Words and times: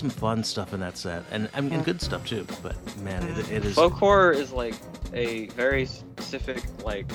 some 0.00 0.10
fun 0.10 0.42
stuff 0.42 0.72
in 0.74 0.80
that 0.80 0.96
set, 0.96 1.22
and 1.30 1.48
I 1.54 1.60
mean, 1.60 1.74
and 1.74 1.84
good 1.84 2.00
stuff 2.00 2.26
too. 2.26 2.46
But 2.62 2.74
man, 2.98 3.22
it, 3.22 3.50
it 3.52 3.64
is. 3.64 3.74
Folk 3.74 3.92
horror 3.92 4.32
is 4.32 4.50
like 4.50 4.74
a 5.12 5.46
very 5.48 5.84
specific 5.86 6.62
like. 6.82 7.06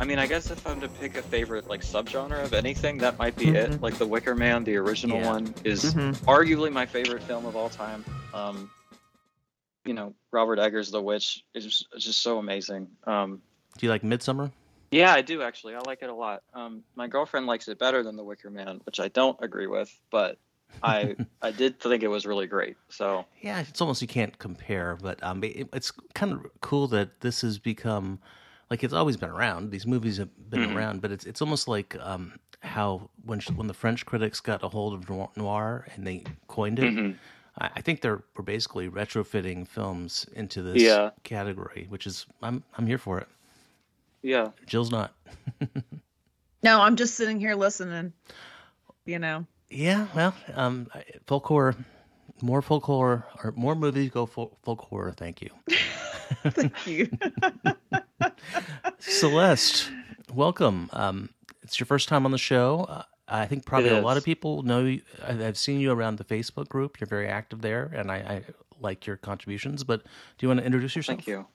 I 0.00 0.04
mean, 0.04 0.18
I 0.18 0.26
guess 0.26 0.50
if 0.50 0.64
I'm 0.66 0.80
to 0.80 0.88
pick 0.88 1.16
a 1.16 1.22
favorite 1.22 1.68
like 1.68 1.82
subgenre 1.82 2.42
of 2.44 2.54
anything, 2.54 2.98
that 2.98 3.18
might 3.18 3.36
be 3.36 3.46
Mhm. 3.46 3.54
it. 3.54 3.82
Like 3.82 3.94
The 3.98 4.06
Wicker 4.06 4.34
Man, 4.34 4.64
the 4.64 4.76
original 4.76 5.18
Yeah. 5.18 5.26
one, 5.32 5.54
is 5.64 5.92
Mhm. 5.94 6.14
arguably 6.24 6.72
my 6.72 6.86
favorite 6.86 7.22
film 7.24 7.44
of 7.46 7.56
all 7.56 7.68
time. 7.68 8.04
Um, 8.32 8.70
you 9.84 9.94
know, 9.94 10.14
Robert 10.30 10.58
Eggers' 10.60 10.90
The 10.90 11.02
Witch 11.02 11.44
is 11.54 11.64
just, 11.64 11.86
just 11.98 12.20
so 12.22 12.38
amazing. 12.38 12.88
Um, 13.04 13.42
Do 13.76 13.86
you 13.86 13.90
like 13.90 14.04
Midsummer? 14.04 14.52
yeah, 14.92 15.12
I 15.12 15.20
do 15.20 15.42
actually. 15.42 15.74
I 15.74 15.80
like 15.80 16.02
it 16.02 16.10
a 16.10 16.14
lot. 16.14 16.42
Um, 16.54 16.84
my 16.94 17.08
girlfriend 17.08 17.46
likes 17.46 17.66
it 17.68 17.78
better 17.80 18.02
than 18.04 18.16
The 18.16 18.24
Wicker 18.24 18.50
Man, 18.50 18.80
which 18.84 19.00
I 19.00 19.08
don't 19.08 19.36
agree 19.42 19.66
with, 19.66 19.90
but 20.12 20.38
I 20.82 21.16
I 21.42 21.50
did 21.50 21.80
think 21.80 22.02
it 22.02 22.08
was 22.08 22.26
really 22.26 22.46
great. 22.46 22.76
So 22.88 23.24
Yeah, 23.40 23.60
it's 23.60 23.80
almost 23.80 24.02
you 24.02 24.08
can't 24.08 24.36
compare, 24.38 24.96
but 25.00 25.22
um, 25.22 25.42
it, 25.44 25.68
it's 25.72 25.90
kind 26.14 26.32
of 26.32 26.46
cool 26.60 26.86
that 26.88 27.20
this 27.20 27.40
has 27.42 27.58
become 27.58 28.18
like 28.70 28.84
it's 28.84 28.94
always 28.94 29.16
been 29.16 29.30
around. 29.30 29.70
These 29.70 29.86
movies 29.86 30.18
have 30.18 30.28
been 30.50 30.60
Mhm. 30.60 30.74
around, 30.74 31.00
but 31.02 31.10
it's 31.10 31.24
it's 31.24 31.40
almost 31.42 31.68
like 31.68 31.96
um, 32.00 32.38
how 32.62 33.08
when 33.24 33.40
when 33.56 33.66
the 33.66 33.74
French 33.74 34.04
critics 34.06 34.40
got 34.40 34.62
a 34.62 34.68
hold 34.68 34.94
of 34.94 35.08
noir, 35.08 35.30
noir 35.36 35.86
and 35.94 36.06
they 36.06 36.24
coined 36.48 36.78
it. 36.78 36.94
Mhm. 36.94 37.16
I, 37.58 37.70
I 37.76 37.80
think 37.80 38.00
they're 38.02 38.22
we're 38.36 38.44
basically 38.44 38.88
retrofitting 38.88 39.66
films 39.66 40.26
into 40.34 40.62
this 40.62 40.82
Yeah. 40.82 41.10
category, 41.24 41.86
which 41.88 42.06
is 42.06 42.26
I'm 42.42 42.62
I'm 42.76 42.86
here 42.86 42.98
for 42.98 43.18
it. 43.18 43.28
yeah, 44.22 44.50
Jill's 44.66 44.90
not. 44.90 45.14
No, 46.62 46.80
I'm 46.80 46.96
just 46.96 47.14
sitting 47.14 47.38
here 47.38 47.54
listening. 47.54 48.12
You 49.06 49.20
know. 49.20 49.46
Yeah, 49.70 50.06
well, 50.14 50.34
um, 50.54 50.88
I- 50.94 51.04
folk 51.26 51.46
horror, 51.46 51.76
more 52.40 52.62
folk 52.62 52.84
horror, 52.84 53.26
or 53.42 53.52
more 53.56 53.74
movies 53.74 54.10
go 54.10 54.26
folk, 54.26 54.56
folk 54.62 54.80
horror. 54.82 55.12
Thank 55.12 55.42
you. 55.42 55.50
Thank 56.44 56.86
you. 56.86 57.10
Celeste, 58.98 59.90
welcome. 60.32 60.88
Um, 60.92 61.30
it's 61.62 61.78
your 61.78 61.86
first 61.86 62.08
time 62.08 62.24
on 62.24 62.32
the 62.32 62.38
show. 62.38 62.86
Uh, 62.88 63.02
I 63.28 63.46
think 63.46 63.66
probably 63.66 63.90
a 63.90 64.00
lot 64.00 64.16
of 64.16 64.24
people 64.24 64.62
know. 64.62 64.84
you- 64.84 65.02
I- 65.22 65.44
I've 65.46 65.58
seen 65.58 65.80
you 65.80 65.92
around 65.92 66.16
the 66.16 66.24
Facebook 66.24 66.68
group. 66.68 66.98
You're 67.00 67.06
very 67.08 67.28
active 67.28 67.60
there, 67.60 67.90
and 67.94 68.10
I, 68.10 68.16
I 68.16 68.42
like 68.80 69.06
your 69.06 69.16
contributions. 69.18 69.84
But 69.84 70.02
do 70.02 70.08
you 70.46 70.48
want 70.48 70.60
to 70.60 70.66
introduce 70.66 70.96
yourself? 70.96 71.18
thank 71.18 71.26
you. 71.26 71.46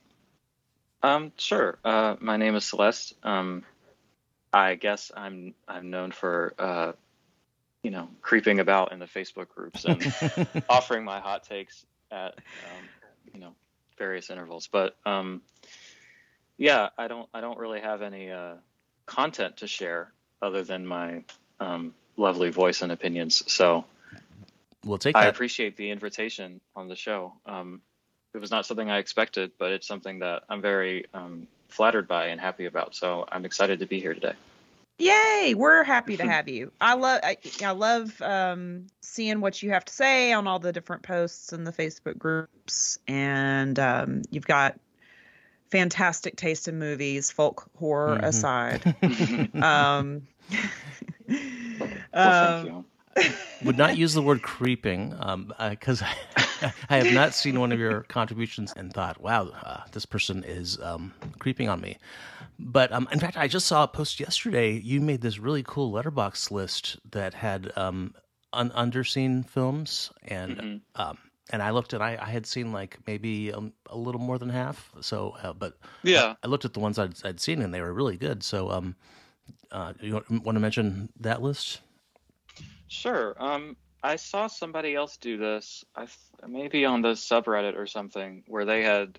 Um, 1.02 1.32
sure. 1.36 1.78
Uh, 1.84 2.16
my 2.20 2.36
name 2.36 2.54
is 2.54 2.64
Celeste. 2.64 3.14
Um, 3.24 3.64
I 4.52 4.76
guess 4.76 5.10
I'm 5.16 5.54
I'm 5.66 5.90
known 5.90 6.12
for 6.12 6.54
uh, 6.58 6.92
you 7.84 7.90
know 7.90 8.08
creeping 8.22 8.58
about 8.58 8.90
in 8.90 8.98
the 8.98 9.06
Facebook 9.06 9.48
groups 9.50 9.84
and 9.84 10.02
offering 10.68 11.04
my 11.04 11.20
hot 11.20 11.44
takes 11.44 11.86
at 12.10 12.34
um, 12.34 12.84
you 13.32 13.40
know 13.40 13.54
various 13.96 14.30
intervals. 14.30 14.66
But 14.66 14.96
um, 15.06 15.42
yeah, 16.56 16.88
I 16.98 17.06
don't 17.06 17.28
I 17.32 17.40
don't 17.40 17.58
really 17.58 17.80
have 17.80 18.02
any 18.02 18.32
uh, 18.32 18.54
content 19.06 19.58
to 19.58 19.68
share 19.68 20.10
other 20.42 20.64
than 20.64 20.86
my 20.86 21.22
um, 21.60 21.94
lovely 22.16 22.50
voice 22.50 22.82
and 22.82 22.90
opinions. 22.90 23.44
So 23.52 23.84
We'll 24.84 24.98
take 24.98 25.16
I 25.16 25.26
appreciate 25.26 25.76
the 25.76 25.90
invitation 25.90 26.60
on 26.76 26.88
the 26.88 26.96
show. 26.96 27.32
Um, 27.46 27.80
it 28.34 28.38
was 28.38 28.50
not 28.50 28.66
something 28.66 28.90
I 28.90 28.98
expected, 28.98 29.52
but 29.58 29.72
it's 29.72 29.86
something 29.86 30.18
that 30.18 30.42
I'm 30.48 30.60
very 30.60 31.06
um, 31.14 31.46
flattered 31.68 32.06
by 32.06 32.26
and 32.26 32.40
happy 32.40 32.66
about. 32.66 32.94
So 32.94 33.24
I'm 33.30 33.44
excited 33.44 33.78
to 33.80 33.86
be 33.86 34.00
here 34.00 34.14
today. 34.14 34.34
Yay! 34.98 35.54
We're 35.56 35.82
happy 35.84 36.16
to 36.16 36.24
have 36.30 36.48
you. 36.48 36.72
I 36.80 36.94
love 36.94 37.20
I, 37.22 37.36
I 37.62 37.70
love 37.72 38.20
um, 38.22 38.86
seeing 39.00 39.40
what 39.40 39.62
you 39.62 39.70
have 39.70 39.84
to 39.84 39.92
say 39.92 40.32
on 40.32 40.46
all 40.46 40.58
the 40.58 40.72
different 40.72 41.02
posts 41.02 41.52
in 41.52 41.64
the 41.64 41.72
Facebook 41.72 42.18
groups, 42.18 42.98
and 43.06 43.78
um, 43.78 44.22
you've 44.30 44.46
got 44.46 44.78
fantastic 45.70 46.36
taste 46.36 46.68
in 46.68 46.78
movies, 46.78 47.30
folk 47.30 47.68
horror 47.76 48.20
Mhm. 48.22 48.28
aside. 48.28 49.62
um, 49.62 50.22
well, 51.80 51.90
um. 52.14 52.84
Would 53.62 53.78
not 53.78 53.96
use 53.96 54.12
the 54.12 54.22
word 54.22 54.42
creeping 54.42 55.14
because 55.70 56.02
I 56.90 56.96
have 56.98 57.12
not 57.12 57.34
seen 57.34 57.60
one 57.60 57.72
of 57.72 57.78
your 57.78 58.02
contributions 58.02 58.72
and 58.76 58.92
thought, 58.92 59.20
wow, 59.20 59.48
uh, 59.62 59.80
this 59.92 60.06
person 60.06 60.44
is 60.44 60.78
um, 60.80 61.12
creeping 61.38 61.68
on 61.68 61.80
me. 61.80 61.98
But 62.58 62.92
um, 62.92 63.08
in 63.12 63.18
fact, 63.20 63.36
I 63.36 63.48
just 63.48 63.66
saw 63.66 63.84
a 63.84 63.88
post 63.88 64.20
yesterday. 64.20 64.72
You 64.72 65.00
made 65.00 65.20
this 65.20 65.38
really 65.38 65.62
cool 65.66 65.92
Letterboxd 65.92 66.50
list 66.50 66.98
that 67.10 67.34
had 67.34 67.72
um, 67.76 68.14
un- 68.52 68.70
underseen 68.70 69.48
films, 69.48 70.10
and 70.22 70.56
Mhm. 70.56 70.80
um, 70.94 71.18
and 71.50 71.62
I 71.62 71.70
looked 71.70 71.92
and 71.92 72.02
I, 72.02 72.16
I 72.20 72.30
had 72.30 72.46
seen 72.46 72.72
like 72.72 72.98
maybe 73.06 73.52
um, 73.52 73.72
a 73.86 73.96
little 73.96 74.20
more 74.20 74.38
than 74.38 74.48
half. 74.48 74.90
So, 75.00 75.36
uh, 75.42 75.52
but 75.52 75.76
Yeah. 76.02 76.34
I 76.42 76.46
looked 76.46 76.64
at 76.64 76.72
the 76.72 76.80
ones 76.80 76.98
I'd, 76.98 77.14
I'd 77.24 77.40
seen 77.40 77.60
and 77.60 77.74
they 77.74 77.80
were 77.80 77.92
really 77.92 78.16
good. 78.16 78.42
So, 78.42 78.70
um, 78.70 78.96
uh, 79.70 79.92
you 80.00 80.14
want, 80.14 80.30
want 80.30 80.56
to 80.56 80.60
mention 80.60 81.10
that 81.20 81.42
list? 81.42 81.80
Sure. 82.88 83.34
Um, 83.38 83.76
I 84.04 84.16
saw 84.16 84.48
somebody 84.48 84.94
else 84.94 85.16
do 85.16 85.38
this, 85.38 85.82
I 85.96 86.06
maybe 86.46 86.84
on 86.84 87.00
the 87.00 87.12
subreddit 87.12 87.74
or 87.74 87.86
something, 87.86 88.44
where 88.46 88.66
they 88.66 88.82
had 88.82 89.18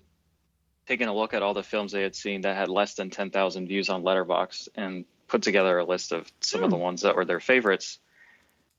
taken 0.86 1.08
a 1.08 1.14
look 1.14 1.34
at 1.34 1.42
all 1.42 1.54
the 1.54 1.64
films 1.64 1.90
they 1.90 2.04
had 2.04 2.14
seen 2.14 2.42
that 2.42 2.56
had 2.56 2.68
less 2.68 2.94
than 2.94 3.10
10,000 3.10 3.66
views 3.66 3.88
on 3.88 4.04
Letterboxd 4.04 4.68
and 4.76 5.04
put 5.26 5.42
together 5.42 5.76
a 5.76 5.84
list 5.84 6.12
of 6.12 6.30
some 6.40 6.62
of 6.62 6.70
the 6.70 6.76
ones 6.76 7.02
that 7.02 7.16
were 7.16 7.24
their 7.24 7.40
favorites. 7.40 7.98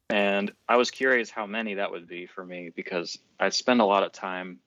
And 0.09 0.53
I 0.69 0.77
was 0.77 0.91
curious 0.91 1.29
how 1.29 1.45
many 1.45 1.73
that 1.73 1.91
would 1.91 2.07
be 2.07 2.25
for 2.25 2.45
me 2.45 2.71
because 2.73 3.19
I 3.37 3.49
spend 3.49 3.81
a 3.81 3.85
lot 3.85 4.03
of 4.03 4.13
time, 4.13 4.59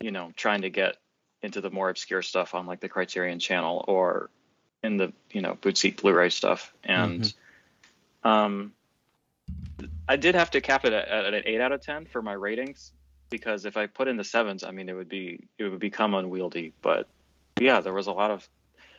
you 0.00 0.12
know, 0.12 0.30
trying 0.36 0.62
to 0.62 0.70
get 0.70 0.98
into 1.42 1.62
the 1.62 1.70
more 1.70 1.90
obscure 1.90 2.22
stuff 2.22 2.54
on 2.54 2.64
like 2.64 2.78
the 2.78 2.88
Criterion 2.88 3.40
channel 3.40 3.84
or 3.88 4.30
in 4.84 4.98
the, 4.98 5.12
you 5.32 5.42
know, 5.42 5.58
boutique 5.60 6.00
Blu-ray 6.00 6.30
stuff. 6.30 6.72
And 6.84 7.34
um 8.22 8.72
I 10.08 10.16
did 10.16 10.34
have 10.34 10.50
to 10.52 10.60
cap 10.60 10.84
it 10.84 10.92
at, 10.92 11.08
at 11.08 11.34
an 11.34 11.42
eight 11.46 11.60
out 11.60 11.72
of 11.72 11.80
ten 11.80 12.06
for 12.06 12.22
my 12.22 12.32
ratings 12.32 12.92
because 13.30 13.64
if 13.64 13.76
I 13.76 13.86
put 13.86 14.08
in 14.08 14.16
the 14.16 14.24
sevens, 14.24 14.62
I 14.64 14.70
mean 14.70 14.88
it 14.88 14.94
would 14.94 15.08
be 15.08 15.48
it 15.58 15.64
would 15.64 15.80
become 15.80 16.14
unwieldy. 16.14 16.72
But 16.82 17.08
yeah, 17.60 17.80
there 17.80 17.94
was 17.94 18.06
a 18.06 18.12
lot 18.12 18.30
of 18.30 18.48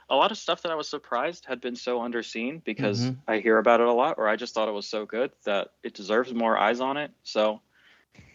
a 0.09 0.16
lot 0.16 0.31
of 0.31 0.38
stuff 0.38 0.61
that 0.61 0.71
I 0.71 0.75
was 0.75 0.89
surprised 0.89 1.45
had 1.45 1.61
been 1.61 1.75
so 1.75 1.99
underseen 1.99 2.63
because 2.63 3.01
Mhm. 3.01 3.17
I 3.27 3.39
hear 3.39 3.57
about 3.57 3.81
it 3.81 3.88
a 3.88 3.93
lot, 3.93 4.17
or 4.17 4.27
I 4.27 4.35
just 4.35 4.53
thought 4.53 4.67
it 4.67 4.73
was 4.73 4.88
so 4.88 5.05
good 5.05 5.31
that 5.45 5.69
it 5.83 5.93
deserves 5.93 6.33
more 6.33 6.57
eyes 6.57 6.79
on 6.79 6.97
it. 6.97 7.11
So 7.23 7.61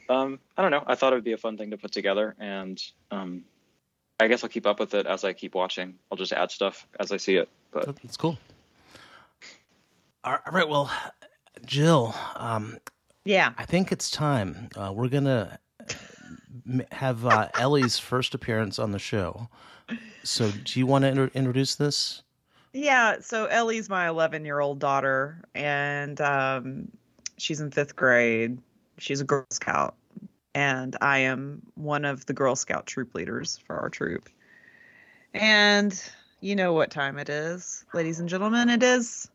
um, 0.08 0.40
I 0.56 0.62
don't 0.62 0.72
know. 0.72 0.82
I 0.86 0.96
thought 0.96 1.12
it 1.12 1.16
would 1.16 1.24
be 1.24 1.32
a 1.32 1.38
fun 1.38 1.56
thing 1.56 1.70
to 1.70 1.78
put 1.78 1.92
together, 1.92 2.34
and 2.40 2.80
um, 3.12 3.44
I 4.18 4.26
guess 4.26 4.42
I'll 4.42 4.50
keep 4.50 4.66
up 4.66 4.80
with 4.80 4.94
it 4.94 5.06
as 5.06 5.22
I 5.22 5.32
keep 5.32 5.54
watching. 5.54 5.94
I'll 6.10 6.18
just 6.18 6.32
add 6.32 6.50
stuff 6.50 6.86
as 6.98 7.12
I 7.12 7.16
see 7.16 7.36
it. 7.36 7.48
But 7.70 7.96
it's 8.02 8.16
cool. 8.16 8.36
All 10.24 10.38
right. 10.50 10.68
Well, 10.68 10.90
Jill, 11.64 12.14
um, 12.36 12.78
yeah. 13.24 13.52
I 13.58 13.64
think 13.64 13.92
it's 13.92 14.10
time. 14.10 14.68
Uh, 14.76 14.92
we're 14.94 15.08
gonna 15.08 15.58
have 16.92 17.26
uh, 17.26 17.48
Ellie's 17.54 17.98
first 17.98 18.34
appearance 18.34 18.78
on 18.78 18.92
the 18.92 18.98
show. 18.98 19.48
So, 20.22 20.50
do 20.64 20.78
you 20.78 20.86
want 20.86 21.02
to 21.02 21.08
inter- 21.08 21.30
introduce 21.34 21.74
this? 21.74 22.22
Yeah, 22.72 23.16
so 23.20 23.46
Ellie's 23.46 23.88
my 23.88 24.08
11 24.08 24.44
year 24.44 24.60
old 24.60 24.78
daughter, 24.78 25.42
and 25.54 26.20
um, 26.20 26.88
she's 27.36 27.60
in 27.60 27.70
fifth 27.70 27.96
grade. 27.96 28.58
She's 28.98 29.20
a 29.20 29.24
Girl 29.24 29.46
Scout, 29.50 29.96
and 30.54 30.96
I 31.00 31.18
am 31.18 31.62
one 31.74 32.04
of 32.04 32.26
the 32.26 32.32
Girl 32.32 32.54
Scout 32.54 32.86
troop 32.86 33.14
leaders 33.14 33.58
for 33.66 33.76
our 33.76 33.88
troop. 33.88 34.28
And 35.34 36.00
you 36.40 36.54
know 36.54 36.72
what 36.72 36.90
time 36.90 37.18
it 37.18 37.28
is, 37.28 37.84
ladies 37.92 38.20
and 38.20 38.28
gentlemen. 38.28 38.68
It 38.68 38.82
is 38.82 39.28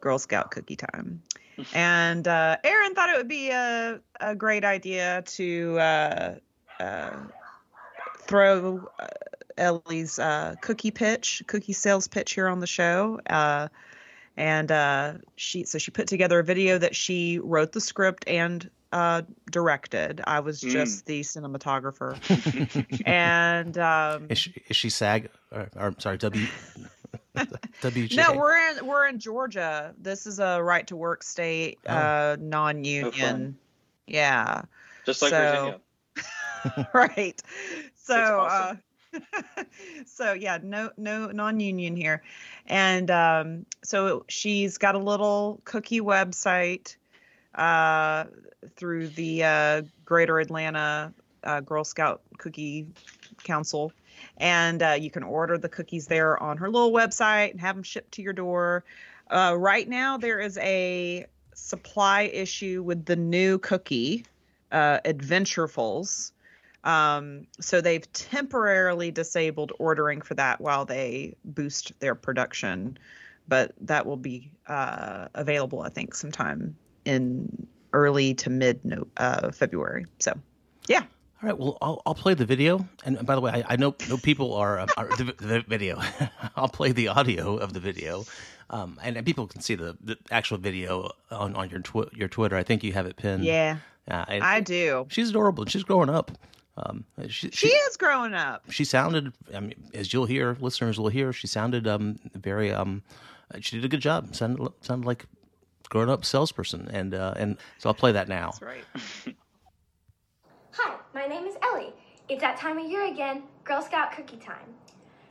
Girl 0.00 0.18
Scout 0.18 0.50
cookie 0.50 0.76
time. 0.76 1.22
And 1.74 2.28
uh, 2.28 2.56
Aaron 2.62 2.94
thought 2.94 3.10
it 3.10 3.16
would 3.16 3.26
be 3.26 3.50
a, 3.50 3.98
a 4.20 4.36
great 4.36 4.64
idea 4.64 5.22
to 5.26 5.76
uh, 5.80 6.34
uh, 6.78 7.10
throw 8.20 8.88
uh, 9.00 9.06
Ellie's 9.56 10.20
uh, 10.20 10.54
cookie 10.60 10.92
pitch, 10.92 11.42
cookie 11.48 11.72
sales 11.72 12.06
pitch 12.06 12.34
here 12.34 12.46
on 12.46 12.60
the 12.60 12.66
show. 12.68 13.20
Uh, 13.28 13.66
and 14.36 14.70
uh, 14.70 15.14
she 15.34 15.64
so 15.64 15.78
she 15.78 15.90
put 15.90 16.06
together 16.06 16.38
a 16.38 16.44
video 16.44 16.78
that 16.78 16.94
she 16.94 17.40
wrote 17.40 17.72
the 17.72 17.80
script 17.80 18.22
and 18.28 18.70
uh, 18.92 19.22
directed. 19.50 20.20
I 20.24 20.38
was 20.38 20.60
Mm. 20.60 20.70
just 20.70 21.06
the 21.06 21.22
cinematographer. 21.22 22.14
and 23.04 23.76
um, 23.78 24.26
Is 24.30 24.38
she, 24.38 24.62
is 24.68 24.76
she 24.76 24.90
SAG? 24.90 25.28
Or, 25.50 25.68
or 25.74 25.94
sorry, 25.98 26.18
W. 26.18 26.46
WJ. 27.82 28.16
no, 28.16 28.34
we're 28.38 28.56
in 28.70 28.86
we're 28.86 29.06
in 29.08 29.18
Georgia. 29.18 29.94
This 29.98 30.26
is 30.26 30.38
a 30.38 30.62
right 30.62 30.86
to 30.88 30.96
work 30.96 31.22
state, 31.22 31.78
Oh. 31.86 31.94
uh, 31.94 32.36
non-union. 32.40 33.56
yeah. 34.06 34.62
just 35.06 35.22
like 35.22 35.30
So- 35.30 35.40
Virginia. 36.64 36.88
right. 36.94 37.40
So, 37.94 38.14
awesome. 38.40 38.80
uh, 39.14 39.64
so 40.06 40.32
yeah, 40.32 40.58
no, 40.62 40.90
no 40.96 41.28
non-union 41.28 41.96
here, 41.96 42.22
and 42.66 43.10
um, 43.10 43.66
so 43.84 44.24
she's 44.28 44.76
got 44.78 44.94
a 44.94 44.98
little 44.98 45.60
cookie 45.64 46.00
website 46.00 46.96
uh, 47.54 48.24
through 48.76 49.08
the 49.08 49.44
uh, 49.44 49.82
Greater 50.04 50.40
Atlanta 50.40 51.12
uh, 51.44 51.60
Girl 51.60 51.84
Scout 51.84 52.22
Cookie 52.38 52.88
Council. 53.44 53.92
And 54.36 54.82
uh, 54.82 54.96
you 54.98 55.10
can 55.10 55.22
order 55.22 55.58
the 55.58 55.68
cookies 55.68 56.06
there 56.06 56.40
on 56.42 56.56
her 56.58 56.70
little 56.70 56.92
website 56.92 57.52
and 57.52 57.60
have 57.60 57.76
them 57.76 57.82
shipped 57.82 58.12
to 58.12 58.22
your 58.22 58.32
door. 58.32 58.84
Uh, 59.30 59.54
right 59.58 59.88
now, 59.88 60.16
there 60.16 60.40
is 60.40 60.56
a 60.58 61.26
supply 61.54 62.22
issue 62.22 62.82
with 62.82 63.04
the 63.04 63.16
new 63.16 63.58
cookie, 63.58 64.24
uh, 64.72 65.00
Adventurefuls. 65.04 66.32
Um, 66.84 67.46
so 67.60 67.80
they've 67.80 68.10
temporarily 68.12 69.10
disabled 69.10 69.72
ordering 69.78 70.22
for 70.22 70.34
that 70.34 70.60
while 70.60 70.84
they 70.84 71.34
boost 71.44 71.92
their 72.00 72.14
production, 72.14 72.98
but 73.48 73.72
that 73.80 74.06
will 74.06 74.16
be 74.16 74.50
uh, 74.66 75.28
available, 75.34 75.82
I 75.82 75.88
think, 75.88 76.14
sometime 76.14 76.76
in 77.04 77.66
early 77.92 78.34
to 78.34 78.50
mid 78.50 78.80
uh, 79.16 79.50
February. 79.50 80.06
So, 80.20 80.38
yeah. 80.86 81.02
All 81.42 81.48
right. 81.48 81.56
Well, 81.58 81.78
I'll, 81.80 82.02
I'll 82.04 82.14
play 82.14 82.34
the 82.34 82.44
video. 82.44 82.88
And 83.04 83.24
by 83.24 83.34
the 83.36 83.40
way, 83.40 83.52
I, 83.52 83.74
I 83.74 83.76
know 83.76 83.94
no 84.08 84.16
people 84.16 84.54
are, 84.54 84.80
um, 84.80 84.88
are 84.96 85.08
the, 85.16 85.34
the 85.38 85.60
video. 85.66 86.00
I'll 86.56 86.68
play 86.68 86.90
the 86.92 87.08
audio 87.08 87.56
of 87.58 87.72
the 87.74 87.80
video, 87.80 88.24
um, 88.70 88.98
and, 89.04 89.16
and 89.16 89.24
people 89.24 89.46
can 89.46 89.60
see 89.60 89.76
the, 89.76 89.96
the 90.02 90.18
actual 90.32 90.58
video 90.58 91.10
on, 91.30 91.54
on 91.54 91.70
your 91.70 91.80
twi- 91.80 92.08
your 92.12 92.26
Twitter. 92.28 92.56
I 92.56 92.64
think 92.64 92.82
you 92.82 92.92
have 92.92 93.06
it 93.06 93.16
pinned. 93.16 93.44
Yeah, 93.44 93.76
Uh, 94.10 94.24
I 94.28 94.60
do. 94.60 95.06
She's 95.10 95.30
adorable. 95.30 95.64
She's 95.66 95.84
growing 95.84 96.10
up. 96.10 96.32
Um, 96.76 97.04
she, 97.28 97.50
She 97.50 97.68
is 97.68 97.96
growing 97.96 98.34
up. 98.34 98.64
she 98.70 98.84
sounded 98.84 99.32
I 99.54 99.58
mean, 99.60 99.74
as 99.94 100.12
you'll 100.12 100.26
hear 100.26 100.56
listeners 100.60 100.96
will 100.98 101.08
hear 101.08 101.32
she 101.32 101.48
sounded 101.48 101.88
um 101.88 102.20
very 102.36 102.70
um 102.72 103.02
she 103.60 103.74
did 103.76 103.84
a 103.84 103.88
good 103.88 103.98
job 104.00 104.36
sounded 104.36 104.68
sounded 104.82 105.04
like 105.04 105.26
grown 105.88 106.08
up 106.08 106.24
salesperson 106.24 106.86
and 106.92 107.14
uh 107.14 107.34
and 107.36 107.56
so 107.78 107.88
I'll 107.88 107.94
play 107.94 108.12
that 108.12 108.28
now 108.28 108.52
That's 108.52 108.62
right. 108.62 108.84
My 111.14 111.26
name 111.26 111.46
is 111.46 111.56
Ellie. 111.62 111.94
It's 112.28 112.42
that 112.42 112.58
time 112.58 112.76
of 112.76 112.90
year 112.90 113.06
again, 113.06 113.44
Girl 113.64 113.80
Scout 113.80 114.12
cookie 114.12 114.36
time. 114.36 114.74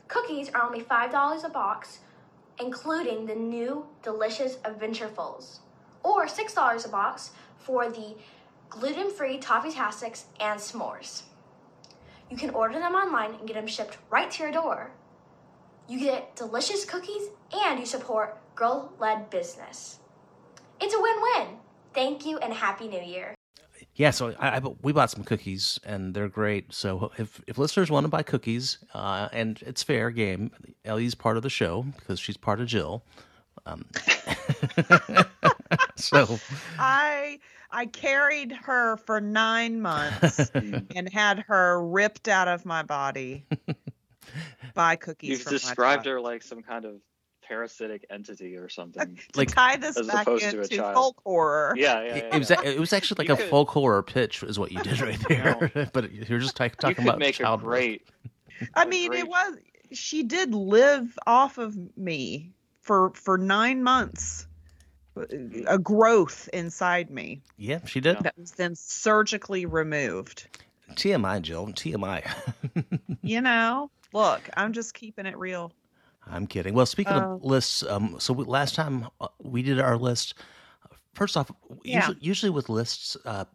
Cookies 0.07 0.49
are 0.49 0.63
only 0.63 0.81
$5 0.81 1.43
a 1.43 1.49
box, 1.49 1.99
including 2.59 3.27
the 3.27 3.35
new 3.35 3.85
delicious 4.01 4.55
Adventurefuls, 4.57 5.59
or 6.03 6.25
$6 6.25 6.85
a 6.85 6.89
box 6.89 7.29
for 7.59 7.89
the 7.91 8.15
gluten 8.69 9.11
free 9.11 9.37
Toffee 9.37 9.71
Tastics 9.71 10.25
and 10.39 10.59
s'mores. 10.59 11.23
You 12.31 12.37
can 12.37 12.49
order 12.49 12.79
them 12.79 12.95
online 12.95 13.35
and 13.35 13.47
get 13.47 13.53
them 13.53 13.67
shipped 13.67 13.99
right 14.09 14.31
to 14.31 14.43
your 14.43 14.51
door. 14.51 14.91
You 15.87 15.99
get 15.99 16.35
delicious 16.35 16.85
cookies 16.85 17.29
and 17.53 17.79
you 17.79 17.85
support 17.85 18.39
girl 18.55 18.93
led 18.99 19.29
business. 19.29 19.99
It's 20.81 20.95
a 20.95 20.99
win 20.99 21.15
win. 21.21 21.47
Thank 21.93 22.25
you 22.25 22.39
and 22.39 22.53
Happy 22.53 22.87
New 22.87 23.01
Year. 23.01 23.36
Yeah 23.97 24.11
so 24.11 24.33
I, 24.39 24.57
I 24.57 24.61
we 24.81 24.93
bought 24.93 25.11
some 25.11 25.23
cookies 25.23 25.79
and 25.85 26.13
they're 26.13 26.29
great 26.29 26.73
so 26.73 27.11
if 27.17 27.41
if 27.47 27.57
listeners 27.57 27.91
want 27.91 28.05
to 28.05 28.09
buy 28.09 28.23
cookies 28.23 28.77
uh 28.93 29.27
and 29.33 29.61
it's 29.65 29.83
fair 29.83 30.09
game 30.09 30.51
Ellie's 30.85 31.15
part 31.15 31.35
of 31.37 31.43
the 31.43 31.49
show 31.49 31.85
because 31.97 32.19
she's 32.19 32.37
part 32.37 32.61
of 32.61 32.67
Jill 32.67 33.03
um 33.65 33.85
so 35.95 36.39
I 36.79 37.39
I 37.71 37.85
carried 37.87 38.51
her 38.51 38.97
for 38.97 39.19
nine 39.19 39.81
months 39.81 40.49
and 40.53 41.09
had 41.11 41.39
her 41.47 41.85
ripped 41.85 42.27
out 42.27 42.47
of 42.47 42.65
my 42.65 42.83
body 42.83 43.45
by 44.73 44.95
cookies. 44.95 45.29
You've 45.29 45.45
described 45.45 46.05
her 46.05 46.21
like 46.21 46.43
some 46.43 46.61
kind 46.61 46.85
of 46.85 47.01
parasitic 47.47 48.05
entity 48.09 48.55
or 48.55 48.69
something. 48.69 49.15
to 49.33 49.39
like- 49.39 49.53
tie 49.53 49.75
this 49.77 49.97
as 49.97 50.07
back 50.07 50.23
opposed 50.27 50.49
to 50.49 50.61
a 50.61 50.67
child. 50.67 50.95
folk 50.95 51.21
horror. 51.23 51.73
yeah, 51.77 52.01
yeah, 52.01 52.15
it, 52.15 52.23
yeah. 52.29 52.35
it 52.35 52.39
was 52.39 52.51
it 52.51 52.79
was 52.79 52.93
actually 52.93 53.17
like 53.19 53.27
You 53.29 53.33
a 53.35 53.37
could- 53.37 53.49
folk 53.49 53.69
horror 53.69 54.03
pitch 54.03 54.43
is 54.43 54.57
what 54.59 54.71
you 54.71 54.81
did 54.83 54.99
right 55.01 55.19
there 55.29 55.89
but 55.93 56.11
you're 56.11 56.39
just 56.39 56.59
like 56.59 56.73
you 56.73 56.77
talking 56.77 56.95
could 56.95 57.03
about 57.05 57.19
make 57.19 57.35
a 57.35 57.43
child 57.43 57.61
great. 57.61 58.07
I 58.75 58.83
a 58.83 58.87
mean, 58.87 59.09
great- 59.09 59.19
it 59.21 59.27
was 59.27 59.57
she 59.91 60.23
did 60.23 60.53
live 60.53 61.17
off 61.25 61.57
of 61.57 61.77
me 61.97 62.51
for 62.81 63.11
for 63.13 63.37
nine 63.37 63.83
months. 63.83 64.45
A 65.65 65.79
growth 65.79 66.47
inside 66.53 67.09
me 67.09 67.41
yeah 67.57 67.79
she 67.85 67.99
did 67.99 68.19
that 68.19 68.37
was 68.37 68.51
then 68.51 68.75
surgically 68.75 69.65
removed. 69.65 70.47
TMI, 70.91 71.41
Jill. 71.41 71.67
TMI. 71.67 72.23
You 73.23 73.41
know, 73.41 73.89
look, 74.13 74.47
I'm 74.55 74.73
just 74.73 74.93
keeping 74.93 75.25
it 75.25 75.35
real. 75.37 75.71
I'm 76.29 76.47
kidding. 76.47 76.73
Well, 76.73 76.85
speaking 76.85 77.13
Oh. 77.13 77.35
of 77.35 77.43
lists, 77.45 77.83
um, 77.83 78.15
so 78.19 78.33
we, 78.33 78.43
last 78.45 78.75
time 78.75 79.07
uh, 79.21 79.27
we 79.41 79.61
did 79.63 79.79
our 79.79 79.97
list. 79.97 80.33
First 81.13 81.35
off, 81.37 81.51
Yeah. 81.83 81.99
usually, 81.99 82.17
usually 82.21 82.49
with 82.49 82.69
lists, 82.69 83.17
uh, 83.25 83.45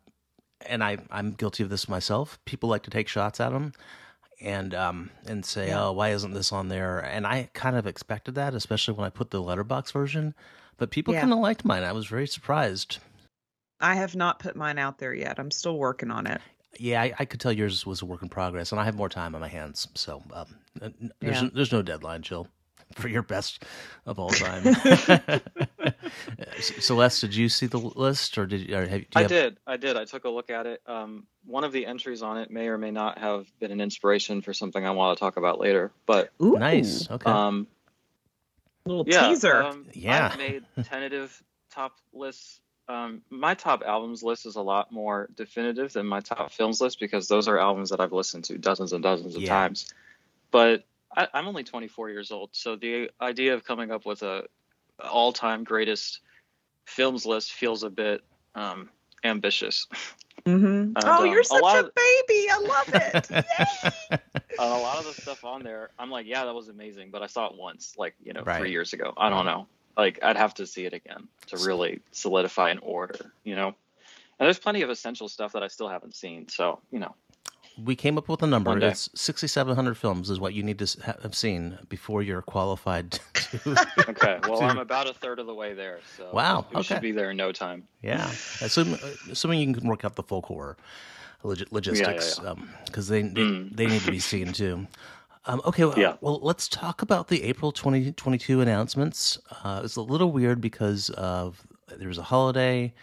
and 0.67 0.83
I, 0.83 0.99
I'm 1.11 1.33
guilty 1.33 1.63
of 1.63 1.71
this 1.71 1.89
myself. 1.89 2.39
People 2.45 2.69
like 2.69 2.83
to 2.85 2.91
take 2.91 3.09
shots 3.09 3.41
at 3.41 3.51
them 3.51 3.73
and 4.41 4.75
um, 4.75 5.11
and 5.27 5.45
say, 5.45 5.69
Yeah. 5.69 5.87
"Oh, 5.87 5.93
why 5.93 6.11
isn't 6.11 6.33
this 6.35 6.53
on 6.53 6.69
there?" 6.69 7.01
And 7.01 7.27
I 7.27 7.51
kind 7.53 7.77
of 7.77 7.87
expected 7.87 8.35
that, 8.37 8.55
especially 8.55 8.95
when 8.95 9.07
I 9.07 9.11
put 9.11 9.31
the 9.31 9.43
Letterboxd 9.43 9.93
version. 9.93 10.35
But 10.79 10.91
people 10.91 11.15
Yeah. 11.15 11.21
kind 11.21 11.33
of 11.33 11.39
liked 11.39 11.65
mine. 11.65 11.83
I 11.85 11.93
was 11.93 12.07
very 12.07 12.27
surprised. 12.27 12.99
I 13.81 13.95
have 13.97 14.15
not 14.17 14.39
put 14.39 14.57
mine 14.57 14.79
out 14.79 14.99
there 14.99 15.13
yet. 15.15 15.39
I'm 15.39 15.51
still 15.51 15.77
working 15.77 16.11
on 16.11 16.27
it. 16.27 16.41
Yeah, 16.79 17.03
I, 17.03 17.13
I 17.19 17.25
could 17.27 17.41
tell 17.41 17.53
yours 17.53 17.85
was 17.85 18.01
a 18.01 18.07
work 18.07 18.23
in 18.23 18.29
progress, 18.29 18.73
and 18.73 18.81
I 18.81 18.85
have 18.85 18.95
more 18.95 19.09
time 19.11 19.35
on 19.35 19.41
my 19.41 19.49
hands. 19.49 19.89
So 19.95 20.23
um, 20.33 20.47
there's 21.21 21.43
Yeah. 21.43 21.49
there's 21.53 21.73
no 21.73 21.83
deadline, 21.83 22.23
Jill, 22.23 22.49
for 23.01 23.09
your 23.09 23.23
best 23.23 23.65
of 24.07 24.19
all 24.19 24.29
time. 24.31 24.75
Celeste, 26.59 27.21
did 27.23 27.35
you 27.35 27.49
see 27.49 27.67
the 27.67 27.79
list, 27.79 28.39
or 28.39 28.47
did 28.47 28.69
you? 28.69 28.77
Or 28.77 28.87
have, 28.87 28.91
do 28.91 28.97
you 28.99 29.07
I 29.15 29.23
have, 29.23 29.29
did. 29.29 29.57
I 29.67 29.77
did. 29.77 29.97
I 29.97 30.05
took 30.05 30.25
a 30.25 30.29
look 30.29 30.51
at 30.51 30.67
it. 30.67 30.81
Um, 30.87 31.27
one 31.45 31.65
of 31.65 31.73
the 31.73 31.87
entries 31.87 32.23
on 32.23 32.39
it 32.39 32.51
may 32.51 32.69
or 32.69 32.79
may 32.79 32.91
not 32.91 33.19
have 33.19 33.47
been 33.59 33.71
an 33.71 33.81
inspiration 33.81 34.43
for 34.43 34.53
something 34.53 34.85
I 34.87 34.91
want 34.91 35.17
to 35.17 35.21
talk 35.21 35.37
about 35.37 35.61
later. 35.61 35.93
But 36.07 36.31
Ooh, 36.43 36.57
Nice. 36.59 37.11
Okay. 37.11 37.31
um, 37.31 37.67
little 38.87 39.05
yeah, 39.07 39.29
teaser. 39.29 39.63
Um, 39.63 39.87
Yeah. 39.93 40.31
I've 40.33 40.39
made 40.39 40.65
tentative 40.85 41.43
top 41.73 41.93
lists. 42.13 42.61
Um, 42.89 43.23
my 43.31 43.55
top 43.55 43.83
albums 43.87 44.23
list 44.23 44.45
is 44.45 44.57
a 44.57 44.61
lot 44.63 44.93
more 44.93 45.29
definitive 45.37 45.93
than 45.93 46.07
my 46.07 46.21
top 46.21 46.51
films 46.53 46.81
list 46.81 46.99
because 47.01 47.29
those 47.29 47.49
are 47.49 47.59
albums 47.59 47.91
that 47.91 48.01
I've 48.01 48.13
listened 48.13 48.45
to 48.45 48.59
dozens 48.59 48.93
and 48.93 49.03
dozens 49.03 49.37
of 49.37 49.43
Yeah. 49.43 49.49
times. 49.51 49.93
But 50.51 50.85
I, 51.17 51.29
I'm 51.35 51.47
only 51.49 51.65
24 51.65 52.11
years 52.11 52.31
old, 52.31 52.51
so 52.53 52.77
the 52.77 53.11
idea 53.21 53.55
of 53.55 53.65
coming 53.65 53.91
up 53.91 54.07
with 54.07 54.23
a 54.23 54.45
all-time 55.03 55.65
greatest 55.65 56.21
films 56.87 57.27
list 57.27 57.53
feels 57.53 57.83
a 57.83 57.91
bit 57.91 58.23
um, 58.55 58.89
ambitious. 59.25 59.87
hmm 60.47 60.59
And, 60.95 61.09
oh, 61.09 61.23
um, 61.25 61.27
you're 61.31 61.41
a 61.41 61.45
such 61.45 61.63
a 61.63 61.79
of- 61.79 61.95
baby. 61.95 62.47
I 62.51 62.61
love 62.69 63.01
it. 63.03 63.31
Yay! 63.35 63.91
And 64.59 64.71
a 64.71 64.77
lot 64.77 64.99
of 64.99 65.07
the 65.07 65.15
stuff 65.15 65.45
on 65.45 65.63
there, 65.63 65.91
I'm 65.99 66.11
like, 66.11 66.27
yeah, 66.27 66.45
that 66.45 66.55
was 66.55 66.69
amazing, 66.69 67.11
but 67.11 67.23
I 67.23 67.27
saw 67.27 67.47
it 67.47 67.57
once, 67.57 67.95
like 67.97 68.15
you 68.23 68.33
know, 68.35 68.43
Right. 68.43 68.59
three 68.59 68.71
years 68.71 68.93
ago. 68.93 69.15
I 69.17 69.31
don't 69.31 69.47
know. 69.47 69.67
Like 69.97 70.19
I'd 70.23 70.37
have 70.37 70.53
to 70.55 70.67
see 70.67 70.85
it 70.85 70.93
again 70.93 71.29
to 71.47 71.57
really 71.57 72.01
solidify 72.11 72.71
an 72.71 72.79
order, 72.83 73.33
you 73.45 73.57
know. 73.57 73.69
And 73.69 74.47
there's 74.47 74.59
plenty 74.59 74.83
of 74.83 74.91
essential 74.91 75.29
stuff 75.29 75.53
that 75.53 75.63
I 75.63 75.69
still 75.69 75.89
haven't 75.89 76.15
seen, 76.15 76.49
so 76.49 76.81
you 76.91 76.99
know. 76.99 77.15
We 77.79 77.97
came 77.97 78.19
up 78.19 78.29
with 78.29 78.43
a 78.43 78.47
number. 78.47 78.77
It's 78.79 79.09
6,700 79.15 79.97
films 79.97 80.29
is 80.31 80.39
what 80.41 80.55
you 80.55 80.63
need 80.63 80.79
to 80.81 81.15
have 81.23 81.35
seen 81.35 81.79
before 81.89 82.23
you're 82.23 82.43
qualified 82.43 83.13
to. 83.35 83.77
Okay, 84.09 84.39
well, 84.49 84.59
To- 84.59 84.65
I'm 84.65 84.79
about 84.79 85.09
a 85.09 85.15
third 85.15 85.39
of 85.39 85.47
the 85.47 85.55
way 85.55 85.73
there, 85.75 86.01
so 86.17 86.31
Wow, 86.33 86.67
we 86.75 86.83
should 86.83 87.01
be 87.01 87.13
there 87.13 87.31
in 87.31 87.37
no 87.37 87.53
time. 87.53 87.87
yeah, 88.03 88.27
assuming, 88.61 88.99
assuming 89.31 89.61
you 89.69 89.75
can 89.75 89.89
work 89.89 90.05
out 90.05 90.17
the 90.17 90.23
horror 90.23 90.77
log- 91.43 91.67
logistics, 91.71 92.39
yeah. 92.43 92.55
because 92.87 93.09
they 93.09 93.23
they, 93.23 93.41
Mm. 93.41 93.77
they 93.77 93.87
need 93.87 94.03
to 94.03 94.11
be 94.11 94.19
seen 94.19 94.53
too. 94.53 94.87
Um, 95.47 95.61
okay, 95.65 95.85
well, 95.85 95.99
Yeah. 95.99 96.15
well, 96.21 96.39
let's 96.43 96.69
talk 96.69 97.03
about 97.03 97.27
the 97.29 97.43
April 97.43 97.73
2022 97.73 98.61
announcements. 98.61 99.39
Uh, 99.65 99.81
it's 99.85 99.97
a 99.97 100.03
little 100.03 100.31
weird 100.31 100.61
because 100.61 101.11
of 101.11 101.67
there 101.89 102.07
was 102.09 102.19
a 102.19 102.23
holiday, 102.23 102.95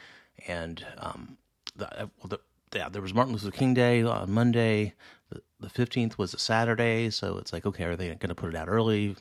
and 0.48 0.86
um, 1.00 1.38
the, 1.76 1.88
well, 2.20 2.30
the, 2.30 2.40
yeah, 2.74 2.90
there 2.90 3.02
was 3.02 3.14
Martin 3.14 3.34
Luther 3.34 3.52
King 3.52 3.74
Day 3.74 4.04
on 4.04 4.32
Monday. 4.32 4.94
The, 5.30 5.42
the 5.60 5.68
15th 5.68 6.18
was 6.18 6.34
a 6.34 6.40
Saturday, 6.40 7.10
so 7.10 7.38
it's 7.38 7.52
like, 7.54 7.66
okay, 7.66 7.86
are 7.86 7.96
they 7.96 8.08
going 8.08 8.30
to 8.30 8.36
put 8.36 8.50
it 8.50 8.56
out 8.56 8.70
early? 8.70 9.16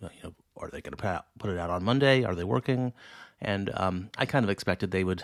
You 0.00 0.08
know, 0.22 0.34
are 0.56 0.68
they 0.68 0.80
going 0.80 0.92
to 0.92 0.96
put, 0.96 1.22
put 1.38 1.50
it 1.50 1.58
out 1.58 1.70
on 1.70 1.84
Monday? 1.84 2.24
Are 2.24 2.34
they 2.34 2.44
working? 2.44 2.92
And 3.40 3.70
um, 3.74 4.10
I 4.18 4.26
kind 4.26 4.44
of 4.44 4.50
expected 4.50 4.90
they 4.90 5.04
would 5.04 5.22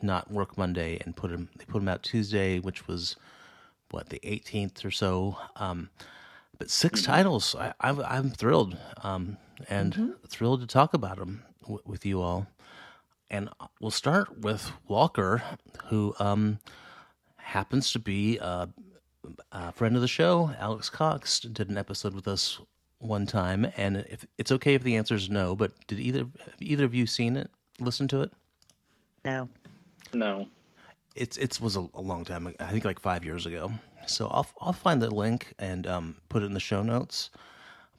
not 0.00 0.30
work 0.30 0.56
Monday 0.56 1.00
and 1.04 1.16
put 1.16 1.30
them. 1.30 1.48
They 1.58 1.64
put 1.64 1.80
them 1.80 1.88
out 1.88 2.02
Tuesday, 2.02 2.60
which 2.60 2.86
was 2.86 3.16
what 3.90 4.10
the 4.10 4.20
18th 4.20 4.84
or 4.84 4.90
so. 4.90 5.36
Um, 5.56 5.90
but 6.58 6.70
6 6.70 7.02
titles, 7.02 7.54
I, 7.54 7.72
I'm, 7.80 8.00
I'm 8.00 8.30
thrilled, 8.30 8.76
um, 9.02 9.38
and 9.68 10.14
thrilled 10.28 10.60
to 10.60 10.66
talk 10.66 10.94
about 10.94 11.18
them 11.18 11.42
w- 11.62 11.82
with 11.84 12.04
you 12.06 12.20
all. 12.20 12.46
And 13.30 13.50
we'll 13.80 13.90
start 13.90 14.38
with 14.38 14.72
Walker, 14.86 15.42
who 15.86 16.14
um, 16.18 16.58
happens 17.48 17.92
to 17.92 17.98
be 17.98 18.36
a, 18.38 18.68
a 19.52 19.72
friend 19.72 19.96
of 19.96 20.02
the 20.02 20.08
show. 20.08 20.50
Alex 20.58 20.90
Cox 20.90 21.40
did 21.40 21.70
an 21.70 21.78
episode 21.78 22.14
with 22.14 22.28
us 22.28 22.60
one 22.98 23.26
time, 23.26 23.66
and 23.76 23.98
if 24.08 24.26
it's 24.36 24.52
okay 24.52 24.74
if 24.74 24.82
the 24.82 24.96
answer 24.96 25.14
is 25.14 25.30
no, 25.30 25.56
but 25.56 25.72
did 25.86 25.98
either 25.98 26.18
have 26.18 26.54
either 26.60 26.84
of 26.84 26.94
you 26.94 27.06
seen 27.06 27.36
it, 27.36 27.50
listened 27.80 28.10
to 28.10 28.22
it? 28.22 28.32
no. 29.24 29.48
No. 30.14 30.48
It's 31.14 31.36
it 31.36 31.60
was 31.60 31.76
a, 31.76 31.86
a 31.94 32.00
long 32.00 32.24
time. 32.24 32.54
I 32.60 32.66
think 32.70 32.84
like 32.84 33.00
five 33.00 33.24
years 33.24 33.44
ago. 33.46 33.72
So 34.06 34.28
I'll 34.28 34.46
I'll 34.60 34.72
find 34.72 35.02
the 35.02 35.10
link 35.10 35.52
and 35.58 35.86
um, 35.86 36.16
put 36.28 36.42
it 36.42 36.46
in 36.46 36.54
the 36.54 36.60
show 36.60 36.82
notes. 36.82 37.30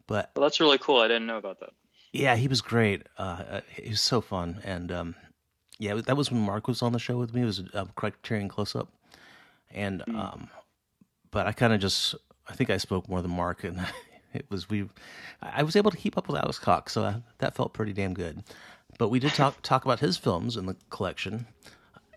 But 0.07 0.31
Well, 0.35 0.43
that's 0.43 0.59
really 0.59 0.77
cool. 0.77 0.99
I 1.01 1.07
didn't 1.07 1.27
know 1.27 1.37
about 1.37 1.59
that. 1.59 1.71
yeah, 2.13 2.35
he 2.35 2.47
was 2.47 2.61
great. 2.61 3.03
Uh, 3.17 3.43
uh, 3.51 3.61
he 3.75 3.89
was 3.89 4.01
so 4.01 4.21
fun, 4.21 4.61
and 4.63 4.91
um, 4.91 5.15
yeah, 5.77 5.95
that 5.95 6.17
was 6.17 6.31
when 6.31 6.41
Mark 6.41 6.67
was 6.67 6.81
on 6.81 6.93
the 6.93 6.99
show 6.99 7.17
with 7.17 7.33
me. 7.33 7.41
It 7.41 7.45
was 7.45 7.59
a 7.73 7.87
Criterion 7.95 8.47
close 8.47 8.75
up, 8.75 8.89
and 9.71 10.03
um, 10.15 10.49
but 11.31 11.47
I 11.47 11.51
kind 11.51 11.73
of 11.73 11.79
just 11.79 12.15
I 12.47 12.53
think 12.53 12.69
I 12.69 12.77
spoke 12.77 13.07
more 13.07 13.21
than 13.21 13.31
Mark, 13.31 13.63
and 13.63 13.79
it 14.33 14.45
was 14.49 14.69
we. 14.69 14.89
I 15.41 15.63
was 15.63 15.75
able 15.75 15.91
to 15.91 15.97
keep 15.97 16.17
up 16.17 16.27
with 16.27 16.37
Alex 16.37 16.59
Cox, 16.59 16.93
so 16.93 17.03
I, 17.03 17.15
that 17.39 17.55
felt 17.55 17.73
pretty 17.73 17.93
damn 17.93 18.13
good. 18.13 18.43
But 18.97 19.09
we 19.09 19.19
did 19.19 19.33
talk 19.33 19.59
talk 19.63 19.85
about 19.85 19.99
his 19.99 20.17
films 20.17 20.57
in 20.57 20.65
the 20.65 20.75
collection, 20.89 21.45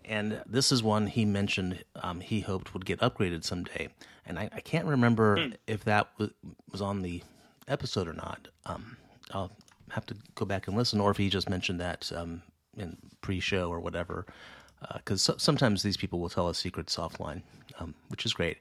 and 0.05 0.41
this 0.45 0.71
is 0.71 0.83
one 0.83 1.07
he 1.07 1.25
mentioned 1.25 1.83
um, 1.95 2.19
he 2.19 2.41
hoped 2.41 2.73
would 2.73 2.85
get 2.85 2.99
upgraded 2.99 3.43
someday. 3.43 3.89
And 4.25 4.39
I, 4.39 4.49
I 4.53 4.61
can't 4.61 4.85
remember 4.85 5.49
if 5.67 5.83
that 5.83 6.07
was, 6.17 6.29
was 6.71 6.81
on 6.81 7.01
the 7.01 7.21
episode 7.67 8.07
or 8.07 8.13
not. 8.13 8.47
Um, 8.65 8.95
I'll 9.31 9.51
have 9.89 10.05
to 10.07 10.15
go 10.35 10.45
back 10.45 10.67
and 10.67 10.77
listen, 10.77 11.01
or 11.01 11.11
if 11.11 11.17
he 11.17 11.29
just 11.29 11.49
mentioned 11.49 11.81
that 11.81 12.09
um, 12.15 12.41
in 12.77 12.97
pre-show 13.21 13.69
or 13.69 13.79
whatever. 13.81 14.25
Because 14.95 15.21
so, 15.21 15.35
sometimes 15.37 15.83
these 15.83 15.97
people 15.97 16.19
will 16.19 16.29
tell 16.29 16.47
us 16.47 16.57
secrets 16.57 16.95
offline, 16.97 17.41
um, 17.79 17.93
which 18.09 18.25
is 18.25 18.33
great. 18.33 18.57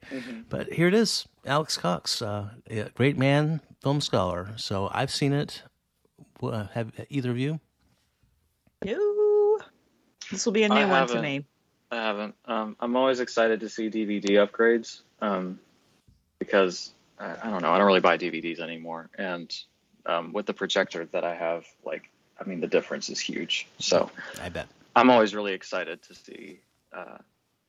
But 0.48 0.72
here 0.72 0.88
it 0.88 0.94
is, 0.94 1.26
Alex 1.46 1.76
Cox, 1.76 2.22
uh, 2.22 2.50
a 2.70 2.90
great 2.90 3.16
man, 3.16 3.60
film 3.82 4.00
scholar. 4.00 4.50
So 4.56 4.90
I've 4.92 5.10
seen 5.10 5.32
it. 5.32 5.62
Uh, 6.42 6.66
have 6.74 6.90
either 7.08 7.30
of 7.30 7.38
you? 7.38 7.60
No. 8.84 9.58
This 10.30 10.44
will 10.44 10.52
be 10.52 10.64
a 10.64 10.68
new 10.68 10.74
I 10.74 10.84
one 10.86 11.08
to 11.08 11.22
me. 11.22 11.44
I 11.90 11.96
haven't. 11.96 12.34
Um, 12.46 12.76
I'm 12.80 12.96
always 12.96 13.20
excited 13.20 13.60
to 13.60 13.68
see 13.68 13.90
DVD 13.90 14.46
upgrades 14.46 15.02
um, 15.20 15.60
because 16.38 16.92
I, 17.18 17.36
I 17.44 17.50
don't 17.50 17.62
know. 17.62 17.70
I 17.70 17.78
don't 17.78 17.86
really 17.86 18.00
buy 18.00 18.16
DVDs 18.16 18.58
anymore, 18.58 19.10
and 19.18 19.54
um, 20.06 20.32
with 20.32 20.46
the 20.46 20.54
projector 20.54 21.04
that 21.12 21.22
I 21.22 21.34
have, 21.34 21.66
like, 21.84 22.10
I 22.40 22.44
mean, 22.44 22.60
the 22.60 22.66
difference 22.66 23.08
is 23.08 23.20
huge. 23.20 23.68
So 23.78 24.10
I 24.42 24.48
bet. 24.48 24.68
I'm 24.94 25.10
always 25.10 25.34
really 25.34 25.52
excited 25.52 26.02
to 26.04 26.14
see 26.14 26.60
uh, 26.92 27.18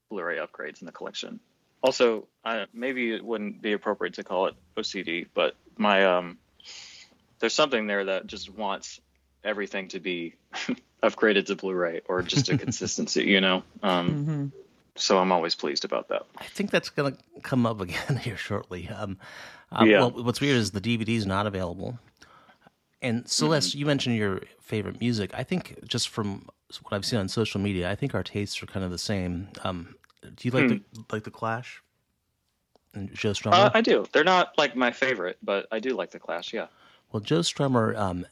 Blu-ray 0.10 0.38
upgrades 0.38 0.82
in 0.82 0.86
the 0.86 0.92
collection. 0.92 1.40
Also, 1.82 2.28
I, 2.46 2.66
maybe 2.74 3.14
it 3.14 3.24
wouldn't 3.24 3.62
be 3.62 3.74
appropriate 3.74 4.16
to 4.16 4.24
call 4.24 4.48
it 4.48 4.56
OCD, 4.78 5.28
but 5.34 5.56
my 5.78 6.06
um, 6.06 6.38
there's 7.40 7.54
something 7.54 7.88
there 7.88 8.06
that 8.06 8.28
just 8.28 8.50
wants 8.50 9.02
everything 9.44 9.90
to 9.90 10.00
be 10.00 10.36
upgraded 11.04 11.48
to 11.48 11.56
Blu-ray 11.56 12.02
or 12.08 12.22
just 12.22 12.50
a 12.50 12.58
consistency, 12.66 13.24
you 13.24 13.42
know. 13.42 13.64
Um, 13.82 14.26
hmm 14.26 14.64
so 14.96 15.18
I'm 15.18 15.32
always 15.32 15.56
pleased 15.56 15.86
about 15.86 16.10
that. 16.10 16.24
I 16.38 16.46
think 16.46 16.72
that's 16.72 16.90
going 16.90 17.16
to 17.16 17.42
come 17.42 17.66
up 17.66 17.82
again 17.82 18.18
here 18.22 18.38
shortly. 18.38 18.90
Um, 18.90 19.18
um, 19.72 19.90
Yeah. 19.90 20.00
Well, 20.00 20.12
what's 20.12 20.42
weird 20.42 20.58
is 20.58 20.72
the 20.72 20.82
DVD 20.82 21.10
is 21.10 21.26
not 21.26 21.48
available. 21.48 21.98
And 23.02 23.28
Celeste, 23.28 23.76
you 23.76 23.86
mentioned 23.86 24.16
your 24.16 24.42
favorite 24.62 25.02
music. 25.02 25.32
I 25.34 25.44
think 25.44 25.86
just 25.86 26.08
from 26.08 26.48
what 26.78 26.94
I've 26.94 27.06
seen 27.06 27.20
on 27.20 27.28
social 27.28 27.60
media, 27.62 27.90
I 27.90 27.96
think 27.96 28.16
our 28.16 28.24
tastes 28.24 28.62
are 28.64 28.66
kind 28.66 28.86
of 28.86 28.92
the 28.92 28.98
same. 28.98 29.50
Um, 29.64 29.96
do 30.22 30.48
you 30.48 30.52
like 30.52 30.68
the 30.70 30.82
like 31.12 31.24
the 31.24 31.32
Clash 31.32 31.82
and 32.94 33.14
Joe 33.14 33.32
Strummer? 33.32 33.54
Uh, 33.54 33.72
I 33.74 33.82
do. 33.82 34.06
They're 34.12 34.24
not 34.24 34.58
like 34.58 34.76
my 34.76 34.92
favorite, 34.92 35.38
but 35.44 35.68
I 35.72 35.80
do 35.80 35.96
like 35.96 36.12
the 36.12 36.20
Clash. 36.20 36.54
Yeah. 36.54 36.68
Well, 37.12 37.20
Joe 37.20 37.40
Strummer 37.40 37.96
um, 37.98 38.26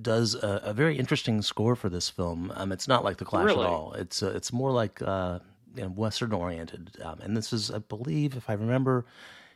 does 0.00 0.34
a, 0.34 0.60
a 0.64 0.72
very 0.72 0.98
interesting 0.98 1.42
score 1.42 1.76
for 1.76 1.88
this 1.88 2.08
film. 2.08 2.52
Um, 2.56 2.72
it's 2.72 2.88
not 2.88 3.04
like 3.04 3.18
The 3.18 3.24
Clash 3.24 3.46
Really? 3.46 3.64
at 3.64 3.70
all. 3.70 3.92
It's 3.92 4.22
uh, 4.22 4.32
it's 4.34 4.52
more 4.52 4.72
like 4.72 5.00
uh, 5.02 5.38
you 5.74 5.82
know, 5.82 5.88
Western 5.88 6.32
oriented. 6.32 6.96
Um, 7.02 7.20
and 7.20 7.36
this 7.36 7.52
is, 7.52 7.70
I 7.70 7.78
believe, 7.78 8.36
if 8.36 8.48
I 8.48 8.54
remember, 8.54 9.06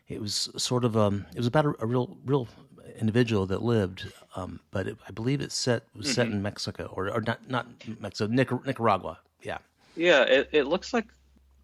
it 0.09 0.21
was 0.21 0.49
sort 0.57 0.85
of 0.85 0.97
um, 0.97 1.27
it 1.35 1.39
was 1.39 1.47
about 1.47 1.67
a, 1.67 1.75
a 1.81 1.87
real 1.87 2.17
real 2.25 2.49
individual 2.99 3.47
that 3.47 3.63
lived, 3.63 4.11
um, 4.37 4.61
but 4.71 4.87
it, 4.87 4.97
I 5.09 5.13
believe 5.13 5.41
it's 5.41 5.55
set 5.55 5.85
was 5.95 6.11
set 6.13 6.29
in 6.29 6.43
Mexico 6.43 6.93
or 6.95 7.11
or 7.11 7.21
not 7.21 7.49
not 7.49 7.67
Mexico 8.01 8.33
Nicar- 8.33 8.65
Nicaragua. 8.65 9.19
Yeah. 9.43 9.59
Yeah. 9.97 10.23
It, 10.23 10.49
it 10.53 10.65
looks 10.65 10.93
like 10.93 11.07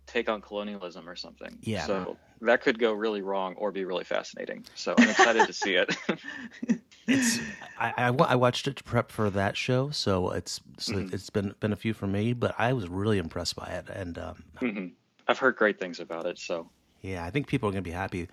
take 0.06 0.28
on 0.28 0.40
colonialism 0.40 1.08
or 1.08 1.16
something. 1.16 1.56
Yeah. 1.62 1.86
So 1.86 2.16
that 2.40 2.60
could 2.62 2.78
go 2.78 2.92
really 2.92 3.22
wrong 3.22 3.54
or 3.56 3.72
be 3.72 3.84
really 3.84 4.04
fascinating. 4.04 4.64
So 4.74 4.94
I'm 4.96 5.08
excited 5.08 5.46
to 5.46 5.52
see 5.52 5.74
it. 5.74 5.96
It's 7.06 7.38
I, 7.78 7.92
I, 7.98 8.06
I 8.08 8.34
watched 8.34 8.66
it 8.66 8.76
to 8.76 8.84
prep 8.84 9.10
for 9.10 9.28
that 9.30 9.56
show, 9.56 9.90
so 9.90 10.30
it's 10.30 10.60
so 10.78 11.06
it's 11.12 11.28
been 11.28 11.54
been 11.60 11.72
a 11.72 11.76
few 11.76 11.92
for 11.92 12.06
me, 12.06 12.32
but 12.32 12.54
I 12.58 12.72
was 12.72 12.88
really 12.88 13.18
impressed 13.18 13.56
by 13.56 13.66
it, 13.66 13.90
and 13.90 14.16
um, 14.18 14.42
Mhm. 14.60 14.92
I've 15.28 15.38
heard 15.38 15.56
great 15.56 15.78
things 15.78 16.00
about 16.00 16.24
it. 16.26 16.38
So 16.38 16.70
Yeah, 17.02 17.24
I 17.24 17.30
think 17.30 17.46
people 17.46 17.68
are 17.68 17.72
going 17.72 17.84
to 17.84 17.90
be 17.90 17.94
happy. 17.94 18.28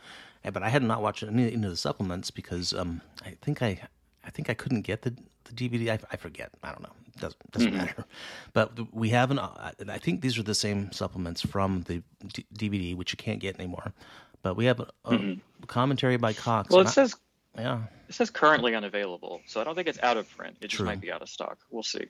Uh, 0.46 0.52
But 0.52 0.64
I 0.64 0.70
had 0.70 0.84
not 0.84 1.02
watched 1.02 1.24
any, 1.24 1.48
any 1.54 1.64
of 1.66 1.72
the 1.72 1.78
supplements 1.78 2.32
because 2.32 2.74
um, 2.74 3.02
I 3.26 3.36
think 3.42 3.62
I, 3.62 3.80
I 4.26 4.30
think 4.30 4.50
I 4.50 4.54
couldn't 4.54 4.82
get 4.82 5.02
the, 5.04 5.12
the 5.46 5.54
DVD. 5.54 5.90
I, 5.92 6.00
I 6.12 6.18
forget. 6.18 6.52
I 6.64 6.70
don't 6.70 6.82
know. 6.84 6.94
Doesn't 7.20 7.52
doesn't 7.52 7.76
matter. 7.76 8.06
But 8.54 8.94
we 8.94 9.10
have 9.10 9.32
an. 9.32 9.40
uh, 9.40 9.72
I 9.90 9.98
think 10.00 10.22
these 10.22 10.38
are 10.40 10.44
the 10.44 10.56
same 10.56 10.92
supplements 10.92 11.42
from 11.42 11.82
the 11.84 12.02
D- 12.34 12.46
DVD, 12.58 12.96
which 12.96 13.12
you 13.14 13.18
can't 13.18 13.40
get 13.40 13.56
anymore. 13.60 13.94
But 14.44 14.56
we 14.56 14.66
have 14.66 14.80
a, 14.80 14.88
a 15.06 15.38
commentary 15.68 16.18
by 16.18 16.34
Cox. 16.34 16.70
well, 16.72 16.82
it 16.82 16.88
I- 16.88 16.92
says 16.92 17.16
yeah, 17.58 17.82
it 18.08 18.16
says 18.16 18.30
currently 18.32 18.74
unavailable. 18.76 19.42
So 19.46 19.60
I 19.62 19.64
don't 19.66 19.76
think 19.76 19.88
it's 19.90 20.00
out 20.02 20.18
of 20.18 20.26
print. 20.38 20.56
It 20.62 20.70
just 20.70 20.84
might 20.84 21.02
be 21.02 21.12
out 21.12 21.22
of 21.22 21.30
stock. 21.30 21.58
We'll 21.70 21.84
see. 21.84 22.08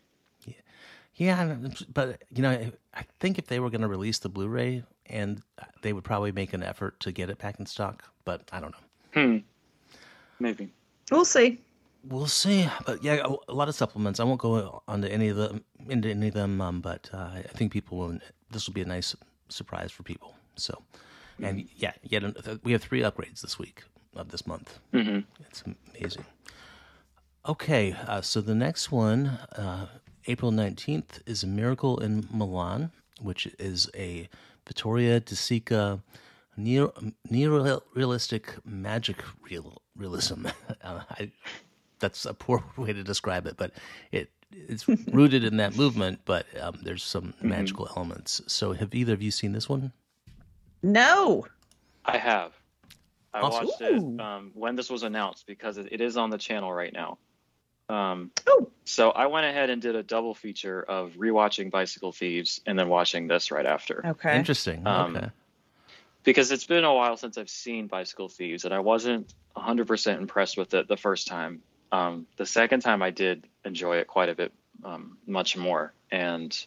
yeah. 1.16 1.42
and- 1.42 1.86
But 1.94 2.22
you 2.34 2.42
know, 2.44 2.52
I- 2.52 2.72
I 2.94 3.04
think 3.20 3.38
if 3.40 3.48
they 3.48 3.60
were 3.60 3.70
going 3.70 3.82
to 3.82 3.88
release 3.88 4.20
the 4.20 4.30
Blu-ray, 4.30 4.84
and 5.12 5.42
they 5.82 5.94
would 5.94 6.04
probably 6.04 6.32
make 6.32 6.54
an 6.54 6.64
effort 6.64 7.00
to 7.02 7.12
get 7.12 7.30
it 7.30 7.38
back 7.38 7.60
in 7.60 7.66
stock. 7.66 8.04
But 8.26 8.50
I 8.52 8.60
don't 8.60 8.72
know. 8.72 9.22
Hmm. 9.22 9.38
Maybe. 10.40 10.72
We'll 11.12 11.26
see. 11.26 11.60
We'll 12.04 12.28
see, 12.28 12.68
but 12.86 13.04
yeah, 13.04 13.22
a, 13.24 13.52
a 13.52 13.54
lot 13.54 13.70
of 13.70 13.76
supplements. 13.76 14.20
I 14.20 14.24
won't 14.24 14.40
go 14.42 14.82
onto 14.88 15.08
any 15.08 15.28
of 15.28 15.38
them 15.38 15.64
into 15.88 16.10
any 16.10 16.30
of 16.30 16.34
them, 16.34 16.60
um, 16.60 16.82
but 16.82 17.10
uh, 17.14 17.30
I 17.36 17.42
think 17.54 17.72
people 17.72 17.98
will. 18.00 18.18
This 18.50 18.66
will 18.66 18.74
be 18.74 18.82
a 18.82 18.86
nice 18.86 19.16
surprise 19.50 19.92
for 19.92 20.02
people. 20.02 20.34
So, 20.56 20.82
and 21.40 21.68
yeah, 21.78 21.94
yet 22.02 22.24
we 22.64 22.72
have 22.72 22.82
three 22.82 23.02
upgrades 23.02 23.42
this 23.42 23.60
week 23.60 23.84
of 24.16 24.30
this 24.30 24.48
month. 24.48 24.80
hmm 24.92 25.20
It's 25.42 25.64
amazing. 25.96 26.26
Okay, 27.48 27.96
uh, 28.08 28.22
so 28.22 28.42
the 28.42 28.56
next 28.56 28.92
one, 28.92 29.26
uh, 29.56 29.88
April 30.28 30.52
19th, 30.52 31.22
is 31.26 31.44
A 31.44 31.48
Miracle 31.48 31.98
in 32.00 32.28
Milan, 32.32 32.92
which 33.20 33.48
is 33.58 33.90
a 33.96 34.30
Vittorio 34.72 35.20
De 35.20 35.36
Sica 35.36 36.02
near 36.56 36.90
neo-realistic 37.30 38.56
magic 38.66 39.18
real, 39.42 39.82
realism. 39.98 40.48
Uh, 40.84 41.02
I, 41.12 41.32
that's 42.00 42.26
a 42.26 42.34
poor 42.34 42.64
way 42.78 42.92
to 42.92 43.04
describe 43.04 43.46
it, 43.46 43.56
but 43.58 43.72
it 44.12 44.32
it's 44.52 44.88
rooted 45.14 45.44
in 45.44 45.58
that 45.58 45.76
movement, 45.76 46.22
but 46.26 46.46
um, 46.60 46.80
there's 46.82 47.04
some 47.04 47.34
magical 47.42 47.88
elements. 47.96 48.42
So 48.48 48.74
have 48.74 48.96
either 48.96 49.14
of 49.14 49.22
you 49.22 49.30
seen 49.30 49.52
this 49.52 49.70
one? 49.70 49.92
No. 50.82 51.46
I 52.06 52.18
have. 52.18 52.54
I 53.34 53.42
Awesome. 53.42 53.68
watched 53.68 53.82
Ooh. 53.82 54.16
it 54.16 54.22
um, 54.22 54.52
when 54.56 54.76
this 54.76 54.90
was 54.90 55.04
announced 55.04 55.46
because 55.46 55.78
it, 55.78 55.88
it 55.92 56.02
is 56.02 56.18
on 56.18 56.30
the 56.32 56.38
channel 56.38 56.74
right 56.74 56.94
now. 56.94 57.20
Um, 57.92 58.32
Oh. 58.48 58.70
so 58.86 59.12
I 59.12 59.28
went 59.28 59.46
ahead 59.46 59.70
and 59.70 59.82
did 59.82 59.96
a 59.96 60.04
double 60.04 60.34
feature 60.34 60.82
of 60.82 61.14
rewatching 61.18 61.70
Bicycle 61.70 62.12
Thieves 62.12 62.62
and 62.66 62.78
then 62.80 62.88
watching 62.90 63.28
this 63.28 63.52
right 63.52 63.66
after. 63.66 64.06
Okay. 64.06 64.38
Interesting. 64.38 64.88
Um, 64.88 65.16
okay. 65.18 65.30
Because 66.24 66.52
it's 66.52 66.66
been 66.66 66.84
a 66.86 66.94
while 66.94 67.18
since 67.18 67.38
I've 67.38 67.50
seen 67.50 67.88
Bicycle 67.88 68.30
Thieves 68.30 68.64
and 68.66 68.74
I 68.74 68.80
wasn't 68.80 69.34
100% 69.58 70.18
impressed 70.18 70.58
with 70.58 70.74
it 70.74 70.88
the 70.88 70.98
first 70.98 71.28
time. 71.28 71.62
Um, 71.92 72.28
the 72.38 72.46
second 72.46 72.82
time 72.82 73.02
I 73.02 73.10
did 73.10 73.46
enjoy 73.66 73.98
it 73.98 74.08
quite 74.08 74.30
a 74.30 74.36
bit, 74.36 74.54
um, 74.84 75.18
much 75.28 75.58
more. 75.58 75.94
And 76.12 76.58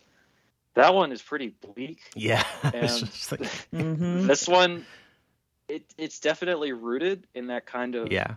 that 0.74 0.92
one 0.94 1.12
is 1.12 1.22
pretty 1.22 1.48
bleak. 1.48 2.00
Yeah. 2.14 2.44
It's 2.64 3.00
and- 3.00 3.10
just 3.12 3.32
like- 3.32 3.50
hmm 3.70 4.26
This 4.26 4.46
one, 4.48 4.84
it, 5.68 5.82
it's 5.96 6.20
definitely 6.20 6.72
rooted 6.72 7.26
in 7.34 7.46
that 7.46 7.64
kind 7.64 7.94
of 7.94 8.12
yeah. 8.12 8.34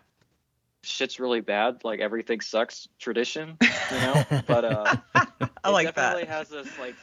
Shit's 0.88 1.20
really 1.20 1.42
bad, 1.42 1.84
like 1.84 2.00
everything 2.00 2.42
sucks 2.42 2.88
tradition, 3.00 3.58
you 3.92 4.00
know. 4.00 4.28
But 4.48 4.66
uh, 4.66 4.92
I 5.64 5.70
it 5.70 5.72
like 5.72 5.88
definitely 5.88 6.24
that. 6.24 6.30
has 6.30 6.50
this 6.50 6.78
like 6.78 6.98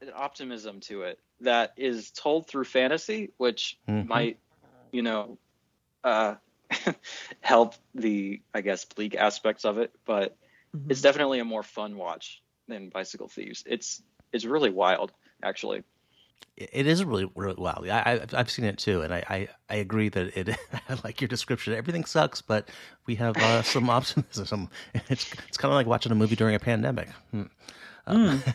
an 0.00 0.10
optimism 0.14 0.80
to 0.80 1.02
it 1.02 1.20
that 1.40 1.72
is 1.76 2.10
told 2.10 2.48
through 2.48 2.64
fantasy, 2.64 3.32
which 3.38 3.78
Mhm. 3.88 4.06
might, 4.08 4.38
you 4.92 5.02
know, 5.02 5.38
uh, 6.04 6.36
help 7.40 7.74
the 7.94 8.42
I 8.54 8.60
guess 8.62 8.84
bleak 8.84 9.14
aspects 9.16 9.64
of 9.64 9.78
it. 9.78 9.92
But 10.06 10.36
Mhm. 10.74 10.90
it's 10.90 11.02
definitely 11.02 11.38
a 11.40 11.44
more 11.44 11.62
fun 11.62 11.96
watch 11.96 12.42
than 12.68 12.90
Bicycle 12.90 13.28
Thieves. 13.28 13.62
It's 13.66 14.02
it's 14.32 14.44
really 14.44 14.70
wild, 14.70 15.12
actually. 15.42 15.84
It 16.56 16.86
is 16.86 17.04
really, 17.04 17.30
really 17.34 17.56
wild. 17.56 17.88
I, 17.88 17.98
I, 18.00 18.26
I've 18.38 18.50
seen 18.50 18.64
it 18.64 18.78
too, 18.78 19.02
and 19.02 19.12
I, 19.12 19.24
I, 19.28 19.48
I 19.70 19.76
agree 19.76 20.08
that 20.10 20.36
it. 20.36 20.56
I 20.88 20.96
like 21.02 21.20
your 21.20 21.28
description. 21.28 21.74
Everything 21.74 22.04
sucks, 22.04 22.42
but 22.42 22.68
we 23.06 23.14
have 23.16 23.36
uh, 23.36 23.62
some 23.62 23.88
optimism. 23.98 24.68
It's 25.08 25.32
it's 25.48 25.56
kind 25.56 25.72
of 25.72 25.76
like 25.76 25.86
watching 25.86 26.12
a 26.12 26.14
movie 26.14 26.36
during 26.36 26.54
a 26.54 26.60
pandemic. 26.60 27.08
Hmm. 27.30 27.44
Um, 28.06 28.42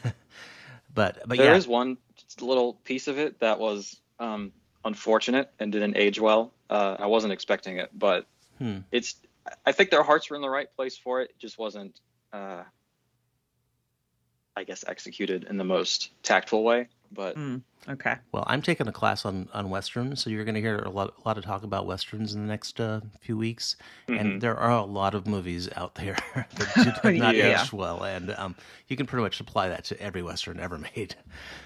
But 0.94 1.20
but 1.28 1.38
There 1.38 1.52
yeah, 1.52 1.56
is 1.56 1.68
one 1.68 1.98
little 2.42 2.74
piece 2.74 3.08
of 3.08 3.20
it 3.20 3.40
that 3.42 3.60
was 3.60 4.00
um, 4.20 4.52
unfortunate 4.84 5.52
and 5.60 5.72
didn't 5.72 5.96
age 5.96 6.20
well. 6.20 6.52
Uh, 6.72 6.96
I 6.98 7.06
wasn't 7.06 7.34
expecting 7.34 7.78
it, 7.78 7.92
but 7.94 8.26
Hmm. 8.58 8.80
it's. 8.92 9.16
I 9.66 9.72
think 9.72 9.92
their 9.92 10.02
hearts 10.04 10.30
were 10.30 10.36
in 10.36 10.42
the 10.42 10.50
right 10.50 10.68
place 10.76 10.98
for 10.98 11.22
it. 11.22 11.30
It 11.30 11.40
just 11.40 11.58
wasn't, 11.60 12.00
uh, 12.34 12.64
I 14.58 14.64
guess, 14.64 14.84
executed 14.88 15.46
in 15.48 15.58
the 15.58 15.64
most 15.64 16.12
tactful 16.24 16.64
way. 16.64 16.88
But 17.12 17.36
Mm, 17.38 17.62
okay. 17.90 18.16
well, 18.32 18.44
I'm 18.48 18.62
taking 18.62 18.88
a 18.88 18.92
class 18.92 19.26
on 19.26 19.48
on 19.54 19.70
westerns, 19.70 20.22
so 20.24 20.30
you're 20.30 20.44
going 20.46 20.56
to 20.56 20.62
hear 20.62 20.80
a 20.80 20.90
lot 20.90 21.14
a 21.24 21.28
lot 21.28 21.38
of 21.38 21.44
talk 21.46 21.64
about 21.64 21.86
westerns 21.88 22.34
in 22.34 22.42
the 22.42 22.48
next 22.48 22.80
uh, 22.80 23.02
few 23.22 23.38
weeks. 23.38 23.76
mhm. 24.08 24.20
And 24.20 24.42
there 24.42 24.58
are 24.58 24.72
a 24.72 24.84
lot 24.86 25.16
of 25.16 25.26
movies 25.28 25.70
out 25.76 25.96
there 25.96 26.18
that 26.36 27.02
do 27.04 27.12
not 27.18 27.36
Yeah. 27.36 27.62
aged 27.62 27.72
well, 27.74 28.04
and 28.04 28.32
um, 28.38 28.56
you 28.88 28.98
can 28.98 29.06
pretty 29.06 29.24
much 29.24 29.40
apply 29.40 29.70
that 29.70 29.84
to 29.86 30.02
every 30.02 30.22
western 30.22 30.60
ever 30.60 30.78
made. 30.96 31.16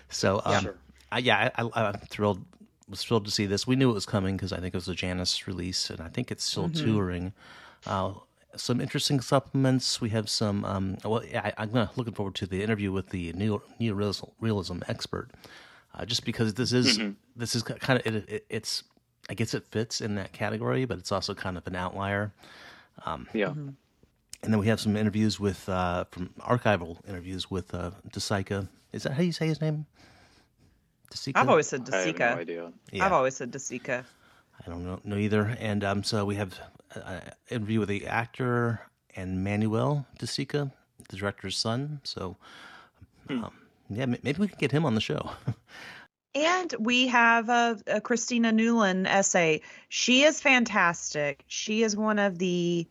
So 0.09 0.41
um, 0.45 0.63
Sure. 0.63 0.75
I, 1.11 1.19
yeah, 1.19 1.49
I, 1.57 1.63
I, 1.63 1.83
I'm 1.87 1.99
thrilled. 2.09 2.43
Was 2.89 3.03
thrilled 3.03 3.23
to 3.25 3.31
see 3.31 3.45
this. 3.45 3.65
We 3.65 3.77
knew 3.77 3.89
it 3.89 3.93
was 3.93 4.05
coming 4.05 4.35
because 4.35 4.51
I 4.51 4.57
think 4.57 4.73
it 4.73 4.77
was 4.77 4.89
a 4.89 4.95
Janus 4.95 5.47
release, 5.47 5.89
and 5.89 6.01
I 6.01 6.09
think 6.09 6.29
it's 6.29 6.43
still 6.43 6.69
touring. 6.69 7.31
Uh, 7.87 8.13
some 8.55 8.81
interesting 8.81 9.21
supplements. 9.21 10.01
We 10.01 10.09
have 10.09 10.29
some. 10.29 10.65
Um, 10.65 10.97
well, 11.03 11.23
I, 11.33 11.53
I'm 11.57 11.71
gonna 11.71 11.91
looking 11.95 12.13
forward 12.13 12.35
to 12.35 12.45
the 12.45 12.61
interview 12.63 12.91
with 12.91 13.09
the 13.09 13.33
neo 13.33 13.61
realism, 13.79 14.25
realism 14.39 14.79
expert, 14.87 15.29
uh, 15.95 16.05
just 16.05 16.25
because 16.25 16.53
this 16.55 16.73
is 16.73 16.99
this 17.35 17.55
is 17.55 17.63
kind 17.63 17.99
of 17.99 18.05
it, 18.05 18.29
it, 18.29 18.45
it's. 18.49 18.83
I 19.29 19.33
guess 19.33 19.53
it 19.53 19.63
fits 19.67 20.01
in 20.01 20.15
that 20.15 20.33
category, 20.33 20.83
but 20.85 20.97
it's 20.97 21.11
also 21.11 21.33
kind 21.33 21.57
of 21.57 21.65
an 21.67 21.75
outlier. 21.75 22.33
yeah, 23.33 23.49
And 23.49 23.75
then 24.41 24.57
we 24.57 24.67
have 24.67 24.79
some 24.79 24.97
interviews 24.97 25.39
with 25.39 25.69
uh, 25.69 26.05
from 26.11 26.29
archival 26.39 26.97
interviews 27.07 27.49
with 27.49 27.73
uh, 27.73 27.91
De 28.11 28.19
Sica. 28.19 28.67
Is 28.91 29.03
that 29.03 29.13
how 29.13 29.21
you 29.21 29.31
say 29.31 29.47
his 29.47 29.61
name? 29.61 29.85
De 31.11 31.17
Sica. 31.17 31.33
I've 31.35 31.49
always 31.49 31.67
said 31.67 31.87
I 31.93 31.97
have 31.97 32.17
no 32.17 32.25
idea. 32.25 32.73
Yeah. 32.91 33.05
I've 33.05 33.13
always 33.13 33.35
said 33.35 33.51
De 33.51 33.59
Sica. 33.59 34.03
I 34.59 34.69
don't 34.69 34.83
know, 34.83 34.99
know 35.03 35.17
either. 35.17 35.55
And 35.59 35.83
um, 35.83 36.03
so 36.03 36.25
we 36.25 36.35
have 36.35 36.59
an 36.95 37.21
interview 37.49 37.79
with 37.79 37.89
the 37.89 38.07
actor 38.07 38.81
and 39.15 39.43
Manuel 39.43 40.05
De 40.19 40.25
Sica, 40.25 40.71
the 41.09 41.17
director's 41.17 41.57
son. 41.57 42.01
So 42.03 42.37
um, 43.29 43.51
yeah, 43.89 44.05
maybe 44.05 44.39
we 44.39 44.47
can 44.47 44.57
get 44.59 44.71
him 44.71 44.85
on 44.85 44.95
the 44.95 45.01
show. 45.01 45.31
And 46.33 46.73
we 46.79 47.07
have 47.07 47.49
a, 47.49 47.77
a 47.87 47.99
Christina 47.99 48.53
Newland 48.53 49.05
essay. 49.05 49.61
She 49.89 50.23
is 50.23 50.39
fantastic. 50.39 51.43
She 51.47 51.83
is 51.83 51.95
one 51.95 52.19
of 52.19 52.37
the 52.37 52.87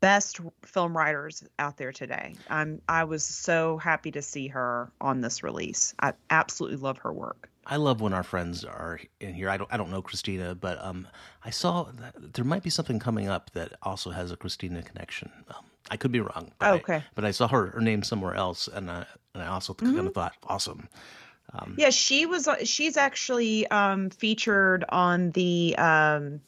best 0.00 0.40
film 0.64 0.96
writers 0.96 1.42
out 1.58 1.76
there 1.76 1.92
today. 1.92 2.34
I'm 2.48 2.82
I 2.88 3.04
was 3.04 3.24
so 3.24 3.78
happy 3.78 4.10
to 4.12 4.22
see 4.22 4.48
her 4.48 4.92
on 5.00 5.22
this 5.22 5.42
release. 5.42 5.94
I 5.98 6.12
absolutely 6.30 6.78
love 6.78 6.98
her 6.98 7.12
work. 7.12 7.48
I 7.70 7.76
love 7.76 8.00
when 8.00 8.12
our 8.14 8.22
friends 8.22 8.64
are 8.64 8.98
in 9.20 9.34
here. 9.34 9.50
I 9.50 9.56
don't 9.58 9.72
I 9.72 9.76
don't 9.76 9.90
know 9.90 10.00
Christina, 10.02 10.54
but 10.54 10.82
um, 10.82 11.06
I 11.44 11.50
saw 11.50 11.84
that 11.84 12.34
there 12.34 12.44
might 12.44 12.62
be 12.62 12.70
something 12.70 12.98
coming 12.98 13.28
up 13.28 13.50
that 13.50 13.74
also 13.82 14.10
has 14.10 14.32
a 14.32 14.36
Christina 14.36 14.82
connection. 14.82 15.30
Um, 15.48 15.64
I 15.90 15.96
could 15.96 16.12
be 16.12 16.20
wrong. 16.20 16.52
But 16.58 16.68
I- 16.68 16.76
Okay. 16.76 17.02
but 17.14 17.24
I 17.24 17.30
saw 17.30 17.48
her, 17.48 17.66
her 17.70 17.80
name 17.80 18.02
somewhere 18.02 18.34
else, 18.34 18.68
and 18.68 18.90
I, 18.90 19.06
and 19.34 19.42
I 19.42 19.46
also 19.48 19.74
kind 19.74 19.96
Mm-hmm. 19.96 20.06
of 20.08 20.14
thought, 20.14 20.34
awesome. 20.46 20.88
Yeah, 21.76 21.90
she 21.90 22.26
was. 22.26 22.48
She's 22.64 22.96
actually 22.96 23.66
um, 23.68 24.10
featured 24.10 24.84
on 24.90 25.30
the 25.30 25.74
um, 25.78 26.40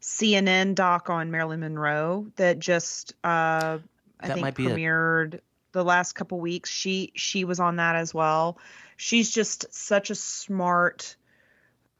CNN 0.00 0.74
doc 0.74 1.08
on 1.10 1.30
Marilyn 1.30 1.60
Monroe 1.60 2.26
that 2.36 2.58
just 2.58 3.12
uh, 3.24 3.78
I 4.20 4.26
That 4.28 4.34
think 4.34 4.42
might 4.42 4.54
be 4.54 4.66
it. 4.66 4.72
premiered 4.76 5.40
the 5.72 5.84
last 5.84 6.12
couple 6.14 6.40
weeks. 6.40 6.70
She 6.70 7.12
she 7.14 7.44
was 7.44 7.60
on 7.60 7.76
that 7.76 7.96
as 7.96 8.12
well. 8.14 8.58
She's 8.96 9.30
just 9.30 9.72
such 9.74 10.10
a 10.10 10.14
smart, 10.14 11.16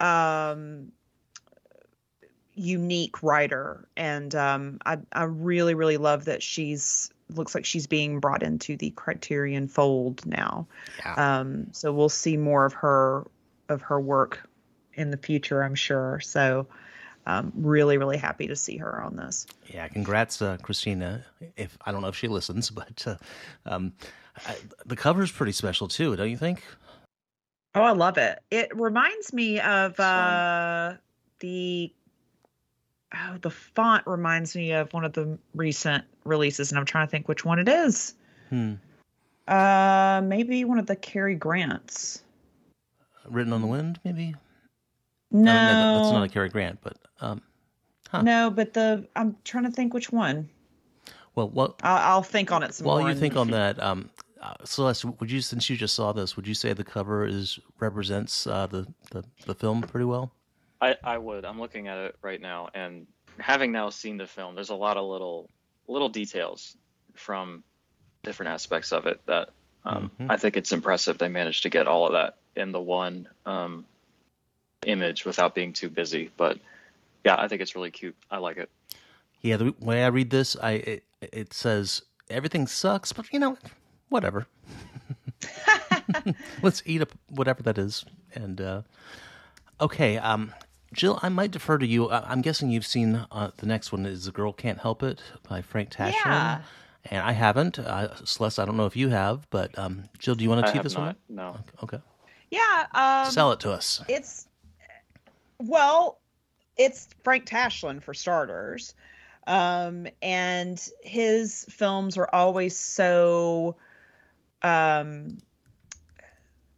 um, 0.00 0.92
unique 2.54 3.22
writer, 3.22 3.88
and 3.96 4.34
um, 4.34 4.78
I 4.86 4.98
I 5.12 5.24
really 5.24 5.74
really 5.74 5.96
love 5.96 6.26
that 6.26 6.42
she's 6.42 7.10
looks 7.30 7.54
like 7.54 7.64
she's 7.64 7.86
being 7.86 8.20
brought 8.20 8.42
into 8.42 8.76
the 8.76 8.90
Criterion 8.90 9.68
fold 9.68 10.24
now. 10.26 10.66
Yeah. 10.98 11.40
Um, 11.40 11.68
so 11.72 11.92
we'll 11.92 12.08
see 12.08 12.36
more 12.36 12.64
of 12.64 12.72
her 12.74 13.26
of 13.68 13.82
her 13.82 14.00
work 14.00 14.48
in 14.94 15.10
the 15.10 15.16
future, 15.16 15.62
I'm 15.62 15.74
sure. 15.74 16.20
So 16.20 16.66
um, 17.26 17.52
really, 17.56 17.98
really 17.98 18.18
happy 18.18 18.46
to 18.48 18.56
see 18.56 18.76
her 18.76 19.02
on 19.02 19.16
this. 19.16 19.46
Yeah, 19.66 19.88
congrats, 19.88 20.42
uh, 20.42 20.58
Christina. 20.62 21.24
If 21.56 21.76
I 21.84 21.92
don't 21.92 22.02
know 22.02 22.08
if 22.08 22.16
she 22.16 22.28
listens, 22.28 22.70
but 22.70 23.04
uh, 23.06 23.16
um, 23.66 23.92
I, 24.46 24.56
the 24.84 24.96
cover's 24.96 25.32
pretty 25.32 25.52
special 25.52 25.88
too, 25.88 26.14
don't 26.16 26.30
you 26.30 26.36
think? 26.36 26.62
Oh, 27.74 27.82
I 27.82 27.92
love 27.92 28.18
it. 28.18 28.38
It 28.50 28.74
reminds 28.76 29.32
me 29.32 29.60
of 29.60 29.98
uh, 29.98 30.94
the 31.40 31.92
oh, 33.14 33.36
the 33.40 33.50
font 33.50 34.06
reminds 34.06 34.54
me 34.54 34.72
of 34.72 34.92
one 34.92 35.04
of 35.04 35.12
the 35.12 35.38
recent 35.54 36.04
releases, 36.24 36.70
and 36.70 36.78
I'm 36.78 36.84
trying 36.84 37.06
to 37.06 37.10
think 37.10 37.26
which 37.28 37.44
one 37.44 37.58
it 37.58 37.68
is. 37.68 38.14
Hmm. 38.50 38.74
Uh, 39.48 40.22
maybe 40.24 40.64
one 40.64 40.78
of 40.78 40.86
the 40.86 40.96
Cary 40.96 41.34
Grants. 41.34 42.22
Written 43.28 43.52
on 43.52 43.60
the 43.60 43.66
wind, 43.66 43.98
maybe. 44.04 44.34
No, 45.30 45.50
Uh, 45.50 45.54
that- 45.54 45.96
that's 45.98 46.12
not 46.12 46.22
a 46.22 46.28
Cary 46.28 46.48
Grant, 46.48 46.78
but 46.82 46.96
um, 47.20 47.42
huh. 48.08 48.22
no, 48.22 48.50
but 48.50 48.72
the 48.72 49.08
I'm 49.16 49.36
trying 49.44 49.64
to 49.64 49.70
think 49.70 49.92
which 49.92 50.12
one. 50.12 50.48
well, 51.34 51.48
what? 51.48 51.80
I'll, 51.82 52.12
I'll 52.16 52.22
think 52.22 52.52
on 52.52 52.62
it 52.62 52.72
some 52.74 52.86
While 52.86 52.96
more. 52.98 53.04
While 53.06 53.14
you 53.14 53.18
think 53.18 53.36
on 53.36 53.50
that, 53.50 53.82
um, 53.82 54.10
uh, 54.44 54.54
Celeste, 54.64 55.04
would 55.06 55.30
you, 55.30 55.40
since 55.40 55.70
you 55.70 55.76
just 55.76 55.94
saw 55.94 56.12
this, 56.12 56.36
would 56.36 56.46
you 56.46 56.54
say 56.54 56.72
the 56.72 56.84
cover 56.84 57.26
is 57.26 57.58
represents 57.80 58.46
uh, 58.46 58.66
the, 58.66 58.86
the 59.10 59.24
the 59.46 59.54
film 59.54 59.80
pretty 59.82 60.04
well? 60.04 60.32
I, 60.80 60.96
I 61.02 61.18
would. 61.18 61.44
I'm 61.44 61.58
looking 61.58 61.88
at 61.88 61.98
it 61.98 62.16
right 62.22 62.40
now, 62.40 62.68
and 62.74 63.06
having 63.38 63.72
now 63.72 63.88
seen 63.90 64.18
the 64.18 64.26
film, 64.26 64.54
there's 64.54 64.70
a 64.70 64.74
lot 64.74 64.96
of 64.96 65.08
little 65.08 65.48
little 65.88 66.08
details 66.10 66.76
from 67.14 67.64
different 68.22 68.52
aspects 68.52 68.92
of 68.92 69.06
it 69.06 69.20
that 69.26 69.50
um, 69.84 70.10
Mhm. 70.18 70.30
I 70.30 70.36
think 70.36 70.56
it's 70.56 70.72
impressive. 70.72 71.18
They 71.18 71.28
managed 71.28 71.62
to 71.64 71.70
get 71.70 71.86
all 71.86 72.06
of 72.06 72.12
that 72.12 72.36
in 72.56 72.72
the 72.72 72.80
one 72.80 73.28
um, 73.46 73.84
image 74.86 75.24
without 75.24 75.54
being 75.54 75.72
too 75.72 75.88
busy. 75.90 76.30
But 76.36 76.58
yeah, 77.24 77.36
I 77.38 77.48
think 77.48 77.60
it's 77.62 77.74
really 77.74 77.90
cute. 77.90 78.16
I 78.30 78.38
like 78.38 78.56
it. 78.56 78.70
Yeah, 79.42 79.56
the 79.58 79.74
way 79.80 80.04
I 80.04 80.08
read 80.08 80.30
this, 80.30 80.56
I 80.62 80.72
it, 80.72 81.04
it 81.20 81.52
says 81.52 82.02
everything 82.30 82.66
sucks, 82.66 83.12
but 83.12 83.30
you 83.32 83.38
know, 83.38 83.58
whatever. 84.14 84.46
Let's 86.62 86.82
eat 86.86 87.02
up 87.02 87.10
whatever 87.28 87.62
that 87.64 87.76
is. 87.76 88.04
And 88.32 88.60
uh, 88.60 88.82
okay, 89.80 90.16
um, 90.18 90.54
Jill, 90.92 91.18
I 91.22 91.28
might 91.28 91.50
defer 91.50 91.78
to 91.78 91.86
you. 91.86 92.08
I, 92.08 92.30
I'm 92.30 92.40
guessing 92.40 92.70
you've 92.70 92.86
seen 92.86 93.26
uh, 93.30 93.50
the 93.58 93.66
next 93.66 93.92
one 93.92 94.06
is 94.06 94.24
"The 94.24 94.32
Girl 94.32 94.52
Can't 94.52 94.78
Help 94.78 95.02
It" 95.02 95.20
by 95.48 95.60
Frank 95.60 95.90
Tashlin. 95.90 96.12
Yeah. 96.24 96.62
And 97.10 97.22
I 97.22 97.32
haven't. 97.32 97.78
Uh, 97.78 98.14
Celeste, 98.24 98.60
I 98.60 98.64
don't 98.64 98.78
know 98.78 98.86
if 98.86 98.96
you 98.96 99.10
have, 99.10 99.46
but 99.50 99.78
um, 99.78 100.04
Jill, 100.18 100.36
do 100.36 100.44
you 100.44 100.48
want 100.48 100.64
to 100.64 100.72
tee 100.72 100.78
have 100.78 100.84
this 100.84 100.96
one? 100.96 101.16
not. 101.28 101.56
up? 101.56 101.64
No. 101.68 101.80
Okay, 101.82 101.98
yeah, 102.50 102.86
um, 102.94 103.30
sell 103.30 103.52
it 103.52 103.60
to 103.60 103.72
us. 103.72 104.00
it's 104.08 104.46
well, 105.58 106.20
it's 106.76 107.08
Frank 107.24 107.46
Tashlin 107.46 108.02
for 108.02 108.14
starters. 108.14 108.94
Um, 109.46 110.06
and 110.22 110.80
his 111.02 111.66
films 111.68 112.16
are 112.16 112.28
always 112.32 112.74
so 112.74 113.76
um 114.64 115.38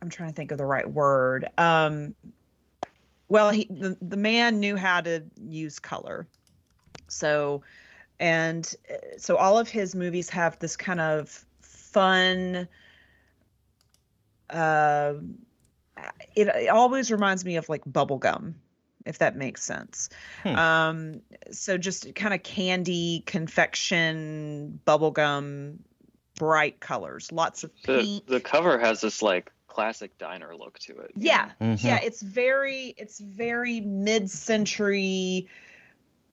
I'm 0.02 0.10
trying 0.10 0.28
to 0.28 0.34
think 0.34 0.52
of 0.52 0.58
the 0.58 0.66
right 0.66 0.88
word. 0.90 1.46
Um 1.56 2.14
well, 3.28 3.50
he 3.50 3.64
the, 3.70 3.96
the 4.00 4.16
man 4.16 4.60
knew 4.60 4.76
how 4.76 5.00
to 5.00 5.24
use 5.48 5.78
color. 5.78 6.28
So 7.08 7.62
and 8.20 8.74
uh, 8.90 9.18
so 9.18 9.36
all 9.36 9.58
of 9.58 9.68
his 9.68 9.94
movies 9.94 10.30
have 10.30 10.58
this 10.58 10.76
kind 10.76 11.00
of 11.00 11.44
fun 11.62 12.68
uh 14.50 15.14
it, 16.34 16.48
it 16.48 16.68
always 16.68 17.10
reminds 17.10 17.44
me 17.44 17.56
of 17.56 17.68
like 17.68 17.84
bubblegum 17.84 18.54
if 19.06 19.18
that 19.18 19.36
makes 19.36 19.62
sense 19.62 20.08
Hmm. 20.42 20.54
um 20.56 21.20
so 21.50 21.78
just 21.78 22.14
kind 22.14 22.34
of 22.34 22.42
candy 22.42 23.22
confection 23.26 24.78
bubblegum 24.86 25.78
bright 26.36 26.78
colors 26.80 27.32
lots 27.32 27.64
of 27.64 27.70
The 27.84 27.98
pink 28.02 28.26
the 28.26 28.40
cover 28.40 28.78
has 28.78 29.00
this 29.00 29.20
like 29.22 29.50
classic 29.68 30.16
diner 30.18 30.54
look 30.56 30.78
to 30.80 30.92
it. 30.98 31.10
you 31.16 31.26
yeah 31.26 31.50
Mhm. 31.60 31.82
yeah 31.82 31.98
it's 32.02 32.22
very 32.22 32.94
it's 32.96 33.18
very 33.18 33.80
mid-century 33.80 35.48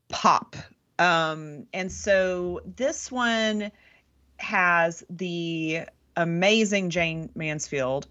pop 0.10 0.56
um 1.00 1.66
and 1.74 1.92
so 1.92 2.62
this 2.76 3.12
one 3.12 3.72
has 4.38 5.04
the 5.10 5.82
amazing 6.16 6.89
jayne 6.89 7.30
mansfield 7.36 8.08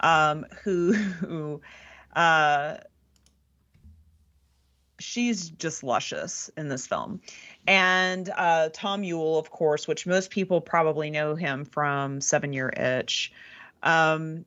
um 0.00 0.44
who 0.64 0.92
who 0.92 1.60
uh 2.16 2.76
she's 4.98 5.50
just 5.50 5.82
luscious 5.82 6.50
in 6.56 6.68
this 6.68 6.86
film 6.86 7.20
and 7.66 8.30
uh 8.36 8.68
tom 8.72 9.02
Ewell, 9.04 9.38
of 9.38 9.50
course 9.50 9.88
which 9.88 10.06
most 10.06 10.30
people 10.30 10.60
probably 10.60 11.10
know 11.10 11.34
him 11.34 11.64
from 11.64 12.20
seven 12.20 12.52
year 12.52 12.68
itch 12.68 13.32
um 13.82 14.44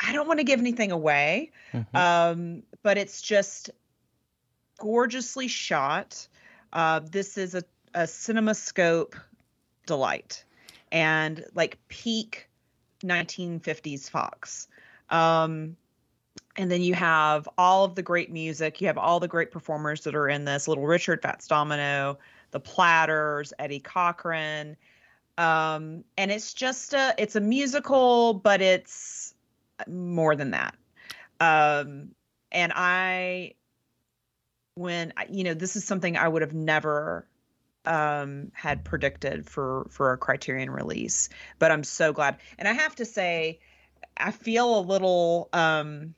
I 0.00 0.12
don't 0.12 0.28
want 0.28 0.38
to 0.38 0.44
give 0.44 0.60
anything 0.60 0.92
away, 0.92 1.50
Mhm. 1.74 1.94
um, 1.94 2.62
but 2.82 2.98
it's 2.98 3.20
just 3.20 3.70
gorgeously 4.78 5.48
shot. 5.48 6.28
Uh, 6.72 7.00
this 7.00 7.36
is 7.36 7.54
a, 7.54 7.64
a 7.94 8.02
CinemaScope 8.02 9.14
delight 9.86 10.44
and 10.92 11.44
like 11.54 11.78
peak 11.88 12.48
1950s 13.02 14.08
Fox. 14.08 14.68
Um, 15.10 15.76
and 16.56 16.70
then 16.70 16.82
you 16.82 16.94
have 16.94 17.48
all 17.56 17.84
of 17.84 17.94
the 17.94 18.02
great 18.02 18.32
music. 18.32 18.80
You 18.80 18.88
have 18.88 18.98
all 18.98 19.20
the 19.20 19.28
great 19.28 19.50
performers 19.50 20.02
that 20.02 20.14
are 20.14 20.28
in 20.28 20.44
this. 20.44 20.66
Little 20.66 20.86
Richard, 20.86 21.22
Fats 21.22 21.46
Domino, 21.46 22.18
the 22.50 22.60
Platters, 22.60 23.52
Eddie 23.58 23.80
Cochran. 23.80 24.76
Um, 25.38 26.02
and 26.16 26.32
it's 26.32 26.52
just 26.52 26.94
a 26.94 27.14
it's 27.16 27.36
a 27.36 27.40
musical, 27.40 28.34
but 28.34 28.60
it's 28.60 29.34
more 29.86 30.34
than 30.34 30.50
that. 30.50 30.74
Um, 31.40 32.10
and 32.50 32.72
I 32.74 33.54
when 34.74 35.12
you 35.30 35.44
know 35.44 35.54
this 35.54 35.76
is 35.76 35.84
something 35.84 36.16
I 36.16 36.26
would 36.26 36.42
have 36.42 36.54
never 36.54 37.26
um 37.84 38.50
had 38.54 38.84
predicted 38.84 39.48
for 39.48 39.86
for 39.90 40.12
a 40.12 40.18
criterion 40.18 40.68
release 40.68 41.28
but 41.58 41.70
i'm 41.70 41.84
so 41.84 42.12
glad 42.12 42.36
and 42.58 42.66
i 42.66 42.72
have 42.72 42.94
to 42.94 43.04
say 43.04 43.60
i 44.16 44.30
feel 44.30 44.78
a 44.78 44.82
little 44.82 45.48
um 45.52 46.14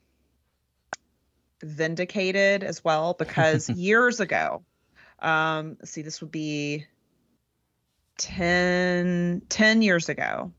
vindicated 1.62 2.64
as 2.64 2.82
well 2.84 3.14
because 3.14 3.68
years 3.70 4.20
ago 4.20 4.62
um 5.20 5.76
see 5.84 6.02
this 6.02 6.20
would 6.20 6.30
be 6.30 6.86
10 8.18 9.42
10 9.48 9.82
years 9.82 10.08
ago 10.08 10.52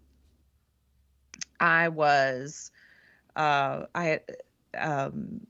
i 1.59 1.89
was 1.89 2.71
uh 3.35 3.85
i 3.93 4.19
um 4.77 5.41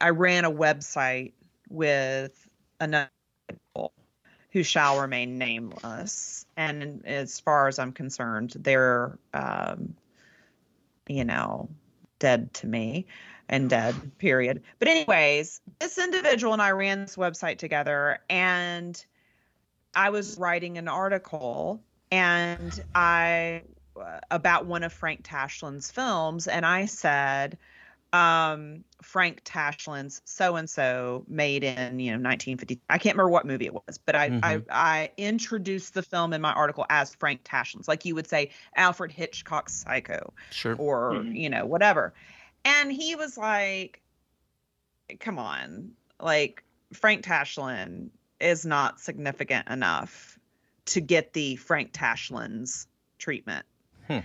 i 0.00 0.10
ran 0.10 0.44
a 0.44 0.50
website 0.50 1.32
with 1.68 2.48
another 2.80 3.10
people 3.48 3.92
who 4.50 4.62
shall 4.62 5.00
remain 5.00 5.38
nameless. 5.38 6.46
And 6.56 7.06
as 7.06 7.40
far 7.40 7.68
as 7.68 7.78
i'm 7.78 7.92
concerned 7.92 8.54
they're 8.58 9.18
um 9.34 9.94
you 11.06 11.24
know 11.24 11.68
dead 12.18 12.52
to 12.54 12.66
me 12.66 13.06
and 13.48 13.70
dead 13.70 14.10
period 14.18 14.62
but 14.78 14.88
anyways 14.88 15.60
this 15.80 15.98
individual 15.98 16.52
and 16.52 16.62
i 16.62 16.70
ran 16.70 17.00
this 17.00 17.16
website 17.16 17.58
together 17.58 18.18
and 18.30 19.06
i 19.94 20.10
was 20.10 20.38
writing 20.38 20.78
an 20.78 20.88
article 20.88 21.82
and 22.10 22.80
i 22.94 23.62
uh, 24.00 24.20
about 24.30 24.66
one 24.66 24.82
of 24.82 24.92
frank 24.92 25.20
tashlin's 25.24 25.90
films 25.90 26.46
and 26.48 26.66
i 26.66 26.84
said 26.84 27.58
um 28.14 28.84
frank 29.02 29.42
tashlin's 29.44 30.22
so 30.24 30.56
and 30.56 30.70
so 30.70 31.24
made 31.28 31.62
in 31.62 31.98
you 32.00 32.10
know 32.10 32.16
1950 32.18 32.80
i 32.88 32.96
can't 32.96 33.14
remember 33.14 33.30
what 33.30 33.46
movie 33.46 33.66
it 33.66 33.74
was 33.74 33.98
but 33.98 34.16
I, 34.16 34.34
I 34.42 34.60
Mhm. 34.60 34.64
i 34.70 35.10
introduced 35.18 35.92
the 35.92 36.02
film 36.02 36.32
in 36.32 36.40
my 36.40 36.52
article 36.54 36.86
as 36.88 37.14
frank 37.16 37.42
tashlin's 37.44 37.86
like 37.86 38.06
you 38.06 38.14
would 38.14 38.26
say 38.26 38.50
alfred 38.76 39.12
hitchcock's 39.12 39.74
psycho 39.74 40.32
Sure. 40.50 40.74
or 40.78 41.12
Mhm. 41.12 41.36
you 41.36 41.50
know 41.50 41.66
whatever 41.66 42.14
and 42.68 42.92
he 42.92 43.14
was 43.14 43.36
like 43.36 44.02
come 45.20 45.38
on. 45.38 45.92
Like 46.20 46.62
frank 46.92 47.24
tashlin 47.24 48.10
is 48.40 48.64
not 48.66 49.00
significant 49.00 49.68
enough 49.68 50.38
to 50.86 51.00
get 51.00 51.32
the 51.32 51.56
frank 51.56 51.92
tashlin's 51.92 52.86
treatment. 53.18 53.64
Hmm. 54.06 54.20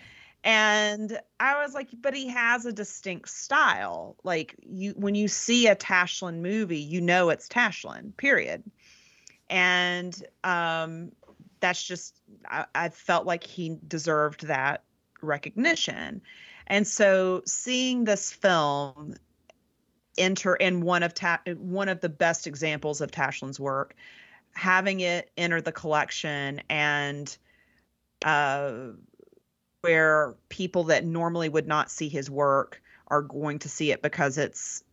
and 0.46 1.20
i 1.42 1.62
was 1.62 1.74
like 1.74 1.90
but 2.02 2.14
he 2.14 2.30
has 2.30 2.66
a 2.66 2.74
distinct 2.74 3.30
style. 3.30 4.16
Like 4.24 4.56
you 4.62 4.94
when 4.98 5.16
you 5.16 5.28
see 5.28 5.68
a 5.68 5.76
tashlin 5.76 6.40
movie 6.40 6.80
you 6.80 7.02
know 7.02 7.30
it's 7.30 7.48
tashlin 7.48 8.16
period. 8.18 8.64
And 9.50 10.22
um 10.44 11.12
that's 11.60 11.84
just 11.84 12.20
I, 12.50 12.66
I 12.76 12.90
felt 12.90 13.26
like 13.26 13.44
he 13.44 13.78
deserved 13.88 14.48
that 14.48 14.84
recognition 15.22 16.22
and 16.68 16.88
so 16.88 17.42
seeing 17.46 18.04
this 18.04 18.32
film 18.32 19.16
enter 20.18 20.56
in 20.56 20.82
one 20.82 21.04
of 21.04 21.14
Ta- 21.14 21.42
one 21.58 21.90
of 21.90 22.00
the 22.02 22.10
best 22.10 22.48
examples 22.48 23.02
of 23.02 23.12
Tashlin's 23.12 23.60
work, 23.60 23.96
having 24.54 25.00
it 25.00 25.32
enter 25.38 25.62
the 25.62 25.72
collection 25.72 26.62
and 26.70 27.36
uh, 28.24 28.72
where 29.82 30.36
people 30.50 30.86
that 30.86 31.06
normally 31.06 31.50
would 31.50 31.68
not 31.68 31.92
see 31.92 32.10
his 32.10 32.30
work 32.30 32.82
are 33.08 33.22
going 33.22 33.60
to 33.60 33.70
see 33.70 33.92
it 33.92 34.02
because 34.02 34.38
it's 34.38 34.84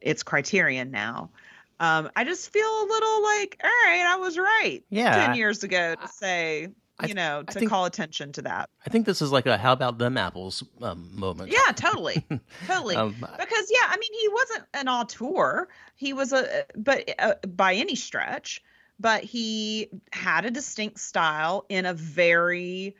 it's 0.00 0.22
Criterion 0.22 0.90
now. 0.90 1.30
Um, 1.78 2.10
I 2.16 2.24
just 2.24 2.52
feel 2.52 2.66
a 2.66 2.86
little 2.86 3.22
like, 3.22 3.60
all 3.62 3.70
right, 3.70 4.04
I 4.06 4.16
was 4.16 4.36
right 4.36 4.82
Yeah. 4.90 5.26
ten 5.26 5.36
years 5.36 5.62
ago 5.62 5.94
to 5.94 6.08
say, 6.08 6.68
you 7.08 7.14
know, 7.14 7.42
to 7.42 7.58
think- 7.58 7.70
call 7.70 7.84
attention 7.84 8.32
to 8.32 8.42
that. 8.42 8.70
I 8.86 8.90
think 8.90 9.06
this 9.06 9.20
is 9.22 9.30
like 9.32 9.46
a 9.46 9.56
how 9.58 9.72
about 9.72 9.98
them 9.98 10.16
apples 10.16 10.62
um, 10.82 11.10
moment. 11.12 11.50
Yeah, 11.52 11.72
totally, 11.74 12.26
totally. 12.66 12.96
Um, 12.96 13.14
because 13.18 13.70
yeah, 13.70 13.86
I 13.88 13.96
mean, 13.98 14.12
he 14.20 14.28
wasn't 14.28 14.64
an 14.74 14.88
auteur. 14.88 15.68
He 15.96 16.12
was 16.12 16.32
a, 16.32 16.64
but 16.76 17.08
uh, 17.18 17.34
by 17.46 17.74
any 17.74 17.94
stretch, 17.94 18.62
but 18.98 19.22
he 19.24 19.88
had 20.12 20.44
a 20.44 20.50
distinct 20.50 21.00
style 21.00 21.64
in 21.68 21.86
a 21.86 21.94
very 21.94 22.96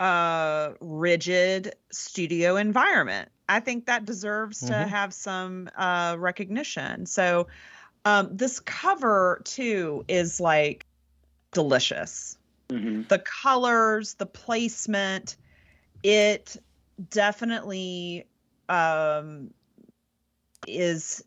uh 0.00 0.72
rigid 0.80 1.74
studio 1.92 2.56
environment. 2.56 3.28
I 3.48 3.60
think 3.60 3.86
that 3.86 4.04
deserves 4.04 4.60
to 4.60 4.72
Mhm. 4.72 4.88
have 4.88 5.14
some 5.14 5.68
uh 5.76 6.16
recognition. 6.18 7.06
So 7.06 7.46
um 8.04 8.28
this 8.36 8.58
cover 8.58 9.40
too 9.44 10.04
is 10.08 10.40
like 10.40 10.86
delicious 11.52 12.36
hmm 12.70 13.02
the 13.08 13.18
colors, 13.18 14.14
the 14.14 14.26
placement, 14.26 15.36
it 16.02 16.56
definitely 17.10 18.26
um, 18.68 19.52
is 20.66 21.24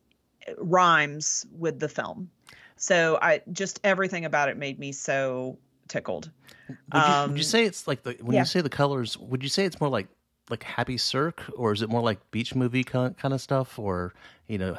rhymes 0.58 1.46
with 1.58 1.80
the 1.80 1.90
film. 1.90 2.30
So 2.76 3.18
I 3.22 3.42
just 3.52 3.80
everything 3.84 4.26
about 4.26 4.50
it 4.50 4.58
made 4.58 4.80
me 4.80 4.92
so 4.92 5.58
tickled. 5.88 6.32
would, 6.68 6.78
you, 6.94 7.02
would 7.28 7.38
you 7.38 7.44
um, 7.44 7.44
say 7.44 7.66
it's 7.66 7.88
like 7.88 8.04
the 8.04 8.18
when 8.22 8.36
yeah. 8.36 8.42
you 8.42 8.46
say 8.46 8.62
the 8.62 8.70
colors? 8.70 9.18
Would 9.18 9.44
you 9.44 9.50
say 9.50 9.66
it's 9.66 9.80
more 9.80 9.90
like 9.90 10.08
like 10.50 10.64
Happy 10.64 10.98
Cirque, 10.98 11.44
or 11.56 11.74
is 11.74 11.82
it 11.82 11.90
more 11.90 12.02
like 12.02 12.32
beach 12.32 12.56
movie 12.56 12.84
kind 12.84 13.18
kind 13.18 13.34
of 13.34 13.42
stuff, 13.42 13.78
or 13.80 14.14
you 14.48 14.58
know 14.58 14.78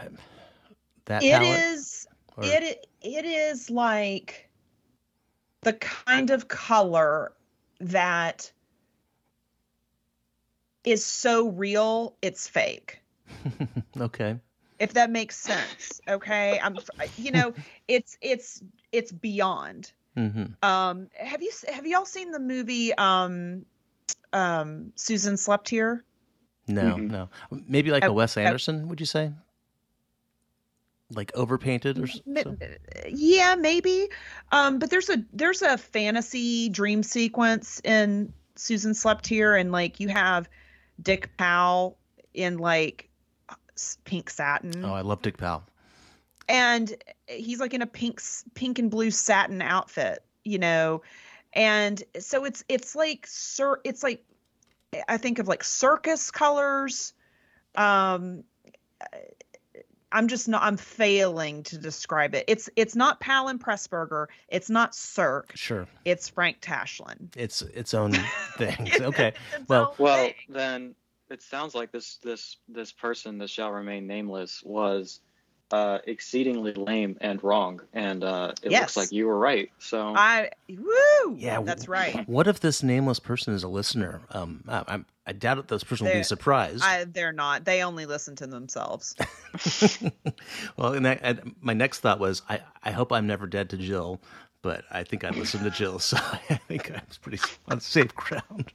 that 1.07 1.23
It 1.23 1.31
palette? 1.31 1.61
is 1.61 2.07
Or- 2.37 2.45
it 2.45 2.87
it 3.03 3.25
is 3.25 3.71
like 3.71 4.48
the 5.63 5.73
kind 5.73 6.31
of 6.31 6.49
color 6.49 7.33
that 7.81 8.51
is 10.85 11.05
so 11.05 11.49
real 11.49 12.15
it's 12.23 12.49
fake. 12.49 13.01
okay. 14.01 14.39
if 14.79 14.95
that 14.95 15.11
makes 15.11 15.37
sense 15.37 16.01
okay 16.09 16.59
i'm 16.63 16.79
you 17.17 17.31
know 17.31 17.53
it's 17.89 18.17
it's 18.23 18.63
it's 18.93 19.13
beyond 19.13 19.93
hmm 20.17 20.45
um 20.63 21.09
have 21.15 21.43
you 21.43 21.51
have 21.73 21.87
y'all 21.87 22.07
seen 22.07 22.31
the 22.31 22.39
movie 22.41 22.95
um 22.95 23.65
um 24.33 24.93
susan 24.97 25.37
slept 25.37 25.69
here 25.69 26.05
No, 26.69 26.97
Mhm. 26.97 27.11
no. 27.11 27.29
Maybe 27.51 27.91
like 27.91 28.03
a 28.05 28.07
Oh, 28.09 28.13
Wes 28.13 28.37
oh. 28.37 28.41
Anderson, 28.43 28.89
would 28.89 29.01
you 29.01 29.07
say? 29.07 29.33
Like 31.15 31.33
overpainted 31.35 31.99
or 31.99 32.05
s- 32.05 32.21
Ma- 32.27 32.43
so? 32.43 32.57
yeah 33.09 33.55
maybe 33.55 34.09
um 34.53 34.79
but 34.79 34.91
there's 34.91 35.09
a 35.09 35.25
there's 35.33 35.63
a 35.63 35.79
fantasy 35.79 36.69
dream 36.69 37.03
sequence 37.03 37.81
in 37.83 38.31
susan 38.57 38.93
slept 38.93 39.27
here 39.27 39.57
and 39.57 39.73
like 39.73 40.01
you 40.01 40.09
have 40.09 40.49
dick 41.01 41.31
powell 41.39 41.97
in 42.35 42.59
like 42.59 43.09
pink 44.05 44.29
satin 44.29 44.85
Oh, 44.85 44.93
I 44.93 45.01
love 45.01 45.23
Dick 45.23 45.39
Powell. 45.39 45.63
and 46.49 46.93
he's 47.27 47.59
like 47.61 47.73
in 47.73 47.81
a 47.81 47.87
pink 47.87 48.21
pink 48.55 48.79
and 48.79 48.91
blue 48.91 49.11
satin 49.11 49.63
outfit 49.63 50.23
you 50.45 50.59
know 50.59 51.01
and 51.55 52.03
so 52.19 52.45
it's 52.45 52.65
it's 52.69 52.95
like 52.95 53.27
sir 53.27 53.81
it's 53.85 54.03
like 54.03 54.23
i 55.09 55.17
think 55.17 55.39
of 55.39 55.49
like 55.49 55.65
circus 55.65 56.31
colors 56.31 57.15
um 57.77 58.45
i'm 60.13 60.29
just 60.29 60.49
not 60.49 60.63
i'm 60.63 60.77
failing 60.77 61.63
to 61.63 61.79
describe 61.79 62.35
it 62.35 62.45
it's 62.49 62.69
it's 62.77 62.97
not 62.97 63.21
Powell 63.21 63.53
Pressburger 63.59 64.27
it's 64.49 64.71
not 64.71 64.95
Sirk 64.95 65.53
Sure, 65.55 65.87
it's 66.05 66.29
Frank 66.29 66.61
Tashlin 66.61 67.29
it's 67.37 67.63
its 67.63 67.95
own 67.95 68.13
thing. 68.57 68.89
Okay. 69.01 69.33
its 69.59 69.69
well- 69.69 69.95
Well, 69.99 70.17
thing. 70.27 70.35
then 70.49 70.95
it 71.31 71.43
sounds 71.43 71.75
like 71.75 71.93
this 71.93 72.17
this 72.23 72.57
this 72.69 72.91
person 72.93 73.39
that 73.39 73.51
shall 73.51 73.71
remain 73.71 74.07
nameless 74.07 74.63
was 74.65 75.21
uh, 75.71 75.99
exceedingly 76.07 76.73
lame 76.73 77.17
and 77.21 77.43
wrong, 77.45 77.81
and 77.93 78.25
uh, 78.25 78.53
it 78.63 78.71
Yes. 78.71 78.81
looks 78.83 78.97
like 78.97 79.13
you 79.13 79.27
were 79.27 79.39
right. 79.39 79.71
So 79.79 80.15
I 80.17 80.51
woo. 80.69 81.37
Yeah, 81.37 81.61
that's 81.63 81.89
right. 81.89 82.27
What 82.29 82.47
if 82.47 82.61
this 82.61 82.83
nameless 82.83 83.19
person 83.21 83.53
is 83.55 83.63
a 83.63 83.69
listener? 83.69 84.21
Um, 84.31 84.65
I, 84.69 84.79
I'm- 84.89 85.07
I 85.27 85.33
doubt 85.33 85.57
that 85.59 85.69
this 85.69 85.85
person 85.85 86.07
will 86.07 86.15
be 86.15 86.23
surprised. 86.23 86.83
I, 86.83 87.05
they're 87.05 87.33
not. 87.35 87.67
They 87.67 87.83
only 87.83 88.07
listen 88.07 88.35
to 88.37 88.47
themselves. 88.47 89.15
well, 90.79 90.95
and, 90.95 91.05
that, 91.05 91.21
and 91.23 91.55
my 91.61 91.75
next 91.75 92.01
thought 92.01 92.19
was, 92.19 92.41
I, 92.49 92.61
I 92.83 92.93
hope 92.93 93.13
I'm 93.13 93.27
never 93.27 93.47
dead 93.47 93.69
to 93.71 93.77
Jill, 93.77 94.23
but 94.63 94.85
I 94.91 95.05
think 95.05 95.25
I 95.25 95.31
listened 95.31 95.65
to 95.65 95.71
Jill, 95.71 95.99
so 95.99 96.17
I 96.49 96.55
think 96.67 96.91
I 96.91 97.03
was 97.07 97.19
pretty 97.19 97.41
on 97.71 97.79
safe 97.81 98.15
ground. 98.15 98.73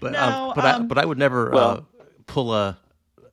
but 0.00 0.12
No, 0.12 0.20
um, 0.20 0.52
but 0.54 0.64
I 0.64 0.70
um, 0.70 0.86
but 0.86 0.98
I 0.98 1.04
would 1.04 1.18
never 1.18 1.52
uh, 1.52 1.80
pull 2.28 2.54
a 2.54 2.78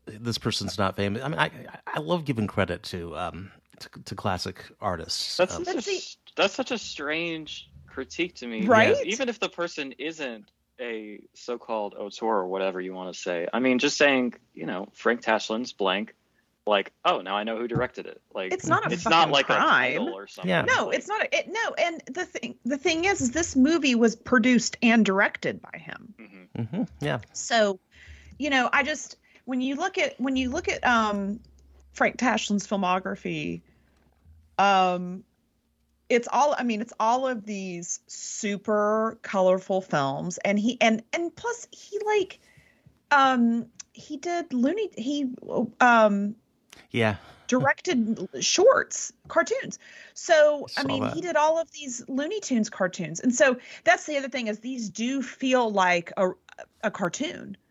this 0.07 0.37
person's 0.37 0.77
not 0.77 0.95
famous. 0.95 1.23
I 1.23 1.27
mean, 1.29 1.39
I 1.39 1.51
I 1.85 1.99
love 1.99 2.25
giving 2.25 2.47
credit 2.47 2.83
to 2.83 3.15
um 3.17 3.51
to, 3.79 3.89
to 4.05 4.15
classic 4.15 4.63
artists. 4.81 5.37
that's 5.37 5.55
Um, 5.55 5.65
such 5.65 5.73
a, 5.73 5.77
But 5.77 5.83
see- 5.83 5.97
s- 5.97 6.17
that's 6.35 6.53
such 6.55 6.71
a 6.71 6.77
strange 6.77 7.69
critique 7.87 8.35
to 8.35 8.47
me. 8.47 8.65
Right? 8.65 8.89
because 8.89 9.05
Even 9.05 9.29
if 9.29 9.39
the 9.39 9.49
person 9.49 9.93
isn't 9.99 10.45
a 10.79 11.19
so-called 11.33 11.95
auteur 11.95 12.25
or 12.27 12.47
whatever 12.47 12.79
you 12.79 12.93
want 12.93 13.11
to 13.13 13.19
say. 13.19 13.47
I 13.51 13.59
mean, 13.59 13.79
just 13.79 13.97
saying, 13.97 14.35
you 14.53 14.67
know, 14.67 14.87
Frank 14.93 15.21
Tashlin's 15.21 15.73
blank. 15.73 16.13
Like, 16.67 16.91
oh, 17.05 17.21
now 17.21 17.35
I 17.35 17.43
know 17.45 17.57
who 17.57 17.67
directed 17.67 18.05
it. 18.07 18.21
Like, 18.35 18.51
It's 18.53 18.67
not 18.67 18.85
a 18.85 18.93
it's 18.93 19.07
not 19.07 19.31
like 19.31 19.45
crime. 19.47 19.61
a 19.61 19.65
title 19.97 20.09
or 20.13 20.27
something. 20.27 20.49
Yeah. 20.49 20.63
No, 20.65 20.87
Like, 20.87 20.97
it's 20.97 21.07
not. 21.07 21.21
A, 21.23 21.35
it, 21.35 21.47
no, 21.49 21.73
and 21.79 22.03
the 22.13 22.25
thing 22.25 22.55
the 22.65 22.77
thing 22.77 23.05
is, 23.05 23.21
is 23.21 23.31
this 23.31 23.55
movie 23.55 23.95
was 23.95 24.15
produced 24.17 24.75
and 24.83 25.05
directed 25.05 25.61
by 25.61 25.77
him. 25.79 26.13
mhm. 26.19 26.67
mhm, 26.67 26.87
yeah, 26.99 27.19
So, 27.33 27.79
you 28.37 28.49
know, 28.49 28.69
I 28.73 28.83
just 28.83 29.15
when 29.47 29.61
you 29.61 29.75
look 29.75 29.97
at 29.97 30.19
when 30.19 30.35
you 30.35 30.49
look 30.49 30.67
at 30.67 30.85
um 30.85 31.39
Frank 31.93 32.17
Tashlin's 32.17 32.67
filmography, 32.67 33.61
um 34.59 35.23
it's 36.09 36.27
all 36.31 36.53
I 36.57 36.63
mean, 36.63 36.81
it's 36.81 36.93
all 36.99 37.27
of 37.27 37.45
these 37.45 38.01
super 38.07 39.17
colorful 39.21 39.81
films 39.81 40.37
and 40.39 40.59
he 40.59 40.77
and 40.81 41.01
and 41.13 41.33
plus 41.35 41.67
he 41.71 41.97
like 42.05 42.39
um 43.11 43.67
he 43.93 44.17
did 44.17 44.53
Looney 44.53 44.89
he 44.97 45.29
um 45.79 46.35
yeah. 46.91 47.15
directed 47.47 48.27
shorts, 48.41 49.13
cartoons. 49.29 49.79
So 50.13 50.67
I 50.75 50.81
Saw 50.81 50.87
mean, 50.87 51.03
that. 51.03 51.13
he 51.13 51.21
did 51.21 51.37
all 51.37 51.57
of 51.57 51.71
these 51.71 52.03
Looney 52.09 52.41
Tunes 52.41 52.69
cartoons, 52.69 53.21
and 53.21 53.33
so 53.33 53.55
that's 53.85 54.05
the 54.05 54.17
other 54.17 54.27
thing 54.27 54.47
is 54.47 54.59
these 54.59 54.89
do 54.89 55.21
feel 55.21 55.71
like 55.71 56.11
a 56.17 56.31
a 56.83 56.91
cartoon 56.91 57.55
i- 57.55 57.66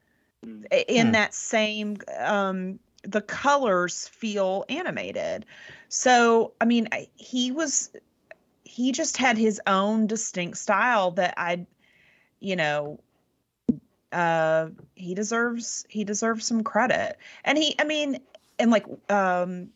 in 0.88 1.06
Hmm. 1.06 1.12
that 1.12 1.34
same 1.34 1.96
um 2.18 2.78
the 3.02 3.20
colors 3.20 4.08
feel 4.08 4.64
animated. 4.68 5.46
So 5.88 6.52
i 6.60 6.64
mean 6.64 6.88
he 7.16 7.52
was 7.52 7.90
he 8.64 8.92
just 8.92 9.16
had 9.16 9.38
his 9.38 9.60
own 9.66 10.06
distinct 10.06 10.58
style 10.58 11.12
that 11.12 11.34
i 11.36 11.66
you 12.40 12.56
know 12.56 12.98
uh 14.12 14.68
he 14.94 15.14
deserves 15.14 15.84
he 15.88 16.04
deserves 16.04 16.46
some 16.46 16.62
credit. 16.64 17.18
And 17.44 17.58
he 17.58 17.74
i 17.78 17.84
mean 17.84 18.18
and 18.58 18.70
like 18.70 18.86
um 19.10 19.68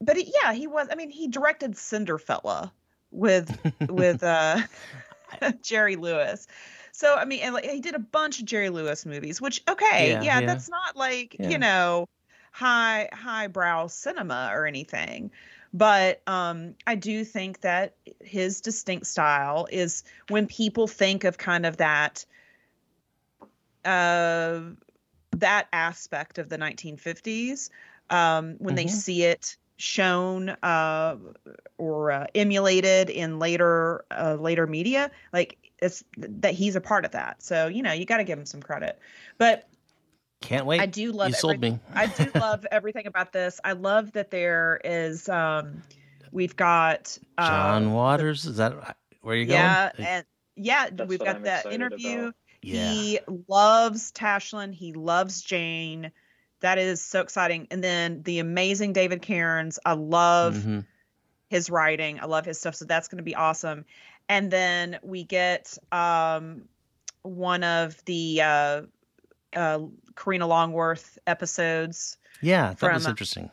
but 0.00 0.16
he, 0.16 0.32
yeah 0.42 0.52
he 0.52 0.66
was 0.66 0.88
i 0.90 0.94
mean 0.94 1.10
he 1.10 1.28
directed 1.28 1.72
cinderfella 1.72 2.70
with 3.10 3.56
with 3.88 4.22
uh 4.22 4.60
jerry 5.62 5.96
lewis 5.96 6.46
so 7.00 7.14
i 7.16 7.24
mean 7.24 7.40
and 7.40 7.54
like, 7.54 7.64
he 7.64 7.80
did 7.80 7.94
a 7.94 7.98
bunch 7.98 8.38
of 8.40 8.44
jerry 8.44 8.68
lewis 8.68 9.06
movies 9.06 9.40
which 9.40 9.62
okay 9.68 10.10
Yeah, 10.10 10.22
yeah, 10.22 10.40
yeah. 10.40 10.46
that's 10.46 10.68
not 10.68 10.96
like 10.96 11.36
Yeah. 11.38 11.50
you 11.50 11.58
know 11.58 12.06
high 12.52 13.08
highbrow 13.12 13.86
cinema 13.86 14.50
or 14.52 14.66
anything 14.66 15.30
but 15.72 16.20
um 16.28 16.74
i 16.86 16.94
do 16.94 17.24
think 17.24 17.62
that 17.62 17.94
his 18.20 18.60
distinct 18.60 19.06
style 19.06 19.66
is 19.72 20.04
when 20.28 20.46
people 20.46 20.86
think 20.86 21.24
of 21.24 21.38
kind 21.38 21.64
of 21.64 21.78
that 21.78 22.26
uh 23.86 24.60
that 25.32 25.68
aspect 25.72 26.38
of 26.38 26.50
the 26.50 26.58
1950s 26.58 27.70
um 28.10 28.56
when 28.58 28.74
they 28.74 28.86
Mhm. 28.86 28.90
see 28.90 29.22
it 29.22 29.56
shown 29.78 30.50
uh 30.62 31.16
or 31.78 32.12
uh, 32.12 32.26
emulated 32.34 33.08
in 33.08 33.38
later 33.38 34.04
uh, 34.10 34.34
later 34.38 34.66
media 34.66 35.10
like 35.32 35.56
it's 35.82 36.04
that 36.16 36.54
he's 36.54 36.76
a 36.76 36.80
part 36.80 37.04
of 37.04 37.12
that 37.12 37.42
so 37.42 37.66
you 37.68 37.82
know 37.82 37.92
you 37.92 38.04
got 38.04 38.18
to 38.18 38.24
give 38.24 38.38
him 38.38 38.46
some 38.46 38.62
credit 38.62 38.98
but 39.38 39.68
Can't 40.40 40.66
wait. 40.66 40.80
i 40.80 40.86
do 40.86 41.12
love 41.12 41.28
you 41.28 41.34
sold 41.34 41.60
me. 41.60 41.78
I 41.94 42.06
do 42.06 42.30
love 42.38 42.66
everything 42.70 43.06
about 43.06 43.32
this. 43.32 43.60
I 43.64 43.72
love 43.72 44.12
that 44.12 44.30
there 44.30 44.80
is 44.84 45.28
um 45.28 45.82
we've 46.32 46.56
got 46.56 47.18
uh, 47.38 47.48
John 47.48 47.92
Waters. 47.92 48.44
Is 48.46 48.56
that 48.58 48.96
where 49.22 49.36
you're 49.36 49.46
yeah, 49.46 49.90
going? 49.96 50.06
and 50.08 50.26
yeah, 50.56 50.88
That's 50.92 51.08
we've 51.08 51.18
got 51.18 51.36
I'm 51.36 51.42
that 51.44 51.66
interview. 51.72 52.18
about. 52.18 52.34
yeah. 52.62 52.90
He 52.92 53.18
loves 53.48 54.12
Tashlin, 54.12 54.72
he 54.74 54.92
loves 54.92 55.42
Jayne. 55.42 56.12
That 56.60 56.78
is 56.78 57.00
so 57.00 57.20
exciting. 57.22 57.66
And 57.70 57.82
then 57.82 58.22
the 58.22 58.38
amazing 58.38 58.92
David 58.92 59.22
Cairns. 59.22 59.78
I 59.84 59.94
love 59.94 60.56
Mhm. 60.56 60.84
his 61.48 61.70
writing. 61.70 62.20
I 62.20 62.26
love 62.26 62.44
his 62.44 62.58
stuff. 62.58 62.74
So 62.74 62.84
that's 62.84 63.08
going 63.08 63.16
to 63.18 63.24
be 63.24 63.34
awesome. 63.34 63.84
And 64.30 64.48
then 64.48 65.00
we 65.02 65.24
get 65.24 65.76
um, 65.90 66.62
one 67.22 67.64
of 67.64 68.02
the 68.04 68.40
uh, 68.40 68.82
uh, 69.56 69.80
Karina 70.14 70.46
Longworth 70.46 71.18
episodes. 71.26 72.16
Yeah, 72.40 72.74
that 72.74 72.92
was 72.94 73.02
from, 73.02 73.08
uh, 73.08 73.10
interesting. 73.10 73.50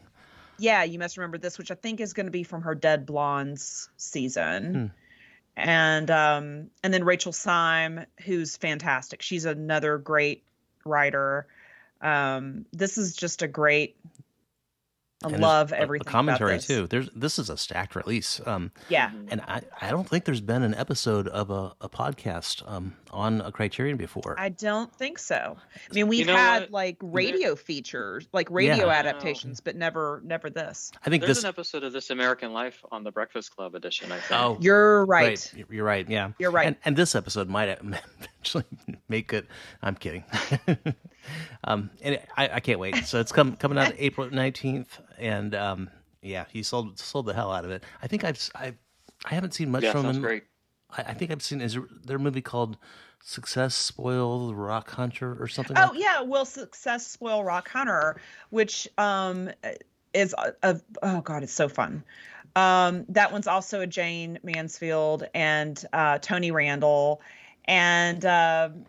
Yeah, 0.59 0.83
you 0.83 0.99
must 0.99 1.17
remember 1.17 1.39
this, 1.39 1.57
which 1.57 1.71
I 1.71 1.73
think 1.73 1.99
is 1.99 2.13
going 2.13 2.27
to 2.27 2.31
be 2.31 2.43
from 2.43 2.61
her 2.61 2.75
Dead 2.75 3.07
Blondes 3.07 3.89
season. 3.97 4.73
Hmm. 4.73 4.85
And 5.55 6.11
um, 6.11 6.69
and 6.83 6.93
then 6.93 7.03
Rachel 7.03 7.33
Syme, 7.33 8.05
who's 8.23 8.55
fantastic. 8.55 9.23
She's 9.23 9.45
another 9.45 9.97
great 9.97 10.43
writer. 10.85 11.47
Um, 12.01 12.67
this 12.71 12.99
is 12.99 13.15
just 13.15 13.41
a 13.41 13.47
great. 13.47 13.97
I 15.23 15.29
And 15.29 15.39
love 15.41 15.73
everything. 15.73 16.05
Commentary 16.05 16.59
too. 16.59 16.85
There's 16.87 17.09
this 17.15 17.39
is 17.39 17.49
a 17.49 17.57
stacked 17.57 17.95
release. 17.95 18.39
Um, 18.45 18.71
Yeah. 18.87 19.11
And 19.29 19.41
I, 19.41 19.61
I 19.81 19.89
don't 19.89 20.07
think 20.07 20.25
there's 20.25 20.41
been 20.41 20.61
an 20.61 20.75
episode 20.75 21.27
of 21.27 21.49
a, 21.49 21.73
a 21.81 21.89
podcast 21.89 22.61
um 22.71 22.95
on 23.11 23.41
a 23.41 23.51
Criterion 23.51 23.97
before. 23.97 24.35
I 24.39 24.49
don't 24.49 24.93
think 24.93 25.19
so. 25.19 25.57
I 25.57 25.93
mean, 25.93 26.07
we've 26.07 26.27
know 26.27 26.35
had 26.35 26.63
what? 26.63 26.71
like 26.71 26.97
radio 27.01 27.55
features, 27.55 28.27
like 28.33 28.49
radio 28.51 28.87
Yeah. 28.87 28.93
adaptations, 28.99 29.59
but 29.59 29.75
never, 29.75 30.21
never 30.25 30.49
this. 30.49 30.91
I 31.05 31.09
think 31.09 31.23
There's 31.23 31.37
this. 31.37 31.43
an 31.43 31.49
episode 31.49 31.83
of 31.83 31.93
This 31.93 32.09
American 32.09 32.53
Life 32.53 32.83
on 32.91 33.03
the 33.03 33.11
Breakfast 33.11 33.55
Club 33.55 33.75
edition. 33.75 34.11
I 34.11 34.19
think. 34.19 34.39
Oh, 34.41 34.57
You're 34.59 35.05
right. 35.05 35.51
Right. 35.55 35.65
You're 35.69 35.85
right. 35.85 36.09
Yeah. 36.09 36.31
You're 36.39 36.51
right. 36.51 36.67
And, 36.67 36.75
and 36.85 36.95
this 36.95 37.15
episode 37.15 37.49
might 37.49 37.69
eventually 37.81 38.65
make 39.09 39.33
it. 39.33 39.45
I'm 39.81 39.95
kidding. 39.95 40.23
um, 41.63 41.89
and 42.01 42.19
I, 42.35 42.49
I 42.53 42.59
can't 42.59 42.79
wait. 42.79 42.95
So 43.05 43.19
it's 43.19 43.31
come, 43.31 43.55
coming 43.55 43.77
out 43.77 43.93
April 43.97 44.27
19th, 44.27 44.87
and 45.17 45.53
um, 45.55 45.89
yeah, 46.21 46.45
he 46.51 46.63
sold 46.63 46.99
sold 46.99 47.25
the 47.25 47.33
hell 47.33 47.51
out 47.51 47.65
of 47.65 47.71
it. 47.71 47.83
I 48.01 48.07
think 48.07 48.23
I've 48.23 48.49
I 48.55 48.73
I 49.25 49.33
haven't 49.33 49.53
seen 49.53 49.71
much 49.71 49.83
yeah, 49.83 49.91
from 49.91 50.05
him. 50.05 50.21
great. 50.21 50.43
I, 50.97 51.01
I 51.01 51.13
think 51.13 51.31
I've 51.31 51.41
seen 51.41 51.61
is 51.61 51.77
a 51.77 52.17
movie 52.17 52.41
called 52.41 52.77
Success 53.21 53.75
Spoil 53.75 54.47
the 54.47 54.55
Rock 54.55 54.91
Hunter 54.91 55.37
or 55.39 55.47
something. 55.47 55.77
Oh 55.77 55.91
like 55.91 56.01
yeah, 56.01 56.21
will 56.21 56.45
success 56.45 57.07
spoil 57.07 57.43
Rock 57.43 57.69
Hunter, 57.69 58.19
which 58.49 58.87
um 58.97 59.49
is 60.13 60.33
a, 60.37 60.53
a 60.63 60.81
oh 61.03 61.21
god, 61.21 61.43
it's 61.43 61.53
so 61.53 61.69
fun. 61.69 62.03
Um, 62.55 63.05
that 63.09 63.31
one's 63.31 63.47
also 63.47 63.81
a 63.81 63.87
Jayne 63.87 64.39
Mansfield 64.43 65.27
and 65.35 65.83
uh, 65.93 66.17
Tony 66.19 66.51
Randall, 66.51 67.21
and 67.65 68.25
um 68.25 68.85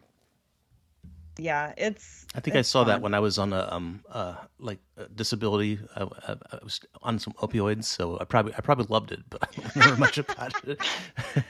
yeah, 1.38 1.72
it's. 1.76 2.26
I 2.34 2.40
think 2.40 2.56
I 2.56 2.58
it's 2.60 2.68
saw 2.68 2.84
that 2.84 3.00
when 3.00 3.14
I 3.14 3.20
was 3.20 3.38
on 3.38 3.52
a 3.52 3.68
um 3.70 4.04
uh 4.10 4.34
like 4.58 4.78
a 4.96 5.08
disability. 5.08 5.78
I, 5.96 6.02
I, 6.02 6.32
I 6.52 6.58
was 6.62 6.80
on 7.02 7.18
some 7.18 7.32
opioids, 7.34 7.84
so 7.84 8.18
I 8.20 8.24
probably 8.24 8.54
I 8.56 8.60
probably 8.60 8.86
loved 8.88 9.12
it, 9.12 9.20
but 9.30 9.48
I 9.76 9.80
don't 9.80 9.98
much 9.98 10.18
about 10.24 10.54
it. 10.64 10.80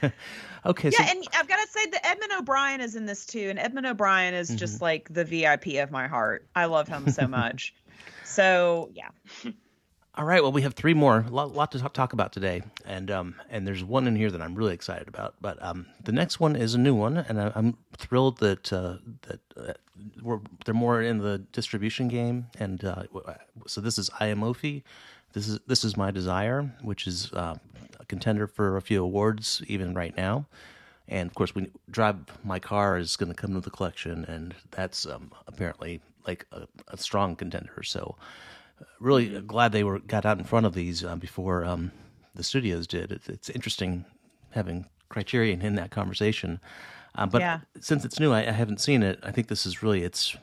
okay, 0.65 0.91
so 0.91 1.03
Yeah, 1.03 1.11
and 1.11 1.23
I've 1.33 1.47
got 1.47 1.57
to 1.57 1.67
say 1.71 1.85
that 1.87 2.05
Edmund 2.05 2.31
O'Brien 2.37 2.81
is 2.81 2.95
in 2.95 3.05
this 3.05 3.25
too, 3.25 3.47
and 3.49 3.59
Edmund 3.59 3.87
O'Brien 3.87 4.33
is 4.33 4.55
Mm-hmm. 4.55 4.57
just 4.57 4.81
like 4.81 5.13
the 5.13 5.25
VIP 5.25 5.67
of 5.83 5.91
my 5.91 6.07
heart. 6.07 6.47
I 6.55 6.65
love 6.65 6.87
him 6.87 7.09
so 7.09 7.27
much. 7.27 7.73
so 8.23 8.89
yeah, 8.93 9.09
all 10.19 10.25
right, 10.25 10.43
well 10.43 10.51
we 10.51 10.63
have 10.63 10.73
three 10.73 10.93
more, 10.93 11.23
a 11.25 11.31
lot, 11.31 11.55
lot 11.55 11.71
to 11.71 11.79
talk, 11.79 12.11
about 12.11 12.33
today, 12.33 12.61
and 12.85 13.09
um 13.09 13.35
and 13.49 13.65
there's 13.65 13.85
one 13.85 14.05
in 14.05 14.17
here 14.17 14.29
that 14.29 14.41
I'm 14.41 14.53
really 14.53 14.73
excited 14.73 15.07
about, 15.07 15.35
but 15.39 15.57
um 15.63 15.85
the 16.03 16.11
next 16.11 16.41
one 16.41 16.57
is 16.57 16.75
a 16.75 16.77
new 16.77 16.93
one, 16.93 17.17
and 17.17 17.39
I, 17.39 17.53
I'm 17.55 17.77
thrilled 17.95 18.39
that 18.39 18.73
uh, 18.73 18.97
that 19.21 19.39
uh, 19.55 19.73
we're 20.21 20.41
they're 20.65 20.73
more 20.73 21.01
in 21.01 21.19
the 21.19 21.37
distribution 21.53 22.09
game, 22.09 22.47
and 22.59 22.83
uh, 22.83 23.03
so 23.65 23.79
this 23.79 23.97
is 23.97 24.09
Eyimofe. 24.19 24.83
This 25.31 25.47
is 25.47 25.59
this 25.67 25.85
is 25.85 25.95
my 25.95 26.11
desire, 26.11 26.69
which 26.81 27.07
is 27.07 27.31
uh, 27.31 27.55
a 27.97 28.05
contender 28.05 28.45
for 28.45 28.75
a 28.75 28.81
few 28.81 29.01
awards 29.01 29.61
even 29.67 29.93
right 29.93 30.15
now. 30.17 30.47
And 31.07 31.29
of 31.29 31.33
course, 31.33 31.55
when 31.55 31.71
drive 31.89 32.17
my 32.43 32.59
car 32.59 32.97
is 32.97 33.15
going 33.15 33.33
to 33.33 33.41
come 33.41 33.53
to 33.53 33.61
the 33.61 33.71
collection, 33.71 34.25
and 34.25 34.53
that's 34.71 35.05
um, 35.05 35.31
apparently 35.47 36.01
like 36.27 36.45
a, 36.51 36.67
a 36.89 36.97
strong 36.97 37.37
contender. 37.37 37.83
So 37.83 38.17
really 38.99 39.41
glad 39.41 39.71
they 39.71 39.83
were 39.83 39.99
got 39.99 40.25
out 40.25 40.37
in 40.37 40.43
front 40.43 40.65
of 40.65 40.73
these 40.73 41.03
uh, 41.03 41.15
before 41.15 41.65
um, 41.65 41.91
the 42.35 42.43
studios 42.43 42.87
did. 42.87 43.11
It's, 43.11 43.29
it's 43.29 43.49
interesting 43.49 44.05
having 44.51 44.85
Criterion 45.09 45.61
in 45.61 45.75
that 45.75 45.91
conversation. 45.91 46.59
Uh, 47.15 47.25
but 47.25 47.41
Yeah. 47.41 47.59
since 47.79 48.05
it's 48.05 48.19
new, 48.19 48.31
I, 48.31 48.47
I 48.47 48.51
haven't 48.51 48.81
seen 48.81 49.03
it. 49.03 49.19
I 49.23 49.31
think 49.31 49.47
this 49.47 49.65
is 49.65 49.81
really 49.81 50.03
its 50.03 50.35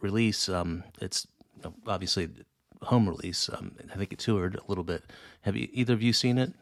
release. 0.00 0.48
Um, 0.48 0.84
it's 1.00 1.26
obviously 1.86 2.28
home 2.82 3.08
release. 3.08 3.50
Um, 3.52 3.72
I 3.92 3.96
think 3.96 4.12
it 4.12 4.18
toured 4.18 4.56
a 4.56 4.62
little 4.66 4.84
bit. 4.84 5.04
Have 5.42 5.56
you, 5.56 5.68
either 5.72 5.92
of 5.94 6.02
you 6.02 6.12
seen 6.12 6.38
it? 6.38 6.52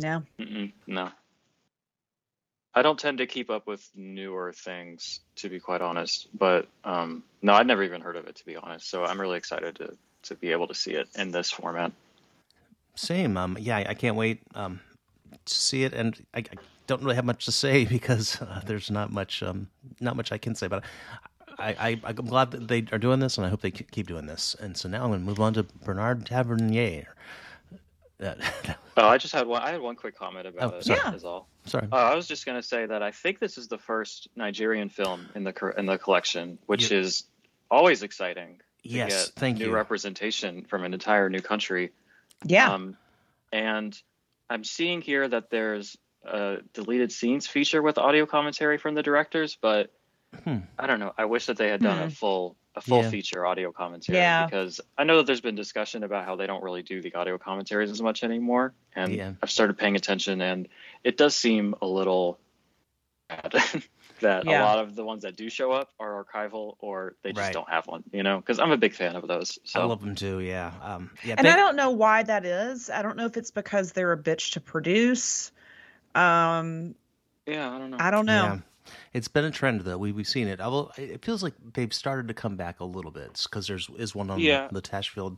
No. 0.00 0.22
Mm-mm, 0.38 0.72
no. 0.86 1.10
I 2.74 2.82
don't 2.82 2.98
tend 2.98 3.18
to 3.18 3.26
keep 3.26 3.50
up 3.50 3.66
with 3.66 3.90
newer 3.96 4.52
things, 4.52 5.20
to 5.36 5.48
be 5.48 5.58
quite 5.58 5.80
honest. 5.80 6.28
But 6.32 6.68
um, 6.84 7.24
no, 7.42 7.54
I'd 7.54 7.66
never 7.66 7.82
even 7.82 8.00
heard 8.00 8.16
of 8.16 8.26
it, 8.26 8.36
to 8.36 8.46
be 8.46 8.56
honest. 8.56 8.88
So 8.88 9.04
I'm 9.04 9.20
really 9.20 9.38
excited 9.38 9.76
to 9.76 9.96
to 10.24 10.34
be 10.34 10.52
able 10.52 10.66
to 10.68 10.74
see 10.74 10.92
it 10.92 11.08
in 11.16 11.30
this 11.30 11.50
format. 11.50 11.92
Same. 12.94 13.36
Um, 13.36 13.56
yeah, 13.60 13.78
I, 13.78 13.94
can't 13.94 14.16
wait 14.16 14.40
um, 14.54 14.80
to 15.44 15.54
see 15.54 15.84
it, 15.84 15.92
and 15.92 16.14
I, 16.34 16.38
I 16.40 16.44
don't 16.86 17.02
really 17.02 17.16
have 17.16 17.24
much 17.24 17.44
to 17.46 17.52
say 17.52 17.84
because 17.96 18.40
uh, 18.42 18.60
there's 18.66 18.90
not 18.90 19.10
much, 19.12 19.42
um, 19.42 19.68
not 20.00 20.16
much 20.16 20.32
I 20.32 20.38
can 20.38 20.54
say. 20.54 20.66
But 20.68 20.84
I, 21.58 21.68
I, 21.78 22.00
I'm 22.04 22.14
glad 22.16 22.50
that 22.50 22.68
they 22.68 22.84
are 22.92 22.98
doing 22.98 23.20
this, 23.20 23.38
and 23.38 23.46
I 23.46 23.50
hope 23.50 23.60
they 23.62 23.70
keep 23.70 24.06
doing 24.06 24.26
this. 24.26 24.54
And 24.60 24.76
so 24.76 24.88
now 24.88 25.04
I'm 25.04 25.10
going 25.10 25.20
to 25.20 25.26
move 25.26 25.40
on 25.40 25.54
to 25.54 25.62
Bernard 25.84 26.26
Tavernier. 26.26 27.14
Uh, 28.22 28.34
Oh, 28.96 29.08
I 29.08 29.16
just 29.16 29.32
had 29.32 29.46
one. 29.46 29.62
I 29.62 29.70
had 29.70 29.80
one 29.80 29.96
quick 29.96 30.18
comment 30.18 30.46
about 30.46 30.74
Oh, 30.74 30.76
it. 30.76 30.84
sorry. 30.84 31.00
Yeah. 31.02 31.14
Is 31.14 31.24
all. 31.24 31.48
sorry. 31.64 31.88
Uh, 31.90 31.96
I 31.96 32.14
was 32.14 32.26
just 32.26 32.44
gonna 32.44 32.62
say 32.62 32.84
that 32.84 33.02
I 33.02 33.12
think 33.12 33.38
this 33.38 33.56
is 33.56 33.66
the 33.66 33.78
first 33.78 34.28
Nigerian 34.36 34.90
film 34.90 35.26
in 35.34 35.42
the 35.42 35.74
in 35.78 35.86
the 35.86 35.96
collection, 35.96 36.58
which 36.66 36.92
is 36.92 37.24
always 37.70 38.02
exciting. 38.02 38.60
To 38.82 38.88
Yes, 38.88 39.26
get 39.28 39.34
thank 39.36 39.58
new 39.58 39.66
you. 39.66 39.74
representation 39.74 40.64
from 40.64 40.84
an 40.84 40.94
entire 40.94 41.28
new 41.28 41.40
country. 41.40 41.90
Yeah. 42.44 42.72
Um, 42.72 42.96
and 43.52 44.00
I'm 44.48 44.64
seeing 44.64 45.02
here 45.02 45.28
that 45.28 45.50
there's 45.50 45.96
a 46.24 46.58
deleted 46.72 47.12
scenes 47.12 47.46
feature 47.46 47.82
with 47.82 47.98
audio 47.98 48.26
commentary 48.26 48.78
from 48.78 48.94
the 48.94 49.02
directors, 49.02 49.56
but 49.60 49.92
Hmm. 50.44 50.58
I 50.78 50.86
don't 50.86 51.00
know. 51.00 51.12
I 51.18 51.24
wish 51.24 51.46
that 51.46 51.56
they 51.56 51.68
had 51.68 51.82
done 51.82 51.98
Hmm. 51.98 52.04
a 52.04 52.10
full 52.10 52.56
a 52.76 52.80
full 52.80 53.02
Yeah. 53.02 53.10
feature 53.10 53.44
audio 53.44 53.72
commentary 53.72 54.16
Yeah. 54.18 54.46
because 54.46 54.80
I 54.96 55.02
know 55.02 55.16
that 55.16 55.26
there's 55.26 55.40
been 55.40 55.56
discussion 55.56 56.04
about 56.04 56.24
how 56.24 56.36
they 56.36 56.46
don't 56.46 56.62
really 56.62 56.82
do 56.84 57.02
the 57.02 57.12
audio 57.16 57.36
commentaries 57.36 57.90
as 57.90 58.00
much 58.00 58.22
anymore, 58.22 58.74
and 58.94 59.12
Yeah. 59.12 59.32
I've 59.42 59.50
started 59.50 59.76
paying 59.76 59.96
attention, 59.96 60.40
and 60.40 60.68
it 61.02 61.16
does 61.16 61.34
seem 61.34 61.74
a 61.82 61.86
little 61.86 62.38
bad 63.28 63.52
that 64.20 64.46
a 64.46 64.50
lot 64.50 64.78
of 64.78 64.94
the 64.96 65.04
ones 65.04 65.22
that 65.22 65.36
do 65.36 65.50
show 65.50 65.72
up 65.72 65.90
are 65.98 66.24
archival 66.24 66.76
or 66.78 67.14
they 67.22 67.30
just 67.32 67.40
Right. 67.44 67.52
don't 67.52 67.68
have 67.68 67.86
one, 67.86 68.02
you 68.12 68.22
know? 68.22 68.38
Because 68.38 68.58
I'm 68.58 68.70
a 68.72 68.76
big 68.76 68.94
fan 68.94 69.16
of 69.16 69.26
those. 69.28 69.58
So 69.64 69.80
I 69.80 69.84
love 69.84 70.00
them 70.00 70.14
too. 70.14 70.40
Yeah. 70.40 70.72
Um, 70.82 71.10
yeah. 71.24 71.34
and 71.38 71.46
thank- 71.46 71.54
I 71.54 71.56
don't 71.56 71.76
know 71.76 71.90
why 71.90 72.22
that 72.22 72.44
is. 72.44 72.88
I 72.90 73.02
don't 73.02 73.16
know 73.16 73.26
if 73.26 73.36
it's 73.36 73.50
because 73.50 73.92
they're 73.92 74.12
a 74.12 74.18
bitch 74.18 74.52
to 74.52 74.60
produce. 74.60 75.52
Um, 76.14 76.94
yeah, 77.46 77.70
I 77.70 77.78
don't 77.78 77.90
know. 77.90 77.96
I 78.00 78.10
don't 78.10 78.26
know. 78.26 78.42
Yeah. 78.44 78.58
It's 79.12 79.28
been 79.28 79.44
a 79.44 79.50
trend 79.50 79.82
though. 79.82 79.98
We 79.98 80.10
we've 80.12 80.26
seen 80.26 80.48
it. 80.48 80.60
Although 80.60 80.90
it 80.96 81.24
feels 81.24 81.42
like 81.42 81.54
they've 81.74 81.92
started 81.92 82.28
to 82.28 82.34
come 82.34 82.56
back 82.56 82.80
a 82.80 82.84
little 82.84 83.10
bit 83.10 83.40
because 83.48 83.66
there's 83.66 83.88
is 83.98 84.14
one 84.14 84.30
on 84.30 84.40
Yeah. 84.40 84.66
the, 84.68 84.80
the 84.80 84.82
Tashlin, 84.82 85.36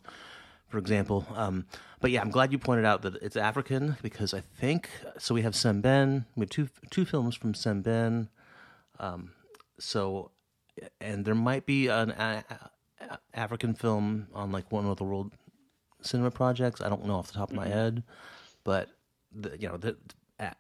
for 0.69 0.79
example. 0.79 1.27
Um, 1.35 1.67
but 2.01 2.11
yeah, 2.11 2.23
I'm 2.23 2.31
glad 2.31 2.51
you 2.53 2.59
pointed 2.59 2.85
out 2.87 3.03
that 3.03 3.17
it's 3.17 3.37
African 3.37 3.97
because 4.03 4.33
I 4.33 4.41
think 4.41 4.89
so. 5.19 5.35
We 5.35 5.43
have 5.43 5.53
Sembène. 5.53 6.25
We 6.35 6.43
have 6.43 6.51
two 6.51 6.69
two 6.91 7.05
films 7.05 7.35
from 7.35 7.53
Sembène. 7.53 8.29
Um, 9.03 9.33
so, 9.79 10.31
and 11.01 11.25
there 11.25 11.35
might 11.35 11.67
be 11.67 11.89
an 11.89 12.11
a, 12.13 12.45
a- 13.01 13.19
African 13.35 13.75
film 13.75 14.29
on 14.33 14.53
like 14.53 14.71
one 14.73 14.87
of 14.87 14.97
the 14.97 15.05
world 15.05 15.33
cinema 16.01 16.31
projects. 16.31 16.81
I 16.81 16.89
don't 16.89 17.05
know 17.05 17.17
off 17.17 17.27
the 17.27 17.35
top 17.35 17.51
of 17.51 17.57
my 17.57 17.69
head, 17.69 18.03
but 18.65 18.89
the, 19.33 19.59
you 19.59 19.69
know, 19.69 19.77
the, 19.77 19.97
A- 20.41 20.55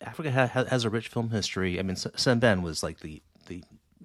Africa 0.00 0.30
ha, 0.30 0.46
ha- 0.46 0.64
has 0.64 0.84
a 0.84 0.90
rich 0.90 1.08
film 1.08 1.30
history. 1.30 1.78
I 1.78 1.82
mean, 1.82 1.96
Sembène 1.96 2.62
was 2.62 2.82
like 2.82 3.00
the 3.00 3.22
the 3.46 3.62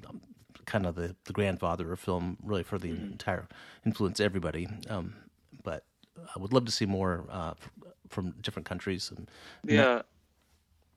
um, 0.10 0.20
kind 0.66 0.86
of 0.88 0.96
the, 0.96 1.16
the 1.26 1.34
grandfather 1.34 1.92
of 1.94 2.00
film, 2.00 2.38
really 2.44 2.64
for 2.64 2.78
the 2.80 2.90
entire 2.90 3.48
influence 3.86 4.20
everybody. 4.20 4.68
Um, 4.90 5.14
but 5.64 5.86
I 6.36 6.40
would 6.40 6.54
love 6.54 6.66
to 6.66 6.72
see 6.72 6.86
more 6.88 7.26
uh, 7.30 7.54
from 8.10 8.32
different 8.42 8.66
countries. 8.68 9.12
And, 9.16 9.30
Yeah. 9.76 10.02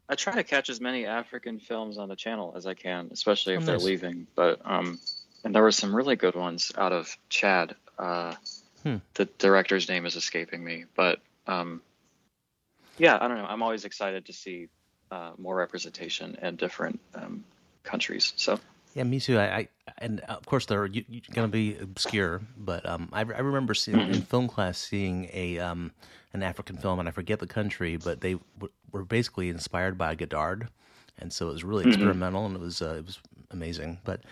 I 0.08 0.14
try 0.14 0.34
to 0.34 0.44
catch 0.44 0.70
as 0.70 0.80
many 0.80 1.04
African 1.06 1.60
films 1.60 1.98
on 1.98 2.08
the 2.08 2.16
channel 2.16 2.54
as 2.56 2.66
I 2.66 2.74
can, 2.74 3.08
especially 3.12 3.54
if 3.54 3.62
Oh, 3.62 3.66
they're 3.66 3.74
nice. 3.76 3.84
leaving. 3.84 4.26
But 4.34 4.60
um, 4.64 4.98
and 5.44 5.54
there 5.54 5.62
were 5.62 5.72
some 5.72 5.94
really 5.94 6.16
good 6.16 6.34
ones 6.34 6.72
out 6.76 6.92
of 6.92 7.16
Chad. 7.28 7.74
Uh, 7.98 8.34
Hmm. 8.84 8.96
The 9.14 9.24
director's 9.24 9.88
name 9.88 10.06
is 10.06 10.14
escaping 10.14 10.62
me, 10.64 10.84
but 10.94 11.18
um, 11.46 11.82
yeah, 12.96 13.18
I 13.20 13.26
don't 13.26 13.36
know. 13.36 13.44
I'm 13.44 13.62
always 13.62 13.84
excited 13.84 14.26
to 14.26 14.32
see 14.32 14.68
uh, 15.10 15.32
more 15.36 15.56
representation 15.56 16.38
in 16.40 16.56
different 16.56 17.00
um, 17.14 17.44
countries. 17.82 18.32
So 18.36 18.60
Yeah, 18.98 19.04
me 19.04 19.20
too. 19.20 19.38
I, 19.38 19.44
I 19.44 19.68
and 19.98 20.18
of 20.22 20.44
course 20.44 20.66
they're 20.66 20.88
gonna 21.32 21.46
be 21.46 21.76
obscure, 21.76 22.40
but 22.56 22.84
um, 22.84 23.08
I, 23.12 23.20
I 23.20 23.22
remember 23.22 23.72
seeing 23.72 24.00
in 24.08 24.22
film 24.22 24.48
class 24.48 24.76
seeing 24.76 25.30
a 25.32 25.60
um 25.60 25.92
an 26.32 26.42
African 26.42 26.76
film, 26.76 26.98
and 26.98 27.08
I 27.08 27.12
forget 27.12 27.38
the 27.38 27.46
country, 27.46 27.96
but 27.96 28.22
they 28.22 28.32
w- 28.56 28.72
were 28.90 29.04
basically 29.04 29.50
inspired 29.50 29.96
by 29.98 30.16
Godard, 30.16 30.66
and 31.16 31.32
so 31.32 31.48
it 31.48 31.52
was 31.52 31.62
really 31.62 31.86
experimental, 31.86 32.44
and 32.44 32.56
it 32.56 32.60
was 32.60 32.82
uh, 32.82 32.96
it 32.98 33.06
was 33.06 33.20
amazing. 33.52 34.00
But 34.02 34.22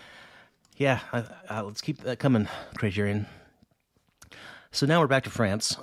yeah, 0.75 0.99
I, 1.13 1.23
I, 1.49 1.61
let's 1.61 1.79
keep 1.79 1.99
that 1.99 2.19
coming, 2.19 2.49
Criterion. 2.75 3.25
So 4.73 4.85
now 4.85 4.99
we're 4.99 5.07
back 5.07 5.23
to 5.23 5.29
France. 5.29 5.77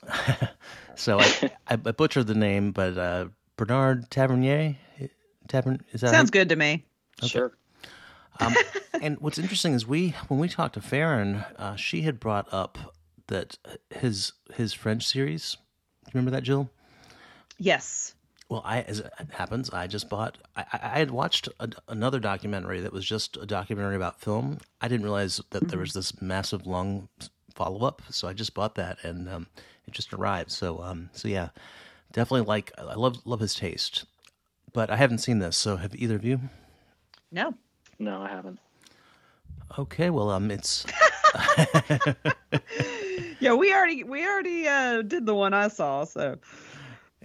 so 0.94 1.20
I, 1.20 1.32
I, 1.68 1.72
I 1.72 1.76
butchered 1.76 2.26
the 2.26 2.34
name, 2.34 2.72
but 2.72 2.98
uh, 2.98 3.28
Bernard 3.56 4.10
Tavernier, 4.10 4.76
Tavern 5.48 5.80
is 5.92 6.02
that 6.02 6.08
how 6.08 6.12
Sounds 6.12 6.30
good 6.30 6.50
to 6.50 6.56
me. 6.56 6.84
sure. 7.22 7.54
Um, 8.40 8.54
and 9.00 9.18
what's 9.20 9.38
interesting 9.38 9.74
is 9.74 9.86
we 9.86 10.10
when 10.28 10.40
we 10.40 10.48
talked 10.48 10.74
to 10.74 10.80
Farron, 10.80 11.44
uh, 11.56 11.76
she 11.76 12.02
had 12.02 12.20
brought 12.20 12.52
up 12.52 12.94
that 13.28 13.58
his 13.90 14.32
his 14.54 14.72
French 14.72 15.06
series. 15.06 15.56
Do 16.04 16.10
you 16.10 16.20
remember 16.20 16.30
that, 16.32 16.42
Jill? 16.42 16.70
Yes. 17.58 18.14
Well, 18.48 18.62
I 18.64 18.82
as 18.82 19.00
it 19.00 19.12
happens, 19.32 19.70
I 19.70 19.86
just 19.86 20.08
bought. 20.08 20.38
I, 20.56 20.64
I 20.72 20.98
had 20.98 21.10
watched 21.10 21.48
a, 21.60 21.70
another 21.88 22.20
documentary 22.20 22.80
that 22.80 22.92
was 22.92 23.06
just 23.06 23.36
a 23.36 23.46
documentary 23.46 23.96
about 23.96 24.20
film. 24.20 24.58
I 24.80 24.88
didn't 24.88 25.04
realize 25.04 25.40
that 25.50 25.68
there 25.68 25.78
was 25.78 25.92
this 25.92 26.20
massive 26.20 26.66
long 26.66 27.08
follow 27.54 27.86
up, 27.86 28.02
so 28.10 28.28
I 28.28 28.32
just 28.32 28.54
bought 28.54 28.74
that, 28.74 29.02
and 29.02 29.28
um, 29.28 29.46
it 29.86 29.94
just 29.94 30.12
arrived. 30.12 30.50
So, 30.50 30.82
um, 30.82 31.08
so 31.12 31.28
yeah, 31.28 31.48
definitely 32.12 32.46
like 32.46 32.70
I 32.76 32.94
love 32.94 33.24
love 33.24 33.40
his 33.40 33.54
taste, 33.54 34.04
but 34.72 34.90
I 34.90 34.96
haven't 34.96 35.18
seen 35.18 35.38
this. 35.38 35.56
So, 35.56 35.76
have 35.76 35.94
either 35.94 36.16
of 36.16 36.24
you? 36.24 36.40
No. 37.32 37.54
No, 37.98 38.22
I 38.22 38.28
haven't. 38.28 38.58
Okay, 39.78 40.10
well, 40.10 40.30
um, 40.30 40.50
it's 40.50 40.84
Yeah, 43.40 43.54
we 43.54 43.74
already 43.74 44.04
we 44.04 44.26
already 44.26 44.66
uh, 44.66 45.02
did 45.02 45.26
the 45.26 45.34
one 45.34 45.52
I 45.52 45.68
saw. 45.68 46.04
So 46.04 46.38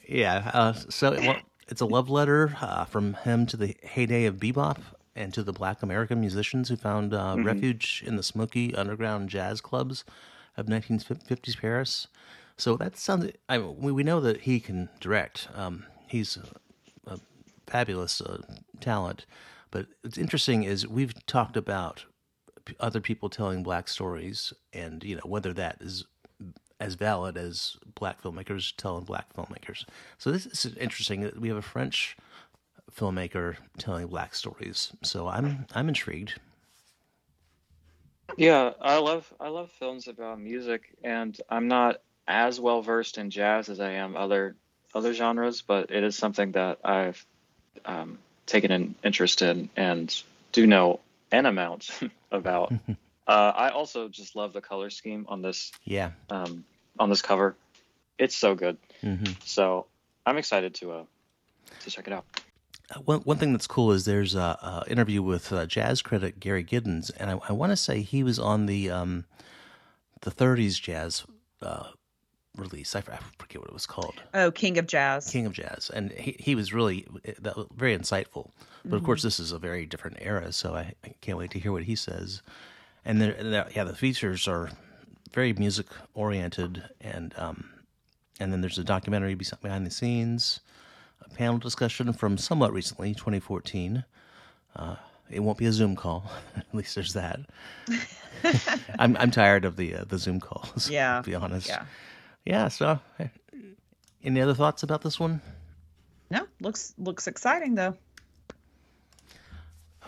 Yeah. 0.07 0.51
Uh, 0.53 0.73
so 0.73 1.11
well, 1.11 1.37
it's 1.67 1.81
a 1.81 1.85
love 1.85 2.09
letter 2.09 2.57
uh, 2.61 2.85
from 2.85 3.13
him 3.13 3.45
to 3.47 3.57
the 3.57 3.75
heyday 3.83 4.25
of 4.25 4.35
bebop 4.35 4.79
and 5.15 5.33
to 5.33 5.43
the 5.43 5.53
black 5.53 5.83
American 5.83 6.19
musicians 6.19 6.69
who 6.69 6.75
found 6.75 7.13
uh, 7.13 7.35
refuge 7.37 8.03
in 8.05 8.15
the 8.15 8.23
smoky 8.23 8.73
underground 8.75 9.29
jazz 9.29 9.61
clubs 9.61 10.03
of 10.57 10.65
1950s 10.65 11.57
Paris. 11.59 12.07
So 12.57 12.75
that 12.77 12.97
sounds. 12.97 13.31
I 13.47 13.57
mean, 13.57 13.77
we, 13.79 13.91
we 13.91 14.03
know 14.03 14.19
that 14.19 14.41
he 14.41 14.59
can 14.59 14.89
direct. 14.99 15.47
Um, 15.55 15.85
he's 16.07 16.37
a, 16.37 17.13
a 17.13 17.19
fabulous 17.67 18.19
uh, 18.19 18.41
talent. 18.81 19.25
But 19.71 19.87
what's 20.01 20.17
interesting 20.17 20.63
is 20.63 20.87
we've 20.87 21.13
talked 21.25 21.57
about 21.57 22.05
other 22.79 23.01
people 23.01 23.29
telling 23.29 23.63
black 23.63 23.87
stories, 23.87 24.53
and 24.73 25.03
you 25.03 25.15
know 25.15 25.21
whether 25.25 25.53
that 25.53 25.77
is 25.81 26.05
as 26.79 26.95
valid 26.95 27.37
as 27.37 27.77
black 27.95 28.21
filmmakers 28.21 28.73
telling 28.77 29.03
black 29.03 29.33
filmmakers. 29.33 29.85
So 30.17 30.31
this 30.31 30.45
is 30.45 30.75
interesting. 30.77 31.21
that 31.21 31.39
We 31.39 31.49
have 31.49 31.57
a 31.57 31.61
French 31.61 32.15
filmmaker 32.91 33.57
telling 33.77 34.07
black 34.07 34.35
stories. 34.35 34.91
So 35.03 35.27
I'm 35.27 35.65
I'm 35.73 35.87
intrigued. 35.87 36.39
Yeah, 38.37 38.73
I 38.81 38.99
love 38.99 39.31
I 39.39 39.49
love 39.49 39.71
films 39.71 40.07
about 40.07 40.39
music, 40.39 40.95
and 41.03 41.39
I'm 41.49 41.67
not 41.67 42.01
as 42.27 42.59
well 42.59 42.81
versed 42.81 43.17
in 43.17 43.29
jazz 43.29 43.69
as 43.69 43.79
I 43.79 43.91
am 43.91 44.15
other 44.15 44.55
other 44.93 45.13
genres, 45.13 45.61
but 45.61 45.91
it 45.91 46.03
is 46.03 46.15
something 46.15 46.51
that 46.53 46.79
I've 46.83 47.25
um, 47.85 48.19
taken 48.49 48.71
an 48.71 48.95
interest 49.03 49.41
in 49.41 49.69
and 49.75 50.23
do 50.51 50.67
know 50.67 50.99
an 51.31 51.45
amount 51.45 51.89
about. 52.31 52.73
uh, 53.27 53.53
I 53.55 53.69
also 53.69 54.07
just 54.09 54.35
love 54.35 54.53
the 54.53 54.61
color 54.61 54.89
scheme 54.89 55.25
on 55.29 55.41
this 55.41 55.71
Yeah. 55.85 56.11
um, 56.29 56.63
on 56.97 57.09
this 57.09 57.21
cover. 57.21 57.55
It's 58.17 58.35
so 58.35 58.55
good. 58.55 58.77
hmm 59.01 59.23
So 59.45 59.85
I'm 60.25 60.37
excited 60.37 60.73
to 60.75 60.91
uh, 60.91 61.03
to 61.81 61.91
check 61.91 62.07
it 62.07 62.13
out. 62.13 62.25
Uh, 62.93 62.99
One 63.05 63.19
one 63.21 63.37
thing 63.37 63.53
that's 63.53 63.67
cool 63.67 63.91
is 63.91 64.05
there's 64.05 64.35
a, 64.35 64.39
a 64.39 64.83
interview 64.91 65.21
with 65.21 65.53
uh, 65.53 65.65
jazz 65.65 66.01
critic 66.01 66.39
Gary 66.39 66.63
Giddins, 66.63 67.11
and 67.17 67.29
I, 67.31 67.39
I 67.49 67.53
want 67.53 67.71
to 67.71 67.77
say 67.77 68.01
he 68.01 68.23
was 68.23 68.39
on 68.39 68.65
the 68.65 68.89
um, 68.89 69.25
the 70.21 70.31
'30s 70.31 70.81
jazz 70.81 71.23
uh, 71.61 71.89
release. 72.59 72.95
I, 72.95 72.99
I 72.99 73.19
forget 73.37 73.61
what 73.61 73.69
it 73.69 73.73
was 73.73 73.85
called. 73.85 74.21
Oh, 74.33 74.51
King 74.51 74.77
of 74.77 74.87
Jazz. 74.87 75.29
King 75.29 75.45
of 75.45 75.53
Jazz, 75.53 75.89
and 75.93 76.11
he, 76.11 76.35
he 76.39 76.55
was 76.55 76.73
really 76.73 77.05
that 77.39 77.55
was 77.55 77.67
very 77.75 77.97
insightful. 77.97 78.51
But 78.85 78.95
of 78.95 79.03
course, 79.03 79.23
this 79.23 79.39
is 79.39 79.51
a 79.51 79.59
very 79.59 79.85
different 79.85 80.17
era, 80.21 80.51
so 80.53 80.73
I, 80.73 80.93
I 81.03 81.13
can't 81.21 81.37
wait 81.37 81.51
to 81.51 81.59
hear 81.59 81.71
what 81.71 81.83
he 81.83 81.95
says. 81.95 82.41
And 83.03 83.19
yeah, 83.21 83.83
the 83.83 83.95
features 83.95 84.47
are 84.47 84.69
very 85.33 85.53
music 85.53 85.87
oriented, 86.13 86.83
and 87.01 87.33
um, 87.37 87.69
and 88.39 88.53
then 88.53 88.61
there's 88.61 88.77
a 88.77 88.83
documentary 88.83 89.35
behind 89.35 89.85
the 89.85 89.91
scenes, 89.91 90.61
a 91.21 91.29
panel 91.29 91.57
discussion 91.57 92.13
from 92.13 92.37
somewhat 92.37 92.73
recently, 92.73 93.13
2014. 93.13 94.05
Uh, 94.75 94.95
it 95.29 95.41
won't 95.41 95.57
be 95.57 95.65
a 95.65 95.73
Zoom 95.73 95.95
call, 95.95 96.31
at 96.55 96.73
least 96.73 96.95
there's 96.95 97.13
that. 97.13 97.39
I'm 98.99 99.17
I'm 99.17 99.31
tired 99.31 99.65
of 99.65 99.75
the 99.75 99.95
uh, 99.95 100.03
the 100.05 100.17
Zoom 100.17 100.39
calls. 100.39 100.89
Yeah. 100.89 101.21
to 101.21 101.29
be 101.29 101.35
honest. 101.35 101.67
Yeah. 101.67 101.85
Yeah. 102.45 102.67
So, 102.67 102.99
uh, 103.19 103.27
any 104.23 104.41
other 104.41 104.53
thoughts 104.53 104.83
about 104.83 105.01
this 105.01 105.19
one? 105.19 105.41
No, 106.31 106.45
looks 106.59 106.93
looks 106.97 107.27
exciting 107.27 107.75
though. 107.75 107.95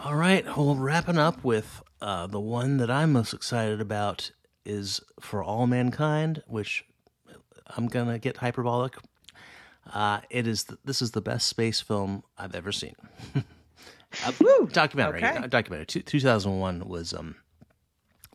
All 0.04 0.16
right, 0.16 0.46
well, 0.58 0.76
wrapping 0.76 1.20
up 1.20 1.44
with 1.44 1.84
uh, 2.02 2.26
the 2.26 2.40
one 2.40 2.78
that 2.78 2.90
I'm 2.90 3.12
most 3.12 3.34
excited 3.34 3.80
about 3.80 4.32
is 4.66 5.00
For 5.20 5.44
All 5.44 5.68
Mankind, 5.68 6.42
which 6.48 6.84
I'm 7.68 7.88
gonna 7.88 8.18
get 8.18 8.38
hyperbolic. 8.38 8.96
Uh, 9.94 10.22
it 10.30 10.48
is 10.48 10.64
th- 10.66 10.80
this 10.84 11.02
is 11.02 11.12
the 11.12 11.22
best 11.22 11.48
space 11.48 11.82
film 11.82 12.24
I've 12.38 12.56
ever 12.56 12.72
seen. 12.72 12.96
Uh, 14.26 14.32
Woo, 14.42 14.68
documentary, 14.68 15.24
okay. 15.24 15.38
uh, 15.38 15.48
documentary. 15.48 15.86
Two, 15.86 16.02
2001 16.02 16.86
was 16.86 17.14
um 17.14 17.34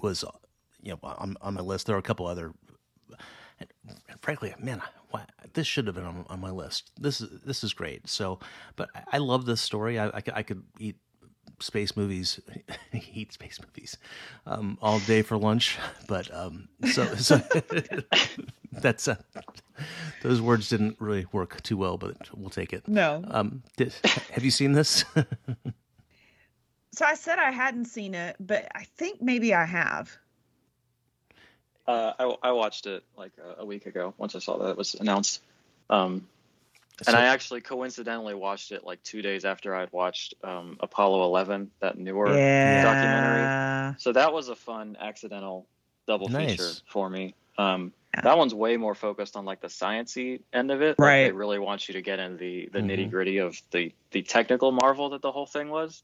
was 0.01 0.25
uh, 0.25 0.31
you 0.81 0.93
know 0.93 0.99
on, 1.03 1.37
on 1.43 1.53
my 1.53 1.61
list. 1.61 1.87
There 1.87 1.95
are 1.95 1.99
a 1.99 2.03
couple 2.03 2.27
other. 2.27 2.55
And 3.61 3.71
frankly, 4.21 4.55
man, 4.59 4.83
why, 5.11 5.25
this 5.55 5.67
should 5.67 5.87
have 5.87 5.97
been 5.97 6.05
on, 6.05 6.25
on 6.29 6.41
my 6.41 6.51
list. 6.51 6.91
This 7.01 7.21
is 7.21 7.41
this 7.45 7.65
is 7.65 7.73
great. 7.73 8.09
So, 8.09 8.39
but 8.77 8.89
I, 8.95 9.03
I 9.15 9.19
love 9.19 9.47
this 9.47 9.61
story. 9.61 9.99
I, 9.99 10.09
I, 10.09 10.21
could, 10.21 10.35
I 10.35 10.43
could 10.43 10.63
eat 10.79 10.97
space 11.61 11.97
movies, 11.97 12.41
eat 13.15 13.33
space 13.33 13.59
movies, 13.61 13.97
um, 14.47 14.79
all 14.83 15.01
day 15.01 15.23
for 15.23 15.37
lunch. 15.37 15.79
But 16.09 16.33
um, 16.33 16.69
so 16.93 17.05
so 17.17 17.43
that's 18.73 19.09
uh, 19.09 19.17
those 20.23 20.41
words 20.41 20.69
didn't 20.69 21.01
really 21.01 21.27
work 21.33 21.61
too 21.63 21.77
well, 21.77 21.97
but 21.97 22.17
we'll 22.37 22.51
take 22.51 22.73
it. 22.73 22.87
No. 22.87 23.25
Um, 23.29 23.63
did, 23.77 23.93
have 24.33 24.45
you 24.45 24.53
seen 24.53 24.73
this? 24.73 25.05
So 26.97 27.05
I 27.05 27.15
said 27.15 27.39
I 27.39 27.51
hadn't 27.51 27.85
seen 27.87 28.15
it, 28.15 28.37
but 28.41 28.69
I 28.75 28.85
think 28.97 29.21
maybe 29.21 29.53
I 29.53 29.67
have. 29.67 30.17
Uh, 31.87 32.13
I, 32.19 32.49
I 32.49 32.53
watched 32.53 32.87
it 32.87 33.05
like 33.17 33.33
a, 33.39 33.63
a 33.63 33.65
week 33.65 33.87
ago 33.87 34.15
once 34.19 34.35
I 34.35 34.41
saw 34.41 34.59
that 34.59 34.71
it 34.71 34.77
was 34.77 34.95
announced. 34.95 35.41
Um, 35.89 36.27
and 36.99 37.07
So- 37.15 37.19
I 37.19 37.27
actually 37.27 37.61
coincidentally 37.61 38.35
watched 38.35 38.73
it 38.73 38.85
like 38.85 39.03
two 39.03 39.23
days 39.23 39.45
after 39.45 39.75
I'd 39.75 39.93
watched 39.93 40.35
um, 40.43 40.79
Apollo 40.81 41.25
11, 41.25 41.71
that 41.81 41.99
newer 41.99 42.35
yeah. 42.37 42.83
documentary. 42.83 43.97
So 44.01 44.13
that 44.13 44.33
was 44.33 44.49
a 44.49 44.57
fun 44.57 44.97
accidental 45.01 45.67
double 46.07 46.29
Nice. 46.29 46.51
feature 46.53 46.71
for 46.89 47.09
me. 47.09 47.35
Um, 47.59 47.93
Yeah. 48.15 48.23
That 48.23 48.39
one's 48.39 48.55
way 48.55 48.79
more 48.79 48.95
focused 48.95 49.37
on 49.37 49.45
like 49.45 49.61
the 49.61 49.69
sciency 49.69 50.41
end 50.53 50.71
of 50.71 50.81
it. 50.81 50.99
Like, 50.99 51.07
Right. 51.07 51.25
they 51.25 51.33
really 51.33 51.59
want 51.59 51.87
you 51.87 51.95
to 51.95 52.03
get 52.03 52.19
into 52.19 52.39
the 52.39 52.71
the 52.73 52.79
Mhm. 52.79 52.87
nitty 52.87 53.11
gritty 53.11 53.39
of 53.39 53.61
the 53.73 53.93
the 54.11 54.23
technical 54.23 54.73
marvel 54.73 55.11
that 55.11 55.21
the 55.21 55.31
whole 55.31 55.45
thing 55.47 55.69
was. 55.69 56.03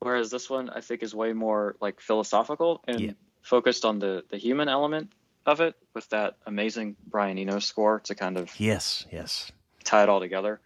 Whereas 0.00 0.30
this 0.30 0.50
one, 0.50 0.70
I 0.70 0.80
think, 0.80 1.02
is 1.04 1.14
way 1.14 1.32
more 1.32 1.76
like 1.80 2.00
philosophical 2.00 2.82
and 2.88 3.00
Yeah. 3.00 3.12
Focused 3.44 3.84
on 3.84 4.00
the 4.00 4.24
the 4.30 4.36
human 4.38 4.68
element 4.68 5.12
of 5.46 5.60
it, 5.60 5.76
with 5.94 6.08
that 6.08 6.36
amazing 6.46 6.96
Brian 7.06 7.38
Eno 7.38 7.60
score 7.60 8.00
to 8.00 8.14
kind 8.16 8.36
of 8.36 8.58
yes, 8.58 9.06
yes. 9.12 9.52
tie 9.84 10.02
it 10.02 10.08
all 10.08 10.18
together. 10.20 10.58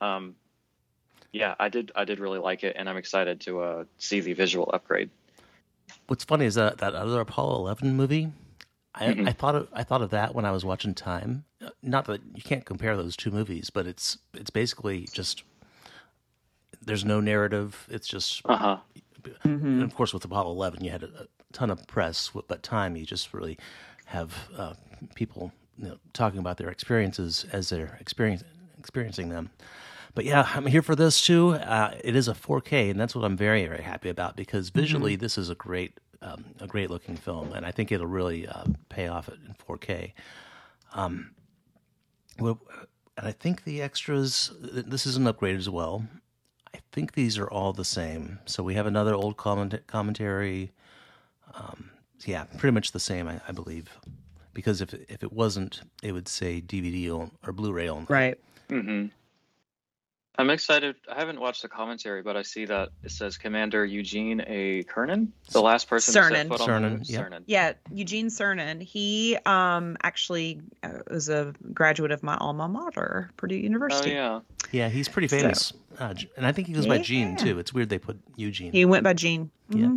Um, 0.00 0.34
yeah, 1.32 1.54
I 1.60 1.68
did 1.68 1.92
I 1.94 2.04
did 2.04 2.18
really 2.18 2.38
like 2.40 2.64
it, 2.64 2.74
and 2.76 2.88
I'm 2.88 2.96
excited 2.96 3.40
to 3.42 3.60
uh, 3.60 3.84
see 3.98 4.20
the 4.20 4.32
visual 4.32 4.68
upgrade. 4.72 5.10
What's 6.06 6.24
funny 6.24 6.46
is 6.46 6.54
that 6.56 6.78
that 6.78 6.94
other 6.94 7.20
Apollo 7.20 7.56
Eleven 7.58 7.96
movie. 7.96 8.32
I, 8.94 9.12
Mhm. 9.12 9.28
I 9.28 9.32
thought 9.32 9.54
of 9.54 9.68
I 9.72 9.84
thought 9.84 10.02
of 10.02 10.10
that 10.10 10.34
when 10.34 10.44
I 10.46 10.50
was 10.50 10.64
watching 10.64 10.94
Time. 10.94 11.44
Uh, 11.62 11.68
Not 11.82 12.06
that 12.06 12.20
you 12.34 12.42
can't 12.42 12.64
compare 12.64 12.96
those 12.96 13.16
two 13.16 13.30
movies, 13.30 13.70
but 13.70 13.86
it's 13.86 14.18
it's 14.34 14.50
basically 14.50 15.06
just 15.12 15.44
there's 16.82 17.04
no 17.04 17.20
narrative. 17.20 17.86
It's 17.90 18.08
just 18.08 18.40
Uh 18.46 18.56
huh. 18.56 18.76
and 19.44 19.82
of 19.82 19.94
course 19.94 20.14
with 20.14 20.24
Apollo 20.24 20.50
11 20.52 20.82
you 20.84 20.90
had 20.90 21.02
a, 21.02 21.06
a 21.06 21.26
ton 21.52 21.70
of 21.70 21.86
press 21.86 22.30
but 22.46 22.62
time 22.62 22.96
you 22.96 23.04
just 23.04 23.32
really 23.32 23.58
have 24.06 24.34
uh, 24.56 24.74
people 25.14 25.52
you 25.78 25.88
know, 25.88 25.98
talking 26.12 26.38
about 26.38 26.56
their 26.56 26.70
experiences 26.70 27.46
as 27.52 27.68
they're 27.68 27.96
experience, 28.00 28.42
experiencing 28.78 29.28
them 29.28 29.50
but 30.14 30.24
yeah 30.24 30.48
i'm 30.54 30.66
here 30.66 30.82
for 30.82 30.94
this 30.94 31.24
too 31.24 31.50
uh, 31.50 31.94
it 32.02 32.16
is 32.16 32.28
a 32.28 32.34
4k 32.34 32.90
and 32.90 33.00
that's 33.00 33.14
what 33.14 33.24
i'm 33.24 33.36
very 33.36 33.66
very 33.66 33.82
happy 33.82 34.08
about 34.08 34.36
because 34.36 34.70
visually 34.70 35.16
this 35.16 35.38
is 35.38 35.50
a 35.50 35.54
great 35.54 35.98
um, 36.20 36.44
a 36.60 36.66
great 36.66 36.90
looking 36.90 37.16
film 37.16 37.52
and 37.52 37.64
i 37.64 37.70
think 37.70 37.92
it'll 37.92 38.06
really 38.06 38.46
uh, 38.46 38.64
pay 38.88 39.06
off 39.06 39.28
in 39.28 39.54
4k 39.68 40.12
um, 40.94 41.30
well, 42.40 42.60
and 43.16 43.26
i 43.26 43.32
think 43.32 43.64
the 43.64 43.80
extras 43.80 44.52
this 44.60 45.06
is 45.06 45.16
an 45.16 45.26
upgrade 45.26 45.56
as 45.56 45.70
well 45.70 46.04
I 46.74 46.80
think 46.92 47.14
these 47.14 47.38
are 47.38 47.48
all 47.48 47.72
the 47.72 47.84
same. 47.84 48.38
So 48.46 48.62
we 48.62 48.74
have 48.74 48.86
another 48.86 49.14
old 49.14 49.36
comment- 49.36 49.86
commentary. 49.86 50.72
Um, 51.54 51.90
yeah, 52.26 52.44
pretty 52.58 52.72
much 52.74 52.92
the 52.92 53.00
same, 53.00 53.28
I, 53.28 53.40
I 53.48 53.52
believe. 53.52 53.88
Because 54.54 54.80
if 54.80 54.92
if 54.94 55.22
it 55.22 55.32
wasn't, 55.32 55.82
it 56.02 56.12
would 56.12 56.26
say 56.28 56.60
DVD 56.60 57.10
on, 57.12 57.30
or 57.46 57.52
Blu-ray 57.52 57.88
only. 57.88 58.06
Right. 58.08 58.38
hmm 58.68 59.06
I'm 60.40 60.50
excited. 60.50 60.94
I 61.12 61.18
haven't 61.18 61.40
watched 61.40 61.62
the 61.62 61.68
commentary, 61.68 62.22
but 62.22 62.36
I 62.36 62.42
see 62.42 62.64
that 62.66 62.90
it 63.02 63.10
says 63.10 63.36
Commander 63.36 63.84
Eugene 63.84 64.40
A. 64.46 64.84
Cernan, 64.84 65.28
the 65.50 65.60
last 65.60 65.88
person 65.88 66.14
to 66.14 66.20
Cernan. 66.20 66.30
set 66.30 66.48
foot 66.48 66.60
on 66.60 66.68
Cernan, 66.68 66.90
moon. 66.90 67.02
yeah. 67.06 67.22
Cernan. 67.22 67.42
Yeah, 67.46 67.72
Eugene 67.92 68.28
Cernan. 68.28 68.80
He 68.80 69.36
um 69.46 69.96
actually 70.04 70.60
uh, 70.84 70.90
was 71.10 71.28
a 71.28 71.52
graduate 71.74 72.12
of 72.12 72.22
my 72.22 72.36
alma 72.36 72.68
mater, 72.68 73.30
Purdue 73.36 73.56
University. 73.56 74.12
Oh 74.12 74.14
yeah. 74.14 74.40
Yeah, 74.70 74.88
he's 74.88 75.08
pretty 75.08 75.26
famous, 75.28 75.72
uh, 75.98 76.14
and 76.36 76.46
I 76.46 76.52
think 76.52 76.68
he 76.68 76.72
goes 76.74 76.86
by 76.86 76.98
Gene 76.98 77.36
too. 77.36 77.58
It's 77.58 77.72
weird 77.72 77.88
they 77.88 77.98
put 77.98 78.18
Eugene. 78.36 78.70
He 78.70 78.84
went 78.84 79.02
by 79.02 79.14
Gene. 79.14 79.50
Yeah. 79.70 79.96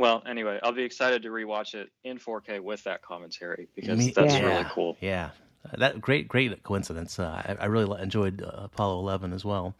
Well, 0.00 0.22
anyway, 0.26 0.58
I'll 0.62 0.72
be 0.72 0.82
excited 0.82 1.22
to 1.22 1.28
rewatch 1.28 1.74
it 1.74 1.90
in 2.04 2.18
4K 2.18 2.60
with 2.60 2.82
that 2.84 3.02
commentary 3.02 3.68
because 3.76 3.98
Me- 3.98 4.12
that's 4.14 4.34
Yeah. 4.34 4.46
really 4.46 4.66
cool. 4.70 4.96
Yeah, 5.00 5.30
that 5.76 6.00
great 6.00 6.26
great 6.26 6.62
coincidence. 6.62 7.18
Uh, 7.18 7.42
I, 7.58 7.64
I 7.64 7.66
really 7.66 8.00
enjoyed 8.02 8.42
uh, 8.42 8.50
Apollo 8.64 8.98
11 9.00 9.32
as 9.32 9.44
well. 9.44 9.74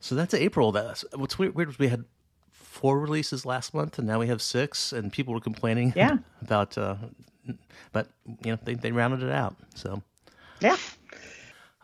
So 0.00 0.14
that's 0.14 0.34
April. 0.34 0.72
That's 0.72 1.04
what's 1.14 1.38
weird, 1.38 1.54
weird 1.54 1.68
was 1.68 1.78
we 1.78 1.88
had 1.88 2.04
four 2.52 3.00
releases 3.00 3.46
last 3.46 3.72
month, 3.72 3.98
and 3.98 4.06
now 4.06 4.18
we 4.18 4.26
have 4.28 4.42
six, 4.42 4.92
and 4.92 5.10
people 5.10 5.32
were 5.32 5.40
complaining. 5.40 5.92
Yeah. 5.96 6.18
about, 6.42 6.76
uh, 6.76 6.96
but 7.92 8.08
you 8.44 8.52
know 8.52 8.58
they 8.64 8.74
they 8.74 8.92
rounded 8.92 9.22
it 9.22 9.32
out. 9.32 9.56
So 9.74 10.02
Yeah. 10.60 10.76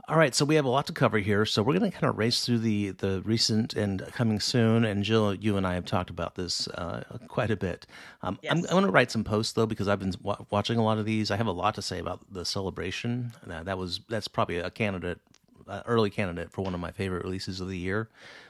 All 0.08 0.16
right, 0.18 0.34
so 0.34 0.44
we 0.44 0.56
have 0.56 0.64
a 0.64 0.68
lot 0.70 0.86
to 0.88 0.92
cover 0.92 1.18
here. 1.18 1.46
So 1.46 1.62
we're 1.62 1.78
going 1.78 1.90
to 1.90 1.96
kind 1.96 2.10
of 2.10 2.18
race 2.18 2.44
through 2.44 2.58
the 2.58 2.90
the 2.90 3.22
recent 3.24 3.74
and 3.74 4.04
coming 4.12 4.40
soon. 4.40 4.84
And 4.84 5.04
Jill, 5.04 5.32
you 5.34 5.56
and 5.56 5.66
I 5.66 5.74
have 5.74 5.84
talked 5.84 6.10
about 6.10 6.34
this 6.34 6.66
uh, 6.68 7.04
quite 7.28 7.50
a 7.52 7.56
bit. 7.56 7.86
Um, 8.22 8.38
I'm, 8.50 8.58
I'm 8.58 8.64
going 8.64 8.84
to 8.84 8.90
write 8.90 9.12
some 9.12 9.22
posts 9.22 9.52
though 9.52 9.66
because 9.66 9.86
I've 9.86 10.00
been 10.00 10.12
wa- 10.20 10.44
watching 10.50 10.76
a 10.76 10.82
lot 10.84 10.98
of 10.98 11.04
these. 11.04 11.30
I 11.30 11.36
have 11.36 11.46
a 11.46 11.52
lot 11.52 11.76
to 11.76 11.82
say 11.82 12.00
about 12.00 12.20
the 12.32 12.44
celebration. 12.44 13.32
Uh, 13.48 13.62
that 13.62 13.78
was 13.78 14.00
that's 14.08 14.26
probably 14.26 14.58
a 14.58 14.70
candidate, 14.70 15.20
uh, 15.68 15.82
early 15.86 16.10
candidate 16.10 16.50
for 16.50 16.62
one 16.62 16.74
of 16.74 16.80
my 16.80 16.90
favorite 16.90 17.24
releases 17.24 17.60
of 17.60 17.68
the 17.68 17.78
year. 17.78 18.08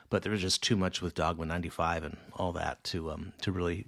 But 0.08 0.22
there 0.22 0.32
was 0.32 0.40
just 0.40 0.62
too 0.62 0.76
much 0.76 1.02
with 1.02 1.14
Dogma 1.14 1.44
'95 1.44 2.04
and 2.04 2.16
all 2.34 2.52
that 2.52 2.82
to 2.84 3.10
um, 3.10 3.32
to 3.42 3.52
really 3.52 3.84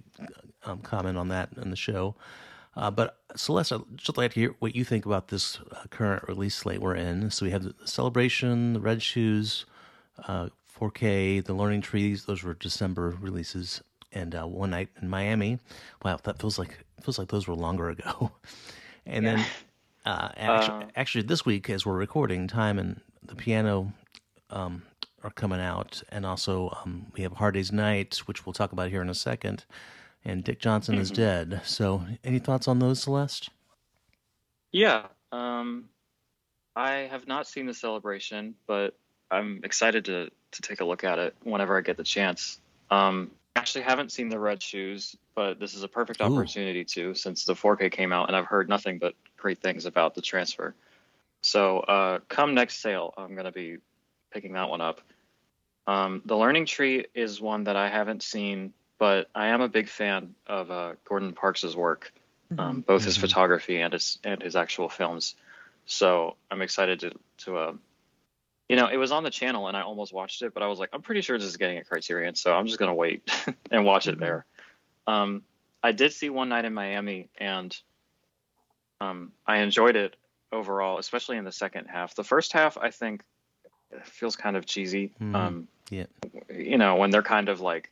um, 0.65 0.79
comment 0.79 1.17
on 1.17 1.29
that 1.29 1.49
in 1.59 1.71
the 1.71 1.75
show. 1.75 2.15
Uh, 2.75 2.91
but 2.91 3.17
Celeste, 3.35 3.71
I'd 3.73 3.81
just 3.97 4.17
like 4.17 4.33
to 4.33 4.39
hear 4.39 4.55
what 4.59 4.75
you 4.75 4.83
think 4.83 5.05
about 5.05 5.29
this 5.29 5.59
uh, 5.71 5.83
current 5.89 6.27
release 6.27 6.55
slate 6.55 6.81
we're 6.81 6.95
in. 6.95 7.31
So 7.31 7.45
we 7.45 7.51
have 7.51 7.63
the 7.63 7.73
Celebration, 7.85 8.73
the 8.73 8.79
Red 8.81 9.01
Shoes, 9.01 9.65
uh, 10.27 10.49
4K, 10.77 11.43
the 11.45 11.53
Learning 11.53 11.81
Trees. 11.81 12.25
Those 12.25 12.43
were 12.43 12.53
December 12.53 13.15
releases, 13.21 13.81
and 14.11 14.35
uh, 14.35 14.43
One 14.45 14.71
Night 14.71 14.89
in 15.01 15.09
Miami. 15.09 15.59
Wow, 16.03 16.19
that 16.23 16.39
feels 16.39 16.59
like 16.59 16.83
feels 17.01 17.17
like 17.17 17.29
those 17.29 17.47
were 17.47 17.55
longer 17.55 17.89
ago. 17.89 18.31
and 19.05 19.25
then 19.25 19.45
uh, 20.05 20.29
actually, 20.35 20.83
Uh. 20.83 20.87
actually, 20.95 21.23
this 21.23 21.45
week 21.45 21.69
as 21.69 21.85
we're 21.85 21.93
recording, 21.95 22.47
Time 22.47 22.77
and 22.77 22.99
the 23.23 23.35
Piano 23.35 23.93
um, 24.49 24.83
are 25.23 25.29
coming 25.31 25.59
out, 25.61 26.03
and 26.09 26.25
also 26.25 26.77
um, 26.83 27.07
we 27.13 27.21
have 27.23 27.33
Hard 27.33 27.53
Day's 27.53 27.71
Night, 27.71 28.17
which 28.25 28.45
we'll 28.45 28.53
talk 28.53 28.71
about 28.73 28.89
here 28.89 29.01
in 29.01 29.09
a 29.09 29.15
second. 29.15 29.63
And 30.25 30.43
Dick 30.43 30.59
Johnson 30.59 30.95
is 30.95 31.11
dead. 31.11 31.61
So, 31.63 32.03
any 32.23 32.39
thoughts 32.39 32.67
on 32.67 32.79
those, 32.79 33.03
Celeste? 33.03 33.51
Yeah. 34.71 35.05
Um, 35.31 35.85
I 36.75 37.07
have 37.11 37.27
not 37.27 37.47
seen 37.47 37.67
the 37.67 37.73
celebration, 37.73 38.55
but 38.67 38.97
I'm 39.31 39.61
excited 39.63 40.05
to 40.05 40.29
to 40.51 40.61
take 40.61 40.79
a 40.79 40.85
look 40.85 41.03
at 41.03 41.19
it 41.19 41.35
whenever 41.43 41.77
I 41.77 41.81
get 41.81 41.97
the 41.97 42.03
chance. 42.03 42.59
Um, 42.89 43.31
actually 43.55 43.83
haven't 43.83 44.11
seen 44.11 44.29
the 44.29 44.39
Red 44.39 44.61
Shoes, 44.61 45.15
but 45.35 45.59
this 45.59 45.73
is 45.73 45.83
a 45.83 45.87
perfect 45.87 46.21
Ooh. 46.21 46.25
opportunity 46.25 46.83
to 46.85 47.13
since 47.13 47.45
the 47.45 47.53
4K 47.53 47.91
came 47.91 48.11
out, 48.11 48.27
and 48.27 48.35
I've 48.35 48.45
heard 48.45 48.69
nothing 48.69 48.97
but 48.97 49.13
great 49.37 49.59
things 49.59 49.85
about 49.85 50.15
the 50.15 50.21
transfer. 50.21 50.75
So 51.41 51.79
uh, 51.81 52.19
come 52.27 52.53
next 52.53 52.81
sale, 52.81 53.13
I'm 53.17 53.35
gonna 53.35 53.51
be 53.51 53.77
picking 54.31 54.53
that 54.53 54.69
one 54.69 54.81
up. 54.81 55.01
Um, 55.87 56.21
the 56.25 56.35
Learning 56.35 56.65
Tree 56.65 57.05
is 57.13 57.39
one 57.39 57.65
that 57.65 57.75
I 57.75 57.89
haven't 57.89 58.23
seen, 58.23 58.73
but 58.97 59.29
I 59.35 59.47
am 59.47 59.61
a 59.61 59.67
big 59.67 59.89
fan 59.89 60.35
of 60.47 60.71
uh, 60.71 60.93
Gordon 61.03 61.33
Parks's 61.33 61.75
work, 61.75 62.13
um, 62.57 62.81
both 62.81 63.03
his 63.03 63.17
Mhm. 63.17 63.21
photography 63.21 63.81
and 63.81 63.93
his 63.93 64.19
and 64.23 64.41
his 64.41 64.55
actual 64.55 64.89
films. 64.89 65.35
So 65.85 66.35
I'm 66.49 66.61
excited 66.61 66.99
to 67.01 67.11
to 67.39 67.57
uh, 67.57 67.73
you 68.69 68.75
know, 68.75 68.87
it 68.87 68.97
was 68.97 69.11
on 69.11 69.23
the 69.23 69.29
channel 69.29 69.67
and 69.67 69.77
I 69.77 69.81
almost 69.81 70.11
watched 70.11 70.41
it, 70.41 70.53
but 70.53 70.63
I 70.63 70.67
was 70.67 70.79
like, 70.79 70.89
I'm 70.93 71.03
pretty 71.03 71.21
sure 71.21 71.37
this 71.37 71.47
is 71.47 71.57
getting 71.57 71.77
a 71.77 71.83
Criterion, 71.83 72.33
so 72.35 72.55
I'm 72.55 72.65
just 72.65 72.79
gonna 72.79 72.95
wait 72.95 73.29
and 73.71 73.85
watch 73.85 74.07
it 74.07 74.15
Mhm. 74.15 74.19
there. 74.21 74.45
Um, 75.07 75.43
I 75.83 75.91
did 75.91 76.13
see 76.13 76.29
One 76.31 76.49
Night 76.49 76.65
in 76.65 76.73
Miami, 76.73 77.29
and 77.37 77.77
um, 79.01 79.33
I 79.45 79.57
enjoyed 79.57 79.95
it 79.95 80.15
overall, 80.51 80.97
especially 80.97 81.37
in 81.37 81.43
the 81.45 81.51
second 81.51 81.85
half. 81.87 82.15
The 82.15 82.23
first 82.23 82.53
half, 82.53 82.77
I 82.77 82.89
think, 82.91 83.23
feels 84.03 84.35
kind 84.35 84.55
of 84.57 84.65
cheesy. 84.65 85.13
Um, 85.33 85.67
Yeah. 85.91 86.05
You 86.49 86.77
know, 86.79 86.95
when 86.95 87.11
they're 87.11 87.21
kind 87.21 87.49
of 87.49 87.61
like, 87.61 87.91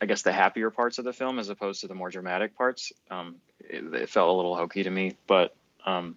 I 0.00 0.06
guess 0.06 0.22
the 0.22 0.32
happier 0.32 0.70
parts 0.70 0.98
of 0.98 1.04
the 1.04 1.12
film 1.12 1.38
as 1.38 1.48
opposed 1.48 1.80
to 1.80 1.88
the 1.88 1.94
more 1.94 2.10
dramatic 2.10 2.56
parts. 2.56 2.92
Um, 3.10 3.36
it, 3.60 3.82
it 3.94 4.08
felt 4.10 4.28
a 4.28 4.32
little 4.32 4.54
hokey 4.54 4.82
to 4.82 4.90
me, 4.90 5.16
but 5.26 5.56
um, 5.86 6.16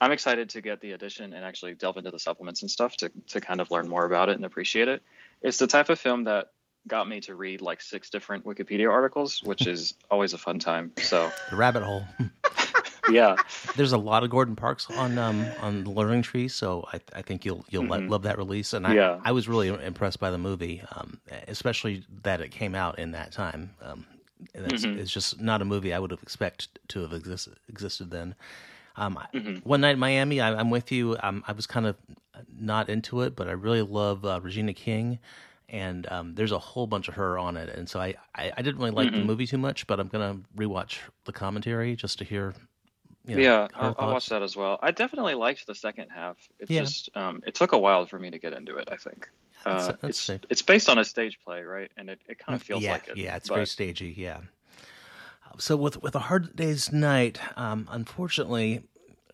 I'm 0.00 0.12
excited 0.12 0.50
to 0.50 0.60
get 0.60 0.80
the 0.80 0.92
edition 0.92 1.32
and 1.32 1.44
actually 1.44 1.74
delve 1.74 1.96
into 1.96 2.10
the 2.10 2.18
supplements 2.18 2.62
and 2.62 2.70
stuff 2.70 2.96
to 2.98 3.10
to 3.28 3.40
kind 3.40 3.60
of 3.60 3.70
learn 3.70 3.88
more 3.88 4.04
about 4.04 4.28
it 4.28 4.36
and 4.36 4.44
appreciate 4.44 4.88
it. 4.88 5.02
It's 5.42 5.58
the 5.58 5.66
type 5.66 5.88
of 5.88 5.98
film 5.98 6.24
that 6.24 6.50
got 6.86 7.08
me 7.08 7.20
to 7.20 7.34
read 7.34 7.62
like 7.62 7.80
six 7.80 8.10
different 8.10 8.44
Wikipedia 8.44 8.90
articles, 8.90 9.42
which 9.42 9.66
is 9.66 9.94
always 10.10 10.34
a 10.34 10.38
fun 10.38 10.58
time. 10.58 10.92
So 10.98 11.30
The 11.50 11.56
rabbit 11.56 11.82
hole. 11.82 12.04
yeah, 13.06 13.36
There's 13.74 13.92
a 13.92 13.98
lot 13.98 14.24
of 14.24 14.30
Gordon 14.30 14.56
Parks 14.56 14.88
on 14.90 15.18
um 15.18 15.52
on 15.56 15.84
the 15.84 15.90
Learning 15.90 16.22
Tree, 16.22 16.48
so 16.48 16.84
I 16.92 17.00
I 17.14 17.22
think 17.22 17.44
you'll 17.44 17.64
you'll 17.70 17.84
Mhm. 17.84 18.08
love 18.10 18.22
that 18.22 18.38
release. 18.38 18.72
And 18.72 18.86
I 18.86 18.94
Yeah. 18.94 19.20
I 19.24 19.32
was 19.32 19.48
really 19.48 19.68
impressed 19.68 20.20
by 20.20 20.30
the 20.30 20.38
movie, 20.38 20.82
um, 20.92 21.20
especially 21.48 22.04
that 22.22 22.40
it 22.40 22.50
came 22.50 22.74
out 22.74 22.98
in 22.98 23.12
that 23.12 23.32
time. 23.32 23.74
Um, 23.82 24.06
and 24.54 24.66
it's, 24.66 24.84
it's 24.84 25.10
just 25.10 25.40
not 25.40 25.62
a 25.62 25.64
movie 25.64 25.92
I 25.94 25.98
would 25.98 26.10
have 26.10 26.22
expected 26.22 26.68
to 26.88 27.00
have 27.02 27.12
existed 27.12 27.54
existed 27.68 28.10
then. 28.10 28.34
Um, 28.96 29.18
Mhm. 29.34 29.64
One 29.64 29.80
night 29.82 29.92
in 29.94 29.98
Miami, 29.98 30.40
I, 30.40 30.54
I'm 30.54 30.70
with 30.70 30.90
you. 30.92 31.16
Um, 31.22 31.42
I 31.46 31.52
was 31.52 31.66
kind 31.66 31.86
of 31.86 31.96
not 32.58 32.88
into 32.88 33.22
it, 33.22 33.36
but 33.36 33.48
I 33.48 33.52
really 33.52 33.82
love 33.82 34.24
uh, 34.24 34.40
Regina 34.42 34.72
King, 34.74 35.18
and 35.68 36.06
um, 36.10 36.34
there's 36.34 36.52
a 36.52 36.58
whole 36.58 36.86
bunch 36.86 37.08
of 37.08 37.14
her 37.14 37.38
on 37.38 37.56
it, 37.56 37.68
and 37.68 37.88
so 37.88 38.00
I 38.00 38.14
I, 38.34 38.52
I 38.56 38.62
didn't 38.62 38.78
really 38.78 38.90
like 38.92 39.12
the 39.12 39.20
Mhm. 39.20 39.26
movie 39.26 39.46
too 39.46 39.58
much, 39.58 39.86
but 39.86 40.00
I'm 40.00 40.08
gonna 40.08 40.38
rewatch 40.56 40.98
the 41.24 41.32
commentary 41.32 41.96
just 41.96 42.18
to 42.18 42.24
hear. 42.24 42.54
You 43.26 43.36
know, 43.36 43.42
yeah, 43.42 43.68
I'll, 43.74 43.94
I'll 43.98 44.12
watch 44.12 44.28
that 44.28 44.42
as 44.42 44.56
well. 44.56 44.78
I 44.82 44.92
definitely 44.92 45.34
liked 45.34 45.66
the 45.66 45.74
second 45.74 46.10
half. 46.10 46.36
It's 46.60 46.70
Yeah. 46.70 46.80
just 46.82 47.10
um, 47.16 47.42
it 47.46 47.54
took 47.54 47.72
a 47.72 47.78
while 47.78 48.06
for 48.06 48.18
me 48.18 48.30
to 48.30 48.38
get 48.38 48.52
into 48.52 48.76
it. 48.76 48.88
I 48.90 48.96
think 48.96 49.28
uh, 49.64 49.92
that's 50.00 50.28
it's, 50.30 50.44
it's 50.48 50.62
based 50.62 50.88
on 50.88 50.98
a 50.98 51.04
stage 51.04 51.38
play, 51.44 51.62
right? 51.62 51.90
And 51.96 52.08
it, 52.08 52.20
it 52.28 52.38
kind 52.38 52.54
of 52.54 52.62
feels 52.62 52.82
yeah, 52.82 52.92
like 52.92 53.08
it. 53.08 53.16
Yeah, 53.16 53.36
it's 53.36 53.48
but- 53.48 53.56
very 53.56 53.66
stagey. 53.66 54.14
Yeah. 54.16 54.38
So 55.58 55.76
with 55.76 56.02
with 56.02 56.14
a 56.14 56.20
hard 56.20 56.54
day's 56.54 56.92
night, 56.92 57.40
um, 57.56 57.88
unfortunately, 57.90 58.84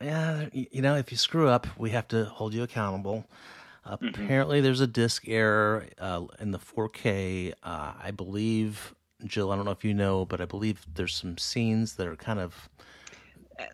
yeah, 0.01 0.49
you 0.53 0.81
know, 0.81 0.95
if 0.97 1.11
you 1.11 1.19
screw 1.19 1.49
up, 1.49 1.67
we 1.77 1.91
have 1.91 2.09
to 2.09 2.25
hold 2.27 2.55
you 2.55 2.63
accountable. 2.63 3.27
Mm-hmm. 3.87 4.07
Apparently, 4.09 4.61
there's 4.61 4.81
a 4.81 4.87
disc 4.87 5.25
error 5.27 5.87
uh, 5.99 6.25
in 6.39 6.53
the 6.53 6.59
4K. 6.59 7.53
Uh, 7.63 7.93
I 8.01 8.13
believe, 8.13 8.95
Jill. 9.25 9.51
I 9.51 9.57
don't 9.57 9.65
know 9.65 9.73
if 9.73 9.85
you 9.85 9.95
know, 9.95 10.25
but 10.25 10.41
I 10.41 10.45
believe 10.45 10.87
there's 10.95 11.15
some 11.15 11.37
scenes 11.37 11.97
that 11.97 12.07
are 12.07 12.15
kind 12.17 12.39
of 12.39 12.69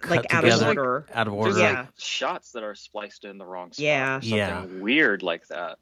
like 0.08 0.28
cut 0.28 0.34
out 0.34 0.44
of 0.44 0.50
together, 0.52 0.66
order. 0.80 1.06
out 1.14 1.26
of 1.28 1.32
There's 1.34 1.46
order. 1.56 1.58
Yeah. 1.60 1.80
like 1.80 1.88
shots 1.98 2.52
that 2.52 2.62
are 2.62 2.74
spliced 2.74 3.24
in 3.24 3.38
the 3.38 3.46
wrong 3.46 3.72
spot. 3.72 3.84
Yeah. 3.84 4.20
something 4.20 4.36
Yeah. 4.38 4.64
weird 4.64 5.22
like 5.22 5.46
that. 5.48 5.78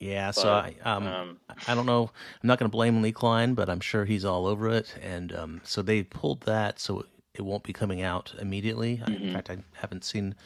Yeah, 0.00 0.30
so 0.30 0.52
I 0.52 0.76
um, 0.84 1.06
um, 1.08 1.40
I 1.66 1.74
don't 1.74 1.86
know. 1.86 2.08
I'm 2.40 2.46
not 2.46 2.58
going 2.60 2.70
to 2.70 2.72
blame 2.72 3.02
Lee 3.02 3.10
Kline, 3.10 3.54
but 3.54 3.68
I'm 3.68 3.80
sure 3.80 4.04
he's 4.04 4.24
all 4.24 4.46
over 4.46 4.68
it. 4.68 4.94
And 5.02 5.34
um, 5.34 5.60
so 5.64 5.82
they 5.82 6.04
pulled 6.04 6.42
that, 6.42 6.78
so 6.78 7.04
it 7.34 7.42
won't 7.42 7.64
be 7.64 7.72
coming 7.72 8.02
out 8.02 8.32
immediately. 8.38 9.02
I- 9.04 9.10
In 9.10 9.32
fact, 9.32 9.50
I 9.50 9.58
haven't 9.72 10.04
seen 10.04 10.36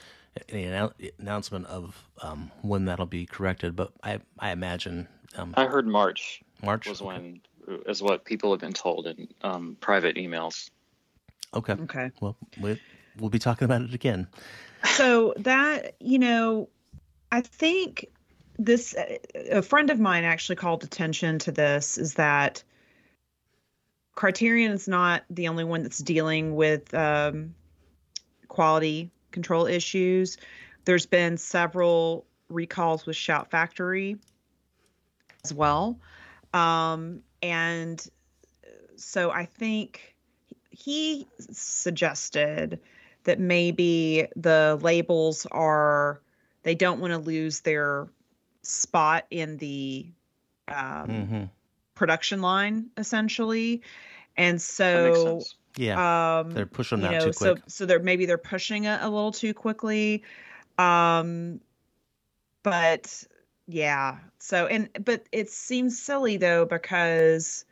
any 0.49 0.65
annou- 0.65 1.13
announcement 1.19 1.67
of 1.67 2.03
um, 2.23 2.51
when 2.63 2.87
that'll 2.87 3.05
be 3.05 3.27
corrected, 3.27 3.77
but 3.77 3.93
I 4.03 4.21
I 4.39 4.53
imagine 4.53 5.07
um, 5.37 5.53
I 5.59 5.67
heard 5.67 5.87
March 5.87 6.41
March 6.63 6.89
was 6.89 7.03
Okay. 7.03 7.09
when 7.09 7.41
is 7.87 8.03
what 8.03 8.25
people 8.25 8.51
have 8.53 8.61
been 8.61 8.73
told 8.73 9.07
in 9.07 9.29
um, 9.43 9.77
private 9.83 10.17
emails. 10.17 10.71
Okay, 11.55 11.75
Okay. 11.75 12.11
well 12.21 12.37
we, 12.57 12.79
we'll 13.19 13.31
be 13.31 13.39
talking 13.39 13.65
about 13.65 13.83
it 13.83 13.95
again. 13.95 14.27
so 14.85 15.33
that 15.39 15.95
you 16.01 16.19
know 16.19 16.69
i 17.31 17.41
think 17.41 18.07
this 18.59 18.95
a 19.51 19.63
friend 19.63 19.91
of 19.91 20.01
mine 20.01 20.25
actually 20.25 20.57
called 20.57 20.83
attention 20.85 21.39
to 21.39 21.53
this 21.53 21.99
is 21.99 22.15
that 22.15 22.63
criterion 24.15 24.73
is 24.73 24.89
not 24.89 25.23
the 25.31 25.49
only 25.49 25.65
one 25.65 25.83
that's 25.83 25.99
dealing 25.99 26.55
with 26.55 26.93
um, 26.95 27.55
quality 28.49 29.11
control 29.31 29.67
issues 29.67 30.37
there's 30.85 31.07
been 31.07 31.37
several 31.37 32.27
recalls 32.49 33.07
with 33.07 33.17
shout 33.17 33.51
factory 33.51 34.19
as 35.45 35.55
well 35.55 35.99
um, 36.53 37.23
and 37.41 38.09
so 38.97 39.31
i 39.31 39.45
think 39.45 40.12
he 40.73 41.29
suggested 41.39 42.81
that 43.25 43.39
maybe 43.39 44.27
the 44.37 44.79
labels 44.83 45.47
are 45.53 46.21
they 46.65 46.75
don't 46.75 47.01
want 47.01 47.13
to 47.13 47.19
lose 47.19 47.61
their 47.61 48.09
spot 48.63 49.27
in 49.31 49.57
the 49.59 50.07
um, 50.69 51.29
hmm 51.29 51.45
production 51.95 52.41
line 52.43 52.91
essentially. 52.97 53.83
And 54.37 54.61
so. 54.61 55.45
Yeah, 55.77 56.41
um 56.41 56.51
they're 56.51 56.67
pushing 56.67 57.01
you 57.01 57.03
them 57.03 57.15
out 57.15 57.21
know 57.21 57.31
too 57.31 57.33
so 57.33 57.55
quick. 57.55 57.59
so 57.59 57.63
so 57.69 57.87
they're 57.87 57.99
maybe 57.99 58.27
they're 58.27 58.37
pushing 58.37 58.85
it 58.85 59.01
a 59.01 59.09
little 59.09 59.33
too 59.33 59.55
quickly. 59.55 60.23
Um 60.79 61.61
but 62.63 63.25
yeah. 63.67 64.19
So 64.39 64.67
and 64.67 64.91
but 65.05 65.27
it 65.33 65.51
seems 65.51 66.01
silly 66.01 66.37
though 66.37 66.65
because 66.67 67.65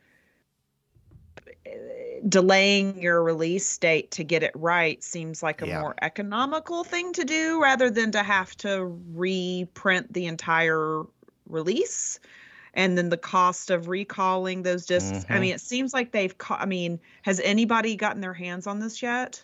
delaying 2.27 3.01
your 3.01 3.23
release 3.23 3.77
date 3.77 4.11
to 4.11 4.23
get 4.23 4.43
it 4.43 4.51
right 4.55 5.03
seems 5.03 5.41
like 5.41 5.61
a 5.61 5.67
Yeah. 5.67 5.79
more 5.81 5.95
economical 6.01 6.83
thing 6.83 7.13
to 7.13 7.23
do 7.25 7.61
rather 7.61 7.89
than 7.89 8.11
to 8.11 8.23
have 8.23 8.55
to 8.57 8.85
reprint 9.13 10.13
the 10.13 10.25
entire 10.27 11.03
release 11.47 12.19
and 12.73 12.97
then 12.97 13.09
the 13.09 13.17
cost 13.17 13.69
of 13.71 13.87
recalling 13.89 14.63
those 14.63 14.85
discs 14.85 15.25
i 15.29 15.33
Mhm. 15.37 15.41
mean 15.41 15.53
it 15.55 15.61
seems 15.61 15.93
like 15.93 16.11
they've 16.11 16.37
ca- 16.37 16.57
i 16.59 16.65
mean 16.65 16.99
has 17.23 17.39
anybody 17.41 17.95
gotten 17.95 18.21
their 18.21 18.33
hands 18.33 18.67
on 18.67 18.79
this 18.79 19.01
yet 19.01 19.43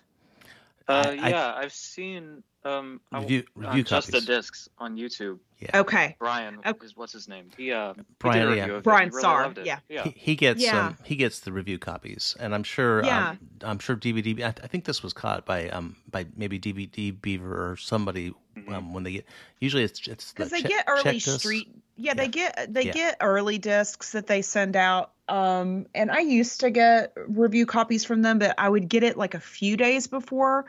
Uh, 0.90 1.16
I- 1.20 1.26
I- 1.26 1.30
yeah, 1.32 1.54
I've 1.54 1.74
seen 1.74 2.44
um, 2.68 3.02
I- 3.12 3.20
Review- 3.22 3.44
uh, 3.66 3.82
just 3.82 4.12
the 4.12 4.22
discs 4.22 4.70
on 4.78 4.96
YouTube. 4.98 5.40
Yeah, 5.60 5.80
okay 5.82 6.16
Brian 6.20 6.60
Okay. 6.64 6.86
is 6.86 6.96
what's 6.96 7.14
his 7.14 7.28
name? 7.28 7.50
He 7.58 7.72
uh, 7.72 7.96
he 7.96 8.02
Brian, 8.20 8.46
did 8.48 8.54
a 8.54 8.56
yeah. 8.58 8.62
review 8.64 8.74
of 8.76 8.80
it. 8.80 8.84
Brian 8.84 9.10
He 9.10 9.16
really 9.16 9.28
Sarr, 9.28 9.66
yeah. 9.66 9.80
yeah. 9.90 10.04
he, 10.04 10.14
he 10.16 10.36
gets 10.36 10.62
Yeah. 10.62 10.88
um, 10.90 10.98
he 11.04 11.16
gets 11.16 11.40
the 11.40 11.52
review 11.52 11.80
copies, 11.80 12.36
and 12.40 12.54
I'm 12.54 12.64
sure 12.64 13.04
Yeah. 13.04 13.30
um, 13.30 13.40
I'm 13.64 13.80
sure 13.80 13.96
DVD. 13.96 14.44
I, 14.44 14.50
I 14.50 14.68
think 14.68 14.86
this 14.86 15.02
was 15.02 15.14
caught 15.14 15.46
by 15.46 15.70
um 15.70 15.96
by 16.12 16.28
maybe 16.36 16.60
DVD 16.60 17.20
Beaver 17.20 17.72
or 17.72 17.76
somebody 17.78 18.34
Mhm. 18.56 18.72
um, 18.74 18.94
when 18.94 19.04
they 19.04 19.14
get. 19.14 19.26
Usually 19.60 19.84
it's 19.84 20.08
it's 20.08 20.32
the 20.32 20.36
because 20.36 20.52
they 20.52 20.62
check- 20.62 20.70
get 20.70 20.86
early 20.88 21.04
check 21.04 21.14
discs. 21.16 21.40
street 21.40 21.70
yeah, 22.00 22.14
they 22.14 22.28
get 22.28 22.72
they 22.72 22.84
Yeah. 22.84 22.92
get 22.92 23.18
early 23.22 23.58
discs 23.58 24.12
that 24.12 24.28
they 24.28 24.44
send 24.44 24.76
out 24.76 25.12
um 25.30 25.88
and 25.96 26.10
i 26.12 26.20
used 26.20 26.60
to 26.62 26.70
get 26.70 27.12
review 27.28 27.66
copies 27.66 28.06
from 28.06 28.22
them 28.22 28.40
but 28.40 28.54
i 28.58 28.70
would 28.70 28.88
get 28.88 29.04
it 29.04 29.18
like 29.18 29.34
a 29.34 29.40
few 29.42 29.76
days 29.76 30.08
before 30.08 30.66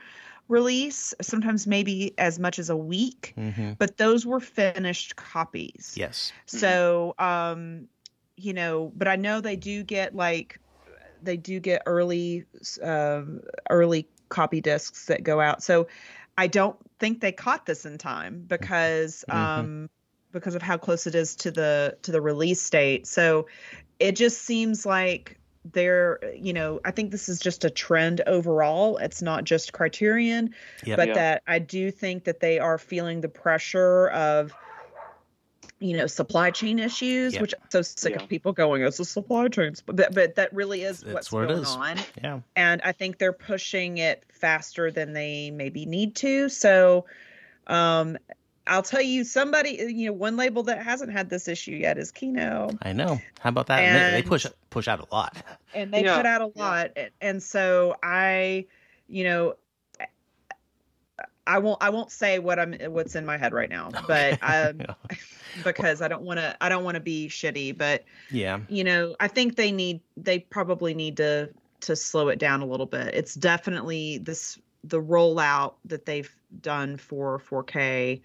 release 0.49 1.14
sometimes 1.20 1.66
maybe 1.66 2.14
as 2.18 2.38
much 2.38 2.59
as 2.59 2.70
a 2.70 2.76
week 2.76 3.34
Mhm. 3.36 3.76
but 3.78 3.96
those 3.99 4.24
were 4.26 4.40
finished 4.40 5.16
copies 5.16 5.94
Yes. 5.96 6.32
so 6.46 7.14
um 7.18 7.88
you 8.36 8.53
know 8.53 8.92
but 8.96 9.09
i 9.09 9.16
know 9.16 9.40
they 9.40 9.57
do 9.57 9.82
get 9.82 10.14
like 10.14 10.59
they 11.22 11.36
do 11.36 11.61
get 11.61 11.82
early 11.86 12.44
um 12.82 13.40
early 13.70 14.09
copy 14.30 14.61
discs 14.61 15.07
that 15.07 15.22
go 15.22 15.40
out 15.40 15.62
so 15.62 15.86
i 16.38 16.46
don't 16.46 16.76
think 16.99 17.20
they 17.20 17.32
caught 17.32 17.66
this 17.66 17.84
in 17.84 17.99
time 17.99 18.44
because 18.46 19.24
Mhm. 19.28 19.34
um 19.36 19.90
because 20.32 20.55
of 20.55 20.62
how 20.62 20.76
close 20.76 21.07
it 21.07 21.14
is 21.14 21.34
to 21.36 21.51
the 21.51 21.96
to 22.03 22.12
the 22.12 22.20
release 22.20 22.68
date 22.70 23.07
so 23.07 23.46
it 23.99 24.14
just 24.16 24.42
seems 24.42 24.86
like 24.86 25.38
they're 25.73 26.19
you 26.35 26.53
know 26.53 26.81
i 26.85 26.91
think 26.91 27.11
this 27.11 27.29
is 27.29 27.39
just 27.41 27.64
a 27.64 27.71
trend 27.71 28.21
overall 28.27 28.97
it's 28.99 29.23
not 29.23 29.45
just 29.45 29.73
criterion 29.73 30.55
Yep. 30.85 30.97
but 30.97 31.09
Yeah. 31.09 31.14
that 31.14 31.43
i 31.47 31.59
do 31.59 31.91
think 31.91 32.25
that 32.25 32.41
they 32.41 32.59
are 32.59 32.79
feeling 32.79 33.21
the 33.21 33.29
pressure 33.29 34.09
of 34.09 34.53
you 35.81 35.97
know 35.97 36.07
supply 36.07 36.51
chain 36.51 36.79
issues 36.79 37.35
Yeah. 37.35 37.41
which 37.41 37.55
i'm 37.55 37.71
so 37.71 37.83
sick 37.83 38.14
Yeah. 38.16 38.23
of 38.23 38.29
people 38.29 38.53
going 38.53 38.83
it's 38.83 38.99
a 38.99 39.05
supply 39.05 39.49
chain 39.49 39.75
sp-" 39.79 39.95
but 39.95 40.14
but 40.14 40.35
that 40.37 40.53
really 40.53 40.83
is 40.83 41.01
That's 41.01 41.14
what's 41.14 41.33
what 41.33 41.49
going 41.49 41.61
is. 41.61 41.69
on 41.69 41.99
Yeah. 42.23 42.41
and 42.57 42.81
i 42.83 42.93
think 42.93 43.19
they're 43.19 43.33
pushing 43.33 43.99
it 43.99 44.25
faster 44.33 44.91
than 44.91 45.12
they 45.12 45.51
maybe 45.51 45.87
need 45.87 46.16
to 46.16 46.49
so 46.49 47.05
um 47.66 48.16
i'll 48.69 48.83
tell 48.83 49.03
you 49.03 49.25
somebody 49.25 49.71
you 49.89 50.07
know 50.07 50.12
one 50.12 50.37
label 50.37 50.62
that 50.62 50.83
hasn't 50.83 51.11
had 51.12 51.29
this 51.31 51.49
issue 51.49 51.73
yet 51.73 51.99
is 51.99 52.11
kino 52.12 52.71
I 52.83 52.93
know. 52.93 53.21
How 53.41 53.49
about 53.51 53.66
that? 53.69 53.81
And 53.81 54.14
they, 54.14 54.21
they 54.23 54.29
push 54.29 54.47
push 54.71 54.87
out 54.89 55.01
a 55.01 55.14
lot. 55.14 55.37
and 55.75 55.93
they 55.93 56.05
Yeah, 56.05 56.16
put 56.16 56.27
out 56.27 56.41
a 56.43 56.51
lot 56.59 56.91
and- 56.97 57.11
and 57.21 57.43
so 57.43 57.97
i 58.03 58.66
you 59.09 59.25
know 59.25 59.55
i 61.47 61.59
won't 61.59 61.83
i 61.83 61.89
won't 61.91 62.11
say 62.11 62.39
what 62.39 62.59
i'm 62.59 62.75
what's 62.93 63.14
in 63.16 63.25
my 63.25 63.37
head 63.39 63.53
right 63.53 63.71
now 63.71 63.91
but 64.07 64.35
um 64.43 64.81
yeah. 64.81 64.95
because 65.64 66.03
i 66.03 66.09
don't 66.09 66.23
want 66.23 66.39
to 66.39 66.57
i 66.61 66.69
don't 66.69 66.85
want 66.85 66.95
to 66.95 67.01
be 67.01 67.29
shitty 67.29 67.77
but 67.77 68.05
yeah. 68.31 68.61
you 68.69 68.85
know 68.85 69.16
i 69.21 69.27
think 69.29 69.57
they 69.57 69.73
need 69.73 70.01
they 70.16 70.39
probably 70.41 70.95
need 70.95 71.16
to 71.16 71.49
to 71.81 71.97
slow 71.97 72.29
it 72.29 72.39
down 72.39 72.61
a 72.61 72.66
little 72.66 72.87
bit 72.87 73.14
it's 73.14 73.35
definitely 73.35 74.19
this 74.19 74.59
the 74.85 75.01
rollout 75.01 75.75
that 75.85 76.05
they've 76.07 76.35
done 76.61 76.97
for 76.97 77.41
4k 77.41 78.21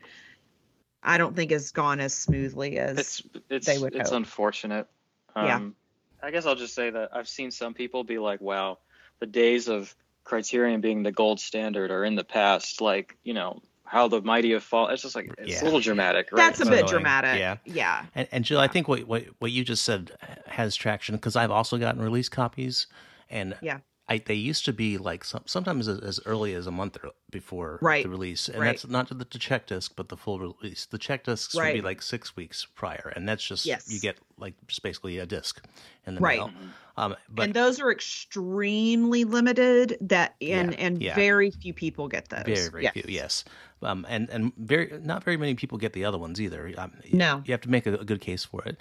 i 1.03 1.17
don't 1.17 1.35
think 1.35 1.51
it 1.51 1.55
has 1.55 1.71
gone 1.71 1.99
as 1.99 2.13
smoothly 2.13 2.77
as 2.79 2.97
It's 2.97 3.23
it's 3.49 3.65
they 3.67 3.77
would 3.77 3.95
it's 3.95 4.09
hope. 4.09 4.17
unfortunate. 4.17 4.87
Yeah. 5.35 5.55
Um, 5.55 5.75
I 6.21 6.31
guess 6.31 6.45
I'll 6.45 6.55
just 6.55 6.75
say 6.75 6.89
that 6.89 7.09
I've 7.15 7.27
seen 7.27 7.51
some 7.51 7.73
people 7.73 8.03
be 8.03 8.17
like, 8.19 8.39
"Wow, 8.39 8.77
the 9.19 9.25
days 9.25 9.67
of 9.67 9.93
Criterion 10.23 10.79
being 10.79 11.03
the 11.03 11.11
gold 11.11 11.39
standard 11.39 11.91
are 11.91 12.05
in 12.05 12.15
the 12.15 12.23
past." 12.23 12.79
Like, 12.81 13.17
you 13.23 13.33
know, 13.33 13.61
how 13.83 14.07
the 14.07 14.21
mighty 14.21 14.51
have 14.53 14.63
fallen. 14.63 14.93
It's 14.93 15.01
just 15.01 15.15
like 15.15 15.33
it's 15.37 15.51
Yeah. 15.51 15.63
a 15.63 15.65
little 15.65 15.79
dramatic, 15.81 16.29
right? 16.31 16.37
that's 16.37 16.59
a 16.59 16.63
It's 16.63 16.69
bit 16.69 16.79
annoying. 16.79 16.91
dramatic 16.91 17.39
Yeah. 17.39 17.57
yeah 17.65 18.05
And, 18.15 18.27
and 18.31 18.45
Jill, 18.45 18.59
I 18.59 18.67
think 18.67 18.87
what, 18.87 19.01
what 19.07 19.23
what 19.39 19.51
you 19.51 19.63
just 19.65 19.83
said 19.83 20.11
has 20.47 20.75
traction 20.75 21.15
because 21.15 21.35
I've 21.35 21.51
also 21.51 21.77
gotten 21.77 22.01
release 22.01 22.29
copies, 22.29 22.87
and 23.29 23.55
Yeah. 23.61 23.79
I, 24.09 24.17
they 24.17 24.33
used 24.33 24.65
to 24.65 24.73
be 24.73 24.97
like 24.97 25.23
some, 25.23 25.43
sometimes 25.45 25.87
as, 25.87 25.99
as 25.99 26.19
early 26.25 26.53
as 26.55 26.67
a 26.67 26.71
month 26.71 26.97
or- 27.01 27.11
before 27.31 27.79
Right. 27.81 28.03
the 28.03 28.09
release, 28.09 28.49
and 28.49 28.59
Right. 28.59 28.65
that's 28.67 28.85
not 28.85 29.07
the, 29.07 29.15
the 29.15 29.39
check 29.39 29.67
disc, 29.67 29.93
but 29.95 30.09
the 30.09 30.17
full 30.17 30.39
release. 30.39 30.85
The 30.85 30.97
check 30.97 31.23
discs 31.23 31.55
would 31.55 31.73
be 31.73 31.81
like 31.81 32.01
six 32.01 32.35
weeks 32.35 32.67
prior, 32.75 33.13
and 33.15 33.27
that's 33.29 33.47
just 33.47 33.65
Yes. 33.65 33.89
you 33.91 34.01
get 34.01 34.17
like 34.37 34.55
just 34.67 34.83
basically 34.83 35.19
a 35.19 35.25
disc 35.25 35.65
in 36.05 36.15
the 36.15 36.21
Right. 36.21 36.39
mail. 36.39 36.51
Um, 36.97 37.15
but 37.29 37.43
and 37.45 37.53
those 37.53 37.79
are 37.79 37.91
extremely 37.91 39.23
limited 39.23 39.97
that 40.01 40.35
and 40.41 40.71
Yeah, 40.73 40.77
and 40.79 41.01
yeah. 41.01 41.15
very 41.15 41.49
few 41.51 41.73
people 41.73 42.07
get 42.09 42.27
those 42.29 42.43
very 42.45 42.69
very 42.69 42.87
few, 42.89 43.03
yes. 43.07 43.45
Um, 43.81 44.05
and 44.09 44.29
and 44.29 44.51
very 44.57 44.99
not 45.01 45.23
very 45.23 45.37
many 45.37 45.55
people 45.55 45.77
get 45.77 45.93
the 45.93 46.03
other 46.05 46.17
ones 46.17 46.41
either. 46.41 46.73
Um, 46.77 46.91
No. 47.11 47.41
you 47.45 47.53
have 47.53 47.61
to 47.61 47.69
make 47.69 47.87
a, 47.87 47.93
a 47.95 48.03
good 48.03 48.21
case 48.21 48.43
for 48.43 48.63
it. 48.65 48.77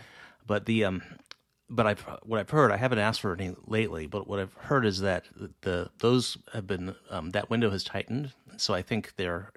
But 0.46 0.66
the 0.66 0.84
um, 0.84 1.02
but 1.72 1.86
I've 1.86 2.00
what 2.24 2.38
I've 2.40 2.50
heard. 2.50 2.70
I 2.72 2.76
haven't 2.76 2.98
asked 3.00 3.22
for 3.22 3.32
any 3.34 3.54
lately, 3.66 4.06
but 4.06 4.28
what 4.28 4.38
I've 4.38 4.54
heard 4.54 4.86
is 4.86 5.00
that 5.00 5.24
the 5.62 5.90
those 5.98 6.38
have 6.52 6.66
been 6.66 6.94
um, 7.10 7.30
that 7.30 7.50
window 7.50 7.70
has 7.70 7.84
tightened. 7.84 8.32
So 8.58 8.74
I 8.74 8.82
think 8.82 9.14
they're 9.16 9.52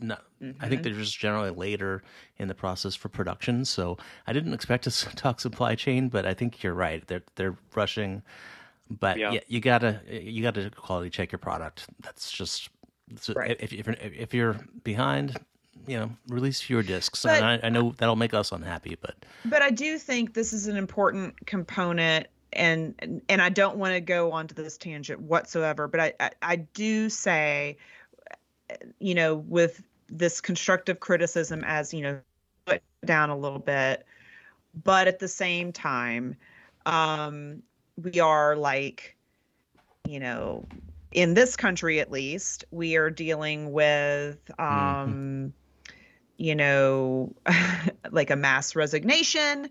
not. 0.00 0.24
I 0.60 0.68
Mm-hmm. 0.68 0.68
think 0.68 0.82
they're 0.82 0.92
just 0.92 1.18
generally 1.18 1.50
later 1.50 2.02
in 2.38 2.48
the 2.48 2.54
process 2.54 2.94
for 2.94 3.08
production. 3.08 3.64
So 3.64 3.96
I 4.26 4.32
didn't 4.34 4.54
expect 4.54 4.84
to 4.84 4.90
talk 5.16 5.40
supply 5.40 5.74
chain, 5.74 6.08
but 6.10 6.26
I 6.26 6.34
think 6.34 6.62
you're 6.62 6.74
right. 6.74 7.06
They're 7.06 7.24
they're 7.36 7.56
rushing. 7.74 8.22
But 8.90 9.16
Yeah. 9.18 9.30
yeah, 9.30 9.40
you 9.48 9.60
gotta 9.60 10.02
you 10.08 10.42
gotta 10.42 10.70
quality 10.70 11.10
check 11.10 11.32
your 11.32 11.40
product. 11.40 11.86
That's 12.02 12.32
just 12.32 12.70
so 13.20 13.34
Right. 13.34 13.56
if, 13.60 13.72
if, 13.72 13.86
you're, 13.86 13.96
if 14.00 14.34
you're 14.34 14.60
behind, 14.84 15.38
you 15.86 15.98
know, 15.98 16.10
release 16.28 16.60
fewer 16.60 16.82
discs. 16.82 17.22
But- 17.22 17.42
and 17.42 17.44
I, 17.44 17.66
I 17.66 17.68
know 17.68 17.94
that'll 17.98 18.16
make 18.16 18.34
us 18.34 18.52
unhappy, 18.52 18.96
but 19.00 19.14
but 19.44 19.62
i 19.62 19.70
do 19.70 19.98
think 19.98 20.34
this 20.34 20.52
is 20.52 20.66
an 20.66 20.76
important 20.76 21.46
component 21.46 22.26
and 22.52 23.22
and 23.28 23.42
i 23.42 23.48
don't 23.48 23.76
want 23.76 23.92
to 23.92 24.00
go 24.00 24.32
onto 24.32 24.54
this 24.54 24.76
tangent 24.78 25.20
whatsoever 25.20 25.88
but 25.88 26.00
I, 26.00 26.12
I 26.20 26.30
i 26.42 26.56
do 26.56 27.08
say 27.08 27.76
you 28.98 29.14
know 29.14 29.36
with 29.36 29.82
this 30.08 30.40
constructive 30.40 31.00
criticism 31.00 31.62
as 31.64 31.92
you 31.92 32.02
know 32.02 32.20
put 32.66 32.82
down 33.04 33.30
a 33.30 33.36
little 33.36 33.58
bit 33.58 34.06
but 34.84 35.08
at 35.08 35.18
the 35.18 35.28
same 35.28 35.72
time 35.72 36.36
um 36.86 37.62
we 38.02 38.20
are 38.20 38.56
like 38.56 39.16
you 40.06 40.20
know 40.20 40.64
in 41.12 41.34
this 41.34 41.56
country 41.56 42.00
at 42.00 42.10
least 42.10 42.64
we 42.70 42.96
are 42.96 43.10
dealing 43.10 43.72
with 43.72 44.38
um 44.58 45.52
you 46.36 46.54
know 46.54 47.32
like 48.10 48.30
a 48.30 48.36
mass 48.36 48.74
resignation 48.76 49.68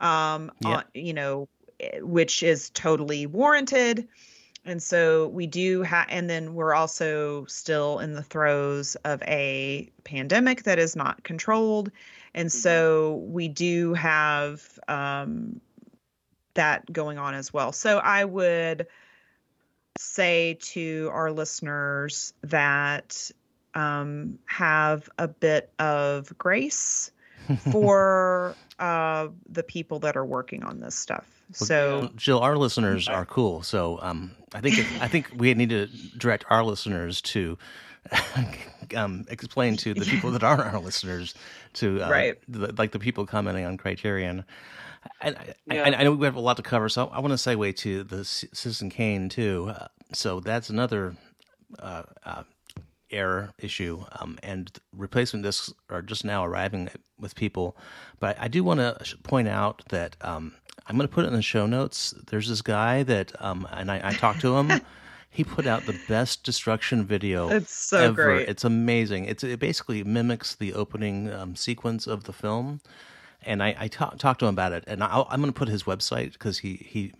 um 0.00 0.50
Yeah. 0.60 0.76
on, 0.76 0.84
you 0.94 1.12
know 1.14 1.48
eh, 1.80 2.00
which 2.00 2.42
is 2.42 2.70
totally 2.70 3.26
warranted. 3.26 4.08
And 4.64 4.82
so 4.82 5.28
we 5.28 5.46
do 5.46 5.82
have 5.82 6.06
and 6.10 6.28
then 6.28 6.54
we're 6.54 6.74
also 6.74 7.44
still 7.46 8.00
in 8.00 8.14
the 8.14 8.22
throes 8.22 8.96
of 9.04 9.22
a 9.22 9.88
pandemic 10.04 10.64
that 10.64 10.78
is 10.80 10.96
not 10.96 11.22
controlled. 11.22 11.92
And 12.34 12.50
so 12.52 13.14
we 13.28 13.48
do 13.48 13.94
have 13.94 14.78
um 14.88 15.60
that 16.54 16.90
going 16.92 17.18
on 17.18 17.34
as 17.34 17.52
well. 17.52 17.72
So 17.72 17.98
i 17.98 18.24
would 18.24 18.86
say 19.96 20.58
to 20.60 21.10
our 21.12 21.30
listeners 21.32 22.32
that 22.42 23.30
um, 23.76 24.38
have 24.46 25.08
a 25.18 25.28
bit 25.28 25.70
of 25.78 26.36
grace 26.38 27.12
for 27.70 28.54
uh, 28.80 29.28
the 29.48 29.62
people 29.62 30.00
that 30.00 30.16
are 30.16 30.24
working 30.24 30.64
on 30.64 30.80
this 30.80 30.94
stuff. 30.96 31.26
So 31.52 32.10
Jill, 32.16 32.40
our 32.40 32.56
listeners 32.56 33.08
are 33.08 33.24
cool. 33.24 33.62
So 33.62 34.00
um, 34.02 34.32
I 34.52 34.60
think 34.60 34.78
if, 34.78 35.02
I 35.02 35.06
think 35.06 35.30
we 35.36 35.54
need 35.54 35.68
to 35.70 35.86
direct 36.18 36.44
our 36.50 36.64
listeners 36.64 37.20
to 37.22 37.56
um, 38.96 39.24
explain 39.28 39.76
to 39.78 39.94
the 39.94 40.04
people 40.04 40.30
that 40.32 40.42
aren't 40.42 40.62
our 40.74 40.80
listeners 40.80 41.34
to 41.74 42.02
uh, 42.02 42.10
Right. 42.10 42.34
the, 42.48 42.72
like 42.76 42.90
the 42.92 42.98
people 42.98 43.26
commenting 43.26 43.64
on 43.64 43.76
Criterion. 43.76 44.44
And 45.20 45.36
I, 45.36 45.54
Yeah. 45.72 45.82
I, 45.84 46.00
I 46.00 46.02
know 46.04 46.12
we 46.12 46.24
have 46.26 46.34
a 46.36 46.40
lot 46.40 46.56
to 46.56 46.62
cover, 46.64 46.88
so 46.88 47.06
I 47.08 47.20
want 47.20 47.30
to 47.30 47.36
segue 47.50 47.76
to 47.76 48.02
the 48.02 48.24
C- 48.24 48.48
Citizen 48.52 48.90
Kane 48.90 49.28
too. 49.28 49.72
Uh, 49.76 49.86
so 50.12 50.40
that's 50.40 50.68
another 50.70 51.14
uh, 51.78 52.02
uh, 52.24 52.42
error 53.10 53.52
issue, 53.58 54.04
um, 54.20 54.38
and 54.42 54.70
replacement 54.92 55.44
discs 55.44 55.72
are 55.90 56.02
just 56.02 56.24
now 56.24 56.44
arriving 56.44 56.88
with 57.18 57.34
people. 57.34 57.76
But 58.20 58.36
I 58.40 58.48
do 58.48 58.64
want 58.64 58.80
to 58.80 59.16
point 59.22 59.48
out 59.48 59.82
that 59.90 60.16
um, 60.20 60.54
I'm 60.86 60.96
going 60.96 61.08
to 61.08 61.14
put 61.14 61.24
it 61.24 61.28
in 61.28 61.34
the 61.34 61.42
show 61.42 61.66
notes. 61.66 62.14
There's 62.28 62.48
this 62.48 62.62
guy 62.62 63.02
that, 63.04 63.32
um, 63.42 63.66
and 63.72 63.90
I, 63.90 64.00
I 64.10 64.12
talked 64.12 64.40
to 64.42 64.56
him. 64.56 64.80
he 65.30 65.44
put 65.44 65.66
out 65.66 65.84
the 65.84 65.98
best 66.08 66.44
destruction 66.44 67.04
video 67.04 67.50
it's 67.50 67.74
so 67.74 68.06
ever. 68.06 68.14
great. 68.14 68.48
It's 68.48 68.64
amazing. 68.64 69.26
It's 69.26 69.44
it 69.44 69.58
basically 69.60 70.02
mimics 70.02 70.54
the 70.54 70.72
opening 70.74 71.30
um, 71.32 71.54
sequence 71.56 72.06
of 72.06 72.24
the 72.24 72.32
film, 72.32 72.80
and 73.44 73.62
I, 73.62 73.76
I 73.78 73.88
ta- 73.88 74.14
talked 74.18 74.40
to 74.40 74.46
him 74.46 74.54
about 74.54 74.72
it. 74.72 74.84
And 74.86 75.04
I'll, 75.04 75.26
I'm 75.30 75.40
going 75.40 75.52
to 75.52 75.58
put 75.58 75.68
his 75.68 75.82
website 75.84 76.32
because 76.32 76.58
he 76.58 76.76
he 76.76 77.12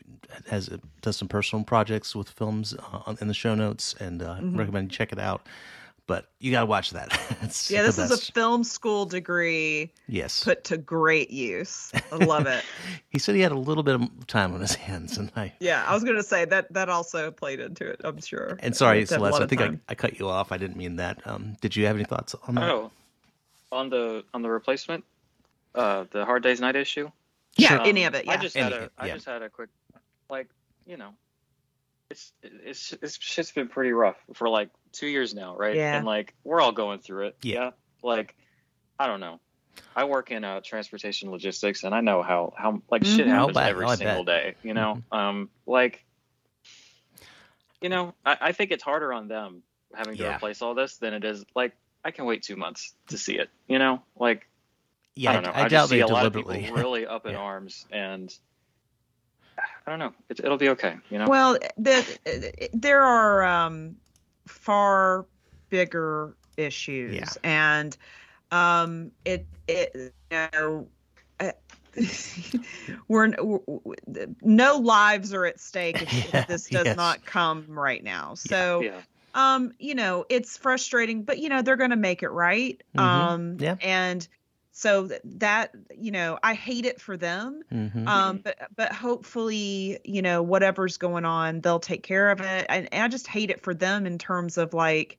has 0.49 0.71
does 1.03 1.17
some 1.17 1.29
personal 1.29 1.65
projects 1.65 2.15
with 2.17 2.31
films 2.31 2.75
uh, 2.93 3.15
in 3.21 3.29
the 3.29 3.35
show 3.35 3.55
notes, 3.55 3.95
and 4.01 4.23
uh, 4.23 4.37
Mm-hmm. 4.37 4.57
recommend 4.57 4.93
you 4.93 4.97
check 4.97 5.13
it 5.13 5.19
out. 5.19 5.47
But 6.07 6.31
you 6.39 6.53
got 6.53 6.61
to 6.61 6.67
watch 6.67 6.91
that. 6.93 7.09
it's 7.43 7.69
yeah, 7.69 7.83
this 7.83 7.99
is 7.99 8.13
a 8.13 8.33
film 8.33 8.63
school 8.63 9.07
degree 9.07 9.93
yes. 10.07 10.45
put 10.45 10.63
to 10.65 10.77
great 10.77 11.31
use. 11.33 11.91
I 12.13 12.17
love 12.25 12.47
it. 12.47 12.65
he 13.09 13.19
said 13.19 13.35
he 13.35 13.41
had 13.41 13.51
a 13.51 13.59
little 13.59 13.83
bit 13.83 13.97
of 13.97 14.27
time 14.29 14.55
on 14.55 14.61
his 14.61 14.75
hands, 14.77 15.19
and 15.19 15.33
I. 15.35 15.53
Yeah, 15.61 15.85
I 15.85 15.95
was 15.95 16.05
gonna 16.05 16.23
say 16.23 16.45
that 16.45 16.73
that 16.75 16.89
also 16.89 17.33
played 17.33 17.59
into 17.59 17.89
it. 17.89 18.03
I'm 18.05 18.21
sure. 18.21 18.57
And 18.61 18.77
sorry, 18.77 19.01
It's 19.01 19.11
had 19.11 19.19
a 19.19 19.23
lot 19.23 19.35
Celeste, 19.35 19.53
I 19.53 19.57
think 19.57 19.81
I. 19.89 19.93
I 19.93 19.95
cut 19.97 20.19
you 20.21 20.29
off. 20.29 20.53
I 20.53 20.59
didn't 20.59 20.77
mean 20.77 20.97
that. 20.97 21.27
Um, 21.27 21.57
did 21.61 21.75
you 21.75 21.87
have 21.87 21.97
any 21.97 22.05
thoughts 22.05 22.37
on 22.47 22.55
that? 22.55 22.71
Oh, 22.71 22.93
on 23.73 23.91
the 23.91 24.25
on 24.33 24.43
the 24.43 24.51
replacement, 24.51 25.05
uh, 25.75 26.05
the 26.13 26.25
Hard 26.25 26.45
Days 26.45 26.61
Night 26.61 26.77
issue. 26.77 27.11
yeah, 27.57 27.79
Um, 27.79 27.87
any 27.87 28.05
of 28.05 28.15
it. 28.15 28.27
Yeah. 28.27 28.33
I 28.33 28.37
just 28.37 28.57
had 28.57 28.73
Any- 28.73 28.85
a 28.85 28.91
I 28.97 29.07
yeah. 29.07 29.15
just 29.15 29.27
had 29.27 29.43
a 29.43 29.49
quick, 29.49 29.71
like 30.31 30.47
you 30.87 30.97
know, 30.97 31.11
it's 32.11 32.33
it's 32.43 32.93
it's 33.03 33.19
shit's 33.21 33.51
been 33.51 33.67
pretty 33.69 33.91
rough 33.93 34.17
for 34.35 34.49
like 34.49 34.69
two 34.97 35.07
years 35.07 35.35
now, 35.35 35.57
right? 35.57 35.77
Yeah. 35.77 35.97
And 35.99 36.07
like 36.07 36.35
we're 36.45 36.61
all 36.61 36.73
going 36.73 36.99
through 37.01 37.27
it. 37.29 37.37
Yeah. 37.43 37.71
Like 38.03 38.35
I 38.99 39.07
don't 39.07 39.21
know. 39.21 39.41
I 39.95 40.05
work 40.05 40.31
in 40.31 40.45
uh, 40.45 40.61
transportation 40.63 41.31
logistics, 41.31 41.85
and 41.85 41.95
I 41.95 42.01
know 42.01 42.23
how 42.23 42.53
how 42.57 42.83
like 42.91 43.05
shit 43.05 43.27
Mhm. 43.27 43.31
I'll 43.33 43.39
happens 43.41 43.55
bet. 43.57 43.69
every 43.71 43.87
I 43.87 43.95
single 43.95 44.25
day. 44.25 44.55
You 44.63 44.75
know, 44.75 45.03
um, 45.13 45.51
like 45.67 46.05
you 47.81 47.89
know, 47.89 48.15
I, 48.25 48.37
I 48.41 48.53
think 48.53 48.71
it's 48.73 48.83
harder 48.83 49.13
on 49.13 49.29
them 49.29 49.63
having 49.95 50.17
to 50.17 50.23
Yeah. 50.25 50.37
replace 50.37 50.63
all 50.63 50.75
this 50.75 50.97
than 50.97 51.15
it 51.15 51.25
is 51.25 51.45
like 51.55 51.73
I 52.05 52.11
can 52.11 52.25
wait 52.25 52.43
two 52.43 52.57
months 52.57 52.95
to 53.09 53.19
see 53.19 53.37
it. 53.39 53.51
You 53.69 53.79
know, 53.79 54.03
like 54.17 54.49
Yeah, 55.15 55.31
I 55.31 55.33
don't 55.35 55.43
know. 55.45 55.53
I, 55.55 55.63
doubt 55.63 55.71
just 55.71 55.91
see 55.91 56.01
a 56.01 56.07
lot 56.07 56.27
of 56.27 56.33
deliberately. 56.33 56.63
people 56.65 56.77
really 56.83 57.07
up 57.07 57.27
in 57.27 57.33
Yeah. 57.33 57.39
arms, 57.39 57.87
and 57.91 58.33
I 59.59 59.91
don't 59.91 59.99
know. 59.99 60.13
It, 60.29 60.41
it'll 60.41 60.59
be 60.59 60.71
okay. 60.71 60.97
You 61.11 61.19
know. 61.19 61.29
Well, 61.29 61.59
the, 61.79 62.69
there 62.75 63.03
are 63.03 63.43
um, 63.45 63.97
far 64.49 65.27
bigger 65.71 66.37
issues, 66.57 67.37
Yeah. 67.43 67.43
and 67.45 67.97
um, 68.51 69.13
it 69.25 69.49
it 69.69 69.93
you 70.31 70.39
know 70.53 70.89
we're, 73.09 73.33
we're 73.39 73.97
no 74.43 74.77
lives 74.77 75.33
are 75.33 75.47
at 75.47 75.61
stake 75.61 76.03
if, 76.03 76.11
Yeah, 76.33 76.45
if 76.45 76.47
this 76.47 76.69
does 76.71 76.95
yes. 76.97 76.97
not 76.97 77.25
come 77.25 77.67
right 77.69 78.03
now. 78.03 78.35
So 78.35 78.87
Yeah. 78.87 79.03
um 79.35 79.73
you 79.79 79.95
know 79.95 80.25
it's 80.31 80.57
frustrating 80.57 81.23
but 81.25 81.39
you 81.39 81.49
know 81.49 81.63
they're 81.63 81.77
going 81.77 81.91
to 81.91 81.97
make 81.97 82.23
it 82.23 82.31
right 82.31 82.83
Mhm. 82.95 83.37
um 83.37 83.59
Yeah. 83.59 83.77
and 83.81 84.27
so 84.79 85.09
that 85.25 85.75
you 85.97 86.11
know 86.11 86.39
i 86.43 86.53
hate 86.53 86.85
it 86.85 87.01
for 87.01 87.17
them 87.17 87.63
Mhm. 87.73 88.07
um 88.07 88.41
but 88.45 88.59
but 88.77 88.93
hopefully 88.93 89.99
you 90.05 90.21
know 90.21 90.43
whatever's 90.43 90.99
going 90.99 91.25
on 91.25 91.63
they'll 91.63 91.81
take 91.81 92.03
care 92.03 92.31
of 92.31 92.43
it 92.43 92.67
and, 92.69 92.87
and 92.93 93.03
i 93.03 93.09
just 93.09 93.27
hate 93.27 93.51
it 93.51 93.63
for 93.63 93.73
them 93.73 94.05
in 94.05 94.19
terms 94.19 94.59
of 94.59 94.75
like 94.75 95.19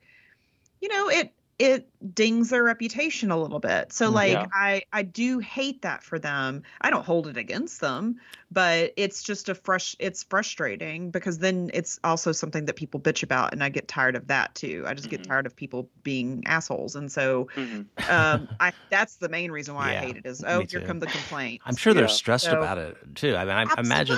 you 0.79 0.89
know 0.89 1.09
it 1.09 1.33
it 1.59 1.89
dings 2.13 2.51
their 2.51 2.63
reputation 2.63 3.31
a 3.31 3.37
little 3.41 3.59
bit 3.59 3.91
so 3.91 4.09
Mhm. 4.09 4.13
like 4.13 4.31
Yeah. 4.33 4.45
i 4.53 4.83
i 4.93 5.01
do 5.01 5.39
hate 5.39 5.81
that 5.81 6.03
for 6.03 6.19
them 6.19 6.61
i 6.81 6.91
don't 6.91 7.03
hold 7.03 7.25
it 7.27 7.35
against 7.35 7.81
them 7.81 8.17
but 8.51 8.93
it's 8.95 9.23
just 9.23 9.49
a 9.49 9.55
fresh 9.55 9.95
it's 9.97 10.21
frustrating 10.23 11.09
because 11.09 11.39
then 11.39 11.71
it's 11.73 11.99
also 12.03 12.31
something 12.31 12.65
that 12.65 12.75
people 12.75 12.99
bitch 12.99 13.23
about 13.23 13.51
and 13.53 13.63
i 13.63 13.69
get 13.69 13.87
tired 13.87 14.15
of 14.15 14.27
that 14.27 14.53
too 14.53 14.83
i 14.87 14.93
just 14.93 15.09
get 15.09 15.21
Mhm. 15.23 15.27
tired 15.29 15.45
of 15.47 15.55
people 15.55 15.89
being 16.03 16.43
assholes 16.45 16.95
and 16.95 17.11
so 17.11 17.47
Mhm. 17.55 17.87
um 18.07 18.47
i 18.59 18.71
that's 18.89 19.15
the 19.15 19.27
main 19.29 19.49
reason 19.49 19.73
why 19.73 19.93
Yeah, 19.93 20.01
i 20.01 20.05
hate 20.05 20.17
it 20.17 20.25
is 20.27 20.43
oh 20.47 20.63
here 20.69 20.81
come 20.81 20.99
the 20.99 21.07
complaints 21.07 21.63
I'm 21.65 21.75
sure 21.75 21.93
they're 21.95 22.03
Yeah. 22.03 22.07
stressed 22.09 22.45
So- 22.45 22.57
about 22.57 22.77
it 22.77 22.97
too. 23.15 23.35
I 23.35 23.45
mean, 23.45 23.53
I 23.55 23.63
I 23.63 23.79
imagine 23.81 24.17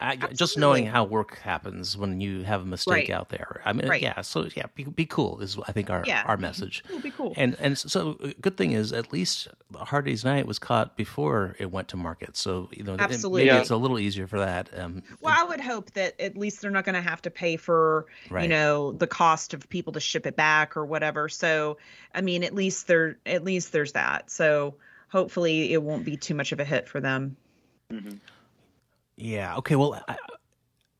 I, 0.00 0.16
just 0.16 0.56
knowing 0.56 0.86
how 0.86 1.04
work 1.04 1.38
happens 1.38 1.96
when 1.96 2.20
you 2.20 2.42
have 2.44 2.62
a 2.62 2.64
mistake 2.64 2.92
Right. 2.92 3.10
out 3.10 3.28
there. 3.30 3.60
I 3.64 3.72
mean, 3.72 3.88
Right. 3.88 4.00
yeah. 4.02 4.20
So 4.22 4.48
yeah, 4.56 4.66
be, 4.74 4.84
be 4.84 5.04
cool 5.06 5.40
is 5.40 5.58
I 5.66 5.72
think 5.72 5.90
our 5.90 6.04
Yeah. 6.06 6.22
our 6.26 6.36
message. 6.36 6.59
It'll 6.62 7.00
be 7.00 7.10
cool 7.10 7.32
And 7.36 7.56
and 7.60 7.76
so 7.78 8.16
uh, 8.22 8.30
good 8.40 8.56
thing 8.56 8.72
is 8.72 8.92
at 8.92 9.12
least 9.12 9.48
Hard 9.74 10.04
Day's 10.04 10.24
Night 10.24 10.46
was 10.46 10.58
caught 10.58 10.96
before 10.96 11.56
it 11.58 11.70
went 11.70 11.88
to 11.88 11.96
market. 11.96 12.36
So 12.36 12.68
you 12.72 12.82
know, 12.84 12.94
it- 12.94 13.22
maybe 13.24 13.44
Yeah. 13.46 13.60
it's 13.60 13.70
a 13.70 13.76
little 13.76 13.98
easier 13.98 14.26
for 14.26 14.38
that. 14.38 14.68
Um, 14.78 15.02
Well, 15.20 15.34
I 15.36 15.44
would 15.44 15.60
hope 15.60 15.92
that 15.92 16.20
at 16.20 16.36
least 16.36 16.60
they're 16.60 16.70
not 16.70 16.84
going 16.84 16.94
to 16.94 17.00
have 17.02 17.22
to 17.22 17.30
pay 17.30 17.56
for, 17.56 18.06
Right. 18.30 18.42
you 18.44 18.48
know, 18.48 18.92
the 18.92 19.06
cost 19.06 19.54
of 19.54 19.68
people 19.68 19.92
to 19.94 20.00
ship 20.00 20.26
it 20.26 20.36
back 20.36 20.76
or 20.76 20.84
whatever. 20.84 21.28
So, 21.28 21.78
I 22.14 22.20
mean, 22.20 22.44
at 22.44 22.54
least 22.54 22.86
there, 22.86 23.18
at 23.26 23.44
least 23.44 23.72
there's 23.72 23.92
that. 23.92 24.30
So, 24.30 24.74
hopefully, 25.08 25.72
it 25.72 25.82
won't 25.82 26.04
be 26.04 26.16
too 26.16 26.34
much 26.34 26.52
of 26.52 26.60
a 26.60 26.64
hit 26.64 26.88
for 26.88 27.00
them. 27.00 27.36
Mhm. 27.92 28.18
Yeah. 29.16 29.56
Okay. 29.56 29.76
Well, 29.76 30.02
I, 30.08 30.16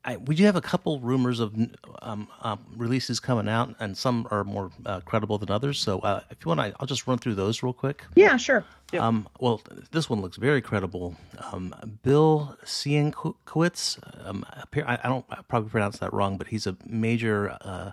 I, 0.04 0.16
we 0.16 0.34
do 0.34 0.44
have 0.44 0.56
a 0.56 0.62
couple 0.62 0.98
rumors 1.00 1.40
of 1.40 1.54
um, 2.00 2.26
um, 2.40 2.58
releases 2.74 3.20
coming 3.20 3.48
out, 3.48 3.74
and 3.80 3.96
some 3.96 4.26
are 4.30 4.44
more 4.44 4.70
uh, 4.86 5.00
credible 5.00 5.36
than 5.36 5.50
others. 5.50 5.78
So, 5.78 5.98
uh, 5.98 6.22
if 6.30 6.38
you 6.42 6.48
want, 6.48 6.60
I, 6.60 6.72
I'll 6.80 6.86
just 6.86 7.06
run 7.06 7.18
through 7.18 7.34
those 7.34 7.62
real 7.62 7.74
quick. 7.74 8.04
Yeah, 8.14 8.38
sure. 8.38 8.64
Yeah. 8.92 9.06
Um, 9.06 9.28
well, 9.40 9.60
this 9.90 10.08
one 10.08 10.22
looks 10.22 10.38
very 10.38 10.62
credible. 10.62 11.16
Um, 11.52 11.74
Bill 12.02 12.56
Sienkiewicz, 12.64 14.26
um, 14.26 14.44
appear- 14.52 14.86
I, 14.86 14.98
I 15.04 15.08
don't 15.08 15.24
I 15.30 15.42
probably 15.48 15.68
pronounce 15.70 15.98
that 15.98 16.12
wrong, 16.14 16.38
but 16.38 16.46
he's 16.48 16.66
a 16.66 16.76
major. 16.86 17.56
Uh, 17.60 17.92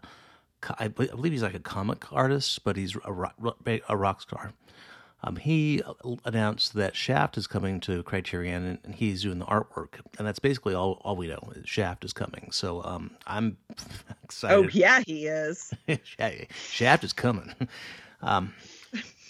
I 0.80 0.86
I 0.86 0.88
believe 0.88 1.34
he's 1.34 1.44
like 1.44 1.54
a 1.56 1.60
comic 1.60 2.12
artist, 2.14 2.64
but 2.64 2.78
he's 2.78 2.96
a 3.04 3.12
rock, 3.12 3.36
a 3.90 3.98
rock 3.98 4.22
star. 4.22 4.54
Um, 5.24 5.36
he 5.38 5.82
announced 6.26 6.74
that 6.76 6.96
Shaft 6.96 7.38
is 7.38 7.48
coming 7.48 7.80
to 7.82 8.04
Criterion, 8.04 8.64
and- 8.66 8.80
and 8.84 8.96
he's 8.96 9.24
doing 9.24 9.40
the 9.40 9.46
artwork, 9.46 9.96
and 10.18 10.28
that's 10.28 10.38
basically 10.40 10.76
all, 10.76 11.02
all 11.04 11.16
we 11.16 11.28
know. 11.28 11.52
is 11.56 11.68
Shaft 11.68 12.06
is 12.06 12.14
coming, 12.14 12.50
so 12.52 12.84
um, 12.84 13.12
I'm 13.26 13.58
excited. 14.24 14.56
Oh, 14.56 14.70
yeah, 14.72 15.02
he 15.08 15.26
is. 15.26 15.74
Shaft 16.70 17.04
is 17.04 17.14
coming. 17.14 17.54
Um, 18.22 18.54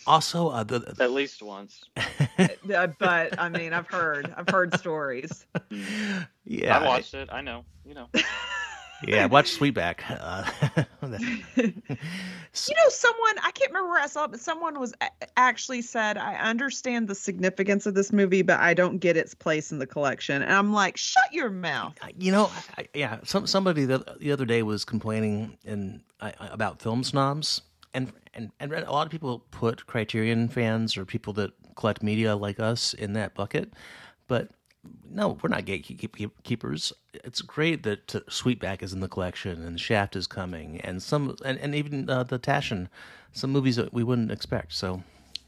also, 0.05 0.49
uh, 0.49 0.63
the, 0.63 0.95
At 0.99 1.11
least 1.11 1.41
once. 1.41 1.83
Uh, 2.73 2.87
but 2.99 3.39
I 3.39 3.49
mean, 3.49 3.71
I've 3.73 3.87
heard, 3.87 4.31
I've 4.37 4.49
heard 4.49 4.77
stories. 4.77 5.45
yeah, 6.45 6.77
I 6.79 6.85
watched 6.85 7.13
it. 7.13 7.29
I 7.31 7.41
know. 7.41 7.63
You 7.85 7.93
know. 7.95 8.07
Yeah, 9.05 9.25
watch 9.27 9.57
Sweetback. 9.57 9.99
Uh, 10.09 10.43
You 12.67 12.73
know, 12.75 12.89
someone 12.89 13.35
I 13.43 13.51
can't 13.51 13.69
remember 13.69 13.89
where 13.89 14.01
I 14.01 14.07
saw 14.07 14.23
it, 14.23 14.31
but 14.31 14.39
someone 14.39 14.79
was 14.79 14.93
actually 15.35 15.83
said, 15.83 16.17
"I 16.17 16.35
understand 16.35 17.07
the 17.07 17.13
significance 17.13 17.85
of 17.85 17.93
this 17.93 18.11
movie, 18.11 18.41
but 18.41 18.59
I 18.59 18.73
don't 18.73 18.97
get 18.97 19.15
its 19.15 19.35
place 19.35 19.71
in 19.71 19.77
the 19.77 19.85
collection." 19.85 20.41
And 20.41 20.51
I'm 20.51 20.73
like, 20.73 20.97
"Shut 20.97 21.31
your 21.31 21.51
mouth." 21.51 21.93
you 22.17 22.31
know, 22.31 22.49
I, 22.77 22.87
yeah, 22.95 23.19
some 23.23 23.45
somebody 23.45 23.85
the, 23.85 24.03
the 24.19 24.31
other 24.31 24.45
day 24.45 24.63
was 24.63 24.85
complaining 24.85 25.57
in 25.63 26.01
I, 26.19 26.33
I- 26.39 26.47
about 26.47 26.81
film 26.81 27.03
snobs, 27.03 27.61
and 27.93 28.11
and 28.33 28.51
and 28.59 28.73
a 28.73 28.91
lot 28.91 29.05
of 29.05 29.11
people 29.11 29.45
put 29.51 29.85
Criterion 29.85 30.47
fans 30.49 30.97
or 30.97 31.05
people 31.05 31.33
that 31.33 31.51
collect 31.75 32.01
media 32.01 32.35
like 32.35 32.59
us 32.59 32.95
in 32.95 33.13
that 33.13 33.35
bucket, 33.35 33.71
but 34.27 34.49
no, 35.09 35.37
we're 35.41 35.49
not 35.49 35.65
gatekeepers. 35.65 36.93
It's 37.13 37.41
great 37.41 37.83
that 37.83 38.15
uh, 38.15 38.19
Sweetback 38.29 38.83
is 38.83 38.93
in 38.93 38.99
the 38.99 39.07
collection 39.07 39.63
and 39.63 39.79
Shaft 39.79 40.15
is 40.15 40.27
coming, 40.27 40.79
and 40.81 41.01
some 41.01 41.35
and, 41.43 41.57
and 41.59 41.73
even 41.75 42.09
uh, 42.09 42.23
the 42.23 42.39
Tashlin, 42.39 42.87
some 43.31 43.51
movies 43.51 43.75
that 43.77 43.93
we 43.93 44.03
wouldn't 44.03 44.31
expect. 44.31 44.73
So, 44.73 45.03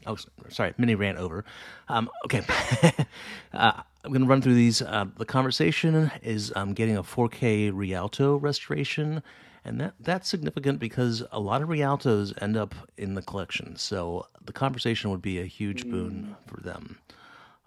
oh, 0.06 0.16
sorry, 0.48 0.74
mini 0.78 0.94
rant 0.94 1.18
over. 1.18 1.44
Um, 1.88 2.10
okay, 2.24 2.42
uh, 3.52 3.82
I'm 4.04 4.12
going 4.12 4.22
to 4.22 4.28
run 4.28 4.42
through 4.42 4.54
these. 4.54 4.82
Uh, 4.82 5.06
the 5.16 5.26
conversation 5.26 6.10
is 6.22 6.52
um, 6.56 6.72
getting 6.72 6.96
a 6.96 7.02
4K 7.02 7.70
Rialto 7.72 8.36
restoration, 8.36 9.22
and 9.64 9.80
that 9.80 9.94
that's 10.00 10.28
significant 10.28 10.78
because 10.78 11.22
a 11.32 11.38
lot 11.38 11.62
of 11.62 11.68
Rialtos 11.68 12.32
end 12.42 12.56
up 12.56 12.74
in 12.96 13.14
the 13.14 13.22
collection. 13.22 13.76
So 13.76 14.26
the 14.44 14.52
conversation 14.52 15.10
would 15.10 15.22
be 15.22 15.38
a 15.38 15.44
huge 15.44 15.88
boon 15.88 16.36
for 16.46 16.60
them. 16.60 16.98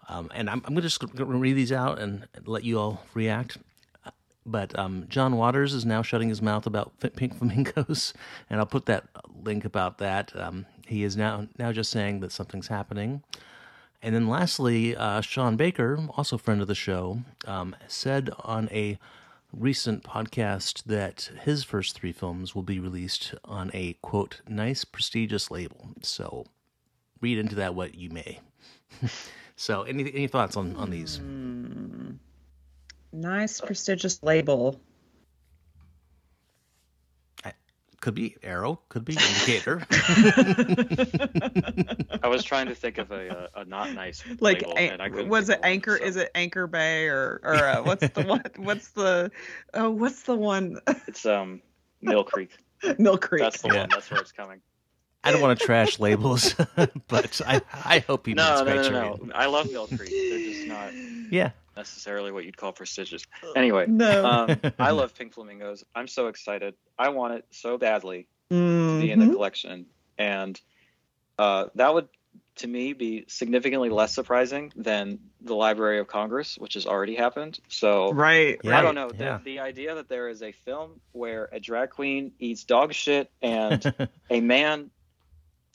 Um, 0.08 0.30
and 0.34 0.50
I'm, 0.50 0.62
I'm 0.64 0.80
just 0.80 1.00
going 1.00 1.12
to 1.12 1.18
just 1.18 1.30
read 1.30 1.54
these 1.54 1.72
out 1.72 1.98
and 1.98 2.26
let 2.44 2.64
you 2.64 2.78
all 2.78 3.04
react. 3.14 3.58
But 4.46 4.78
um, 4.78 5.06
John 5.08 5.36
Waters 5.36 5.72
is 5.72 5.86
now 5.86 6.02
shutting 6.02 6.28
his 6.28 6.42
mouth 6.42 6.66
about 6.66 6.92
pink 7.16 7.34
flamingos, 7.38 8.12
and 8.50 8.60
I'll 8.60 8.66
put 8.66 8.86
that 8.86 9.04
link 9.42 9.64
about 9.64 9.98
that. 9.98 10.38
Um, 10.38 10.66
he 10.86 11.02
is 11.02 11.16
now 11.16 11.48
now 11.58 11.72
just 11.72 11.90
saying 11.90 12.20
that 12.20 12.32
something's 12.32 12.68
happening. 12.68 13.22
And 14.02 14.14
then 14.14 14.28
lastly, 14.28 14.94
uh, 14.94 15.22
Sean 15.22 15.56
Baker, 15.56 15.98
also 16.10 16.36
friend 16.36 16.60
of 16.60 16.68
the 16.68 16.74
show, 16.74 17.20
um, 17.46 17.74
said 17.88 18.28
on 18.40 18.68
a 18.70 18.98
recent 19.50 20.02
podcast 20.02 20.84
that 20.84 21.30
his 21.42 21.64
first 21.64 21.94
three 21.94 22.12
films 22.12 22.54
will 22.54 22.62
be 22.62 22.78
released 22.78 23.34
on 23.46 23.70
a 23.72 23.94
quote 24.02 24.42
nice 24.46 24.84
prestigious 24.84 25.50
label. 25.50 25.90
So 26.02 26.44
read 27.22 27.38
into 27.38 27.54
that 27.54 27.74
what 27.74 27.94
you 27.94 28.10
may. 28.10 28.40
so 29.56 29.82
any 29.82 30.12
any 30.12 30.26
thoughts 30.26 30.56
on 30.56 30.76
on 30.76 30.90
these? 30.90 31.20
Nice, 33.12 33.60
prestigious 33.60 34.22
label. 34.22 34.80
Could 38.00 38.14
be 38.14 38.36
Arrow, 38.42 38.80
could 38.90 39.06
be 39.06 39.14
Indicator. 39.14 39.82
I 42.22 42.28
was 42.28 42.44
trying 42.44 42.66
to 42.66 42.74
think 42.74 42.98
of 42.98 43.10
a 43.12 43.48
a, 43.54 43.60
a 43.60 43.64
not 43.64 43.94
nice 43.94 44.22
Like, 44.40 44.60
label, 44.60 44.74
an- 44.76 44.90
and 44.92 45.00
I 45.00 45.08
was 45.08 45.48
it 45.48 45.54
of 45.54 45.60
one, 45.62 45.70
Anchor? 45.70 45.96
so 45.96 46.04
Is 46.04 46.16
it 46.16 46.30
Anchor 46.34 46.66
Bay 46.66 47.06
or 47.06 47.40
or 47.42 47.54
uh, 47.54 47.82
what's 47.82 48.06
the 48.10 48.20
one? 48.22 48.42
What's 48.58 48.88
the 48.90 49.30
oh 49.72 49.90
what's 49.90 50.24
the 50.24 50.34
one? 50.36 50.80
It's 51.08 51.24
um 51.24 51.62
Mill 52.02 52.24
Creek. 52.24 52.50
Mill 52.98 53.16
Creek. 53.16 53.40
That's 53.40 53.62
the 53.62 53.68
Yeah. 53.68 53.80
one. 53.80 53.88
That's 53.88 54.10
where 54.10 54.20
it's 54.20 54.32
coming. 54.32 54.60
I 55.24 55.32
don't 55.32 55.40
want 55.40 55.58
to 55.58 55.64
trash 55.66 55.98
labels, 55.98 56.54
but 57.08 57.40
I 57.46 57.60
I 57.72 57.98
hope 58.00 58.26
he 58.26 58.34
No, 58.34 58.44
means 58.44 58.58
no, 58.60 58.64
no, 58.64 58.72
Criterion. 58.72 59.16
no. 59.28 59.34
I 59.34 59.46
love 59.46 59.70
Mill 59.72 59.86
Creek. 59.88 60.14
They're 60.28 60.38
just 60.38 60.66
not 60.66 60.92
Yeah, 61.30 61.50
necessarily 61.76 62.30
what 62.32 62.44
you'd 62.44 62.56
call 62.56 62.72
prestigious. 62.72 63.24
Anyway, 63.56 63.86
no. 63.88 64.24
um, 64.24 64.56
I 64.78 64.90
love 65.00 65.14
Pink 65.16 65.34
Flamingos. 65.34 65.84
I'm 65.94 66.08
so 66.08 66.28
excited. 66.28 66.74
I 66.98 67.08
want 67.08 67.34
it 67.34 67.44
so 67.52 67.78
badly 67.78 68.28
to 68.50 68.98
be 69.00 69.10
in 69.10 69.18
the 69.18 69.26
Mhm. 69.26 69.32
collection, 69.32 69.86
and 70.18 70.60
uh, 71.38 71.66
that 71.74 71.92
would, 71.92 72.08
to 72.56 72.68
me, 72.68 72.92
be 72.92 73.24
significantly 73.26 73.88
less 73.88 74.14
surprising 74.14 74.72
than 74.76 75.18
the 75.40 75.54
Library 75.56 75.98
of 75.98 76.06
Congress, 76.06 76.56
which 76.56 76.74
has 76.74 76.86
already 76.86 77.16
happened. 77.16 77.58
So 77.68 78.12
Right. 78.12 78.58
Yeah. 78.62 78.78
I 78.78 78.82
don't 78.82 78.94
know. 78.94 79.10
yeah. 79.18 79.38
The, 79.38 79.44
the 79.44 79.58
idea 79.60 79.96
that 79.96 80.08
there 80.08 80.28
is 80.28 80.42
a 80.42 80.52
film 80.52 81.00
where 81.10 81.48
a 81.50 81.58
drag 81.58 81.90
queen 81.90 82.32
eats 82.38 82.62
dog 82.64 82.92
shit 82.92 83.30
and 83.42 83.82
a 84.30 84.40
man 84.40 84.90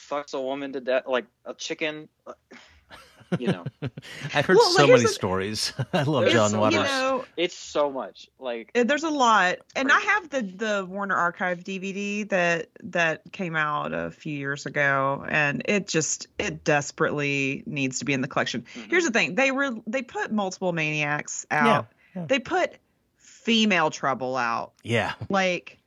fucks 0.10 0.34
a 0.34 0.42
woman 0.42 0.74
to 0.74 0.80
death, 0.82 1.04
like 1.08 1.26
a 1.46 1.54
chicken, 1.54 2.10
you 3.38 3.48
know, 3.48 3.64
I've 4.34 4.46
heard 4.48 4.58
Well, 4.58 4.72
so 4.72 4.88
here's 4.88 5.00
many 5.02 5.04
the- 5.04 5.14
stories. 5.14 5.72
I 5.94 6.02
love 6.04 6.30
John 6.30 6.58
Waters. 6.58 6.78
You 6.78 6.84
know, 6.84 7.26
it's 7.38 7.56
so 7.56 7.92
much. 7.92 8.28
Like, 8.40 8.72
There's 8.74 9.04
a 9.04 9.10
lot, 9.10 9.58
and 9.76 9.92
I 9.92 10.00
have 10.00 10.30
the 10.30 10.42
the 10.42 10.86
Warner 10.90 11.16
Archive 11.16 11.64
DVD 11.64 12.28
that 12.30 12.70
that 12.86 13.32
came 13.32 13.56
out 13.56 13.94
a 13.94 14.10
few 14.10 14.34
years 14.36 14.66
ago, 14.66 15.26
and 15.30 15.62
it 15.66 15.88
just 15.88 16.28
it 16.40 16.64
desperately 16.64 17.62
needs 17.68 18.00
to 18.00 18.06
be 18.06 18.14
in 18.14 18.22
the 18.22 18.28
collection. 18.28 18.66
mhm. 18.76 18.90
Here's 18.90 19.06
the 19.06 19.12
thing: 19.12 19.36
they 19.36 19.52
were 19.52 19.76
they 19.86 20.02
put 20.02 20.32
multiple 20.32 20.74
maniacs 20.74 21.46
out. 21.52 21.88
yeah. 22.16 22.26
They 22.26 22.40
put 22.40 22.74
female 23.18 23.90
trouble 23.90 24.36
out, 24.38 24.74
yeah, 24.84 25.14
like 25.30 25.79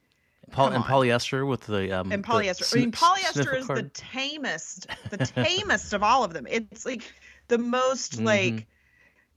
Paul 0.53 0.67
Come 0.69 0.77
and 0.77 0.85
polyester 0.85 1.47
with 1.47 1.63
the 1.63 1.93
um 1.93 2.13
and 2.13 2.23
the 2.23 2.29
polyester. 2.29 2.77
I 2.77 2.81
mean, 2.81 2.93
polyester 2.93 3.33
sniffer 3.33 3.57
is 3.57 3.67
the 3.67 3.91
tamest, 3.95 4.87
the 5.11 5.17
tamest 5.19 5.93
of 5.93 6.03
all 6.03 6.23
of 6.25 6.33
them. 6.33 6.47
It's 6.49 6.87
like 6.87 7.03
the 7.49 7.59
most 7.59 8.21
Mhm. 8.21 8.25
like 8.25 8.67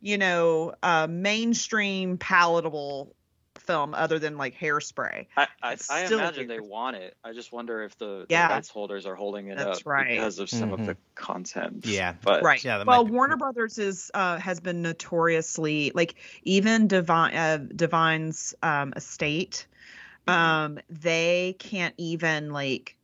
you 0.01 0.17
know, 0.19 0.73
uh, 0.83 1.07
mainstream 1.09 2.17
palatable 2.19 3.15
film 3.57 3.95
other 3.95 4.19
than 4.19 4.37
like 4.37 4.55
hairspray. 4.55 5.25
I, 5.35 5.47
I, 5.63 5.71
I 5.71 5.75
still 5.75 6.19
imagine 6.19 6.47
they 6.47 6.59
want 6.59 6.97
it. 6.97 7.15
I 7.23 7.33
just 7.33 7.51
wonder 7.51 7.81
if 7.81 7.97
the, 7.97 8.27
Yeah. 8.29 8.47
the 8.49 8.53
rights 8.53 8.69
holders 8.69 9.07
are 9.07 9.15
holding 9.15 9.47
it 9.47 9.57
That's 9.57 9.79
up 9.79 9.87
right. 9.87 10.09
because 10.09 10.37
of 10.37 10.49
some 10.49 10.69
Mhm. 10.69 10.73
of 10.81 10.85
the 10.85 10.97
content. 11.15 11.85
Yeah. 11.87 12.13
but 12.21 12.43
right. 12.43 12.63
yeah, 12.63 12.83
well, 12.83 13.03
be- 13.05 13.11
Warner 13.11 13.37
Brothers 13.37 13.79
is 13.79 14.11
uh, 14.13 14.37
has 14.37 14.59
been 14.59 14.83
notoriously 14.83 15.91
like 15.95 16.15
even 16.43 16.87
Divine 16.87 17.33
uh, 17.35 17.57
Divine's 17.75 18.53
um, 18.61 18.93
estate. 18.95 19.65
Um, 20.27 20.79
they 20.89 21.55
can't 21.59 21.93
even 21.97 22.51
like 22.51 22.97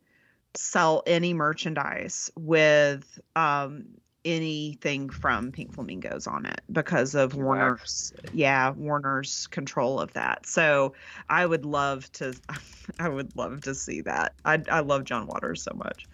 sell 0.55 1.03
any 1.05 1.33
merchandise 1.33 2.29
with 2.35 3.19
um 3.35 3.85
anything 4.23 5.09
from 5.09 5.51
Pink 5.51 5.73
Flamingos 5.73 6.27
on 6.27 6.45
it 6.45 6.61
because 6.71 7.15
of. 7.15 7.35
Warner's 7.35 8.13
yeah 8.33 8.71
Warner's 8.71 9.47
control 9.47 9.99
of 9.99 10.13
that. 10.13 10.45
So 10.45 10.93
I 11.29 11.45
would 11.45 11.65
love 11.65 12.11
to 12.13 12.33
I 12.99 13.09
would 13.09 13.35
love 13.35 13.61
to 13.61 13.73
see 13.75 14.01
that. 14.01 14.33
I 14.45 14.61
I 14.69 14.81
love 14.81 15.05
John 15.05 15.27
Waters 15.27 15.63
so 15.63 15.71
much. 15.75 16.07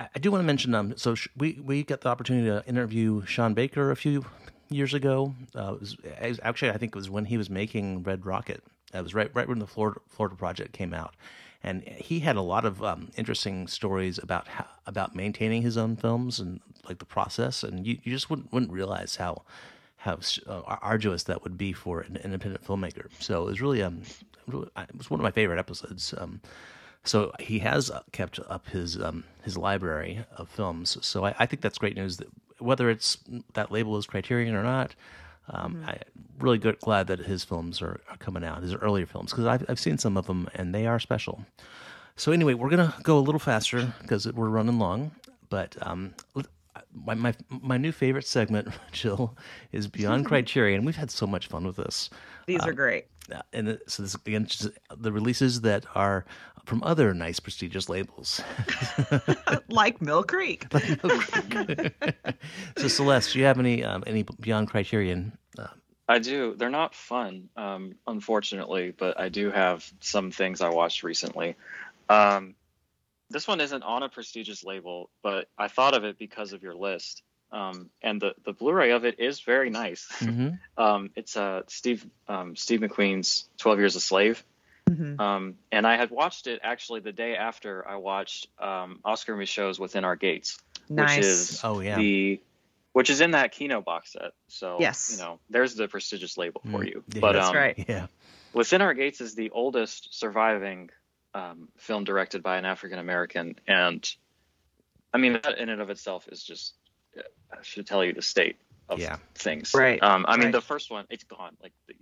I 0.00 0.18
do 0.18 0.30
want 0.32 0.42
to 0.42 0.46
mention 0.46 0.74
um 0.74 0.96
so 0.96 1.14
sh- 1.14 1.28
we 1.36 1.60
we 1.62 1.84
got 1.84 2.00
the 2.00 2.08
opportunity 2.08 2.46
to 2.48 2.64
interview 2.68 3.24
Sean 3.26 3.54
Baker 3.54 3.90
a 3.90 3.96
few 3.96 4.24
years 4.68 4.92
ago. 4.92 5.34
Uh, 5.54 5.74
it 5.74 5.80
was- 5.80 6.40
actually 6.42 6.70
I 6.70 6.78
think 6.78 6.94
it 6.94 6.98
was 6.98 7.10
when 7.10 7.26
he 7.26 7.36
was 7.36 7.48
making 7.48 8.02
Red 8.02 8.26
Rocket. 8.26 8.62
It 8.94 9.02
was 9.02 9.14
right 9.14 9.30
right 9.34 9.48
when 9.48 9.58
the 9.58 9.66
Florida 9.66 10.00
Florida 10.08 10.36
project 10.36 10.72
came 10.72 10.94
out. 10.94 11.14
And 11.62 11.82
he 11.82 12.20
had 12.20 12.36
a 12.36 12.42
lot 12.42 12.66
of 12.66 12.82
um, 12.84 13.10
interesting 13.16 13.68
stories 13.68 14.18
about 14.18 14.48
how, 14.48 14.66
about 14.86 15.16
maintaining 15.16 15.62
his 15.62 15.78
own 15.78 15.96
films 15.96 16.38
and 16.38 16.60
like 16.86 16.98
the 16.98 17.06
process, 17.06 17.62
and 17.62 17.86
you, 17.86 17.98
you 18.02 18.12
just 18.12 18.28
wouldn't 18.28 18.52
wouldn't 18.52 18.70
realize 18.70 19.16
how 19.16 19.42
how 19.96 20.18
uh, 20.46 20.60
arduous 20.82 21.22
that 21.22 21.42
would 21.42 21.56
be 21.56 21.72
for 21.72 22.00
an 22.02 22.18
independent 22.22 22.62
filmmaker. 22.62 23.06
So 23.18 23.42
it 23.42 23.46
was 23.46 23.62
really 23.62 23.82
um 23.82 24.02
really, 24.46 24.68
it 24.76 24.96
was 24.96 25.10
one 25.10 25.20
of 25.20 25.24
my 25.24 25.30
favorite 25.30 25.58
episodes. 25.58 26.14
Um, 26.18 26.40
so 27.02 27.32
he 27.40 27.60
has 27.60 27.90
uh, 27.90 28.02
kept 28.12 28.38
up 28.48 28.68
his 28.68 29.00
um, 29.00 29.24
his 29.42 29.56
library 29.56 30.24
of 30.36 30.48
films. 30.48 30.98
So 31.00 31.24
I, 31.24 31.34
I 31.38 31.46
think 31.46 31.62
that's 31.62 31.78
great 31.78 31.96
news. 31.96 32.18
That 32.18 32.28
whether 32.58 32.90
it's 32.90 33.18
that 33.54 33.72
label 33.72 33.96
is 33.96 34.06
Criterion 34.06 34.54
or 34.54 34.62
not, 34.62 34.94
um, 35.48 35.84
I'm 35.86 35.98
really 36.38 36.58
good, 36.58 36.78
glad 36.80 37.06
that 37.08 37.18
his 37.18 37.44
films 37.44 37.82
are, 37.82 38.00
are 38.10 38.16
coming 38.18 38.44
out. 38.44 38.62
His 38.62 38.74
earlier 38.74 39.06
films 39.06 39.30
because 39.30 39.46
I've 39.46 39.64
I've 39.68 39.80
seen 39.80 39.98
some 39.98 40.16
of 40.16 40.26
them 40.26 40.48
and 40.54 40.74
they 40.74 40.86
are 40.86 40.98
special. 40.98 41.44
So 42.16 42.32
anyway, 42.32 42.54
we're 42.54 42.70
gonna 42.70 42.94
go 43.02 43.18
a 43.18 43.20
little 43.20 43.38
faster 43.38 43.92
because 44.00 44.30
we're 44.32 44.48
running 44.48 44.78
long. 44.78 45.12
But 45.50 45.76
um, 45.82 46.14
my, 46.92 47.14
my 47.14 47.34
my 47.48 47.76
new 47.76 47.92
favorite 47.92 48.26
segment, 48.26 48.68
Jill, 48.92 49.36
is 49.72 49.86
Beyond 49.86 50.26
Criterion. 50.28 50.84
We've 50.84 50.96
had 50.96 51.10
so 51.10 51.26
much 51.26 51.46
fun 51.48 51.66
with 51.66 51.76
this. 51.76 52.10
These 52.46 52.60
are 52.64 52.72
great. 52.72 53.06
Uh, 53.32 53.40
and 53.52 53.68
it- 53.68 53.82
so 53.90 54.02
this 54.02 54.14
again 54.14 54.46
just 54.46 54.68
the 54.96 55.12
releases 55.12 55.60
that 55.62 55.86
are 55.94 56.24
from 56.66 56.82
other 56.82 57.12
nice 57.14 57.40
prestigious 57.40 57.88
labels. 57.88 58.40
like 59.68 60.00
Mill 60.00 60.22
Creek. 60.24 60.66
so 62.78 62.88
Celeste, 62.88 63.32
do 63.32 63.38
you 63.38 63.44
have 63.44 63.58
any 63.58 63.84
um, 63.84 64.02
any 64.06 64.24
Beyond 64.40 64.68
Criterion? 64.70 65.36
Uh, 65.58 65.66
I 66.08 66.18
do. 66.18 66.54
They're 66.56 66.70
not 66.70 66.94
fun, 66.94 67.48
um, 67.56 67.94
unfortunately, 68.06 68.92
but 68.96 69.18
I 69.18 69.28
do 69.28 69.50
have 69.50 69.90
some 70.00 70.30
things 70.30 70.60
I 70.60 70.68
watched 70.68 71.02
recently. 71.02 71.56
Um, 72.08 72.54
this 73.34 73.48
one 73.48 73.60
isn't 73.60 73.82
on 73.82 74.02
a 74.04 74.08
prestigious 74.08 74.62
label, 74.64 75.10
but 75.22 75.48
I 75.58 75.66
thought 75.68 75.94
of 75.94 76.04
it 76.04 76.16
because 76.18 76.52
of 76.54 76.62
your 76.62 76.74
list. 76.74 77.22
Um, 77.50 77.90
and 78.00 78.20
the, 78.20 78.34
the 78.44 78.52
Blu-ray 78.52 78.92
of 78.92 79.04
it 79.04 79.18
is 79.20 79.40
very 79.40 79.70
nice. 79.70 80.06
mhm. 80.20 80.58
Um, 80.78 81.10
it's 81.16 81.36
uh, 81.36 81.62
Steve 81.66 82.06
um, 82.28 82.56
Steve 82.56 82.80
McQueen's 82.80 83.48
Twelve 83.58 83.78
Years 83.78 83.96
a 83.96 84.00
Slave, 84.00 84.42
Mhm. 84.88 85.18
um, 85.20 85.54
and 85.72 85.86
I 85.86 85.96
had 85.96 86.10
watched 86.10 86.46
it 86.46 86.60
actually 86.62 87.00
the 87.00 87.12
day 87.12 87.36
after 87.36 87.86
I 87.86 87.96
watched 87.96 88.46
um, 88.60 89.00
Oscar 89.04 89.36
Micheaux's 89.36 89.78
Within 89.80 90.04
Our 90.04 90.16
Gates, 90.16 90.58
Nice. 90.88 91.16
which 91.16 91.24
is 91.24 91.60
Oh 91.64 91.80
yeah. 91.80 91.96
the 91.96 92.40
which 92.92 93.10
is 93.10 93.20
in 93.20 93.32
that 93.32 93.50
Kino 93.50 93.80
box 93.80 94.12
set. 94.12 94.32
So 94.48 94.78
Yes. 94.80 95.10
you 95.12 95.18
know, 95.18 95.40
there's 95.50 95.74
the 95.74 95.88
prestigious 95.88 96.36
label 96.38 96.60
for 96.70 96.80
Mm, 96.84 96.86
you. 96.86 97.04
yeah, 97.08 97.20
but 97.20 97.32
That's 97.32 97.48
um, 97.48 97.56
right. 97.56 97.84
yeah. 97.88 98.06
Within 98.52 98.80
Our 98.82 98.94
Gates 98.94 99.20
is 99.20 99.34
the 99.34 99.50
oldest 99.50 100.16
surviving 100.18 100.90
um, 101.34 101.68
film 101.76 102.04
directed 102.04 102.42
by 102.42 102.56
an 102.56 102.64
African 102.64 102.98
American, 102.98 103.56
and 103.66 104.08
I 105.12 105.18
mean 105.18 105.34
that 105.34 105.58
in 105.58 105.68
and 105.68 105.82
of 105.82 105.90
itself 105.90 106.28
is 106.30 106.42
just 106.42 106.74
I 107.16 107.62
should 107.62 107.86
tell 107.86 108.04
you 108.04 108.12
the 108.12 108.22
state 108.22 108.56
of 108.88 109.00
Yeah. 109.00 109.18
things. 109.34 109.74
Right, 109.74 110.02
Um, 110.02 110.24
I 110.28 110.36
mean 110.36 110.50
the 110.50 110.60
first 110.60 110.90
one, 110.90 111.06
it's 111.10 111.24
gone. 111.24 111.56
Like 111.62 111.72
the, 111.88 111.94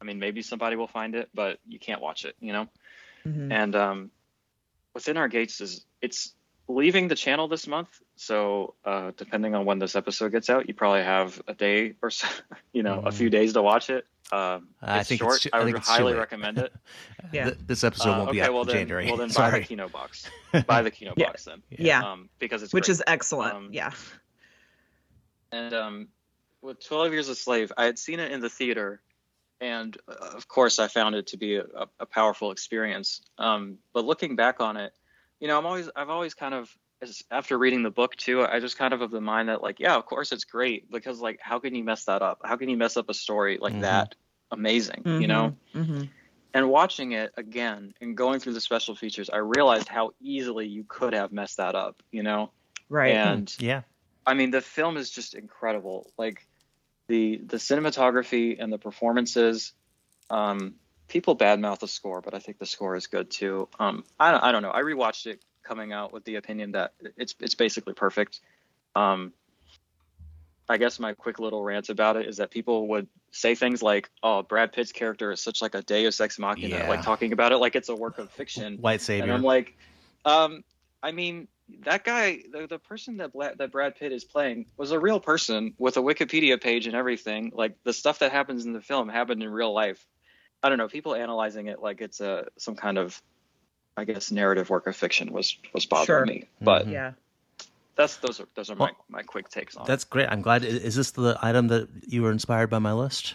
I 0.00 0.04
mean 0.04 0.18
maybe 0.18 0.42
somebody 0.42 0.76
will 0.76 0.86
find 0.88 1.14
it, 1.14 1.28
but 1.34 1.58
you 1.66 1.78
can't 1.78 2.00
watch 2.00 2.24
it. 2.24 2.36
You 2.40 2.52
know. 2.52 2.68
Mhm. 3.26 3.52
And 3.52 3.74
um, 3.76 4.10
Within 4.94 5.16
Our 5.16 5.28
Gates 5.28 5.60
is 5.60 5.84
it's 6.00 6.34
leaving 6.68 7.08
the 7.08 7.14
channel 7.14 7.48
this 7.48 7.66
month. 7.66 7.88
So 8.16 8.74
uh, 8.84 9.12
depending 9.16 9.54
on 9.54 9.64
when 9.64 9.78
this 9.78 9.96
episode 9.96 10.32
gets 10.32 10.48
out, 10.50 10.68
you 10.68 10.74
probably 10.74 11.02
have 11.02 11.40
a 11.46 11.54
day 11.54 11.94
or 12.02 12.10
so, 12.10 12.28
you 12.72 12.82
know, 12.82 13.00
a 13.00 13.12
few 13.12 13.30
days 13.30 13.54
to 13.54 13.62
watch 13.62 13.90
it. 13.90 14.06
Um, 14.32 14.68
I 14.82 15.00
it's 15.00 15.08
think 15.08 15.20
it's 15.20 15.26
short. 15.28 15.40
too- 15.42 15.50
I 15.52 15.56
I 15.56 15.60
would 15.60 15.66
think 15.66 15.76
it's 15.78 15.88
highly 15.88 16.12
late. 16.12 16.18
recommend 16.18 16.58
it. 16.58 16.72
Yeah. 17.32 17.44
Th- 17.44 17.56
this 17.66 17.82
episode 17.84 18.10
Uh, 18.10 18.18
won't 18.18 18.32
be 18.32 18.40
okay, 18.40 18.48
out 18.48 18.52
well 18.52 18.62
in 18.62 18.68
then, 18.68 18.76
January. 18.76 19.06
well 19.06 19.16
then 19.16 19.28
buy 19.28 19.32
Sorry. 19.34 19.60
the 19.60 19.66
Kino 19.66 19.88
box. 19.88 20.30
buy 20.66 20.82
the 20.82 20.90
Kino 20.90 21.14
Yeah. 21.16 21.26
box 21.26 21.44
then, 21.44 21.62
Yeah. 21.70 22.02
um, 22.12 22.28
because 22.38 22.62
it's 22.62 22.72
Which 22.72 22.84
great. 22.86 22.92
is 22.92 23.02
excellent. 23.06 23.54
Um, 23.54 23.68
yeah. 23.72 23.90
and 25.52 25.72
um, 25.74 26.08
with 26.62 26.84
12 26.84 27.12
Years 27.12 27.28
a 27.28 27.34
Slave, 27.34 27.72
I 27.76 27.84
had 27.84 27.98
seen 27.98 28.20
it 28.20 28.32
in 28.32 28.40
the 28.40 28.48
theater, 28.50 29.00
and 29.60 29.96
uh, 30.08 30.12
of 30.36 30.48
course, 30.48 30.78
I 30.78 30.88
found 30.88 31.14
it 31.14 31.26
to 31.28 31.36
be 31.36 31.56
a, 31.56 31.64
a 32.00 32.06
powerful 32.06 32.50
experience. 32.50 33.22
Um, 33.38 33.78
but 33.92 34.04
looking 34.04 34.36
back 34.36 34.60
on 34.60 34.76
it, 34.76 34.92
you 35.40 35.48
know, 35.48 35.58
I'm 35.58 35.66
always, 35.66 35.88
I've 35.96 36.10
always 36.10 36.34
kind 36.34 36.54
of, 36.54 36.70
as, 37.04 37.22
after 37.30 37.56
reading 37.56 37.82
the 37.82 37.90
book 37.90 38.16
too, 38.16 38.42
I 38.42 38.60
just 38.60 38.76
kind 38.76 38.92
of 38.92 39.00
of 39.00 39.10
the 39.10 39.20
mind 39.20 39.48
that 39.48 39.62
like, 39.62 39.78
yeah, 39.78 39.94
of 39.94 40.04
course 40.06 40.32
it's 40.32 40.44
great 40.44 40.90
because 40.90 41.20
like, 41.20 41.38
how 41.40 41.58
can 41.60 41.74
you 41.74 41.84
mess 41.84 42.04
that 42.06 42.22
up? 42.22 42.40
How 42.44 42.56
can 42.56 42.68
you 42.68 42.76
mess 42.76 42.96
up 42.96 43.08
a 43.08 43.14
story 43.14 43.58
like 43.60 43.74
Mhm. 43.74 43.80
that? 43.82 44.14
Amazing, 44.50 45.04
you 45.20 45.26
know. 45.28 45.56
hmm 45.72 46.02
And 46.52 46.68
watching 46.68 47.12
it 47.12 47.32
again 47.36 47.94
and 48.00 48.16
going 48.16 48.40
through 48.40 48.54
the 48.54 48.60
special 48.60 48.94
features, 48.94 49.30
I 49.30 49.38
realized 49.38 49.88
how 49.88 50.12
easily 50.20 50.66
you 50.66 50.84
could 50.86 51.12
have 51.12 51.32
messed 51.32 51.56
that 51.58 51.74
up, 51.74 52.02
you 52.12 52.22
know. 52.22 52.52
Right. 52.88 53.16
And 53.16 53.54
Yeah. 53.58 53.82
I 54.26 54.34
mean, 54.34 54.50
the 54.50 54.60
film 54.60 54.96
is 54.96 55.10
just 55.10 55.34
incredible. 55.34 56.10
Like 56.16 56.46
the 57.08 57.38
the 57.38 57.58
cinematography 57.58 58.56
and 58.58 58.72
the 58.72 58.78
performances. 58.78 59.72
Um, 60.30 60.76
people 61.08 61.36
badmouth 61.36 61.80
the 61.80 61.88
score, 61.88 62.22
but 62.22 62.34
I 62.34 62.38
think 62.38 62.58
the 62.58 62.66
score 62.66 62.96
is 62.96 63.06
good 63.08 63.30
too. 63.30 63.68
Um, 63.78 64.04
I 64.18 64.48
I 64.48 64.52
don't 64.52 64.62
know. 64.62 64.72
I 64.72 64.80
rewatched 64.82 65.26
it 65.26 65.44
coming 65.64 65.92
out 65.92 66.12
with 66.12 66.24
the 66.24 66.36
opinion 66.36 66.72
that 66.72 66.92
it's 67.16 67.34
it's 67.40 67.54
basically 67.54 67.94
perfect. 67.94 68.40
Um, 68.94 69.32
I 70.68 70.78
guess 70.78 70.98
my 70.98 71.12
quick 71.12 71.38
little 71.38 71.62
rant 71.62 71.90
about 71.90 72.16
it 72.16 72.26
is 72.26 72.38
that 72.38 72.50
people 72.50 72.88
would 72.88 73.06
say 73.32 73.54
things 73.54 73.82
like, 73.82 74.10
"Oh, 74.22 74.42
Brad 74.42 74.72
Pitt's 74.72 74.92
character 74.92 75.30
is 75.30 75.40
such 75.40 75.60
like 75.60 75.74
a 75.74 75.82
Deus 75.82 76.20
ex 76.20 76.38
machina," 76.38 76.76
Yeah. 76.76 76.88
like 76.88 77.02
talking 77.02 77.32
about 77.32 77.52
it 77.52 77.58
like 77.58 77.76
it's 77.76 77.88
a 77.90 77.94
work 77.96 78.18
of 78.18 78.30
fiction. 78.30 78.78
White 78.80 78.92
And 78.94 79.00
savior. 79.00 79.32
I'm 79.34 79.42
like, 79.42 79.76
um, 80.24 80.64
I 81.02 81.12
mean, 81.12 81.48
that 81.80 82.04
guy, 82.04 82.42
the, 82.50 82.66
the 82.66 82.78
person 82.78 83.18
that 83.18 83.32
Bla- 83.34 83.56
that 83.56 83.72
Brad 83.72 83.96
Pitt 83.96 84.12
is 84.12 84.24
playing 84.24 84.66
was 84.78 84.90
a 84.90 84.98
real 84.98 85.20
person 85.20 85.74
with 85.78 85.98
a 85.98 86.00
Wikipedia 86.00 86.58
page 86.60 86.86
and 86.86 86.96
everything. 86.96 87.52
Like 87.54 87.76
the 87.84 87.92
stuff 87.92 88.20
that 88.20 88.32
happens 88.32 88.64
in 88.64 88.72
the 88.72 88.80
film 88.80 89.08
happened 89.10 89.42
in 89.42 89.50
real 89.50 89.74
life. 89.74 90.06
I 90.62 90.70
don't 90.70 90.78
know. 90.78 90.88
People 90.88 91.14
analyzing 91.14 91.66
it 91.66 91.80
like 91.82 92.00
it's 92.00 92.20
a 92.22 92.46
some 92.56 92.74
kind 92.74 92.96
of, 92.96 93.20
I 93.96 94.04
guess, 94.04 94.30
narrative 94.30 94.70
work 94.70 94.86
of 94.86 94.96
fiction 94.96 95.32
was 95.32 95.56
was 95.72 95.86
bothering 95.86 96.06
Sure. 96.06 96.26
me. 96.26 96.44
But 96.60 96.86
Mhm. 96.86 96.92
yeah. 96.92 97.12
that's 97.96 98.16
those 98.16 98.40
are 98.40 98.48
those 98.56 98.70
are 98.70 98.74
my, 98.76 98.86
Well, 98.86 98.96
my 99.08 99.22
quick 99.22 99.48
takes 99.48 99.76
on. 99.76 99.86
That's 99.86 100.04
great. 100.04 100.28
I'm 100.28 100.42
glad. 100.42 100.64
Is 100.64 100.96
this 100.96 101.12
the 101.12 101.38
item 101.40 101.68
that 101.68 101.88
you 102.06 102.22
were 102.22 102.32
inspired 102.32 102.70
by 102.70 102.78
my 102.80 102.92
list? 102.92 103.34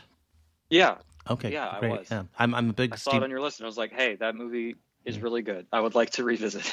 yeah. 0.70 0.98
Okay. 1.30 1.54
Yeah, 1.54 1.68
I 1.68 1.88
was. 1.88 2.08
Yeah. 2.10 2.24
I'm 2.40 2.56
I'm 2.56 2.70
a 2.72 2.74
big 2.74 2.94
I 2.94 2.96
saw 2.96 3.16
it 3.16 3.24
on 3.24 3.30
your 3.30 3.40
list 3.42 3.60
and 3.60 3.66
I 3.66 3.70
was 3.70 3.78
like, 3.78 3.92
hey, 3.94 4.16
that 4.16 4.36
movie 4.36 4.76
is 5.06 5.20
really 5.20 5.42
good. 5.44 5.68
I 5.72 5.80
would 5.80 5.94
like 5.96 6.10
to 6.12 6.24
revisit. 6.24 6.64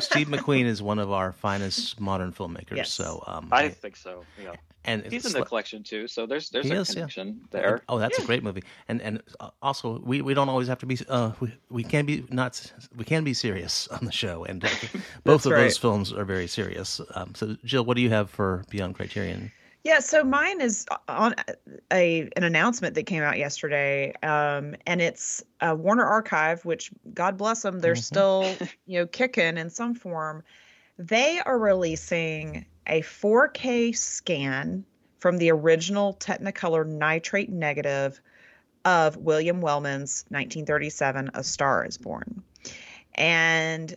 Steve 0.00 0.28
McQueen 0.34 0.64
is 0.64 0.80
one 0.80 0.98
of 1.00 1.10
our 1.10 1.32
finest 1.32 2.00
modern 2.00 2.32
filmmakers. 2.32 2.76
Yes. 2.76 2.90
So 2.92 3.22
um, 3.26 3.48
I 3.52 3.68
think 3.68 3.96
so. 3.96 4.24
Yeah. 4.42 4.54
And 4.84 5.04
He's 5.04 5.26
in 5.26 5.32
the 5.32 5.44
collection 5.44 5.82
too, 5.82 6.08
so 6.08 6.26
there's 6.26 6.50
there's 6.50 6.70
a 6.70 6.74
is, 6.74 6.88
yeah. 6.88 6.94
connection 6.94 7.40
there. 7.50 7.82
Oh, 7.88 7.98
that's 7.98 8.18
a 8.18 8.22
great 8.22 8.42
movie. 8.42 8.62
And 8.88 9.02
and 9.02 9.22
uh, 9.38 9.50
also 9.60 10.00
we, 10.00 10.22
we 10.22 10.34
don't 10.34 10.48
always 10.48 10.68
have 10.68 10.78
to 10.78 10.86
be 10.86 10.98
uh 11.08 11.32
we, 11.40 11.52
we 11.68 11.84
can 11.84 12.06
be 12.06 12.24
not 12.30 12.72
we 12.96 13.04
can 13.04 13.24
be 13.24 13.34
serious 13.34 13.88
on 14.00 14.04
the 14.04 14.12
show 14.12 14.44
and 14.44 14.64
uh, 14.64 14.68
both 15.24 15.46
of 15.46 15.52
right. 15.52 15.64
those 15.64 15.76
films 15.76 16.12
are 16.12 16.24
very 16.24 16.46
serious. 16.46 17.00
Um, 17.14 17.34
so 17.34 17.56
Jill, 17.64 17.84
what 17.84 17.96
do 17.96 18.02
you 18.02 18.10
have 18.10 18.30
for 18.30 18.64
Beyond 18.70 18.94
Criterion? 18.94 19.52
Yeah, 19.82 20.00
so 20.00 20.22
mine 20.22 20.60
is 20.60 20.84
on 21.08 21.34
a 21.90 22.28
an 22.36 22.44
announcement 22.44 22.94
that 22.94 23.04
came 23.04 23.22
out 23.22 23.38
yesterday, 23.38 24.12
um, 24.22 24.76
and 24.86 25.00
it's 25.00 25.42
uh, 25.62 25.74
Warner 25.78 26.04
Archive, 26.04 26.64
which 26.66 26.90
God 27.14 27.38
bless 27.38 27.62
them, 27.62 27.78
they're 27.80 27.94
Mhm. 27.94 28.02
still 28.02 28.56
you 28.86 28.98
know 29.00 29.06
kicking 29.06 29.56
in 29.56 29.70
some 29.70 29.94
form. 29.94 30.42
They 30.98 31.40
are 31.46 31.58
releasing 31.58 32.66
a 32.86 33.02
4K 33.02 33.96
scan 33.96 34.84
from 35.18 35.38
the 35.38 35.50
original 35.50 36.14
Technicolor 36.14 36.86
nitrate 36.86 37.50
negative 37.50 38.20
of 38.84 39.16
William 39.16 39.60
Wellman's 39.60 40.24
1937 40.28 41.30
A 41.34 41.44
Star 41.44 41.84
is 41.84 41.98
Born. 41.98 42.42
And 43.14 43.94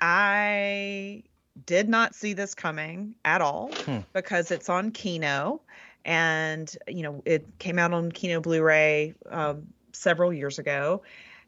I 0.00 1.22
did 1.64 1.88
not 1.88 2.14
see 2.14 2.32
this 2.32 2.54
coming 2.54 3.14
at 3.24 3.40
all 3.40 3.70
Hmm. 3.84 3.98
because 4.12 4.50
it's 4.50 4.68
on 4.68 4.90
Kino 4.90 5.60
and 6.04 6.76
you 6.86 7.02
know 7.02 7.22
it 7.24 7.46
came 7.58 7.78
out 7.78 7.92
on 7.92 8.12
Kino 8.12 8.40
Blu-ray 8.40 9.14
um, 9.30 9.66
several 9.92 10.32
years 10.32 10.58
ago 10.58 11.02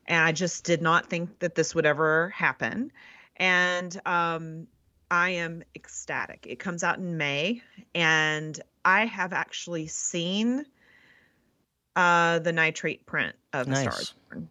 and 0.06 0.24
I 0.24 0.32
just 0.32 0.64
did 0.64 0.80
not 0.80 1.10
think 1.10 1.38
that 1.40 1.54
this 1.54 1.74
would 1.74 1.84
ever 1.84 2.30
happen 2.30 2.90
and 3.36 4.00
um, 4.06 4.66
I 5.10 5.30
am 5.30 5.62
ecstatic. 5.74 6.46
It 6.48 6.58
comes 6.58 6.84
out 6.84 6.98
in 6.98 7.16
May 7.16 7.62
and 7.94 8.60
I 8.84 9.06
have 9.06 9.32
actually 9.32 9.86
seen 9.86 10.64
uh, 11.96 12.38
the 12.40 12.52
nitrate 12.52 13.06
print 13.06 13.34
of 13.52 13.66
the 13.66 13.76
Stars 13.76 14.14
Born. 14.30 14.48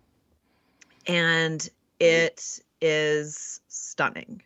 And 1.07 1.69
it 1.99 2.59
is 2.81 3.61
stunning. 3.67 4.41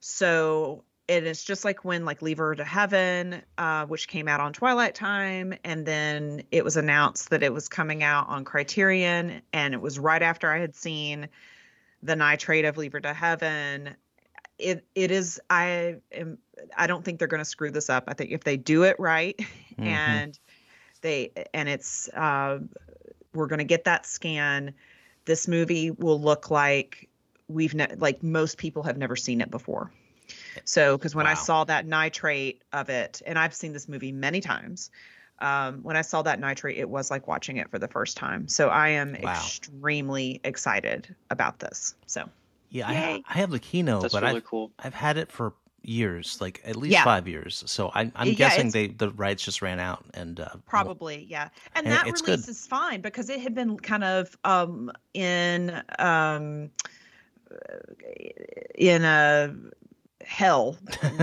So 0.00 0.84
and 1.08 1.26
it's 1.26 1.44
just 1.44 1.64
like 1.64 1.84
when 1.84 2.04
like 2.04 2.22
Leave 2.22 2.38
Her 2.38 2.54
to 2.54 2.64
Heaven, 2.64 3.42
uh, 3.58 3.86
which 3.86 4.08
came 4.08 4.28
out 4.28 4.40
on 4.40 4.52
Twilight 4.52 4.94
Time, 4.94 5.54
and 5.64 5.84
then 5.84 6.42
it 6.50 6.64
was 6.64 6.76
announced 6.76 7.30
that 7.30 7.42
it 7.42 7.52
was 7.52 7.68
coming 7.68 8.02
out 8.02 8.28
on 8.28 8.44
Criterion, 8.44 9.42
and 9.52 9.74
it 9.74 9.80
was 9.80 9.98
right 9.98 10.22
after 10.22 10.50
I 10.50 10.58
had 10.58 10.74
seen 10.74 11.28
the 12.02 12.16
nitrate 12.16 12.64
of 12.64 12.76
Leave 12.76 12.92
Her 12.92 13.00
to 13.00 13.12
Heaven. 13.12 13.96
It 14.62 14.84
it 14.94 15.10
is 15.10 15.40
I 15.50 15.96
am 16.12 16.38
I 16.76 16.86
don't 16.86 17.04
think 17.04 17.18
they're 17.18 17.28
going 17.28 17.40
to 17.40 17.44
screw 17.44 17.70
this 17.70 17.90
up. 17.90 18.04
I 18.08 18.14
think 18.14 18.30
if 18.30 18.44
they 18.44 18.56
do 18.56 18.84
it 18.84 18.96
right, 18.98 19.38
Mhm. 19.78 19.86
and 19.86 20.38
they 21.00 21.32
and 21.52 21.68
it's 21.68 22.08
uh, 22.10 22.60
we're 23.34 23.46
going 23.48 23.58
to 23.58 23.64
get 23.64 23.84
that 23.84 24.06
scan. 24.06 24.74
This 25.24 25.48
movie 25.48 25.90
will 25.90 26.20
look 26.20 26.50
like 26.50 27.08
we've 27.48 27.74
ne- 27.74 27.94
like 27.96 28.22
most 28.22 28.58
people 28.58 28.82
have 28.84 28.96
never 28.96 29.16
seen 29.16 29.40
it 29.40 29.50
before. 29.50 29.90
So, 30.64 30.96
because 30.96 31.14
when 31.14 31.26
I 31.26 31.34
saw 31.34 31.64
that 31.64 31.86
nitrate 31.86 32.62
of 32.72 32.88
it, 32.88 33.20
and 33.26 33.38
I've 33.38 33.54
seen 33.54 33.72
this 33.72 33.88
movie 33.88 34.12
many 34.12 34.40
times, 34.40 34.90
um, 35.40 35.82
when 35.82 35.96
I 35.96 36.02
saw 36.02 36.22
that 36.22 36.38
nitrate, 36.38 36.76
it 36.78 36.88
was 36.88 37.10
like 37.10 37.26
watching 37.26 37.56
it 37.56 37.70
for 37.70 37.78
the 37.78 37.88
first 37.88 38.16
time. 38.16 38.46
So 38.48 38.68
I 38.68 38.88
am 38.90 39.14
Wow. 39.14 39.24
extremely 39.24 40.40
excited 40.44 41.14
about 41.30 41.58
this. 41.58 41.94
So 42.06 42.28
Yeah, 42.72 42.88
I, 42.88 42.94
ha- 42.94 43.20
I 43.28 43.34
have 43.34 43.50
the 43.50 43.58
Kino, 43.58 44.00
That's 44.00 44.14
but 44.14 44.22
really 44.22 44.36
I've, 44.36 44.44
cool. 44.44 44.72
I've 44.78 44.94
had 44.94 45.18
it 45.18 45.30
for 45.30 45.52
years, 45.82 46.40
like 46.40 46.62
at 46.64 46.74
least 46.76 46.92
Yeah. 46.92 47.04
five 47.04 47.28
years. 47.28 47.62
So 47.66 47.90
I, 47.94 48.10
I'm 48.16 48.28
Yeah, 48.28 48.32
guessing 48.34 48.68
it's- 48.68 48.72
they 48.72 48.86
the 48.88 49.10
rights 49.10 49.44
just 49.44 49.60
ran 49.60 49.78
out 49.78 50.04
and 50.14 50.40
uh, 50.40 50.48
probably, 50.66 51.26
yeah. 51.28 51.48
And, 51.74 51.86
And 51.86 51.94
that 51.94 52.06
it's 52.06 52.22
release 52.22 52.46
good. 52.46 52.50
is 52.50 52.66
fine 52.66 53.02
because 53.02 53.28
it 53.28 53.40
had 53.40 53.54
been 53.54 53.76
kind 53.76 54.04
of 54.04 54.34
um, 54.44 54.90
in 55.12 55.82
um, 55.98 56.70
in 58.74 59.04
a 59.04 59.54
hell. 60.26 60.76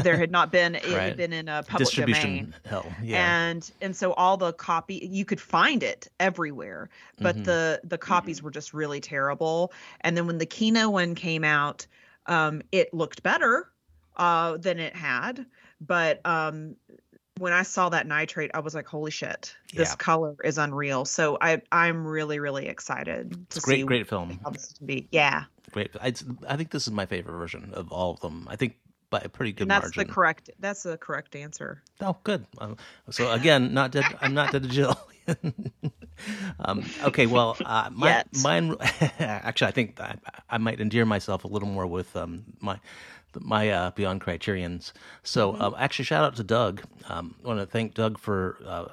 there 0.03 0.17
had 0.17 0.31
not 0.31 0.51
been 0.51 0.75
it 0.75 0.83
Right. 0.93 1.03
had 1.03 1.17
been 1.17 1.33
in 1.33 1.47
a 1.47 1.63
public 1.63 1.93
domain. 1.93 2.53
hell. 2.65 2.93
Yeah, 3.01 3.17
and 3.49 3.71
and 3.81 3.95
so 3.95 4.13
all 4.13 4.37
the 4.37 4.53
copy 4.53 5.07
you 5.11 5.25
could 5.25 5.41
find 5.41 5.83
it 5.83 6.07
everywhere 6.19 6.89
but 7.19 7.35
Mhm. 7.37 7.43
the 7.45 7.81
the 7.83 7.97
copies 7.97 8.41
were 8.43 8.51
just 8.51 8.73
really 8.73 8.99
terrible 9.01 9.71
and 10.01 10.15
then 10.17 10.27
when 10.27 10.37
the 10.37 10.45
kino 10.45 10.89
one 10.89 11.15
came 11.15 11.43
out 11.43 11.85
um 12.27 12.61
it 12.71 12.93
looked 12.93 13.23
better 13.23 13.69
uh 14.17 14.57
than 14.57 14.79
it 14.79 14.95
had 14.95 15.45
but 15.81 16.19
um 16.25 16.75
when 17.39 17.53
i 17.53 17.63
saw 17.63 17.89
that 17.89 18.05
nitrate 18.07 18.51
i 18.53 18.59
was 18.59 18.75
like 18.75 18.85
holy 18.87 19.11
shit 19.11 19.55
this 19.73 19.89
Yeah. 19.91 19.95
color 19.95 20.35
is 20.43 20.57
unreal 20.57 21.05
so 21.05 21.37
i 21.41 21.61
i'm 21.71 22.05
really 22.05 22.39
really 22.39 22.67
excited 22.67 23.33
it's 23.47 23.59
great, 23.59 23.77
see 23.79 23.83
great 23.83 24.07
film. 24.07 24.39
how 24.43 24.49
this 24.51 24.73
to 24.73 24.83
be 24.83 25.07
yeah 25.11 25.45
Great. 25.71 25.91
I, 26.01 26.07
I 26.47 26.57
think 26.57 26.71
this 26.71 26.87
is 26.87 26.91
my 26.91 27.05
favorite 27.05 27.37
version 27.37 27.69
of 27.75 27.91
all 27.91 28.09
of 28.11 28.19
them. 28.21 28.47
I 28.49 28.55
think 28.55 28.77
by 29.09 29.19
a 29.19 29.29
pretty 29.29 29.51
good 29.51 29.63
and 29.63 29.71
that's 29.71 29.95
margin. 29.95 30.07
the 30.07 30.13
correct 30.13 30.49
that's 30.59 30.83
the 30.83 30.97
correct 30.97 31.35
answer 31.35 31.81
Oh, 32.01 32.17
good. 32.23 32.45
Um, 32.59 32.77
so 33.09 33.31
again, 33.39 33.73
not 33.73 33.91
dead. 33.91 34.05
I'm 34.21 34.33
not 34.33 34.51
dead 34.51 34.63
to 34.63 34.69
Jill. 34.69 34.97
um, 36.59 36.83
okay, 37.03 37.25
well, 37.25 37.57
uh, 37.65 37.89
my, 37.93 38.23
mine. 38.43 38.75
Actually, 39.19 39.67
I 39.67 39.71
think 39.71 39.99
I, 39.99 40.15
I 40.49 40.57
might 40.57 40.79
endear 40.79 41.05
myself 41.05 41.43
a 41.43 41.47
little 41.47 41.67
more 41.67 41.87
with 41.87 42.15
um, 42.15 42.43
my 42.59 42.79
my 43.39 43.69
uh, 43.69 43.91
Beyond 43.91 44.21
Criterions. 44.21 44.93
So, 45.23 45.53
Mm-hmm. 45.53 45.61
um, 45.61 45.75
actually, 45.77 46.05
shout 46.05 46.23
out 46.23 46.35
to 46.37 46.43
Doug. 46.43 46.81
Um, 47.09 47.35
I 47.43 47.47
want 47.47 47.59
to 47.59 47.65
thank 47.65 47.93
Doug 47.93 48.17
for 48.17 48.57
uh, 48.65 48.85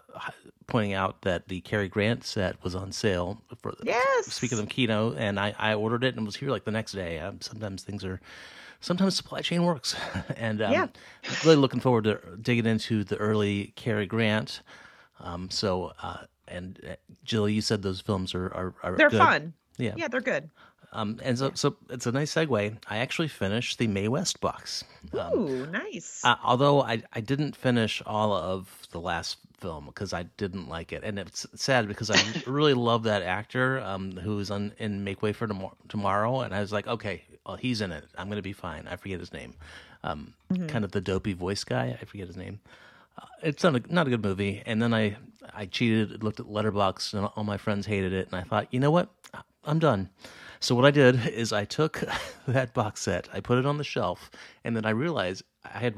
pointing 0.66 0.92
out 0.92 1.22
that 1.22 1.48
the 1.48 1.60
Cary 1.62 1.88
Grant 1.88 2.24
set 2.24 2.62
was 2.62 2.74
on 2.74 2.92
sale 2.92 3.40
for. 3.62 3.74
Yes. 3.82 4.26
Speaking 4.26 4.58
of 4.58 4.68
Kino, 4.68 5.14
and 5.14 5.40
I, 5.40 5.54
I 5.58 5.74
ordered 5.74 6.04
it 6.04 6.16
and 6.16 6.26
was 6.26 6.36
here 6.36 6.50
like 6.50 6.64
the 6.64 6.70
next 6.70 6.92
day. 6.92 7.18
Um, 7.18 7.40
sometimes 7.40 7.82
things 7.82 8.04
are. 8.04 8.20
Sometimes 8.80 9.16
supply 9.16 9.40
chain 9.40 9.64
works, 9.64 9.96
and 10.36 10.62
um, 10.62 10.72
Yeah. 10.72 10.86
really 11.44 11.56
looking 11.56 11.80
forward 11.80 12.04
to 12.04 12.20
digging 12.40 12.66
into 12.66 13.04
the 13.04 13.16
early 13.16 13.72
Cary 13.76 14.06
Grant. 14.06 14.60
Um, 15.20 15.50
so, 15.50 15.92
uh, 16.02 16.24
and 16.46 16.78
uh, 16.88 16.94
Jill, 17.24 17.48
you 17.48 17.60
said 17.62 17.82
those 17.82 18.00
films 18.00 18.34
are 18.34 18.46
are, 18.46 18.74
are 18.82 18.96
they're 18.96 19.10
good. 19.10 19.18
fun 19.18 19.54
Yeah. 19.78 19.94
yeah 19.96 20.08
they're 20.08 20.20
good 20.20 20.50
Um, 20.92 21.18
and 21.22 21.36
so, 21.38 21.50
so 21.54 21.76
it's 21.90 22.06
a 22.06 22.12
nice 22.12 22.32
segue. 22.34 22.76
I 22.88 22.98
actually 22.98 23.28
finished 23.28 23.78
the 23.78 23.86
Mae 23.88 24.08
West 24.08 24.40
box. 24.40 24.84
Um, 25.18 25.32
Ooh, 25.38 25.66
nice 25.66 26.20
uh, 26.24 26.36
although 26.44 26.82
I, 26.82 27.02
I 27.12 27.20
didn't 27.20 27.56
finish 27.56 28.02
all 28.06 28.32
of 28.32 28.86
the 28.92 29.00
last 29.00 29.38
film 29.58 29.86
because 29.86 30.12
I 30.12 30.24
didn't 30.36 30.68
like 30.68 30.92
it, 30.92 31.02
and 31.04 31.18
it's 31.18 31.46
sad 31.54 31.88
because 31.88 32.10
I 32.10 32.20
really 32.46 32.74
love 32.74 33.04
that 33.04 33.22
actor 33.22 33.80
um, 33.80 34.12
who 34.12 34.38
is 34.38 34.50
on 34.50 34.72
in 34.78 35.04
Make 35.04 35.22
Way 35.22 35.32
for 35.32 35.46
Tomor- 35.46 35.74
Tomorrow, 35.88 36.40
and 36.40 36.54
I 36.54 36.60
was 36.60 36.72
like, 36.72 36.86
okay, 36.86 37.22
well, 37.46 37.56
he's 37.56 37.80
in 37.80 37.92
it. 37.92 38.04
I'm 38.16 38.28
gonna 38.28 38.42
be 38.42 38.52
fine. 38.52 38.86
I 38.88 38.96
forget 38.96 39.20
his 39.20 39.32
name. 39.32 39.54
Um, 40.04 40.34
Kind 40.68 40.84
of 40.84 40.92
the 40.92 41.00
dopey 41.00 41.32
voice 41.32 41.64
guy. 41.64 41.96
I 42.00 42.04
forget 42.04 42.28
his 42.28 42.36
name. 42.36 42.60
Uh, 43.18 43.26
it's 43.42 43.64
not 43.64 43.74
a, 43.76 43.82
not 43.92 44.06
a 44.06 44.10
good 44.10 44.22
movie. 44.22 44.62
And 44.66 44.80
then 44.80 44.94
I 44.94 45.16
I 45.54 45.66
cheated, 45.66 46.22
looked 46.22 46.40
at 46.40 46.46
Letterboxd, 46.46 47.14
and 47.14 47.26
all 47.36 47.44
my 47.44 47.56
friends 47.56 47.86
hated 47.86 48.12
it, 48.12 48.26
and 48.30 48.36
I 48.36 48.42
thought, 48.42 48.68
you 48.72 48.80
know 48.80 48.90
what, 48.90 49.08
I'm 49.64 49.78
done. 49.78 50.10
So 50.60 50.74
what 50.74 50.84
I 50.84 50.90
did 50.90 51.26
is 51.28 51.52
I 51.52 51.64
took 51.64 52.02
that 52.48 52.74
box 52.74 53.00
set, 53.02 53.28
I 53.32 53.40
put 53.40 53.58
it 53.58 53.66
on 53.66 53.78
the 53.78 53.84
shelf, 53.84 54.30
and 54.64 54.76
then 54.76 54.84
I 54.84 54.90
realized 54.90 55.42
I 55.64 55.78
had 55.78 55.94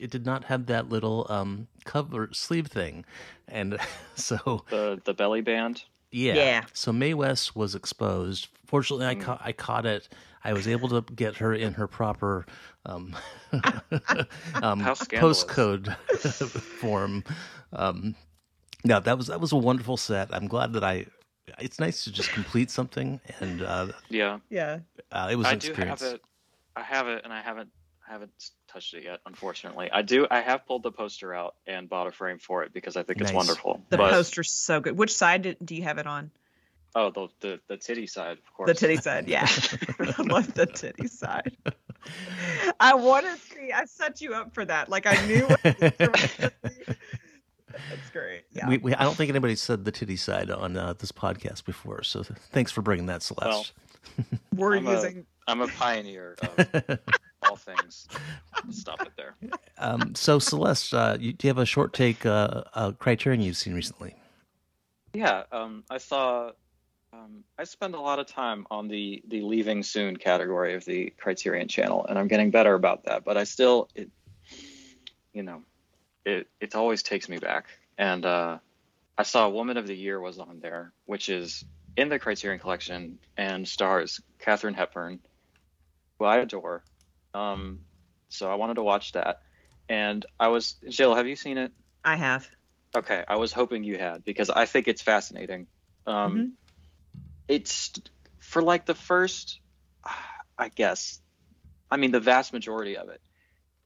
it 0.00 0.10
did 0.10 0.24
not 0.26 0.44
have 0.44 0.66
that 0.66 0.88
little 0.88 1.26
um, 1.28 1.68
cover 1.84 2.28
sleeve 2.32 2.66
thing, 2.68 3.04
and 3.46 3.78
so 4.14 4.64
The 4.70 5.00
the 5.04 5.14
belly 5.14 5.40
band. 5.40 5.84
yeah. 6.10 6.34
Yeah. 6.34 6.64
So 6.72 6.92
Mae 6.92 7.14
West 7.14 7.54
was 7.56 7.74
exposed. 7.74 8.48
Fortunately, 8.66 9.06
I 9.06 9.14
caught 9.14 9.40
I 9.44 9.52
caught 9.52 9.86
it. 9.86 10.08
I 10.44 10.52
was 10.52 10.68
able 10.68 10.88
to 10.90 11.02
get 11.14 11.36
her 11.38 11.52
in 11.52 11.74
her 11.74 11.86
proper 11.88 12.46
um, 12.86 13.16
um, 14.62 14.80
postcode 14.82 15.96
form. 16.80 17.24
Um, 17.72 18.14
now 18.84 19.00
that 19.00 19.16
was 19.18 19.26
that 19.28 19.40
was 19.40 19.52
a 19.52 19.56
wonderful 19.56 19.96
set. 19.96 20.32
I'm 20.32 20.46
glad 20.48 20.72
that 20.74 20.84
I. 20.84 21.06
It's 21.58 21.80
nice 21.80 22.04
to 22.04 22.12
just 22.12 22.30
complete 22.30 22.70
something, 22.70 23.20
and 23.40 23.62
uh, 23.62 23.88
Yeah, 24.10 24.38
yeah 24.50 24.80
uh, 25.10 25.28
it 25.32 25.36
was 25.36 25.46
I 25.46 25.52
an 25.52 25.58
do 25.58 25.68
experience. 25.68 26.02
have 26.02 26.12
it. 26.14 26.20
I 26.76 26.82
have 26.82 27.08
it, 27.08 27.24
and 27.24 27.32
I 27.32 27.40
haven't 27.40 27.70
I 28.08 28.12
haven't 28.12 28.50
touched 28.68 28.94
it 28.94 29.04
yet. 29.04 29.20
Unfortunately, 29.26 29.90
I 29.90 30.02
do. 30.02 30.26
I 30.30 30.40
have 30.40 30.66
pulled 30.66 30.82
the 30.82 30.92
poster 30.92 31.34
out 31.34 31.54
and 31.66 31.88
bought 31.88 32.06
a 32.06 32.12
frame 32.12 32.38
for 32.38 32.62
it 32.62 32.72
because 32.72 32.96
I 32.96 33.02
think 33.02 33.20
it's 33.20 33.32
wonderful. 33.32 33.82
The 33.88 33.96
but, 33.96 34.10
poster's 34.10 34.50
so 34.50 34.80
good. 34.80 34.96
Which 34.96 35.14
side 35.14 35.42
do, 35.42 35.54
do 35.64 35.74
you 35.74 35.82
have 35.82 35.98
it 35.98 36.06
on? 36.06 36.30
Oh, 36.94 37.10
the, 37.10 37.28
the 37.40 37.60
the 37.68 37.76
titty 37.76 38.06
side, 38.06 38.38
of 38.38 38.54
course. 38.54 38.68
The 38.68 38.74
titty 38.74 38.96
side, 38.96 39.28
yeah. 39.28 39.46
I 40.00 40.22
love 40.22 40.54
the 40.54 40.66
titty 40.66 41.06
side. 41.06 41.56
I 42.80 42.94
wanted 42.94 43.36
to 43.36 43.40
see. 43.40 43.72
I 43.72 43.84
set 43.84 44.20
you 44.20 44.34
up 44.34 44.54
for 44.54 44.64
that. 44.64 44.88
Like 44.88 45.06
I 45.06 45.26
knew. 45.26 45.46
What 45.46 45.64
you 45.64 45.74
were 45.80 45.90
gonna 45.90 46.16
see. 46.16 46.94
That's 47.90 48.10
great. 48.12 48.44
Yeah. 48.52 48.68
We, 48.68 48.78
we, 48.78 48.94
I 48.94 49.04
don't 49.04 49.16
think 49.16 49.30
anybody 49.30 49.54
said 49.56 49.84
the 49.84 49.92
titty 49.92 50.16
side 50.16 50.50
on 50.50 50.76
uh, 50.76 50.94
this 50.94 51.12
podcast 51.12 51.64
before, 51.64 52.02
so 52.02 52.22
thanks 52.52 52.72
for 52.72 52.82
bringing 52.82 53.06
that, 53.06 53.22
Celeste. 53.22 53.72
we're 54.54 54.76
I'm 54.76 54.86
a- 54.86 54.92
using. 54.92 55.26
I'm 55.46 55.60
a 55.60 55.68
pioneer 55.68 56.36
of 56.42 56.98
all 57.48 57.56
things. 57.56 58.06
Stop 58.70 59.02
it 59.02 59.12
there. 59.16 59.34
um, 59.78 60.14
so, 60.14 60.38
Celeste, 60.38 60.94
uh, 60.94 61.16
you, 61.18 61.32
do 61.32 61.46
you 61.46 61.50
have 61.50 61.58
a 61.58 61.66
short 61.66 61.92
take 61.92 62.26
uh, 62.26 62.64
uh, 62.74 62.92
Criterion 62.92 63.40
you've 63.40 63.56
seen 63.56 63.74
recently? 63.74 64.16
Yeah, 65.14 65.44
um, 65.52 65.84
I 65.90 65.98
saw. 65.98 66.52
Um, 67.10 67.42
I 67.58 67.64
spend 67.64 67.94
a 67.94 68.00
lot 68.00 68.18
of 68.18 68.26
time 68.26 68.66
on 68.70 68.88
the 68.88 69.22
the 69.26 69.40
leaving 69.40 69.82
soon 69.82 70.16
category 70.16 70.74
of 70.74 70.84
the 70.84 71.10
Criterion 71.16 71.66
Channel, 71.66 72.04
and 72.06 72.18
I'm 72.18 72.28
getting 72.28 72.50
better 72.50 72.74
about 72.74 73.04
that. 73.04 73.24
But 73.24 73.38
I 73.38 73.44
still, 73.44 73.88
it, 73.94 74.10
you 75.32 75.42
know, 75.42 75.62
it 76.26 76.48
it 76.60 76.74
always 76.74 77.02
takes 77.02 77.28
me 77.28 77.38
back. 77.38 77.66
And 77.96 78.24
uh, 78.24 78.58
I 79.16 79.22
saw 79.22 79.48
Woman 79.48 79.76
of 79.76 79.86
the 79.86 79.96
Year 79.96 80.20
was 80.20 80.38
on 80.38 80.60
there, 80.60 80.92
which 81.06 81.28
is 81.28 81.64
in 81.96 82.08
the 82.08 82.18
Criterion 82.18 82.60
Collection 82.60 83.18
and 83.36 83.66
stars 83.66 84.20
Katharine 84.38 84.74
Hepburn, 84.74 85.18
who 86.18 86.26
I 86.26 86.36
adore. 86.38 86.84
Um, 87.34 87.80
so 88.28 88.50
I 88.50 88.56
wanted 88.56 88.74
to 88.74 88.82
watch 88.82 89.12
that, 89.12 89.38
and 89.88 90.24
I 90.38 90.48
was 90.48 90.76
Jill. 90.88 91.14
Have 91.14 91.26
you 91.26 91.36
seen 91.36 91.58
it? 91.58 91.72
I 92.04 92.16
have. 92.16 92.48
Okay, 92.96 93.24
I 93.28 93.36
was 93.36 93.52
hoping 93.52 93.84
you 93.84 93.98
had 93.98 94.24
because 94.24 94.50
I 94.50 94.66
think 94.66 94.88
it's 94.88 95.02
fascinating. 95.02 95.66
Um, 96.06 96.36
Mhm. 96.36 96.52
It's 97.48 97.92
for 98.40 98.62
like 98.62 98.84
the 98.86 98.94
first, 98.94 99.60
I 100.58 100.68
guess, 100.68 101.20
I 101.90 101.96
mean 101.96 102.10
the 102.12 102.20
vast 102.20 102.52
majority 102.52 102.96
of 102.96 103.08
it. 103.08 103.20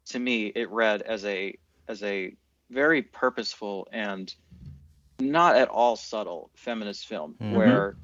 To 0.06 0.18
me, 0.18 0.46
it 0.46 0.70
read 0.70 1.02
as 1.02 1.24
a 1.24 1.58
as 1.88 2.02
a 2.02 2.36
very 2.70 3.02
purposeful 3.02 3.88
and 3.92 4.34
not 5.20 5.56
at 5.56 5.68
all 5.68 5.96
subtle 5.96 6.50
feminist 6.56 7.06
film 7.06 7.36
Mhm. 7.40 7.54
where 7.56 7.98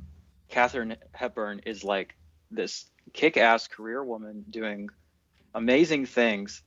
Katharine 0.48 0.96
Hepburn 1.12 1.60
is 1.66 1.82
like 1.84 2.14
this 2.50 2.88
kick-ass 3.12 3.68
career 3.68 4.04
woman 4.04 4.44
doing 4.48 4.88
amazing 5.54 6.06
things 6.06 6.62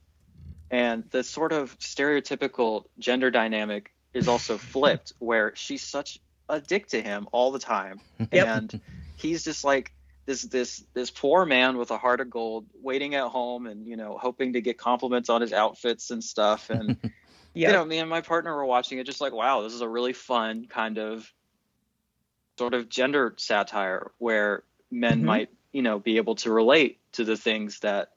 and 0.70 1.04
the 1.10 1.22
sort 1.22 1.52
of 1.52 1.78
stereotypical 1.78 2.84
gender 2.98 3.30
dynamic 3.30 3.92
is 4.14 4.28
also 4.28 4.58
flipped 4.72 5.12
where 5.18 5.52
she's 5.54 5.82
such 5.82 6.18
a 6.48 6.60
dick 6.60 6.86
to 6.88 7.00
him 7.02 7.28
all 7.32 7.52
the 7.52 7.58
time 7.58 8.00
Yep. 8.32 8.46
and 8.46 8.80
he's 9.16 9.44
just 9.44 9.64
like 9.64 9.92
this 10.26 10.42
this 10.42 10.84
this 10.94 11.10
poor 11.10 11.44
man 11.44 11.76
with 11.78 11.90
a 11.90 11.98
heart 11.98 12.20
of 12.20 12.30
gold 12.30 12.66
waiting 12.80 13.14
at 13.14 13.28
home 13.28 13.66
and 13.66 13.86
you 13.86 13.96
know 13.96 14.16
hoping 14.20 14.52
to 14.54 14.60
get 14.60 14.78
compliments 14.78 15.28
on 15.28 15.40
his 15.40 15.52
outfits 15.52 16.10
and 16.10 16.22
stuff 16.22 16.70
and 16.70 16.96
Yeah. 17.54 17.68
you 17.68 17.72
know 17.74 17.84
me 17.84 17.98
and 17.98 18.08
my 18.08 18.20
partner 18.20 18.54
were 18.54 18.64
watching 18.64 18.98
it 18.98 19.04
just 19.04 19.20
like 19.20 19.32
wow 19.32 19.62
this 19.62 19.72
is 19.74 19.80
a 19.80 19.88
really 19.88 20.12
fun 20.12 20.66
kind 20.68 20.98
of 20.98 21.30
sort 22.58 22.74
of 22.74 22.88
gender 22.88 23.34
satire 23.38 24.12
where 24.18 24.62
men 24.90 25.22
Mhm. 25.22 25.24
might 25.24 25.48
you 25.72 25.82
know 25.82 25.98
be 25.98 26.16
able 26.18 26.34
to 26.36 26.50
relate 26.50 27.00
to 27.12 27.24
the 27.24 27.36
things 27.36 27.80
that 27.80 28.10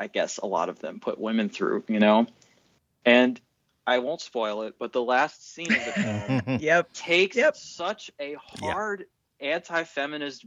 i 0.00 0.06
guess 0.08 0.38
a 0.38 0.46
lot 0.46 0.68
of 0.68 0.78
them 0.80 0.98
put 1.00 1.20
women 1.20 1.48
through 1.48 1.84
you 1.88 2.00
know 2.00 2.26
and 3.04 3.40
i 3.86 3.98
won't 3.98 4.20
spoil 4.20 4.62
it 4.62 4.74
but 4.80 4.92
the 4.92 5.02
last 5.02 5.54
scene 5.54 5.74
of 5.74 5.84
the 5.84 5.92
film 5.92 6.40
Yep. 6.60 6.92
takes 6.94 7.36
Yep. 7.36 7.56
such 7.56 8.10
a 8.20 8.36
hard 8.60 9.04
anti-feminist 9.40 10.44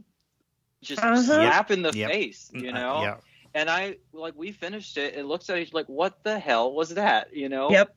just 0.82 1.02
Uh-huh. 1.02 1.22
slap 1.22 1.70
in 1.70 1.82
the 1.82 1.92
Yep. 1.92 2.10
face 2.10 2.50
you 2.52 2.70
Uh, 2.70 2.78
know 2.78 3.00
yeah. 3.02 3.16
and 3.54 3.70
i 3.70 3.96
like 4.12 4.34
we 4.36 4.52
finished 4.52 4.96
it 4.98 5.14
and 5.14 5.28
looked 5.28 5.48
at 5.48 5.58
each 5.58 5.72
like 5.72 5.86
what 5.86 6.14
the 6.24 6.38
hell 6.38 6.72
was 6.72 6.90
that 6.90 7.34
you 7.34 7.48
know 7.48 7.70
Yep. 7.70 7.94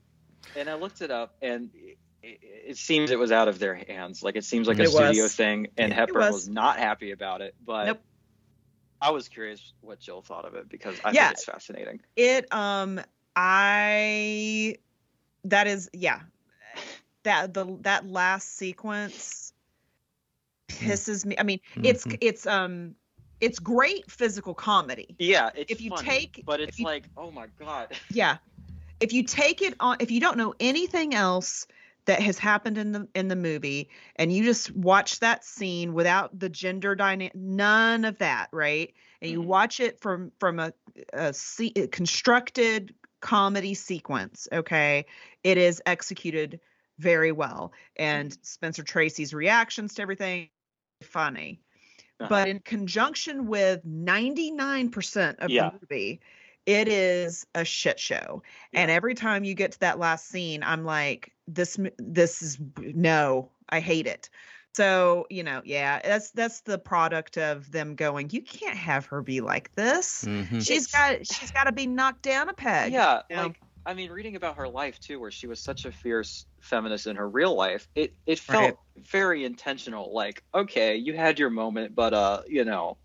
and 0.55 0.69
I 0.69 0.73
looked 0.75 1.01
it 1.01 1.11
up, 1.11 1.33
and 1.41 1.69
it, 1.75 1.97
it, 2.23 2.39
it 2.69 2.77
seems 2.77 3.11
it 3.11 3.19
was 3.19 3.31
out 3.31 3.47
of 3.47 3.59
their 3.59 3.75
hands. 3.75 4.23
Like 4.23 4.35
it 4.35 4.43
seems 4.43 4.67
like 4.67 4.79
a 4.79 4.83
It 4.83 4.89
studio 4.89 5.27
thing, 5.27 5.67
and 5.77 5.91
It 5.91 5.95
Hepburn 5.95 6.21
was. 6.21 6.33
was. 6.33 6.49
not 6.49 6.79
happy 6.79 7.11
about 7.11 7.41
it. 7.41 7.53
But 7.63 7.85
Nope. 7.87 8.01
I 9.01 9.11
was 9.11 9.27
curious 9.27 9.73
what 9.81 9.99
Jill 9.99 10.21
thought 10.21 10.45
of 10.45 10.55
it 10.55 10.69
because 10.69 10.99
I 11.03 11.11
Yeah. 11.11 11.27
think 11.27 11.33
it's 11.33 11.45
fascinating. 11.45 12.01
It 12.15 12.51
um 12.53 12.99
I 13.35 14.77
that 15.45 15.67
is 15.67 15.89
yeah. 15.93 16.21
That 17.23 17.53
the 17.53 17.77
that 17.81 18.07
last 18.07 18.55
sequence 18.55 19.53
pisses 20.69 21.25
me. 21.25 21.35
I 21.37 21.43
mean, 21.43 21.59
it's 21.83 22.05
Mhm. 22.05 22.17
it's 22.21 22.45
um 22.47 22.95
it's 23.39 23.59
great 23.59 24.09
physical 24.09 24.53
comedy. 24.53 25.15
Yeah, 25.19 25.51
it's 25.55 25.71
If 25.71 25.81
you 25.81 25.89
funny, 25.91 26.03
take- 26.03 26.43
but 26.45 26.59
it's 26.59 26.79
you- 26.79 26.85
like, 26.85 27.09
oh 27.17 27.31
my 27.31 27.47
god, 27.59 27.95
Yeah. 28.11 28.37
If 28.99 29.13
you 29.13 29.23
take 29.23 29.61
it 29.61 29.75
on 29.79 29.97
if 29.99 30.09
you 30.09 30.19
don't 30.19 30.37
know 30.37 30.55
anything 30.59 31.13
else 31.13 31.67
that 32.07 32.21
has 32.21 32.39
happened 32.39 32.77
in 32.77 32.91
the 32.93 33.07
in 33.13 33.27
the 33.27 33.35
movie 33.35 33.89
and 34.15 34.33
you 34.33 34.43
just 34.43 34.75
watch 34.75 35.19
that 35.19 35.45
scene 35.45 35.93
without 35.93 36.37
the 36.37 36.49
gender 36.49 36.95
dynamic 36.95 37.35
none 37.35 38.05
of 38.05 38.17
that, 38.19 38.49
right? 38.51 38.93
And 39.21 39.29
you 39.31 39.41
Mhm. 39.41 39.45
watch 39.45 39.79
it 39.79 39.99
from 40.01 40.31
from 40.39 40.59
a, 40.59 40.73
a 41.13 41.33
se- 41.33 41.73
a 41.75 41.87
constructed 41.87 42.95
comedy 43.21 43.73
sequence, 43.75 44.47
okay? 44.51 45.05
It 45.43 45.57
is 45.57 45.81
executed 45.85 46.59
very 46.97 47.31
well 47.31 47.73
and 47.97 48.35
Spencer 48.41 48.83
Tracy's 48.83 49.33
reactions 49.33 49.95
to 49.95 50.01
everything 50.01 50.49
funny. 51.03 51.61
Uh-huh. 52.19 52.29
But 52.29 52.47
in 52.47 52.59
conjunction 52.59 53.47
with 53.47 53.85
99% 53.85 55.39
of 55.39 55.51
Yeah. 55.51 55.71
the 55.71 55.79
movie, 55.81 56.21
it 56.67 56.87
is 56.87 57.47
a 57.55 57.65
shit 57.65 57.99
show. 57.99 58.43
And 58.73 58.91
every 58.91 59.15
time 59.15 59.43
you 59.43 59.55
get 59.55 59.71
to 59.71 59.79
that 59.79 59.97
last 59.97 60.27
scene, 60.27 60.61
I'm 60.61 60.83
like, 60.85 61.31
this 61.47 61.79
this 61.97 62.41
is 62.43 62.59
no, 62.77 63.49
I 63.69 63.79
hate 63.79 64.05
it. 64.05 64.29
So, 64.73 65.25
you 65.31 65.41
know, 65.43 65.61
yeah, 65.65 65.99
that's 66.03 66.29
that's 66.31 66.61
the 66.61 66.77
product 66.77 67.37
of 67.39 67.71
them 67.71 67.95
going, 67.95 68.29
you 68.31 68.41
can't 68.43 68.77
have 68.77 69.07
her 69.07 69.23
be 69.23 69.41
like 69.41 69.73
this. 69.73 70.25
Mhm. 70.25 70.49
She's 70.63 70.87
It's- 70.87 70.91
got 70.91 71.25
she's 71.25 71.49
got 71.51 71.63
to 71.63 71.71
be 71.71 71.87
knocked 71.87 72.21
down 72.21 72.49
a 72.49 72.53
peg. 72.53 72.91
yeah, 72.91 73.21
you 73.29 73.35
know? 73.37 73.43
like 73.43 73.59
I 73.85 73.93
mean, 73.93 74.11
reading 74.11 74.35
about 74.35 74.57
her 74.57 74.67
life 74.67 74.99
too, 74.99 75.17
where 75.21 75.31
she 75.31 75.47
was 75.47 75.61
such 75.61 75.85
a 75.85 75.91
fierce 75.93 76.45
feminist 76.59 77.07
in 77.07 77.15
her 77.15 77.27
real 77.29 77.55
life, 77.55 77.87
it 77.95 78.13
it 78.25 78.37
felt 78.39 78.61
Right. 78.65 78.75
very 78.97 79.45
intentional. 79.45 80.13
Like, 80.13 80.43
okay, 80.53 80.97
you 80.97 81.13
had 81.13 81.39
your 81.39 81.49
moment, 81.49 81.95
but 81.95 82.13
uh, 82.13 82.41
you 82.47 82.65
know, 82.65 82.97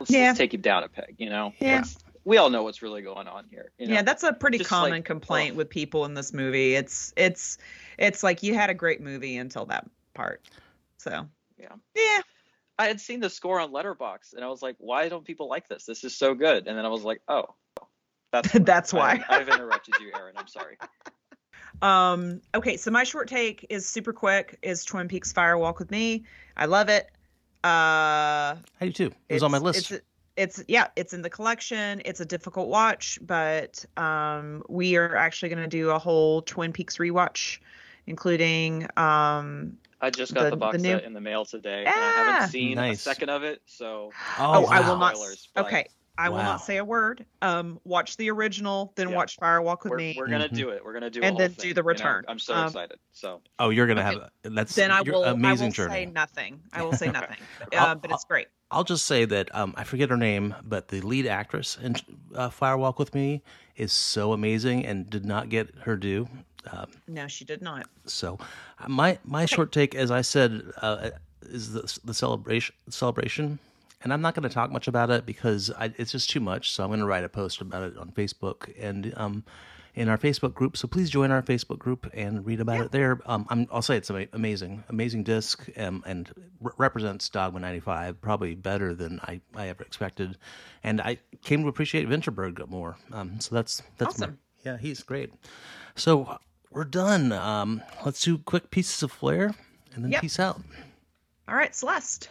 let's, 0.00 0.10
Yeah. 0.10 0.26
let's 0.26 0.38
take 0.38 0.52
you 0.52 0.58
down 0.58 0.82
a 0.82 0.88
peg. 0.88 1.14
You 1.18 1.30
know, 1.30 1.52
Yeah. 1.60 1.76
Let's- 1.76 1.96
we 2.26 2.36
all 2.36 2.50
know 2.50 2.62
what's 2.64 2.82
really 2.82 3.00
going 3.00 3.28
on 3.28 3.46
here. 3.50 3.70
You 3.78 3.86
know? 3.86 3.94
yeah, 3.94 4.02
that's 4.02 4.22
a 4.24 4.32
pretty 4.34 4.58
Just 4.58 4.68
common 4.68 4.90
like, 4.90 5.04
complaint 5.06 5.52
ugh. 5.52 5.56
with 5.56 5.70
people 5.70 6.04
in 6.04 6.12
this 6.12 6.34
movie. 6.34 6.74
It's 6.74 7.14
it's 7.16 7.56
it's 7.96 8.22
like 8.22 8.42
you 8.42 8.52
had 8.54 8.68
a 8.68 8.74
great 8.74 9.00
movie 9.00 9.38
until 9.38 9.64
that 9.66 9.88
part. 10.12 10.42
So 10.98 11.26
Yeah. 11.58 11.68
yeah, 11.94 12.20
I 12.78 12.86
had 12.88 13.00
seen 13.00 13.20
the 13.20 13.30
score 13.30 13.60
on 13.60 13.70
Letterboxd, 13.72 14.34
and 14.34 14.44
I 14.44 14.48
was 14.48 14.60
like, 14.60 14.74
why 14.78 15.08
don't 15.08 15.24
people 15.24 15.48
like 15.48 15.68
this? 15.68 15.86
This 15.86 16.04
is 16.04 16.14
so 16.16 16.34
good. 16.34 16.66
And 16.66 16.76
then 16.76 16.84
I 16.84 16.88
was 16.88 17.04
like, 17.04 17.22
oh, 17.28 17.54
that's 18.32 18.50
That's 18.52 18.92
I- 18.92 18.96
why. 18.98 19.24
I've 19.28 19.48
interrupted 19.48 19.94
you, 20.00 20.10
Aaron. 20.14 20.34
I'm 20.36 20.48
sorry. 20.48 20.76
Um, 21.82 22.40
okay, 22.54 22.78
so 22.78 22.90
my 22.90 23.04
short 23.04 23.28
take 23.28 23.66
is 23.68 23.86
super 23.86 24.14
quick. 24.14 24.58
Is 24.62 24.82
Twin 24.82 25.08
Peaks 25.08 25.30
Fire 25.34 25.58
Walk 25.58 25.78
with 25.78 25.90
Me? 25.90 26.24
I 26.56 26.64
love 26.64 26.88
it. 26.88 27.10
Uh, 27.62 28.56
I 28.56 28.56
do 28.80 28.92
too. 28.92 29.12
It 29.28 29.34
was 29.34 29.42
on 29.42 29.50
my 29.50 29.58
list. 29.58 29.90
It's, 29.90 30.02
it's 30.36 30.62
yeah, 30.68 30.88
it's 30.96 31.12
in 31.12 31.22
the 31.22 31.30
collection. 31.30 32.02
It's 32.04 32.20
a 32.20 32.24
difficult 32.24 32.68
watch, 32.68 33.18
but 33.22 33.84
um, 33.96 34.62
we 34.68 34.96
are 34.96 35.16
actually 35.16 35.48
going 35.48 35.62
to 35.62 35.68
do 35.68 35.90
a 35.90 35.98
whole 35.98 36.42
Twin 36.42 36.72
Peaks 36.72 36.98
rewatch, 36.98 37.58
including 38.06 38.86
um. 38.96 39.76
I 39.98 40.10
just 40.10 40.34
got 40.34 40.44
The- 40.44 40.50
the, 40.50 40.56
box 40.56 40.76
the 40.76 40.82
new- 40.82 40.96
set 40.96 41.04
in 41.04 41.14
the 41.14 41.22
mail 41.22 41.46
today, 41.46 41.84
and 41.86 41.88
I 41.88 42.32
haven't 42.32 42.50
seen 42.50 42.74
Nice. 42.76 42.98
a 43.00 43.02
second 43.02 43.30
of 43.30 43.42
it. 43.44 43.62
So 43.64 44.12
Oh, 44.38 44.66
I 44.66 44.86
will 44.86 44.98
not. 44.98 45.16
Spoilers, 45.16 45.48
but- 45.54 45.66
okay, 45.66 45.88
I 46.18 46.28
will 46.30 46.38
not 46.38 46.62
say 46.62 46.78
a 46.78 46.84
word. 46.84 47.24
Um, 47.42 47.78
watch 47.84 48.16
the 48.16 48.30
original, 48.30 48.92
then 48.96 49.10
Yeah. 49.10 49.16
watch 49.16 49.36
Fire 49.36 49.60
Walk 49.60 49.84
with 49.84 49.90
we're, 49.90 49.96
Me. 49.98 50.14
we're 50.16 50.28
gonna 50.28 50.48
Mhm. 50.48 50.54
do 50.54 50.70
it. 50.70 50.84
We're 50.84 50.92
gonna 50.94 51.10
do 51.10 51.20
a 51.20 51.24
And 51.26 51.38
then 51.38 51.50
thing, 51.52 51.62
do 51.68 51.74
the 51.74 51.80
you 51.80 51.82
know? 51.84 51.88
return. 51.88 52.24
I'm 52.28 52.38
so 52.38 52.54
Um, 52.54 52.66
excited. 52.66 52.98
So 53.12 53.42
Oh, 53.58 53.68
you're 53.70 53.86
gonna 53.86 54.00
Okay. 54.00 54.18
have 54.20 54.30
a, 54.44 54.50
that's 54.50 54.74
then 54.74 54.90
I 54.90 55.02
will. 55.02 55.24
amazing 55.24 55.46
I 55.46 55.52
will 55.66 55.70
journey. 55.72 55.94
say 55.94 56.06
nothing. 56.06 56.62
I 56.72 56.82
will 56.82 56.92
say 56.92 57.06
nothing. 57.12 57.36
I'll- 57.72 57.86
uh, 57.88 57.94
but 57.94 58.10
it's 58.10 58.24
great. 58.24 58.48
I'll 58.70 58.84
just 58.84 59.04
say 59.06 59.24
that 59.26 59.54
um, 59.54 59.74
I 59.76 59.84
forget 59.84 60.10
her 60.10 60.16
name, 60.16 60.54
but 60.64 60.88
the 60.88 61.00
lead 61.00 61.26
actress 61.26 61.78
in 61.80 61.94
uh, 62.34 62.50
Fire 62.50 62.76
Walk 62.76 62.98
with 62.98 63.14
Me 63.14 63.42
is 63.76 63.92
so 63.92 64.32
amazing 64.32 64.84
and 64.84 65.08
did 65.08 65.24
not 65.24 65.48
get 65.50 65.72
her 65.82 65.96
due. 65.96 66.28
Um, 66.72 66.90
No, 67.06 67.28
she 67.28 67.44
did 67.44 67.62
not. 67.62 67.86
so 68.06 68.38
uh, 68.80 68.88
my 68.88 69.18
my 69.24 69.46
short 69.46 69.70
take, 69.70 69.94
as 69.94 70.10
I 70.10 70.22
said, 70.22 70.72
uh, 70.82 71.10
is 71.42 71.72
the 71.74 71.98
the 72.04 72.12
celebration 72.14 72.74
celebration, 72.88 73.60
and 74.06 74.12
I'm 74.12 74.20
not 74.22 74.36
going 74.36 74.48
to 74.48 74.54
talk 74.54 74.70
much 74.70 74.86
about 74.86 75.10
it 75.10 75.26
because 75.26 75.68
I, 75.76 75.92
it's 75.98 76.12
just 76.12 76.30
too 76.30 76.38
much. 76.38 76.70
So 76.70 76.84
I'm 76.84 76.90
going 76.90 77.00
to 77.00 77.06
write 77.06 77.24
a 77.24 77.28
post 77.28 77.60
about 77.60 77.82
it 77.82 77.98
on 77.98 78.12
Facebook 78.12 78.72
and 78.80 79.12
um, 79.16 79.42
in 79.96 80.08
our 80.08 80.16
Facebook 80.16 80.54
group. 80.54 80.76
So 80.76 80.86
please 80.86 81.10
join 81.10 81.32
our 81.32 81.42
Facebook 81.42 81.80
group 81.80 82.08
and 82.14 82.46
read 82.46 82.60
about 82.60 82.80
it 82.82 82.92
there. 82.92 83.18
Um, 83.26 83.46
I'm, 83.50 83.66
I'll 83.72 83.82
say 83.82 83.96
it's 83.96 84.08
ama- 84.08 84.28
amazing, 84.32 84.84
amazing 84.90 85.24
disc, 85.24 85.66
um, 85.76 86.04
and 86.06 86.32
re- 86.60 86.70
represents 86.78 87.28
Dogma 87.28 87.58
95 87.58 88.20
probably 88.20 88.54
better 88.54 88.94
than 88.94 89.18
I, 89.24 89.40
I 89.56 89.66
ever 89.70 89.82
expected, 89.82 90.38
and 90.84 91.00
I 91.00 91.18
came 91.42 91.62
to 91.62 91.68
appreciate 91.68 92.08
Vinterberg 92.08 92.64
more. 92.68 92.96
Um, 93.10 93.40
so 93.40 93.56
that's 93.56 93.82
that's 93.98 94.20
my- 94.20 94.26
Awesome. 94.26 94.38
yeah, 94.64 94.76
he's 94.78 95.02
great. 95.02 95.32
So 95.96 96.38
we're 96.70 96.84
done. 96.84 97.32
Um, 97.32 97.82
let's 98.04 98.22
do 98.22 98.38
quick 98.38 98.70
pieces 98.70 99.02
of 99.02 99.10
flair 99.10 99.52
and 99.96 100.04
then 100.04 100.12
Yep. 100.12 100.20
peace 100.22 100.38
out. 100.38 100.60
All 101.48 101.56
right, 101.56 101.74
Celeste. 101.74 102.28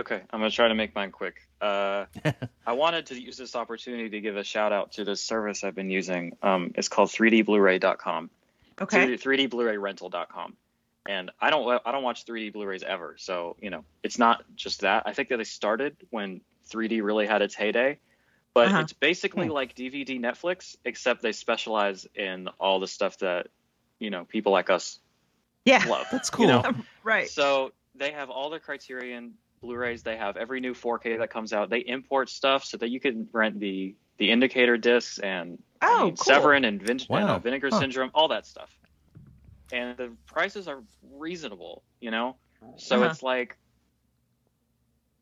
Okay, 0.00 0.22
I'm 0.30 0.40
gonna 0.40 0.50
try 0.50 0.68
to 0.68 0.74
make 0.74 0.94
mine 0.94 1.10
quick. 1.12 1.36
Uh, 1.60 2.06
I 2.66 2.72
wanted 2.72 3.06
to 3.06 3.20
use 3.20 3.36
this 3.36 3.54
opportunity 3.54 4.08
to 4.10 4.20
give 4.20 4.36
a 4.36 4.44
shout 4.44 4.72
out 4.72 4.92
to 4.92 5.04
this 5.04 5.22
service 5.22 5.62
I've 5.62 5.74
been 5.74 5.90
using. 5.90 6.36
Um, 6.42 6.72
it's 6.74 6.88
called 6.88 7.10
3dblu-ray.com. 7.10 8.30
Okay. 8.80 9.06
3D, 9.16 9.48
3dblu-ray-rental.com. 9.50 10.56
And 11.06 11.30
I 11.40 11.50
don't 11.50 11.80
I 11.84 11.92
don't 11.92 12.02
watch 12.02 12.24
3D 12.26 12.52
Blu-rays 12.52 12.82
ever, 12.82 13.16
so 13.18 13.56
you 13.60 13.70
know 13.70 13.84
it's 14.02 14.18
not 14.18 14.42
just 14.56 14.80
that. 14.82 15.02
I 15.06 15.12
think 15.12 15.28
that 15.30 15.36
they 15.38 15.44
started 15.44 15.96
when 16.10 16.40
3D 16.70 17.02
really 17.02 17.26
had 17.26 17.42
its 17.42 17.54
heyday, 17.54 17.98
but 18.54 18.68
Uh-huh. 18.68 18.80
it's 18.80 18.92
basically 18.92 19.46
Hmm. 19.46 19.52
like 19.52 19.74
DVD 19.74 20.18
Netflix, 20.20 20.76
except 20.84 21.20
they 21.22 21.32
specialize 21.32 22.06
in 22.14 22.48
all 22.58 22.80
the 22.80 22.86
stuff 22.86 23.18
that 23.18 23.48
you 23.98 24.10
know 24.10 24.24
people 24.24 24.52
like 24.52 24.70
us 24.70 24.98
Yeah. 25.64 25.84
love. 25.86 26.06
That's 26.10 26.30
you 26.30 26.36
cool. 26.36 26.46
know? 26.48 26.62
Right. 27.02 27.28
So 27.28 27.72
they 27.94 28.12
have 28.12 28.28
all 28.30 28.50
the 28.50 28.60
Criterion 28.60 29.34
Blu-rays. 29.62 30.02
They 30.02 30.16
have 30.16 30.36
every 30.36 30.60
new 30.60 30.74
4K 30.74 31.18
that 31.18 31.30
comes 31.30 31.52
out. 31.52 31.70
They 31.70 31.80
import 31.80 32.28
stuff 32.30 32.64
so 32.64 32.76
that 32.78 32.88
you 32.90 33.00
can 33.00 33.28
rent 33.32 33.58
the 33.60 33.94
the 34.18 34.30
indicator 34.30 34.76
discs 34.76 35.18
and 35.18 35.62
I 35.80 35.86
Oh, 35.98 36.04
mean, 36.04 36.16
cool. 36.16 36.24
Severin 36.24 36.64
and, 36.66 36.82
Vin- 36.82 37.00
and, 37.08 37.24
uh, 37.30 37.38
Vinegar 37.38 37.70
Huh. 37.72 37.80
Syndrome, 37.80 38.10
all 38.14 38.28
that 38.28 38.46
stuff. 38.46 38.70
and 39.72 39.96
the 39.96 40.14
prices 40.26 40.68
are 40.68 40.82
reasonable. 41.02 41.84
You 42.00 42.10
know, 42.10 42.36
so 42.76 42.96
Uh-huh. 42.96 43.06
it's 43.10 43.22
like 43.22 43.56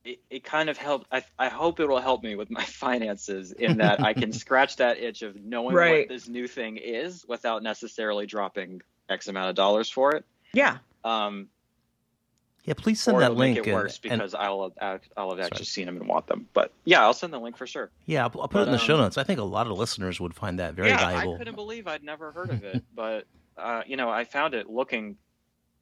it, 0.04 0.18
it 0.30 0.44
kind 0.44 0.68
of 0.70 0.76
helped. 0.78 1.06
I 1.12 1.22
I 1.38 1.48
hope 1.48 1.80
it 1.80 1.86
will 1.88 2.00
help 2.00 2.22
me 2.22 2.34
with 2.34 2.50
my 2.50 2.64
finances 2.64 3.52
in 3.52 3.78
that 3.78 4.02
I 4.02 4.14
can 4.14 4.32
scratch 4.44 4.76
that 4.76 4.98
itch 4.98 5.22
of 5.22 5.36
knowing 5.36 5.74
Right. 5.76 6.00
what 6.00 6.08
this 6.08 6.28
new 6.28 6.46
thing 6.48 6.76
is 6.76 7.24
without 7.28 7.62
necessarily 7.62 8.26
dropping 8.26 8.80
X 9.08 9.28
amount 9.28 9.50
of 9.50 9.54
dollars 9.56 9.88
for 9.90 10.14
it. 10.16 10.24
Yeah. 10.54 10.78
Um, 11.04 11.48
Yeah, 12.68 12.74
please 12.76 13.00
send 13.00 13.16
or 13.16 13.20
that 13.20 13.34
link. 13.34 13.56
make 13.56 13.66
it 13.66 13.70
and- 13.70 13.82
worse 13.82 13.98
and- 14.04 14.18
because 14.18 14.34
I'll 14.34 14.74
I'll 14.78 15.30
have 15.30 15.40
actually 15.40 15.64
Sorry. 15.64 15.64
seen 15.64 15.86
them 15.86 15.96
and 15.96 16.06
want 16.06 16.26
them. 16.26 16.46
But 16.52 16.70
yeah, 16.84 17.00
I'll 17.02 17.14
send 17.14 17.32
the 17.32 17.40
link 17.40 17.56
for 17.56 17.66
sure. 17.66 17.90
yeah, 18.04 18.24
I'll, 18.24 18.40
I'll 18.42 18.48
put 18.48 18.52
but, 18.52 18.60
it 18.60 18.66
in 18.66 18.72
the 18.72 18.78
show 18.78 18.96
um, 18.96 19.00
notes. 19.00 19.16
I 19.16 19.24
think 19.24 19.40
a 19.40 19.44
lot 19.44 19.66
of 19.66 19.78
listeners 19.78 20.20
would 20.20 20.34
find 20.34 20.58
that 20.58 20.74
very 20.74 20.88
yeah, 20.88 20.98
valuable. 20.98 21.36
I 21.36 21.38
couldn't 21.38 21.54
believe 21.54 21.88
I'd 21.88 22.04
never 22.04 22.30
heard 22.30 22.50
of 22.50 22.62
it, 22.64 22.84
but 22.94 23.24
uh, 23.56 23.84
you 23.86 23.96
know, 23.96 24.10
I 24.10 24.24
found 24.24 24.52
it 24.52 24.68
looking 24.68 25.16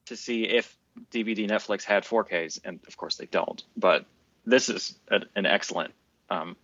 to 0.06 0.16
see 0.16 0.44
if 0.44 0.76
DVD 1.10 1.48
Netflix 1.48 1.82
had 1.82 2.04
4Ks, 2.04 2.60
and 2.64 2.78
of 2.86 2.96
course 2.96 3.16
they 3.16 3.26
don't. 3.26 3.62
But 3.76 4.06
this 4.44 4.68
is 4.68 4.94
a, 5.10 5.22
an 5.34 5.44
excellent, 5.44 5.92
um, 6.30 6.56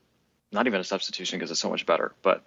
not 0.53 0.69
even 0.69 0.81
a 0.81 0.85
substitution 0.85 1.41
because 1.41 1.51
it's 1.51 1.59
so 1.61 1.69
much 1.69 1.85
better. 1.85 2.13
But 2.23 2.45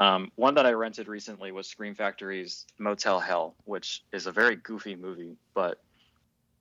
um, 0.00 0.32
one 0.34 0.54
that 0.54 0.66
I 0.66 0.72
rented 0.72 1.06
recently 1.06 1.52
was 1.52 1.68
Scream 1.68 1.94
Factory's 1.94 2.66
Motel 2.76 3.20
Hell, 3.20 3.54
which 3.66 4.02
is 4.12 4.26
a 4.26 4.32
very 4.32 4.56
goofy 4.56 4.96
movie, 4.96 5.36
but 5.54 5.78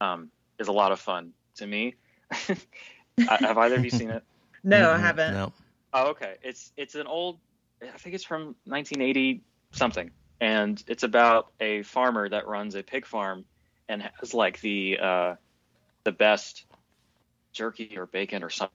um, 0.02 0.32
is 0.60 0.68
a 0.68 0.72
lot 0.72 0.92
of 0.92 1.00
fun 1.00 1.34
to 1.58 1.68
me. 1.68 1.96
have 2.32 3.58
either 3.58 3.76
of 3.78 3.84
you 3.84 3.90
seen 3.90 4.10
it? 4.12 4.24
No, 4.64 4.92
I 4.92 4.98
Mhm, 4.98 5.00
haven't. 5.00 5.34
No. 5.34 5.54
Oh, 5.94 6.08
okay. 6.10 6.36
It's 6.44 6.72
it's 6.78 6.96
an 6.96 7.08
old, 7.08 7.40
I 7.82 7.98
think 7.98 8.16
it's 8.16 8.24
from 8.24 8.56
1980 8.66 9.44
something, 9.72 10.12
and 10.40 10.84
it's 10.88 11.04
about 11.04 11.52
a 11.60 11.84
farmer 11.84 12.28
that 12.30 12.48
runs 12.48 12.76
a 12.76 12.84
pig 12.84 13.06
farm 13.06 13.46
and 13.88 14.02
has 14.20 14.34
like 14.34 14.60
the 14.62 15.00
uh, 15.02 15.36
the 16.04 16.12
best 16.12 16.66
jerky 17.54 17.98
or 17.98 18.06
bacon 18.06 18.44
or 18.44 18.50
something 18.50 18.74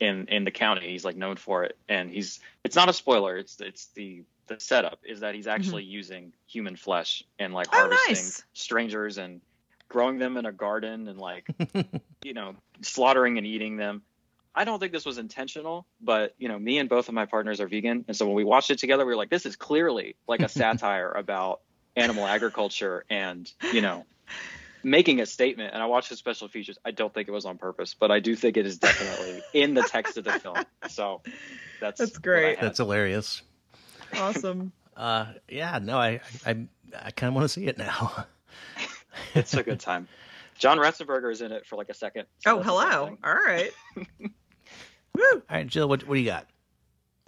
in 0.00 0.26
in 0.28 0.44
the 0.44 0.50
county. 0.50 0.88
He's 0.90 1.04
like 1.04 1.16
known 1.16 1.36
for 1.36 1.64
it, 1.64 1.78
and 1.88 2.10
he's 2.10 2.40
it's 2.64 2.76
not 2.76 2.88
a 2.88 2.92
spoiler. 2.92 3.36
It's 3.36 3.60
it's 3.60 3.88
the 3.94 4.24
the 4.48 4.58
setup 4.60 5.00
is 5.04 5.20
that 5.20 5.34
he's 5.34 5.46
actually 5.46 5.84
using 5.84 6.32
human 6.46 6.76
flesh 6.76 7.22
and 7.38 7.52
like 7.54 7.68
Mm-hmm. 7.68 7.78
Oh, 7.78 7.82
harvesting 7.82 8.14
nice. 8.14 8.42
strangers 8.52 9.18
and 9.18 9.40
growing 9.88 10.18
them 10.18 10.36
in 10.36 10.46
a 10.46 10.52
garden 10.52 11.08
and 11.08 11.18
like 11.18 11.46
you 12.24 12.34
know 12.34 12.54
slaughtering 12.82 13.38
and 13.38 13.46
eating 13.46 13.76
them. 13.76 14.02
I 14.54 14.64
don't 14.64 14.80
think 14.80 14.92
this 14.92 15.04
was 15.04 15.18
intentional, 15.18 15.86
but 16.00 16.34
you 16.38 16.48
know, 16.48 16.58
me 16.58 16.78
and 16.78 16.88
both 16.88 17.08
of 17.08 17.14
my 17.14 17.26
partners 17.26 17.60
are 17.60 17.68
vegan, 17.68 18.04
and 18.08 18.16
so 18.16 18.26
when 18.26 18.34
we 18.34 18.44
watched 18.44 18.70
it 18.70 18.78
together, 18.78 19.04
we 19.04 19.12
were 19.12 19.16
like, 19.16 19.30
"This 19.30 19.46
is 19.46 19.56
clearly 19.56 20.16
like 20.26 20.40
a 20.40 20.48
satire 20.60 21.10
about 21.12 21.60
animal 21.96 22.26
agriculture 22.26 23.04
and 23.08 23.50
you 23.72 23.80
know, 23.80 24.04
making 24.82 25.20
a 25.20 25.26
statement." 25.26 25.74
And 25.74 25.82
I 25.82 25.86
watched 25.86 26.08
the 26.08 26.16
special 26.16 26.48
features. 26.48 26.78
I 26.84 26.90
don't 26.90 27.12
think 27.12 27.28
it 27.28 27.32
was 27.32 27.44
on 27.44 27.58
purpose, 27.58 27.94
but 27.94 28.10
I 28.10 28.20
do 28.20 28.34
think 28.34 28.56
it 28.56 28.66
is 28.66 28.78
definitely 28.78 29.42
in 29.52 29.74
the 29.74 29.82
text 29.82 30.16
of 30.16 30.24
the 30.24 30.32
film. 30.32 30.64
So 30.88 31.22
that's 31.80 32.00
That's 32.00 32.18
great. 32.18 32.60
That's 32.60 32.78
hilarious. 32.78 33.42
Awesome. 34.14 34.72
Uh, 34.98 35.26
yeah, 35.48 35.78
no, 35.80 35.96
I, 35.96 36.20
I, 36.44 36.66
I 36.92 37.12
kind 37.12 37.28
of 37.28 37.34
want 37.34 37.44
to 37.44 37.48
see 37.48 37.68
it 37.68 37.78
now. 37.78 38.26
It's 39.34 39.54
a 39.54 39.62
good 39.62 39.80
time. 39.80 40.08
John 40.58 40.78
Ratzenberger 40.78 41.30
is 41.30 41.40
in 41.40 41.52
it 41.52 41.66
for 41.66 41.76
like 41.76 41.88
a 41.88 41.94
second. 41.94 42.26
so 42.40 42.58
oh, 42.58 42.62
hello. 42.62 43.16
All 43.22 43.34
right. 43.34 43.72
Woo. 44.20 45.22
All 45.32 45.42
right, 45.50 45.66
Jill, 45.66 45.88
what, 45.88 46.06
what 46.06 46.14
do 46.14 46.20
you 46.20 46.26
got? 46.26 46.46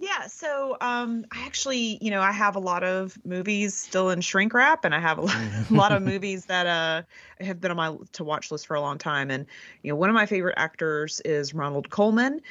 Yeah, 0.01 0.25
so 0.25 0.77
um, 0.81 1.25
I 1.31 1.45
actually, 1.45 1.99
you 2.01 2.09
know, 2.09 2.21
I 2.21 2.31
have 2.31 2.55
a 2.55 2.59
lot 2.59 2.83
of 2.83 3.15
movies 3.23 3.75
still 3.75 4.09
in 4.09 4.21
shrink 4.21 4.51
wrap, 4.51 4.83
and 4.83 4.95
I 4.95 4.99
have 4.99 5.19
a 5.19 5.21
lot, 5.21 5.37
a 5.69 5.73
lot 5.73 5.91
of 5.91 6.01
movies 6.01 6.45
that 6.45 6.65
uh 6.65 7.03
have 7.39 7.61
been 7.61 7.69
on 7.69 7.77
my 7.77 7.95
to 8.13 8.23
watch 8.23 8.49
list 8.49 8.65
for 8.65 8.75
a 8.75 8.81
long 8.81 8.97
time. 8.97 9.29
And 9.29 9.45
you 9.83 9.91
know, 9.91 9.95
one 9.95 10.09
of 10.09 10.15
my 10.15 10.25
favorite 10.25 10.55
actors 10.57 11.21
is 11.23 11.53
Ronald 11.53 11.91
Colman, 11.91 12.41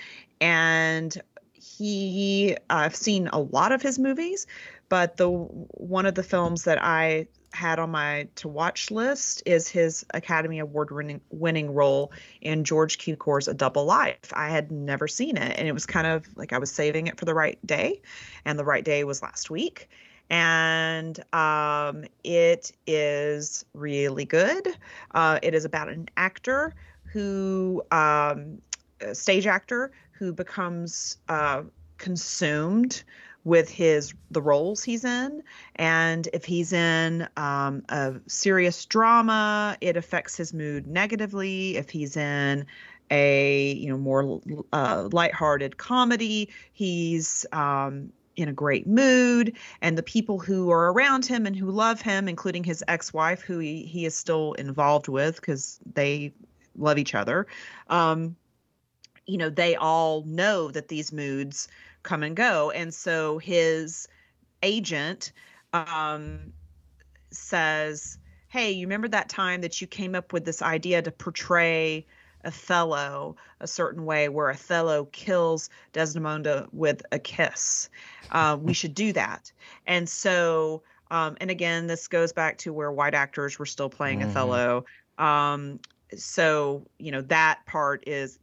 and 0.41 1.21
he 1.53 2.57
I've 2.71 2.95
seen 2.95 3.27
a 3.33 3.41
lot 3.41 3.73
of 3.73 3.83
his 3.83 3.99
movies, 3.99 4.47
but 4.91 5.17
the 5.17 5.31
one 5.31 6.05
of 6.05 6.15
the 6.15 6.23
films 6.23 6.65
that 6.65 6.83
I 6.83 7.29
had 7.53 7.79
on 7.79 7.91
my 7.91 8.29
to 8.37 8.49
watch 8.49 8.91
list 8.91 9.43
is 9.47 9.69
his 9.69 10.05
Academy 10.13 10.59
Award 10.59 10.91
winning, 10.91 11.21
winning 11.31 11.73
role 11.73 12.13
in 12.41 12.65
George 12.65 12.99
Cukor's 12.99 13.49
A 13.49 13.55
Double 13.55 13.85
Life. 13.87 14.33
I 14.35 14.51
had 14.51 14.71
never 14.71 15.09
seen 15.09 15.37
it, 15.37 15.59
and 15.59 15.67
it 15.67 15.73
was 15.73 15.87
kind 15.87 16.07
of 16.07 16.27
like 16.37 16.53
I 16.53 16.59
was 16.59 16.71
saving 16.71 17.07
it 17.07 17.19
for 17.19 17.25
the 17.25 17.35
right 17.35 17.59
day, 17.67 18.03
and 18.45 18.59
the 18.59 18.65
right 18.65 18.85
day 18.85 19.05
was 19.05 19.23
last 19.23 19.49
week. 19.49 19.89
And 20.29 21.19
um, 21.35 22.05
it 22.23 22.71
is 22.87 23.65
really 23.75 24.25
good. 24.25 24.69
Uh, 25.13 25.39
it 25.43 25.55
is 25.55 25.65
about 25.65 25.89
an 25.89 26.09
actor 26.17 26.75
who, 27.05 27.83
um, 27.91 28.61
stage 29.13 29.47
actor 29.47 29.91
who 30.13 30.33
becomes 30.33 31.17
uh, 31.29 31.63
consumed 31.99 33.03
with 33.51 33.69
his 33.69 34.15
the 34.31 34.41
roles 34.41 34.85
he's 34.85 35.05
in. 35.05 35.43
And 35.75 36.29
if 36.33 36.45
he's 36.45 36.73
in 36.73 37.27
um, 37.37 37.83
a 37.89 38.15
serious 38.29 38.87
drama 38.87 39.77
it 39.81 39.97
affects 39.97 40.37
his 40.37 40.55
mood 40.55 40.87
negatively. 40.87 41.77
If 41.77 41.91
he's 41.91 42.17
in 42.17 42.65
a 43.11 43.73
you 43.73 43.89
know 43.89 43.99
more 43.99 44.41
uh, 44.73 45.09
lighthearted 45.11 45.79
comedy 45.79 46.49
he's 46.73 47.45
um, 47.53 48.13
in 48.37 48.49
a 48.49 48.53
great 48.53 48.87
mood. 48.87 49.57
And 49.83 49.99
the 49.99 50.05
people 50.05 50.39
who 50.39 50.71
are 50.71 50.93
around 50.93 51.27
him 51.27 51.45
and 51.45 51.57
who 51.57 51.73
love 51.73 52.01
him 52.01 52.29
including 52.29 52.63
his 52.63 52.85
ex-wife 52.87 53.43
who 53.43 53.59
he, 53.59 53.83
he 53.83 54.07
is 54.07 54.15
still 54.15 54.53
involved 54.53 55.09
with 55.09 55.35
because 55.41 55.81
they 55.95 56.33
love 56.77 56.99
each 56.99 57.17
other 57.17 57.49
um, 57.89 58.37
you 59.27 59.39
know 59.39 59.51
they 59.51 59.75
all 59.75 60.23
know 60.23 60.71
that 60.71 60.87
these 60.87 61.13
moods 61.13 61.67
come 62.03 62.23
and 62.23 62.37
go 62.37 62.71
and 62.71 62.95
so 62.95 63.39
his 63.39 64.09
agent 64.63 65.33
um, 65.75 66.53
says 67.33 68.19
hey 68.49 68.71
you 68.71 68.87
remember 68.87 69.09
that 69.09 69.29
time 69.29 69.61
that 69.61 69.81
you 69.81 69.87
came 69.87 70.15
up 70.15 70.33
with 70.33 70.45
this 70.45 70.63
idea 70.63 71.01
to 71.03 71.13
portray 71.13 72.07
othello 72.45 73.37
a 73.61 73.67
certain 73.67 74.05
way 74.05 74.29
where 74.29 74.51
othello 74.51 75.05
kills 75.07 75.69
desdemona 75.93 76.69
with 76.73 77.03
a 77.13 77.19
kiss 77.19 77.89
uh, 78.31 78.57
we 78.61 78.73
should 78.73 78.95
do 78.95 79.13
that 79.13 79.53
and 79.87 80.09
so 80.09 80.83
um, 81.11 81.37
and 81.41 81.51
again 81.51 81.87
this 81.87 82.09
goes 82.09 82.33
back 82.33 82.59
to 82.59 82.73
where 82.73 82.91
white 82.93 83.15
actors 83.15 83.59
were 83.59 83.67
still 83.67 83.91
playing 83.91 84.23
Mhm. 84.23 84.23
othello 84.23 84.85
um, 85.19 85.79
so 86.17 86.87
you 86.99 87.13
know 87.13 87.23
that 87.23 87.61
part 87.67 88.03
is. 88.07 88.39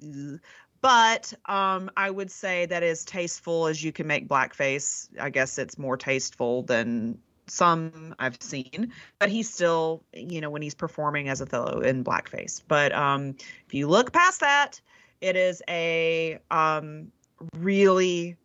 But 0.88 1.34
um, 1.48 1.92
I 1.98 2.10
would 2.10 2.32
say 2.32 2.66
that 2.66 2.82
as 2.82 3.04
tasteful 3.04 3.68
as 3.68 3.84
you 3.84 3.92
can 3.92 4.08
make 4.08 4.30
blackface. 4.30 5.10
I 5.20 5.30
guess 5.30 5.58
it's 5.58 5.78
more 5.78 5.98
tasteful 5.98 6.64
than 6.64 7.20
some 7.48 8.16
I've 8.20 8.42
seen, 8.42 8.94
but 9.20 9.28
he's 9.28 9.54
still, 9.54 10.02
you 10.14 10.40
know, 10.40 10.50
when 10.50 10.62
he's 10.62 10.74
performing 10.74 11.28
as 11.28 11.42
Othello 11.42 11.82
in 11.82 12.06
blackface. 12.06 12.62
But 12.66 12.94
um, 12.94 13.36
if 13.66 13.74
you 13.74 13.90
look 13.90 14.14
past 14.14 14.40
that, 14.40 14.80
it 15.20 15.36
is 15.36 15.62
a 15.68 16.40
um, 16.52 17.12
really 17.58 18.38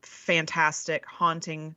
fantastic, 0.00 1.04
haunting 1.04 1.76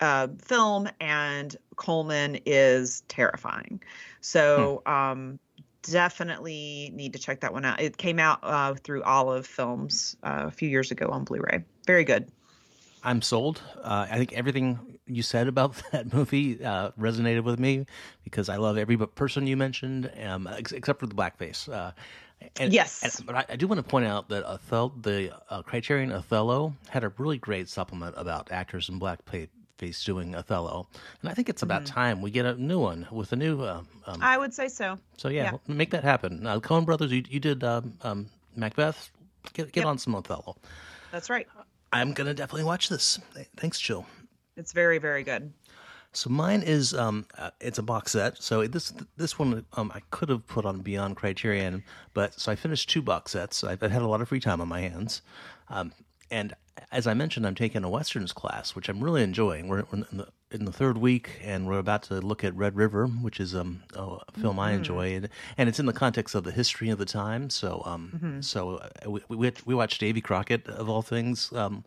uh, 0.00 0.28
film, 0.38 0.88
and 1.00 1.56
Colman 1.74 2.38
is 2.46 3.02
terrifying. 3.08 3.82
So 4.20 4.82
um, 4.86 5.40
definitely 5.82 6.90
need 6.94 7.12
to 7.12 7.18
check 7.18 7.40
that 7.40 7.52
one 7.52 7.64
out. 7.64 7.80
It 7.80 7.96
came 7.96 8.18
out 8.18 8.38
uh, 8.42 8.74
through 8.74 9.02
Olive 9.02 9.46
Films 9.46 10.16
uh, 10.22 10.44
a 10.46 10.50
few 10.50 10.68
years 10.68 10.90
ago 10.90 11.08
on 11.10 11.24
Blu-ray. 11.24 11.64
Very 11.86 12.04
good. 12.04 12.30
I'm 13.02 13.22
sold. 13.22 13.62
Uh, 13.82 14.06
I 14.10 14.18
think 14.18 14.32
everything 14.34 14.98
you 15.06 15.22
said 15.22 15.48
about 15.48 15.74
that 15.92 16.12
movie 16.12 16.62
uh, 16.64 16.90
resonated 16.98 17.44
with 17.44 17.58
me 17.58 17.86
because 18.24 18.48
I 18.48 18.56
love 18.56 18.76
every 18.78 18.96
person 18.98 19.46
you 19.46 19.56
mentioned, 19.56 20.10
um, 20.22 20.46
ex- 20.46 20.72
except 20.72 21.00
for 21.00 21.06
the 21.06 21.14
blackface. 21.14 21.68
Uh, 21.72 21.92
and, 22.56 22.72
Yes. 22.72 23.02
and- 23.02 23.26
but 23.26 23.34
I, 23.36 23.44
I 23.50 23.56
do 23.56 23.66
want 23.66 23.78
to 23.78 23.82
point 23.82 24.06
out 24.06 24.28
that 24.28 24.44
Othello, 24.44 24.92
the 25.00 25.32
uh, 25.50 25.62
Criterion 25.62 26.12
Othello 26.12 26.74
had 26.88 27.04
a 27.04 27.12
really 27.18 27.38
great 27.38 27.68
supplement 27.68 28.14
about 28.18 28.50
actors 28.52 28.88
in 28.88 29.00
blackface 29.00 29.48
doing 29.88 30.34
Othello, 30.34 30.86
and 31.20 31.30
I 31.30 31.34
think 31.34 31.48
it's 31.48 31.62
about 31.62 31.86
time 31.86 32.20
we 32.22 32.30
get 32.30 32.44
a 32.46 32.54
new 32.54 32.78
one 32.78 33.06
with 33.10 33.32
a 33.32 33.36
new. 33.36 33.62
Uh, 33.62 33.82
um, 34.06 34.18
I 34.22 34.36
would 34.38 34.52
say 34.54 34.68
so. 34.68 34.98
so 35.16 35.28
yeah, 35.28 35.52
yeah. 35.52 35.74
make 35.74 35.90
that 35.90 36.04
happen. 36.04 36.46
Uh, 36.46 36.60
Coen 36.60 36.84
Brothers, 36.84 37.10
you, 37.12 37.24
you 37.28 37.40
did 37.40 37.64
um, 37.64 37.94
um, 38.02 38.28
Macbeth. 38.56 39.10
Get, 39.54 39.72
get 39.72 39.80
Yep. 39.80 39.86
on 39.86 39.98
some 39.98 40.14
Othello. 40.14 40.56
That's 41.12 41.30
right. 41.30 41.48
I'm 41.92 42.12
gonna 42.12 42.34
definitely 42.34 42.64
watch 42.64 42.88
this. 42.88 43.18
Thanks, 43.56 43.80
Jill. 43.80 44.06
It's 44.56 44.72
very, 44.72 44.98
very 44.98 45.22
good. 45.22 45.52
So 46.12 46.28
mine 46.28 46.62
is 46.62 46.92
um, 46.92 47.24
uh, 47.38 47.50
it's 47.60 47.78
a 47.78 47.82
box 47.82 48.12
set. 48.12 48.36
So 48.42 48.66
this 48.66 48.92
this 49.16 49.38
one 49.38 49.64
um, 49.74 49.90
I 49.94 50.00
could 50.10 50.28
have 50.28 50.46
put 50.46 50.64
on 50.66 50.80
Beyond 50.80 51.16
Criterion, 51.16 51.82
but 52.14 52.38
so 52.38 52.52
I 52.52 52.56
finished 52.56 52.90
two 52.90 53.00
box 53.00 53.32
sets. 53.32 53.64
I've, 53.64 53.82
I've 53.82 53.92
had 53.92 54.02
a 54.02 54.08
lot 54.08 54.20
of 54.20 54.28
free 54.28 54.40
time 54.40 54.60
on 54.60 54.68
my 54.68 54.80
hands, 54.80 55.22
um, 55.68 55.92
and 56.30 56.52
as 56.92 57.06
I 57.06 57.14
mentioned, 57.14 57.46
I'm 57.46 57.54
taking 57.54 57.84
a 57.84 57.90
westerns 57.90 58.32
class, 58.32 58.74
which 58.74 58.88
I'm 58.88 59.02
really 59.02 59.22
enjoying. 59.22 59.68
We're 59.68 59.84
we're 59.92 60.04
in 60.10 60.18
the, 60.18 60.28
in 60.50 60.64
the 60.64 60.72
third 60.72 60.98
week, 60.98 61.40
and 61.42 61.66
we're 61.66 61.78
about 61.78 62.02
to 62.04 62.14
look 62.20 62.42
at 62.44 62.54
Red 62.56 62.74
River, 62.76 63.06
which 63.06 63.38
is 63.40 63.54
um, 63.54 63.82
a 63.94 64.18
film 64.40 64.58
I 64.58 64.72
enjoy, 64.72 65.14
and, 65.14 65.28
and 65.56 65.68
it's 65.68 65.78
in 65.78 65.86
the 65.86 65.92
context 65.92 66.34
of 66.34 66.44
the 66.44 66.50
history 66.50 66.90
of 66.90 66.98
the 66.98 67.04
time. 67.04 67.50
So, 67.50 67.82
um, 67.84 68.38
so 68.42 68.76
uh, 68.78 69.10
we, 69.10 69.20
we 69.28 69.52
we 69.64 69.74
watched 69.74 70.00
Davy 70.00 70.20
Crockett 70.20 70.68
of 70.68 70.88
all 70.88 71.02
things, 71.02 71.52
um, 71.52 71.84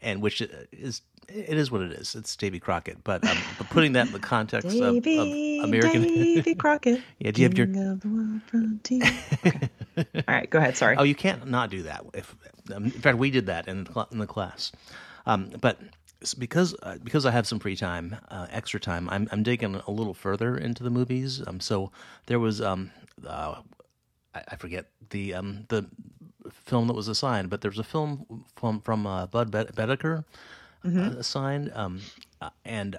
and 0.00 0.22
which 0.22 0.40
is 0.72 1.02
it 1.28 1.56
is 1.58 1.70
what 1.70 1.82
it 1.82 1.92
is. 1.92 2.14
It's 2.14 2.36
Davy 2.36 2.58
Crockett, 2.60 3.02
but 3.04 3.26
um, 3.26 3.36
but 3.58 3.68
putting 3.70 3.92
that 3.92 4.06
in 4.06 4.12
the 4.12 4.18
context 4.18 4.66
of, 4.68 4.74
of 4.74 5.06
American. 5.06 6.02
Davy 6.02 6.54
Crockett. 6.58 7.02
Yeah, 7.18 7.30
do 7.30 7.42
you 7.42 7.48
have 7.48 7.56
your- 7.58 7.66
king 7.66 7.88
of 7.88 8.00
the 8.00 8.08
wild 8.08 8.42
frontier. 8.46 9.02
Okay. 9.46 9.68
All 10.28 10.34
right, 10.34 10.48
go 10.50 10.58
ahead. 10.58 10.76
Sorry. 10.76 10.96
Oh, 10.96 11.02
you 11.02 11.14
can't 11.14 11.46
not 11.48 11.70
do 11.70 11.82
that. 11.82 12.04
If 12.14 12.36
um, 12.74 12.84
in 12.84 12.90
fact, 12.90 13.18
we 13.18 13.30
did 13.30 13.46
that 13.46 13.66
in 13.68 13.84
the, 13.84 14.06
in 14.12 14.18
the 14.18 14.26
class, 14.26 14.72
um, 15.26 15.50
but 15.60 15.80
because 16.38 16.74
uh, 16.82 16.98
because 17.02 17.26
I 17.26 17.30
have 17.30 17.46
some 17.46 17.58
free 17.58 17.76
time, 17.76 18.16
uh, 18.30 18.46
extra 18.50 18.78
time, 18.80 19.08
I'm 19.10 19.28
I'm 19.32 19.42
digging 19.42 19.74
a 19.74 19.90
little 19.90 20.14
further 20.14 20.56
into 20.56 20.82
the 20.82 20.90
movies. 20.90 21.42
Um, 21.46 21.60
so 21.60 21.90
there 22.26 22.38
was 22.38 22.60
um, 22.60 22.90
uh, 23.26 23.62
I, 24.34 24.42
I 24.48 24.56
forget 24.56 24.86
the 25.10 25.34
um 25.34 25.64
the 25.68 25.86
film 26.50 26.86
that 26.88 26.94
was 26.94 27.08
assigned, 27.08 27.50
but 27.50 27.60
there's 27.60 27.78
a 27.78 27.84
film 27.84 28.44
from 28.56 28.80
from 28.80 29.06
uh, 29.06 29.26
Budd 29.26 29.50
Boetticher 29.50 30.24
uh, 30.86 31.14
assigned, 31.18 31.72
um, 31.74 32.00
uh, 32.40 32.50
and. 32.64 32.96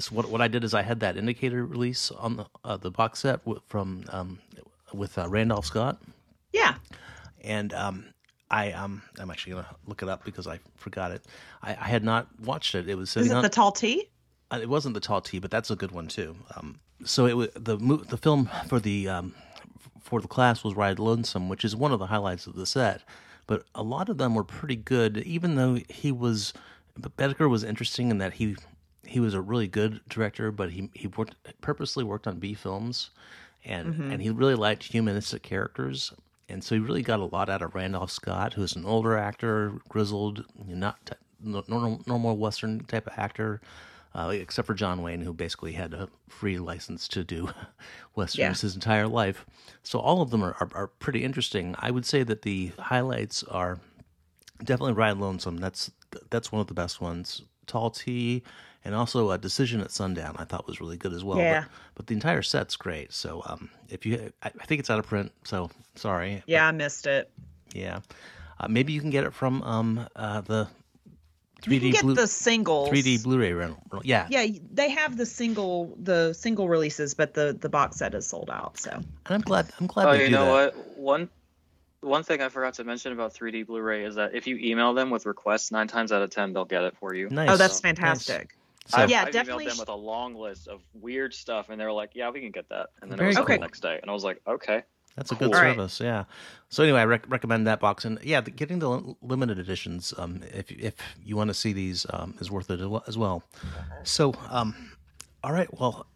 So 0.00 0.14
what 0.14 0.30
what 0.30 0.40
I 0.40 0.46
did 0.46 0.62
is 0.62 0.74
I 0.74 0.82
had 0.82 1.00
that 1.00 1.16
indicator 1.16 1.66
release 1.66 2.12
on 2.12 2.36
the 2.36 2.46
uh, 2.64 2.76
the 2.76 2.88
box 2.88 3.18
set 3.18 3.40
w- 3.44 3.60
from 3.66 4.04
um, 4.10 4.38
with 4.94 5.18
uh, 5.18 5.28
Randolph 5.28 5.66
Scott, 5.66 6.00
yeah. 6.52 6.76
and 7.42 7.74
um, 7.74 8.04
I 8.48 8.70
um, 8.70 9.02
I'm 9.18 9.28
actually 9.28 9.54
gonna 9.54 9.66
look 9.86 10.00
it 10.02 10.08
up 10.08 10.24
because 10.24 10.46
I 10.46 10.60
forgot 10.76 11.10
it. 11.10 11.24
I, 11.64 11.70
I 11.70 11.88
had 11.88 12.04
not 12.04 12.28
watched 12.40 12.76
it. 12.76 12.88
It 12.88 12.94
was 12.94 13.16
Is 13.16 13.26
it 13.28 13.34
on. 13.34 13.42
the 13.42 13.48
tall 13.48 13.72
T? 13.72 14.08
uh, 14.52 14.60
it 14.62 14.68
wasn't 14.68 14.94
the 14.94 15.00
tall 15.00 15.20
T, 15.20 15.40
but 15.40 15.50
that's 15.50 15.68
a 15.68 15.74
good 15.74 15.90
one 15.90 16.06
too. 16.06 16.36
Um, 16.54 16.78
so 17.04 17.26
it 17.26 17.36
was 17.36 17.48
the 17.54 17.76
the 17.76 18.16
film 18.16 18.48
for 18.68 18.78
the 18.78 19.08
um, 19.08 19.34
for 20.00 20.20
the 20.20 20.28
class 20.28 20.62
was 20.62 20.76
Ride 20.76 21.00
Lonesome, 21.00 21.48
which 21.48 21.64
is 21.64 21.74
one 21.74 21.90
of 21.90 21.98
the 21.98 22.06
highlights 22.06 22.46
of 22.46 22.54
the 22.54 22.66
set. 22.66 23.02
But 23.48 23.64
a 23.74 23.82
lot 23.82 24.08
of 24.08 24.18
them 24.18 24.36
were 24.36 24.44
pretty 24.44 24.76
good, 24.76 25.16
even 25.18 25.56
though 25.56 25.80
he 25.88 26.12
was. 26.12 26.52
But 27.00 27.16
Boetticher 27.16 27.48
was 27.48 27.64
interesting 27.64 28.10
in 28.10 28.18
that 28.18 28.34
he 28.34 28.56
he 29.06 29.20
was 29.20 29.32
a 29.34 29.40
really 29.40 29.68
good 29.68 30.00
director, 30.08 30.50
but 30.50 30.70
he 30.72 30.90
he 30.94 31.06
worked 31.06 31.34
purposely 31.60 32.04
worked 32.04 32.26
on 32.26 32.38
B 32.38 32.54
films, 32.54 33.10
and 33.64 34.12
and 34.12 34.20
he 34.22 34.30
really 34.30 34.54
liked 34.56 34.84
humanistic 34.84 35.42
characters. 35.42 36.12
And 36.50 36.64
so 36.64 36.74
he 36.74 36.80
really 36.80 37.02
got 37.02 37.20
a 37.20 37.24
lot 37.26 37.50
out 37.50 37.60
of 37.60 37.74
Randolph 37.74 38.10
Scott, 38.10 38.54
who's 38.54 38.74
an 38.74 38.86
older 38.86 39.16
actor, 39.18 39.74
grizzled, 39.90 40.46
not 40.66 40.96
t- 41.04 41.12
normal, 41.42 42.00
normal 42.06 42.38
Western 42.38 42.80
type 42.84 43.06
of 43.06 43.12
actor, 43.18 43.60
uh, 44.14 44.30
except 44.32 44.64
for 44.66 44.72
John 44.72 45.02
Wayne, 45.02 45.20
who 45.20 45.34
basically 45.34 45.72
had 45.72 45.92
a 45.92 46.08
free 46.26 46.58
license 46.58 47.06
to 47.08 47.22
do 47.22 47.50
westerns 48.14 48.38
Yeah. 48.38 48.48
his 48.62 48.74
entire 48.74 49.06
life. 49.06 49.44
So 49.82 49.98
all 49.98 50.22
of 50.22 50.30
them 50.30 50.42
are, 50.42 50.56
are, 50.58 50.70
are 50.72 50.86
pretty 50.86 51.22
interesting. 51.22 51.74
I 51.78 51.90
would 51.90 52.06
say 52.06 52.22
that 52.22 52.40
the 52.40 52.72
highlights 52.78 53.42
are 53.44 53.78
definitely 54.64 54.94
Ride 54.94 55.18
Lonesome. 55.18 55.58
That's 55.58 55.90
that's 56.30 56.50
one 56.52 56.60
of 56.60 56.66
the 56.66 56.74
best 56.74 57.00
ones. 57.00 57.42
Tall 57.66 57.90
T, 57.90 58.42
and 58.84 58.94
also 58.94 59.30
a 59.30 59.38
Decision 59.38 59.80
at 59.80 59.90
Sundown. 59.90 60.36
I 60.38 60.44
thought 60.44 60.66
was 60.66 60.80
really 60.80 60.96
good 60.96 61.12
as 61.12 61.22
well. 61.22 61.38
Yeah. 61.38 61.62
But, 61.62 61.70
but 61.94 62.06
the 62.06 62.14
entire 62.14 62.42
set's 62.42 62.76
great. 62.76 63.12
So 63.12 63.42
um, 63.46 63.68
if 63.90 64.06
you, 64.06 64.32
I, 64.42 64.48
I 64.60 64.64
think 64.66 64.78
it's 64.80 64.88
out 64.90 64.98
of 64.98 65.06
print. 65.06 65.32
So 65.44 65.70
sorry. 65.94 66.42
Yeah, 66.46 66.66
I 66.66 66.70
missed 66.72 67.06
it. 67.06 67.30
Yeah. 67.74 68.00
Uh, 68.60 68.68
maybe 68.68 68.92
you 68.92 69.00
can 69.00 69.10
get 69.10 69.24
it 69.24 69.34
from 69.34 69.62
um 69.62 70.06
uh, 70.16 70.40
the 70.40 70.66
You 71.66 71.72
3D 71.78 71.80
can 71.80 71.90
get 71.90 72.02
Blu- 72.02 72.14
the 72.14 72.26
singles. 72.26 72.88
3D 72.88 73.22
Blu-ray 73.22 73.52
rental. 73.52 73.82
Yeah. 74.02 74.26
Yeah, 74.30 74.46
they 74.72 74.88
have 74.90 75.16
the 75.18 75.26
single 75.26 75.94
the 76.02 76.32
single 76.32 76.68
releases, 76.70 77.12
but 77.14 77.34
the 77.34 77.56
the 77.60 77.68
box 77.68 77.96
set 77.98 78.14
is 78.14 78.26
sold 78.26 78.48
out. 78.50 78.78
So 78.78 78.90
And 78.92 79.04
I'm 79.26 79.42
glad. 79.42 79.68
I'm 79.78 79.86
glad 79.86 80.06
Oh, 80.08 80.12
they 80.12 80.20
you 80.22 80.26
do 80.30 80.32
know 80.32 80.44
that. 80.56 80.74
what? 80.74 80.98
One 80.98 81.28
one 82.08 82.22
thing 82.24 82.40
I 82.42 82.48
forgot 82.48 82.74
to 82.74 82.84
mention 82.84 83.12
about 83.12 83.34
3D 83.34 83.66
Blu-ray 83.66 84.04
is 84.04 84.14
that 84.16 84.34
if 84.34 84.46
you 84.46 84.56
email 84.56 84.94
them 84.94 85.10
with 85.10 85.26
requests, 85.26 85.70
nine 85.70 85.86
times 85.86 86.10
out 86.12 86.22
of 86.22 86.30
ten 86.30 86.52
they'll 86.52 86.64
get 86.64 86.82
it 86.84 86.96
for 86.98 87.14
you. 87.14 87.28
Nice. 87.30 87.50
oh, 87.50 87.56
that's 87.56 87.76
So- 87.76 87.82
fantastic. 87.82 88.56
So, 88.86 88.96
I've, 89.02 89.10
Yeah, 89.10 89.24
I've 89.26 89.32
definitely 89.32 89.66
emailed 89.66 89.68
them 89.68 89.78
with 89.80 89.88
a 89.90 89.94
long 89.94 90.34
list 90.34 90.66
of 90.66 90.80
weird 90.94 91.34
stuff, 91.34 91.68
and 91.68 91.78
they're 91.78 91.92
like, 91.92 92.12
"Yeah, 92.14 92.30
we 92.30 92.40
can 92.40 92.50
get 92.50 92.70
that." 92.70 92.86
And 93.02 93.10
then 93.10 93.18
Very 93.18 93.28
it 93.28 93.30
was 93.32 93.36
on 93.36 93.44
cool. 93.44 93.56
the 93.56 93.60
next 93.60 93.80
day, 93.80 93.98
and 94.00 94.10
I 94.10 94.14
was 94.14 94.24
like, 94.24 94.40
"Okay." 94.46 94.82
That's 95.14 95.30
a 95.30 95.34
good 95.34 95.50
Cool. 95.52 95.60
Right. 95.60 95.74
service, 95.76 96.00
yeah. 96.00 96.24
So 96.70 96.84
anyway, 96.84 97.00
I 97.00 97.04
rec- 97.04 97.28
recommend 97.28 97.66
that 97.66 97.80
box, 97.80 98.06
and 98.06 98.18
yeah, 98.22 98.40
the, 98.40 98.50
getting 98.50 98.78
the 98.78 98.88
li- 98.88 99.14
limited 99.20 99.58
editions, 99.58 100.14
um, 100.16 100.40
if 100.54 100.70
if 100.70 100.94
you 101.22 101.36
want 101.36 101.48
to 101.48 101.54
see 101.54 101.74
these, 101.74 102.06
um, 102.14 102.34
is 102.40 102.50
worth 102.50 102.70
it 102.70 102.80
as 103.06 103.18
well. 103.18 103.42
So, 104.04 104.32
um, 104.48 104.92
all 105.44 105.52
right, 105.52 105.68
well, 105.78 106.06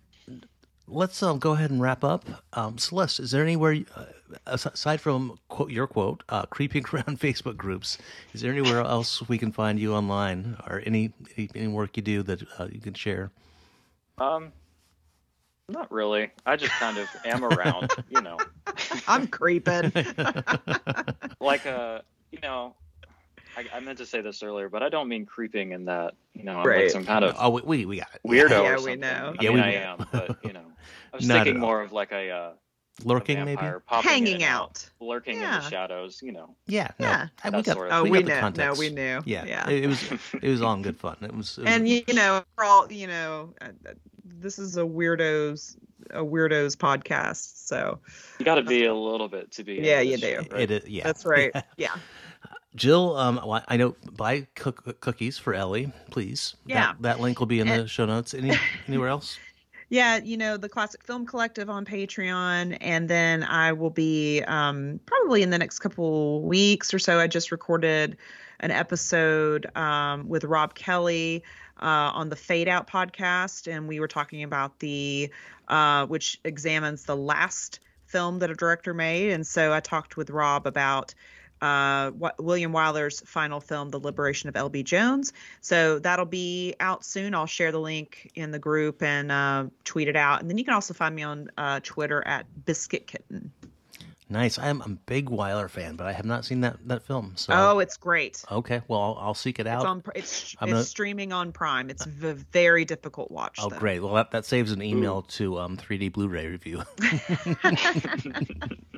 let's 0.89 1.23
um, 1.23 1.39
go 1.39 1.53
ahead 1.53 1.71
and 1.71 1.81
wrap 1.81 2.05
up. 2.05 2.25
Um, 2.53 2.79
Celeste, 2.79 3.21
is 3.21 3.31
there 3.31 3.43
anywhere, 3.43 3.79
uh, 3.97 4.05
aside 4.47 5.01
from 5.01 5.39
quote, 5.49 5.71
your 5.71 5.87
quote, 5.87 6.23
uh, 6.29 6.47
creeping 6.47 6.85
around 6.93 7.21
Facebook 7.21 7.57
groups, 7.57 7.99
is 8.33 8.41
there 8.41 8.53
anywhere 8.53 8.81
else 8.81 9.27
we 9.29 9.39
can 9.39 9.53
find 9.53 9.79
you 9.79 9.95
online, 9.95 10.57
or 10.67 10.83
any 10.85 11.13
any, 11.37 11.51
any 11.55 11.69
work 11.69 11.97
you 11.97 12.03
do 12.03 12.23
that 12.23 12.43
uh, 12.59 12.69
you 12.71 12.81
can 12.81 12.95
share? 12.95 13.31
Um, 14.19 14.53
not 15.69 15.91
really. 15.91 16.31
I 16.45 16.57
just 16.57 16.73
kind 16.73 16.99
of 16.99 17.09
am 17.25 17.45
around, 17.45 17.91
you 18.11 18.21
know, 18.21 18.37
I'm 19.09 19.27
creeping. 19.27 19.93
like 21.41 21.67
uh, 21.67 22.01
you 22.31 22.39
know. 22.43 22.75
I, 23.57 23.65
I 23.77 23.81
meant 23.81 23.99
to 23.99 24.07
say 24.07 24.21
this 24.21 24.43
earlier, 24.43 24.69
but 24.69 24.83
I 24.83 24.89
don't 24.89 25.09
mean 25.09 25.27
creeping 25.27 25.73
in 25.73 25.85
that, 25.87 26.15
you 26.35 26.45
know, 26.45 26.57
I'm 26.59 26.67
Right. 26.67 26.83
like 26.85 26.91
some 26.91 27.05
kind 27.05 27.25
of 27.25 27.37
Oh, 27.39 27.51
we 27.51 27.63
we, 27.63 27.87
we 27.87 27.97
got 27.99 28.09
it. 28.15 28.21
weirdo 28.27 28.51
Yeah, 28.51 28.77
or 28.77 28.83
we 28.83 28.97
know. 28.97 29.35
I 29.39 29.43
Yeah, 29.43 29.51
mean, 29.51 29.59
we 29.59 29.61
I 29.61 29.73
know. 29.75 29.97
am, 30.01 30.07
but 30.13 30.39
you 30.45 30.53
know, 30.53 30.65
I 31.13 31.17
was 31.17 31.29
Not 31.29 31.45
thinking 31.45 31.61
more 31.61 31.81
of 31.83 31.93
like 31.93 32.13
a, 32.13 32.31
uh, 32.31 32.53
a 32.53 33.09
Lurking, 33.09 33.39
maybe. 33.45 33.57
vampire 33.57 33.83
in 33.91 34.03
Hanging 34.03 34.35
and 34.35 34.43
out. 34.45 34.89
lurking 35.01 35.37
in 35.37 35.41
the 35.41 35.61
shadows. 35.69 36.21
You 36.23 36.33
know, 36.33 36.55
Yeah, 36.67 36.91
no, 36.99 37.07
Yeah. 37.07 37.29
I- 37.43 37.51
we 37.51 37.63
That 37.63 37.65
got, 37.65 37.93
Oh, 37.93 38.03
we, 38.05 38.11
we, 38.11 38.23
got 38.23 38.55
the 38.55 38.63
knew. 38.63 38.65
No, 38.65 38.75
we 38.75 38.89
knew. 38.91 39.21
Yeah, 39.25 39.45
yeah. 39.45 39.69
It, 39.69 39.85
it 39.85 39.87
was 39.87 40.03
it 40.43 40.49
was 40.49 40.63
all 40.63 40.75
in 40.75 40.83
good 40.83 40.99
fun. 40.99 41.17
It 41.23 41.35
was, 41.35 41.59
it 41.59 41.65
was 41.65 41.73
and 41.75 41.89
you 41.89 42.03
know, 42.15 42.45
we're 42.57 42.65
all 42.65 42.91
you 42.93 43.07
know, 43.07 43.55
uh, 43.61 43.69
uh, 43.89 43.93
this 44.25 44.59
is 44.59 44.77
a 44.77 44.83
weirdos 44.83 45.77
a 46.11 46.19
weirdos 46.23 46.77
podcast. 46.77 47.67
So 47.67 47.99
you 48.39 48.45
got 48.45 48.57
to 48.57 48.63
be 48.63 48.85
a 48.85 48.95
little 48.95 49.29
bit 49.29 49.51
to 49.53 49.65
be. 49.65 49.75
Yeah, 49.75 50.01
you 50.01 50.15
industry, 50.15 50.45
do. 50.45 50.55
right? 50.55 50.61
it 50.63 50.71
is 50.71 50.89
yeah. 50.89 51.05
that's 51.05 51.25
right. 51.25 51.53
Yeah. 51.77 51.95
Jill, 52.75 53.17
um, 53.17 53.41
I 53.69 53.77
know 53.77 53.95
buy 54.13 54.47
cook, 54.55 54.99
cookies 55.01 55.37
for 55.39 55.55
Ellie, 55.55 55.93
please. 56.11 56.57
That- 56.67 56.73
Yeah. 56.73 56.93
that, 57.01 57.21
link 57.21 57.39
will 57.39 57.47
be 57.47 57.61
in 57.61 57.69
the 57.69 57.87
show 57.87 58.07
notes. 58.07 58.33
Any 58.35 58.53
anywhere 58.89 59.09
else? 59.09 59.39
Yeah, 59.91 60.17
you 60.25 60.39
know, 60.39 60.57
the 60.57 60.71
Classic 60.71 61.05
Film 61.05 61.27
Collective 61.27 61.69
on 61.69 61.85
Patreon. 61.85 62.79
And 62.81 63.11
then 63.11 63.43
I 63.45 63.73
will 63.73 63.91
be 63.91 64.41
um, 64.47 65.01
probably 65.05 65.43
in 65.43 65.51
the 65.51 65.59
next 65.59 65.81
couple 65.81 66.41
weeks 66.43 66.95
or 66.95 66.99
so. 66.99 67.19
I 67.19 67.27
just 67.27 67.53
recorded 67.53 68.17
an 68.61 68.71
episode 68.71 69.67
um, 69.77 70.27
with 70.31 70.45
Rob 70.45 70.75
Kelly 70.75 71.43
uh, 71.83 72.11
on 72.15 72.31
the 72.31 72.37
Fade 72.37 72.69
Out 72.69 72.89
podcast. 72.89 73.71
And 73.71 73.87
we 73.87 74.01
were 74.01 74.09
talking 74.09 74.43
about 74.43 74.79
the, 74.79 75.31
uh, 75.69 76.07
which 76.07 76.41
examines 76.45 77.05
the 77.05 77.17
last 77.17 77.81
film 78.07 78.39
that 78.39 78.51
a 78.51 78.55
director 78.55 78.95
made. 78.95 79.31
And 79.33 79.47
so 79.47 79.75
I 79.75 79.81
talked 79.81 80.17
with 80.17 80.31
Rob 80.31 80.67
about 80.67 81.15
uh, 81.63 82.11
William 82.39 82.73
Wyler's 82.73 83.21
final 83.21 83.61
film, 83.61 83.91
The 83.91 84.01
Liberation 84.01 84.49
of 84.49 84.57
L.B. 84.57 84.83
Jones. 84.83 85.33
So 85.61 85.99
that'll 86.01 86.27
be 86.27 86.75
out 86.81 87.05
soon. 87.05 87.35
I'll 87.35 87.47
share 87.47 87.73
the 87.73 87.81
link 87.81 88.31
in 88.35 88.51
the 88.51 88.59
group 88.59 89.03
and 89.03 89.31
uh, 89.33 89.65
tweet 89.85 90.09
it 90.09 90.17
out. 90.17 90.41
And 90.41 90.51
then 90.51 90.59
you 90.59 90.65
can 90.65 90.75
also 90.75 90.93
find 90.93 91.15
me 91.15 91.23
on 91.23 91.51
uh, 91.57 91.81
Twitter 91.83 92.23
at 92.27 92.47
Biscuit 92.67 93.07
Kitten. 93.07 93.53
Nice. 94.29 94.59
I'm 94.59 94.81
a 94.81 94.89
big 94.89 95.29
Wyler 95.29 95.69
fan, 95.69 95.95
but 95.97 96.07
I 96.07 96.13
have 96.13 96.25
not 96.25 96.47
seen 96.47 96.63
that 96.63 96.79
that 96.89 97.03
film. 97.03 97.35
So 97.37 97.53
Oh, 97.55 97.79
it's 97.81 97.99
great. 97.99 98.43
okay. 98.51 98.81
Well, 98.89 98.99
I'll, 98.99 99.19
I'll 99.21 99.35
seek 99.35 99.59
it 99.59 99.67
It's 99.67 99.75
out. 99.75 99.85
on. 99.85 100.03
It's 100.15 100.57
I'm 100.59 100.69
it's 100.69 100.73
gonna- 100.73 100.85
streaming 100.85 101.35
on 101.35 101.53
Prime. 101.53 101.91
It's 101.91 102.07
a 102.07 102.33
very 102.51 102.87
difficult 102.87 103.31
watch. 103.31 103.59
Oh, 103.61 103.69
though. 103.69 103.79
great. 103.79 104.01
Well, 104.03 104.15
that, 104.15 104.31
that 104.31 104.47
saves 104.47 104.73
an 104.73 104.81
email 104.81 105.21
to 105.23 105.59
um, 105.59 105.77
3D 105.77 106.13
Blu-ray 106.15 106.47
review. 106.47 106.83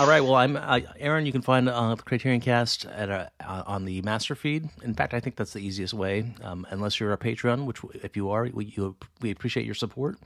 All 0.00 0.06
right. 0.08 0.20
Well, 0.22 0.34
I'm 0.36 0.56
uh, 0.56 0.80
Aaron. 0.98 1.26
You 1.26 1.32
can 1.32 1.42
find 1.42 1.68
uh, 1.68 1.94
the 1.94 2.02
Criterion 2.02 2.40
Cast 2.40 2.86
at 2.86 3.10
uh, 3.10 3.26
uh, 3.46 3.62
on 3.66 3.84
the 3.84 4.00
master 4.02 4.34
feed. 4.34 4.68
In 4.82 4.94
fact, 4.94 5.12
I 5.12 5.20
think 5.20 5.36
that's 5.36 5.52
the 5.52 5.60
easiest 5.60 5.92
way, 5.92 6.32
um, 6.42 6.66
unless 6.70 6.98
you're 6.98 7.12
a 7.12 7.18
Patreon, 7.18 7.66
which 7.66 7.78
if 8.02 8.16
you 8.16 8.30
are, 8.30 8.48
we 8.52 8.66
you, 8.66 8.96
we 9.20 9.30
appreciate 9.30 9.66
your 9.66 9.74
support. 9.74 10.18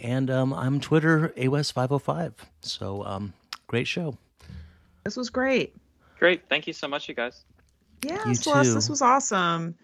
And 0.00 0.30
um, 0.30 0.52
I'm 0.52 0.80
Twitter 0.80 1.32
AWS505. 1.36 2.32
So 2.60 3.04
um, 3.04 3.32
great 3.66 3.86
show. 3.86 4.16
This 5.04 5.16
was 5.16 5.30
great. 5.30 5.74
Great. 6.18 6.42
Thank 6.48 6.66
you 6.66 6.72
so 6.72 6.86
much, 6.86 7.08
you 7.08 7.14
guys. 7.14 7.44
Yeah, 8.04 8.24
You 8.26 8.34
Celeste, 8.34 8.70
too. 8.70 8.74
this 8.74 8.88
was 8.88 9.02
awesome. 9.02 9.74